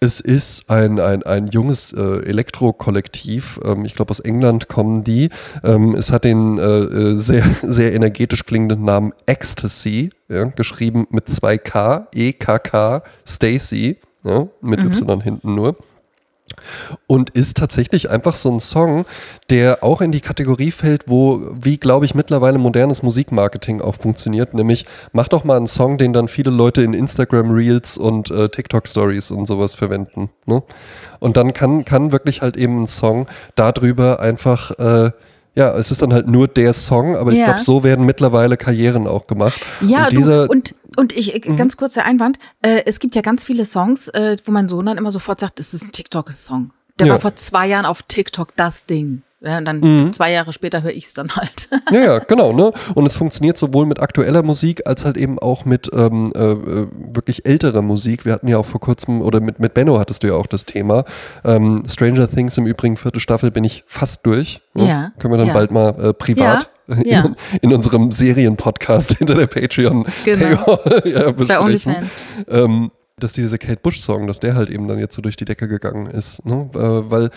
es 0.00 0.20
ist 0.20 0.70
ein, 0.70 1.00
ein, 1.00 1.22
ein 1.22 1.48
junges 1.48 1.92
äh, 1.92 2.00
Elektro-Kollektiv. 2.00 3.58
Ähm, 3.64 3.84
ich 3.84 3.94
glaube, 3.94 4.10
aus 4.10 4.20
England 4.20 4.68
kommen 4.68 5.04
die. 5.04 5.30
Ähm, 5.64 5.94
es 5.94 6.12
hat 6.12 6.24
den 6.24 6.58
äh, 6.58 6.62
äh, 6.62 7.16
sehr, 7.16 7.44
sehr 7.62 7.94
energetisch 7.94 8.44
klingenden 8.44 8.82
Namen 8.82 9.12
Ecstasy, 9.26 10.10
ja, 10.28 10.44
geschrieben 10.44 11.06
mit 11.10 11.28
zwei 11.28 11.56
K, 11.56 12.08
E-K-K, 12.14 13.02
Stacy, 13.26 13.98
ja, 14.24 14.46
mit 14.60 14.80
Y 14.82 15.20
hinten 15.20 15.54
nur. 15.54 15.76
Und 17.06 17.30
ist 17.30 17.56
tatsächlich 17.56 18.08
einfach 18.10 18.34
so 18.34 18.50
ein 18.50 18.60
Song, 18.60 19.04
der 19.50 19.82
auch 19.82 20.00
in 20.00 20.12
die 20.12 20.20
Kategorie 20.20 20.70
fällt, 20.70 21.04
wo, 21.08 21.42
wie 21.52 21.76
glaube 21.76 22.04
ich, 22.06 22.14
mittlerweile 22.14 22.58
modernes 22.58 23.02
Musikmarketing 23.02 23.80
auch 23.80 23.96
funktioniert. 23.96 24.54
Nämlich, 24.54 24.86
mach 25.12 25.28
doch 25.28 25.44
mal 25.44 25.56
einen 25.56 25.66
Song, 25.66 25.98
den 25.98 26.12
dann 26.12 26.28
viele 26.28 26.50
Leute 26.50 26.82
in 26.82 26.94
Instagram 26.94 27.50
Reels 27.50 27.98
und 27.98 28.30
äh, 28.30 28.48
TikTok 28.48 28.86
Stories 28.88 29.30
und 29.30 29.46
sowas 29.46 29.74
verwenden. 29.74 30.30
Ne? 30.46 30.62
Und 31.18 31.36
dann 31.36 31.52
kann, 31.52 31.84
kann 31.84 32.12
wirklich 32.12 32.42
halt 32.42 32.56
eben 32.56 32.82
ein 32.84 32.86
Song 32.86 33.26
darüber 33.56 34.20
einfach, 34.20 34.70
äh, 34.78 35.10
ja, 35.54 35.74
es 35.76 35.90
ist 35.90 36.02
dann 36.02 36.12
halt 36.12 36.26
nur 36.26 36.48
der 36.48 36.72
Song, 36.74 37.16
aber 37.16 37.32
ich 37.32 37.38
Ja. 37.38 37.46
glaube, 37.46 37.60
so 37.60 37.82
werden 37.82 38.04
mittlerweile 38.04 38.56
Karrieren 38.56 39.06
auch 39.06 39.26
gemacht. 39.26 39.58
Ja, 39.80 40.04
und 40.04 40.12
du, 40.12 40.16
dieser, 40.18 40.44
Mhm. 40.44 40.50
und, 40.50 40.74
und 40.96 41.12
ich, 41.12 41.34
äh, 41.34 41.38
ganz 41.56 41.76
kurzer 41.76 42.04
Einwand, 42.04 42.38
äh, 42.62 42.82
es 42.86 42.98
gibt 42.98 43.14
ja 43.14 43.22
ganz 43.22 43.44
viele 43.44 43.64
Songs, 43.64 44.08
äh, 44.08 44.36
wo 44.44 44.50
mein 44.52 44.68
Sohn 44.68 44.86
dann 44.86 44.98
immer 44.98 45.10
sofort 45.10 45.40
sagt, 45.40 45.58
das 45.58 45.74
ist 45.74 45.84
ein 45.84 45.92
TikTok-Song. 45.92 46.72
Der 46.98 47.06
Ja. 47.08 47.12
war 47.14 47.20
vor 47.20 47.36
zwei 47.36 47.66
Jahren 47.66 47.86
auf 47.86 48.02
TikTok 48.02 48.56
das 48.56 48.86
Ding. 48.86 49.22
Ja, 49.40 49.58
und 49.58 49.66
dann 49.66 49.80
mhm. 49.80 50.12
zwei 50.12 50.32
Jahre 50.32 50.52
später 50.52 50.82
höre 50.82 50.92
ich 50.92 51.04
es 51.04 51.14
dann 51.14 51.36
halt. 51.36 51.68
Ja, 51.92 52.00
ja, 52.00 52.18
genau. 52.18 52.52
Ne? 52.52 52.72
Und 52.94 53.06
es 53.06 53.16
funktioniert 53.16 53.56
sowohl 53.56 53.86
mit 53.86 54.00
aktueller 54.00 54.42
Musik 54.42 54.86
als 54.86 55.04
halt 55.04 55.16
eben 55.16 55.38
auch 55.38 55.64
mit 55.64 55.90
ähm, 55.92 56.32
äh, 56.34 56.52
äh, 56.52 56.88
wirklich 57.14 57.46
älterer 57.46 57.82
Musik. 57.82 58.24
Wir 58.24 58.32
hatten 58.32 58.48
ja 58.48 58.58
auch 58.58 58.66
vor 58.66 58.80
kurzem, 58.80 59.20
oder 59.22 59.40
mit, 59.40 59.60
mit 59.60 59.74
Benno 59.74 59.98
hattest 59.98 60.22
du 60.22 60.28
ja 60.28 60.34
auch 60.34 60.46
das 60.46 60.64
Thema. 60.64 61.04
Ähm, 61.44 61.84
Stranger 61.86 62.28
Things 62.28 62.56
im 62.58 62.66
Übrigen, 62.66 62.96
vierte 62.96 63.20
Staffel, 63.20 63.50
bin 63.50 63.62
ich 63.62 63.84
fast 63.86 64.26
durch. 64.26 64.60
Ne? 64.74 64.88
Ja. 64.88 65.12
Können 65.18 65.34
wir 65.34 65.38
dann 65.38 65.48
ja. 65.48 65.54
bald 65.54 65.70
mal 65.70 65.90
äh, 65.90 66.12
privat 66.12 66.64
ja. 66.64 66.70
In, 66.88 67.34
in, 67.62 67.72
unserem 67.72 68.12
Serienpodcast 68.12 69.14
hinter 69.18 69.34
der 69.34 69.48
Patreon 69.48 70.06
genau. 70.24 70.78
ja, 71.04 71.32
besprechen. 71.32 71.46
Bei 71.48 71.60
OnlyFans. 71.60 72.08
Ähm, 72.46 72.92
dass 73.18 73.32
dieser 73.32 73.56
Kate 73.56 73.80
Bush-Song, 73.80 74.26
dass 74.26 74.40
der 74.40 74.54
halt 74.54 74.68
eben 74.68 74.88
dann 74.88 74.98
jetzt 74.98 75.14
so 75.14 75.22
durch 75.22 75.36
die 75.36 75.46
Decke 75.46 75.68
gegangen 75.68 76.06
ist. 76.06 76.44
Ne? 76.44 76.68
Äh, 76.74 77.10
weil, 77.10 77.30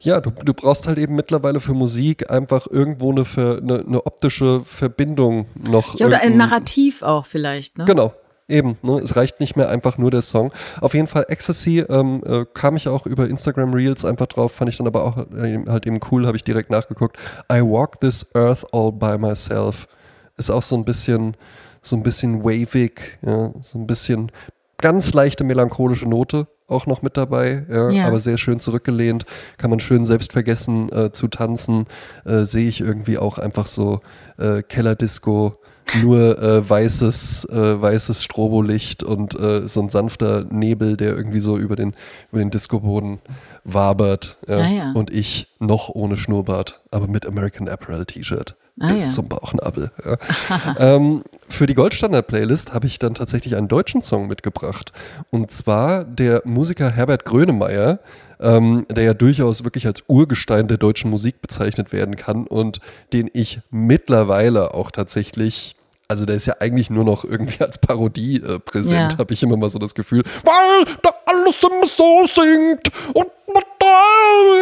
ja, 0.00 0.20
du, 0.20 0.30
du 0.30 0.54
brauchst 0.54 0.86
halt 0.86 0.96
eben 0.96 1.14
mittlerweile 1.14 1.60
für 1.60 1.74
Musik 1.74 2.30
einfach 2.30 2.66
irgendwo 2.66 3.12
eine, 3.12 3.24
eine, 3.36 3.84
eine 3.86 4.06
optische 4.06 4.64
Verbindung 4.64 5.46
noch. 5.68 5.98
Ja, 5.98 6.06
oder 6.06 6.20
ein 6.20 6.38
Narrativ 6.38 7.02
auch 7.02 7.26
vielleicht, 7.26 7.76
ne? 7.76 7.84
Genau, 7.84 8.14
Eben, 8.48 8.76
ne? 8.82 9.00
es 9.02 9.16
reicht 9.16 9.40
nicht 9.40 9.56
mehr 9.56 9.68
einfach 9.68 9.98
nur 9.98 10.12
der 10.12 10.22
Song. 10.22 10.52
Auf 10.80 10.94
jeden 10.94 11.08
Fall 11.08 11.26
Ecstasy 11.28 11.80
ähm, 11.80 12.22
äh, 12.24 12.44
kam 12.54 12.76
ich 12.76 12.88
auch 12.88 13.04
über 13.04 13.28
Instagram 13.28 13.74
Reels 13.74 14.04
einfach 14.04 14.26
drauf, 14.26 14.52
fand 14.52 14.70
ich 14.70 14.76
dann 14.76 14.86
aber 14.86 15.02
auch 15.02 15.18
äh, 15.36 15.58
halt 15.66 15.84
eben 15.86 15.98
cool, 16.10 16.26
habe 16.26 16.36
ich 16.36 16.44
direkt 16.44 16.70
nachgeguckt. 16.70 17.18
I 17.52 17.60
walk 17.60 18.00
this 18.00 18.24
earth 18.34 18.64
all 18.72 18.92
by 18.92 19.18
myself. 19.18 19.88
Ist 20.36 20.50
auch 20.50 20.62
so 20.62 20.76
ein 20.76 20.84
bisschen, 20.84 21.36
so 21.82 21.96
ein 21.96 22.04
bisschen 22.04 22.44
wavig, 22.44 23.18
ja? 23.22 23.52
so 23.62 23.78
ein 23.78 23.86
bisschen 23.86 24.30
ganz 24.78 25.12
leichte 25.14 25.44
melancholische 25.44 26.08
Note 26.08 26.46
auch 26.68 26.86
noch 26.86 27.02
mit 27.02 27.16
dabei, 27.16 27.64
ja, 27.70 27.90
ja. 27.90 28.06
aber 28.06 28.18
sehr 28.18 28.38
schön 28.38 28.58
zurückgelehnt, 28.58 29.24
kann 29.56 29.70
man 29.70 29.80
schön 29.80 30.04
selbstvergessen 30.04 30.90
äh, 30.92 31.12
zu 31.12 31.28
tanzen, 31.28 31.86
äh, 32.24 32.42
sehe 32.42 32.68
ich 32.68 32.80
irgendwie 32.80 33.18
auch 33.18 33.38
einfach 33.38 33.66
so 33.66 34.00
äh, 34.38 34.62
Kellerdisco, 34.62 35.54
nur 36.02 36.42
äh, 36.42 36.68
weißes, 36.68 37.48
äh, 37.50 37.80
weißes 37.80 38.24
Strobolicht 38.24 39.04
und 39.04 39.38
äh, 39.38 39.68
so 39.68 39.80
ein 39.80 39.88
sanfter 39.88 40.44
Nebel, 40.50 40.96
der 40.96 41.14
irgendwie 41.14 41.40
so 41.40 41.56
über 41.56 41.76
den, 41.76 41.94
über 42.32 42.40
den 42.40 42.50
Discoboden 42.50 43.20
wabert. 43.62 44.36
Ja. 44.48 44.56
Ah, 44.56 44.68
ja. 44.68 44.92
Und 44.92 45.12
ich 45.12 45.46
noch 45.60 45.88
ohne 45.88 46.16
Schnurrbart, 46.16 46.80
aber 46.90 47.06
mit 47.06 47.26
American 47.26 47.68
Apparel 47.68 48.06
T-Shirt. 48.06 48.56
Ah, 48.78 48.92
bis 48.92 49.06
ja. 49.06 49.10
zum 49.10 49.28
Bauchnabel. 49.28 49.90
Ja. 50.04 50.76
ähm, 50.78 51.22
für 51.48 51.66
die 51.66 51.74
Goldstandard-Playlist 51.74 52.74
habe 52.74 52.86
ich 52.86 52.98
dann 52.98 53.14
tatsächlich 53.14 53.56
einen 53.56 53.68
deutschen 53.68 54.02
Song 54.02 54.26
mitgebracht. 54.26 54.92
Und 55.30 55.50
zwar 55.50 56.04
der 56.04 56.42
Musiker 56.44 56.90
Herbert 56.90 57.24
Grönemeyer, 57.24 58.00
ähm, 58.38 58.86
der 58.90 59.04
ja 59.04 59.14
durchaus 59.14 59.64
wirklich 59.64 59.86
als 59.86 60.04
Urgestein 60.08 60.68
der 60.68 60.76
deutschen 60.76 61.10
Musik 61.10 61.40
bezeichnet 61.40 61.92
werden 61.92 62.16
kann 62.16 62.46
und 62.46 62.80
den 63.14 63.30
ich 63.32 63.60
mittlerweile 63.70 64.74
auch 64.74 64.90
tatsächlich 64.90 65.76
also 66.08 66.24
der 66.24 66.36
ist 66.36 66.46
ja 66.46 66.54
eigentlich 66.60 66.88
nur 66.88 67.02
noch 67.02 67.24
irgendwie 67.24 67.64
als 67.64 67.78
Parodie 67.78 68.36
äh, 68.36 68.60
präsent, 68.60 69.14
ja. 69.14 69.18
habe 69.18 69.34
ich 69.34 69.42
immer 69.42 69.56
mal 69.56 69.70
so 69.70 69.80
das 69.80 69.92
Gefühl, 69.92 70.22
weil 70.44 70.84
da 71.02 71.10
alles 71.26 71.60
immer 71.64 71.84
so 71.84 72.24
singt 72.26 72.92
und 73.12 73.26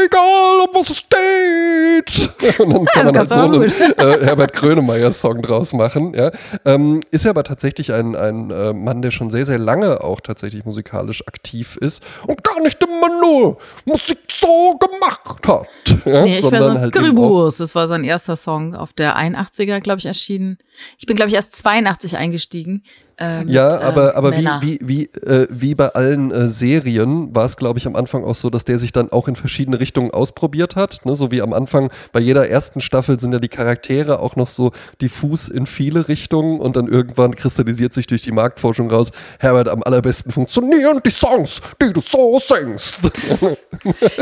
egal, 0.04 0.60
um 0.60 0.74
was 0.74 0.90
es 0.90 0.98
steht. 0.98 2.58
Und 2.60 2.72
dann 2.72 2.84
kann 2.86 3.06
man 3.06 3.18
halt 3.18 3.28
so 3.28 3.34
einen 3.36 3.62
äh, 3.64 4.24
Herbert 4.24 4.52
Grönemeyer-Song 4.52 5.42
draus 5.42 5.72
machen. 5.72 6.14
Ja. 6.14 6.30
Ähm, 6.64 7.00
ist 7.10 7.24
ja 7.24 7.30
aber 7.30 7.44
tatsächlich 7.44 7.92
ein, 7.92 8.14
ein 8.16 8.50
äh, 8.50 8.72
Mann, 8.72 9.02
der 9.02 9.10
schon 9.10 9.30
sehr, 9.30 9.46
sehr 9.46 9.58
lange 9.58 10.02
auch 10.02 10.20
tatsächlich 10.20 10.64
musikalisch 10.64 11.26
aktiv 11.26 11.76
ist 11.76 12.02
und 12.26 12.42
gar 12.44 12.60
nicht 12.60 12.82
immer 12.82 13.20
nur 13.20 13.58
Musik 13.84 14.18
so 14.32 14.78
gemacht 14.78 15.46
hat. 15.46 15.66
Ja, 16.04 16.22
nee, 16.24 16.38
ich 16.38 16.40
sondern 16.40 16.78
halt 16.78 16.92
Grübus, 16.92 17.58
das 17.58 17.74
war 17.74 17.88
sein 17.88 18.04
erster 18.04 18.36
Song 18.36 18.74
auf 18.74 18.92
der 18.92 19.16
81er, 19.18 19.80
glaube 19.80 19.98
ich, 20.00 20.06
erschienen. 20.06 20.58
Ich 20.98 21.06
bin, 21.06 21.16
glaube 21.16 21.28
ich, 21.28 21.34
erst 21.34 21.56
82 21.56 22.16
eingestiegen. 22.16 22.82
Äh, 23.20 23.44
ja, 23.46 23.68
mit, 23.68 23.82
aber, 23.82 24.16
aber 24.16 24.32
wie, 24.36 24.48
wie, 24.60 24.78
wie, 24.82 25.04
äh, 25.20 25.46
wie 25.50 25.74
bei 25.74 25.88
allen 25.88 26.32
äh, 26.32 26.48
Serien 26.48 27.34
war 27.34 27.44
es, 27.44 27.56
glaube 27.56 27.78
ich, 27.78 27.86
am 27.86 27.94
Anfang 27.94 28.24
auch 28.24 28.34
so, 28.34 28.50
dass 28.50 28.64
der 28.64 28.78
sich 28.78 28.92
dann 28.92 29.12
auch 29.12 29.28
in 29.28 29.36
verschiedene 29.36 29.78
Richtungen 29.78 30.10
ausprobiert 30.10 30.74
hat. 30.74 31.04
Ne? 31.04 31.14
So 31.14 31.30
wie 31.30 31.40
am 31.40 31.52
Anfang 31.52 31.90
bei 32.12 32.20
jeder 32.20 32.48
ersten 32.48 32.80
Staffel 32.80 33.20
sind 33.20 33.32
ja 33.32 33.38
die 33.38 33.48
Charaktere 33.48 34.18
auch 34.18 34.34
noch 34.34 34.48
so 34.48 34.72
diffus 35.00 35.48
in 35.48 35.66
viele 35.66 36.08
Richtungen 36.08 36.60
und 36.60 36.76
dann 36.76 36.88
irgendwann 36.88 37.36
kristallisiert 37.36 37.92
sich 37.92 38.06
durch 38.06 38.22
die 38.22 38.32
Marktforschung 38.32 38.90
raus, 38.90 39.12
Herbert, 39.38 39.68
am 39.68 39.82
allerbesten 39.82 40.32
funktionieren 40.32 41.00
die 41.04 41.10
Songs, 41.10 41.60
die 41.80 41.92
du 41.92 42.00
so 42.00 42.38
singst. 42.38 43.00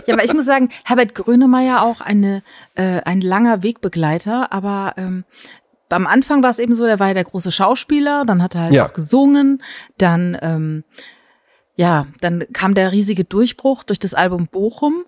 ja, 0.07 0.15
aber 0.15 0.25
ich 0.25 0.35
muss 0.35 0.47
sagen, 0.47 0.69
Herbert 0.85 1.15
Grönemeyer 1.15 1.83
auch 1.83 2.01
eine, 2.01 2.43
äh, 2.75 3.01
ein 3.05 3.21
langer 3.21 3.63
Wegbegleiter, 3.63 4.53
aber 4.53 4.95
ähm, 4.97 5.25
am 5.93 6.07
Anfang 6.07 6.43
war 6.43 6.51
es 6.51 6.59
eben 6.59 6.75
so, 6.75 6.85
der 6.87 6.99
war 6.99 7.09
ja 7.09 7.15
der 7.15 7.25
große 7.25 7.53
Schauspieler, 7.53 8.25
dann 8.25 8.43
hat 8.43 8.55
er 8.55 8.63
halt 8.63 8.75
ja. 8.75 8.87
auch 8.87 8.93
gesungen, 8.93 9.63
dann 9.99 10.37
ähm, 10.41 10.85
ja, 11.77 12.07
dann 12.21 12.45
kam 12.53 12.75
der 12.75 12.93
riesige 12.93 13.25
Durchbruch 13.25 13.85
durch 13.85 13.99
das 13.99 14.15
Album 14.15 14.47
Bochum. 14.47 15.05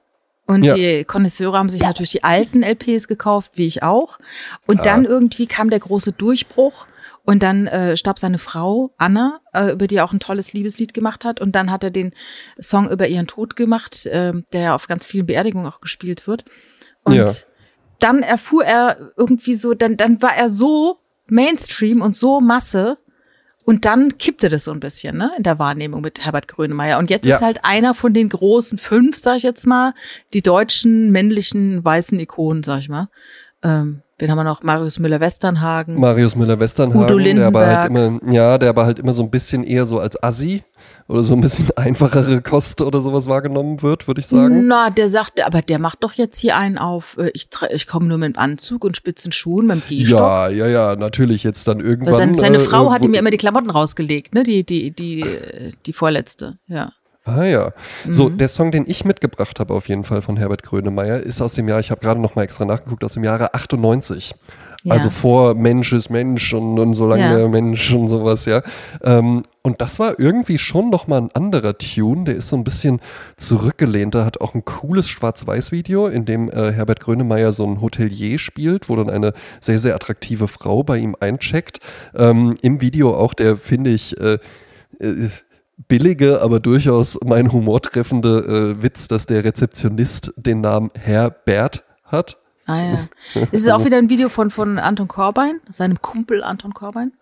Und 0.47 0.65
ja. 0.65 0.75
die 0.75 1.05
Connoisseure 1.05 1.57
haben 1.57 1.71
sich 1.71 1.81
natürlich 1.81 2.11
die 2.11 2.25
alten 2.25 2.63
LPs 2.63 3.09
gekauft, 3.09 3.53
wie 3.55 3.65
ich 3.65 3.83
auch. 3.83 4.19
Und 4.67 4.81
ah. 4.81 4.83
dann 4.83 5.05
irgendwie 5.05 5.47
kam 5.47 5.71
der 5.71 5.81
große 5.81 6.13
Durchbruch. 6.13 6.87
Und 7.27 7.43
dann 7.43 7.67
äh, 7.67 7.97
starb 7.97 8.19
seine 8.19 8.37
Frau, 8.37 8.91
Anna, 8.99 9.41
äh, 9.55 9.73
über 9.73 9.87
die 9.87 9.97
er 9.97 10.05
auch 10.05 10.13
ein 10.13 10.21
tolles 10.21 10.53
Liebeslied 10.53 10.93
gemacht 10.93 11.25
hat. 11.25 11.41
Und 11.41 11.55
dann 11.57 11.71
hat 11.71 11.83
er 11.83 11.91
den 11.91 12.13
Song 12.61 12.91
über 12.91 13.09
ihren 13.09 13.27
Tod 13.27 13.57
gemacht, 13.57 14.05
äh, 14.05 14.35
der 14.53 14.61
ja 14.61 14.75
auf 14.75 14.89
ganz 14.89 15.07
vielen 15.07 15.25
Beerdigungen 15.25 15.67
auch 15.67 15.81
gespielt 15.81 16.27
wird. 16.27 16.45
Und 17.03 17.15
ja 17.15 17.25
dann 18.05 18.23
erfuhr 18.23 18.65
er 18.65 19.13
irgendwie 19.17 19.55
so, 19.55 19.73
dann, 19.73 19.97
dann 19.97 20.21
war 20.21 20.37
er 20.37 20.51
so 20.51 20.99
Mainstream 21.27 22.03
und 22.03 22.15
so 22.15 22.41
Masse. 22.41 22.99
Und 23.65 23.87
dann 23.87 24.19
kippte 24.19 24.51
das 24.51 24.65
so 24.65 24.73
ein 24.73 24.81
bisschen, 24.81 25.17
ne, 25.17 25.33
in 25.39 25.43
der 25.43 25.59
Wahrnehmung 25.59 26.03
mit 26.03 26.23
Herbert 26.23 26.49
Grönemeyer. 26.49 26.99
Und 26.99 27.09
jetzt 27.09 27.27
ja. 27.27 27.35
ist 27.35 27.41
halt 27.41 27.65
einer 27.65 27.95
von 27.95 28.13
den 28.13 28.29
großen 28.29 28.77
fünf, 28.77 29.17
sag 29.17 29.39
ich 29.39 29.43
jetzt 29.43 29.67
mal, 29.67 29.95
die 30.35 30.43
deutschen 30.43 31.11
männlichen 31.13 31.83
weißen 31.83 32.21
Ikonen, 32.21 32.63
sag 32.63 32.81
ich 32.81 32.91
mal. 32.91 33.09
Ähm, 33.63 34.03
Wen 34.19 34.31
haben 34.31 34.39
wir 34.39 34.45
noch? 34.45 34.63
Marius 34.63 35.01
Müller-Westernhagen. 35.01 35.99
Marius 35.99 36.37
Müller-Westernhagen. 36.37 37.03
Udo 37.03 37.19
Lindenberg. 37.19 37.91
Der 37.91 37.99
aber 37.99 38.07
halt 38.07 38.23
immer, 38.23 38.33
ja, 38.33 38.59
der 38.59 38.69
aber 38.71 38.87
halt 38.87 38.99
immer 39.01 39.13
so 39.13 39.23
ein 39.23 39.31
bisschen 39.31 39.65
eher 39.65 39.87
so 39.87 39.99
als 39.99 40.23
Assi 40.23 40.63
oder 41.09 41.25
so 41.25 41.35
ein 41.35 41.41
bisschen 41.41 41.71
einfachere 41.77 42.41
Kost 42.41 42.81
oder 42.81 43.01
sowas 43.01 43.27
wahrgenommen 43.29 43.83
wird, 43.83 44.07
würde 44.07 44.21
ich 44.21 44.27
sagen. 44.27 44.69
Na, 44.69 44.91
der 44.91 45.09
sagt, 45.09 45.45
aber 45.45 45.63
der 45.63 45.81
macht 45.81 46.05
doch 46.05 46.13
jetzt 46.13 46.39
hier 46.39 46.57
einen 46.57 46.79
auf, 46.79 47.19
äh, 47.19 47.31
ich, 47.35 47.49
ich 47.71 47.87
komme 47.89 48.07
nur 48.07 48.19
mit 48.19 48.37
dem 48.37 48.39
Anzug 48.39 48.85
und 48.85 48.97
spitzen 48.97 49.33
Schuhen, 49.33 49.67
mit 49.67 49.77
dem 49.77 49.83
Gehstock. 49.89 50.19
Ja, 50.21 50.49
ja, 50.49 50.69
ja, 50.69 50.97
natürlich 50.97 51.43
jetzt 51.43 51.67
dann 51.67 51.81
irgendwann. 51.81 52.13
Weil 52.13 52.17
seine, 52.17 52.35
seine 52.37 52.57
äh, 52.59 52.61
Frau 52.61 52.93
hat 52.93 53.03
ihm 53.03 53.15
ja 53.15 53.21
immer 53.21 53.31
die 53.31 53.37
Klamotten 53.37 53.71
rausgelegt, 53.71 54.33
ne, 54.35 54.45
die, 54.45 54.65
die, 54.65 54.93
die, 54.93 55.25
die 55.85 55.93
vorletzte, 55.93 56.59
ja. 56.69 56.93
Ah 57.25 57.45
ja. 57.45 57.73
Mhm. 58.05 58.13
So, 58.13 58.29
der 58.29 58.49
Song, 58.49 58.71
den 58.71 58.85
ich 58.87 59.05
mitgebracht 59.05 59.59
habe 59.59 59.73
auf 59.73 59.89
jeden 59.89 60.05
Fall 60.05 60.21
von 60.21 60.37
Herbert 60.37 60.63
Grönemeyer, 60.63 61.21
ist 61.21 61.41
aus 61.41 61.55
dem 61.55 61.69
Jahr, 61.69 61.81
ich 61.81 61.91
habe 61.91 62.01
gerade 62.01 62.21
noch 62.21 62.35
mal 62.35 62.43
extra 62.43 62.67
nachgeguckt, 62.67 63.03
aus 63.03 63.15
dem 63.15 63.25
Jahre 63.25 63.55
98. 63.55 64.35
Ja. 64.85 64.93
Also 64.93 65.09
vor 65.09 65.55
Mensch 65.55 65.95
ist 65.95 66.11
Mensch 66.11 66.53
und, 66.53 66.79
und 66.79 66.93
so 66.93 67.07
lange 67.07 67.23
ja. 67.23 67.35
der 67.35 67.49
Mensch 67.49 67.91
und 67.95 68.09
sowas, 68.09 68.45
ja. 68.45 68.61
Ähm, 69.03 69.43
und 69.63 69.81
das 69.81 69.99
war 69.99 70.21
irgendwie 70.21 70.59
schon 70.59 70.91
noch 70.91 71.07
mal 71.07 71.23
ein 71.23 71.31
anderer 71.33 71.79
Tune, 71.79 72.25
der 72.25 72.37
ist 72.37 72.49
so 72.49 72.57
ein 72.57 72.65
bisschen 72.65 73.01
zurückgelehnter, 73.39 74.27
hat 74.27 74.43
auch 74.43 74.55
ein 74.55 74.67
cooles 74.67 75.09
Schwarz-Weiß-Video, 75.09 76.09
in 76.09 76.27
dem 76.27 76.51
äh, 76.51 76.73
Herbert 76.73 77.01
Grönemeyer 77.01 77.53
so 77.53 77.67
ein 77.67 77.81
Hotelier 77.81 78.39
spielt, 78.39 78.91
wo 78.91 78.97
dann 78.97 79.09
eine 79.09 79.33
sehr, 79.59 79.79
sehr 79.79 79.95
attraktive 79.95 80.49
Frau 80.49 80.83
bei 80.83 80.99
ihm 80.99 81.17
eincheckt. 81.19 81.79
Ähm, 82.15 82.59
Im 82.61 82.83
Video 82.83 83.17
auch 83.17 83.33
der, 83.33 83.57
finde 83.57 83.89
ich, 83.89 84.21
äh, 84.21 84.37
äh, 85.01 85.31
billige, 85.89 86.41
aber 86.41 86.61
durchaus 86.61 87.19
mein 87.25 87.53
Humor 87.53 87.83
treffende 87.83 88.77
äh, 88.79 88.83
Witz, 88.83 89.09
dass 89.09 89.27
der 89.27 89.45
Rezeptionist 89.45 90.33
den 90.37 90.61
Namen 90.61 90.91
Herbert 90.99 91.83
hat. 92.05 92.39
Ah 92.67 92.81
ja. 92.81 93.09
Ist 93.53 93.67
es 93.67 93.69
auch 93.69 93.85
wieder 93.85 93.99
ein 93.99 94.09
Video 94.09 94.29
von, 94.29 94.51
von 94.51 94.79
Anton 94.79 95.09
Korbein, 95.09 95.61
seinem 95.69 96.01
Kumpel 96.01 96.43
Anton 96.43 96.73
Korbein? 96.73 97.13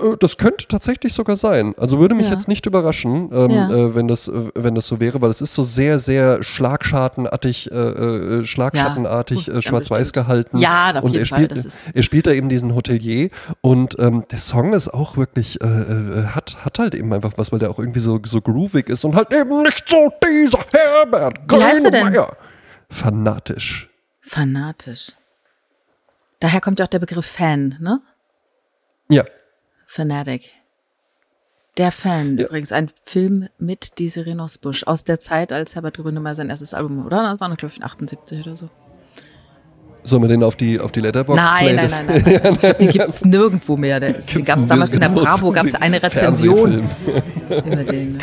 Äh, 0.00 0.16
das 0.18 0.36
könnte 0.36 0.66
tatsächlich 0.68 1.12
sogar 1.12 1.36
sein. 1.36 1.74
Also 1.78 1.98
würde 1.98 2.14
mich 2.14 2.26
ja. 2.26 2.32
jetzt 2.32 2.48
nicht 2.48 2.66
überraschen, 2.66 3.30
ähm, 3.32 3.50
ja. 3.50 3.70
äh, 3.70 3.94
wenn, 3.94 4.08
das, 4.08 4.28
äh, 4.28 4.50
wenn 4.54 4.74
das 4.74 4.86
so 4.86 5.00
wäre, 5.00 5.20
weil 5.20 5.30
es 5.30 5.40
ist 5.40 5.54
so 5.54 5.62
sehr, 5.62 5.98
sehr 5.98 6.42
schlagschartenartig, 6.42 7.70
äh, 7.70 7.74
äh 7.74 8.44
schlagschattenartig 8.44 9.46
ja, 9.46 9.62
schwarz-weiß 9.62 10.12
gehalten. 10.12 10.58
Ja, 10.58 10.94
auf 10.96 11.04
und 11.04 11.12
jeden 11.12 11.22
er 11.22 11.26
spielt, 11.26 11.50
Fall. 11.50 11.56
Das 11.56 11.64
ist 11.64 11.90
er 11.94 12.02
spielt 12.02 12.26
da 12.26 12.32
eben 12.32 12.48
diesen 12.48 12.74
Hotelier 12.74 13.30
und 13.60 13.98
ähm, 13.98 14.24
der 14.30 14.38
Song 14.38 14.72
ist 14.72 14.88
auch 14.88 15.16
wirklich, 15.16 15.58
hat, 15.60 16.64
hat 16.64 16.78
halt 16.78 16.94
eben 16.94 17.12
einfach 17.12 17.32
was, 17.36 17.52
weil 17.52 17.58
der 17.58 17.70
auch 17.70 17.78
irgendwie 17.78 18.00
so, 18.00 18.20
so 18.24 18.40
groovig 18.40 18.88
ist 18.88 19.04
und 19.04 19.14
halt 19.14 19.32
eben 19.32 19.62
nicht 19.62 19.88
so 19.88 20.10
dieser 20.22 20.58
Herbert 20.72 21.38
Wie 21.48 21.62
heißt 21.62 21.84
er 21.84 21.90
denn? 21.90 22.24
Fanatisch. 22.90 23.88
Fanatisch. 24.20 25.12
Daher 26.40 26.60
kommt 26.60 26.78
ja 26.78 26.84
auch 26.84 26.90
der 26.90 26.98
Begriff 26.98 27.26
Fan, 27.26 27.76
ne? 27.80 28.00
Ja. 29.08 29.24
Fanatic. 29.96 30.52
Der 31.78 31.90
Fan, 31.90 32.36
ja. 32.36 32.46
übrigens 32.46 32.70
ein 32.72 32.90
Film 33.02 33.48
mit 33.58 33.98
Desiree 33.98 34.34
Nosbusch 34.34 34.84
aus 34.84 35.04
der 35.04 35.20
Zeit, 35.20 35.52
als 35.52 35.74
Herbert 35.74 35.96
Grönemeyer 35.96 36.34
sein 36.34 36.50
erstes 36.50 36.74
Album, 36.74 37.06
oder? 37.06 37.22
Das 37.22 37.40
war 37.40 37.48
noch, 37.48 37.56
glaube 37.56 37.74
ich, 37.74 37.82
78 37.82 38.46
oder 38.46 38.56
so. 38.56 38.68
Sollen 40.04 40.22
wir 40.22 40.28
den 40.28 40.42
auf 40.42 40.54
die, 40.54 40.78
auf 40.78 40.92
die 40.92 41.00
Letterbox 41.00 41.40
Nein, 41.40 41.76
nein, 41.76 41.90
nein, 41.90 42.06
nein, 42.06 42.40
nein. 42.42 42.58
Ich 42.62 42.72
den 42.72 42.90
gibt 42.90 43.08
es 43.08 43.24
nirgendwo 43.24 43.76
mehr. 43.76 43.98
Der 43.98 44.16
ist, 44.16 44.34
den 44.34 44.44
gab 44.44 44.58
es 44.58 44.66
damals 44.66 44.92
in 44.92 45.00
der 45.00 45.08
Bravo, 45.08 45.50
gab 45.50 45.64
es 45.64 45.74
eine 45.74 46.02
Rezension 46.02 46.88
über 47.48 47.84
den. 47.84 48.12
Ne? 48.12 48.18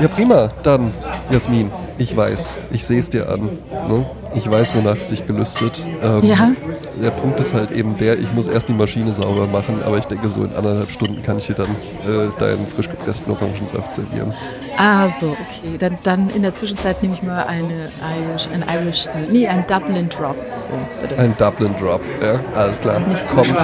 Ja, 0.00 0.08
prima. 0.08 0.48
Dann, 0.62 0.92
Jasmin, 1.30 1.70
ich 1.98 2.16
weiß, 2.16 2.58
ich 2.72 2.84
sehe 2.84 2.98
es 2.98 3.08
dir 3.08 3.28
an. 3.28 3.58
Ne? 3.88 4.06
Ich 4.34 4.50
weiß, 4.50 4.74
wonach 4.76 4.96
es 4.96 5.08
dich 5.08 5.26
gelüstet. 5.26 5.86
Ähm, 6.02 6.24
ja. 6.24 6.52
Der 7.00 7.10
Punkt 7.10 7.40
ist 7.40 7.54
halt 7.54 7.70
eben 7.70 7.96
der, 7.96 8.18
ich 8.18 8.32
muss 8.32 8.48
erst 8.48 8.68
die 8.68 8.72
Maschine 8.72 9.12
sauber 9.12 9.46
machen, 9.46 9.82
aber 9.82 9.98
ich 9.98 10.04
denke, 10.04 10.28
so 10.28 10.44
in 10.44 10.54
anderthalb 10.54 10.90
Stunden 10.90 11.22
kann 11.22 11.38
ich 11.38 11.46
dir 11.46 11.54
dann 11.54 11.70
äh, 11.70 12.28
deinen 12.38 12.66
frisch 12.66 12.88
gepressten 12.88 13.32
Orangensaft 13.32 13.94
servieren. 13.94 14.34
Ah, 14.76 15.08
so, 15.08 15.30
okay. 15.30 15.78
Dann, 15.78 15.98
dann 16.02 16.30
in 16.30 16.42
der 16.42 16.54
Zwischenzeit 16.54 17.02
nehme 17.02 17.14
ich 17.14 17.22
mal 17.22 17.44
eine 17.44 17.88
Irish, 18.18 18.48
ein 18.52 18.64
Irish, 18.68 19.06
äh, 19.06 19.30
nee, 19.30 19.48
ein 19.48 19.64
Dublin 19.66 20.08
Drop. 20.08 20.36
So, 20.56 20.72
bitte. 21.00 21.18
Ein 21.18 21.34
Dublin 21.36 21.74
Drop, 21.80 22.02
ja, 22.22 22.40
alles 22.54 22.80
klar. 22.80 23.00
Nicht 23.00 23.26
zu 23.26 23.36
Kommt. 23.36 23.54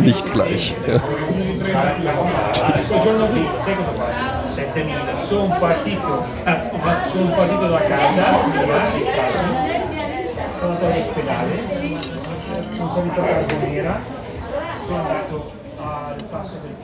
Nicht 0.00 0.32
gleich. 0.32 0.76
Ja. 0.86 1.00
Tschüss. 2.52 2.90
sono 5.28 5.48
partito, 5.60 6.24
sono 7.12 7.34
partito 7.34 7.68
da 7.68 7.80
casa, 7.82 8.24
sono 10.60 10.70
andato 10.80 10.86
all'ospedale, 10.86 11.79
sono 12.80 12.92
salito 12.92 13.20
a 13.20 13.24
Carbonera, 13.24 14.00
sono 14.86 15.00
andato 15.02 15.52
al 15.76 16.24
passo 16.30 16.56
del 16.62 16.74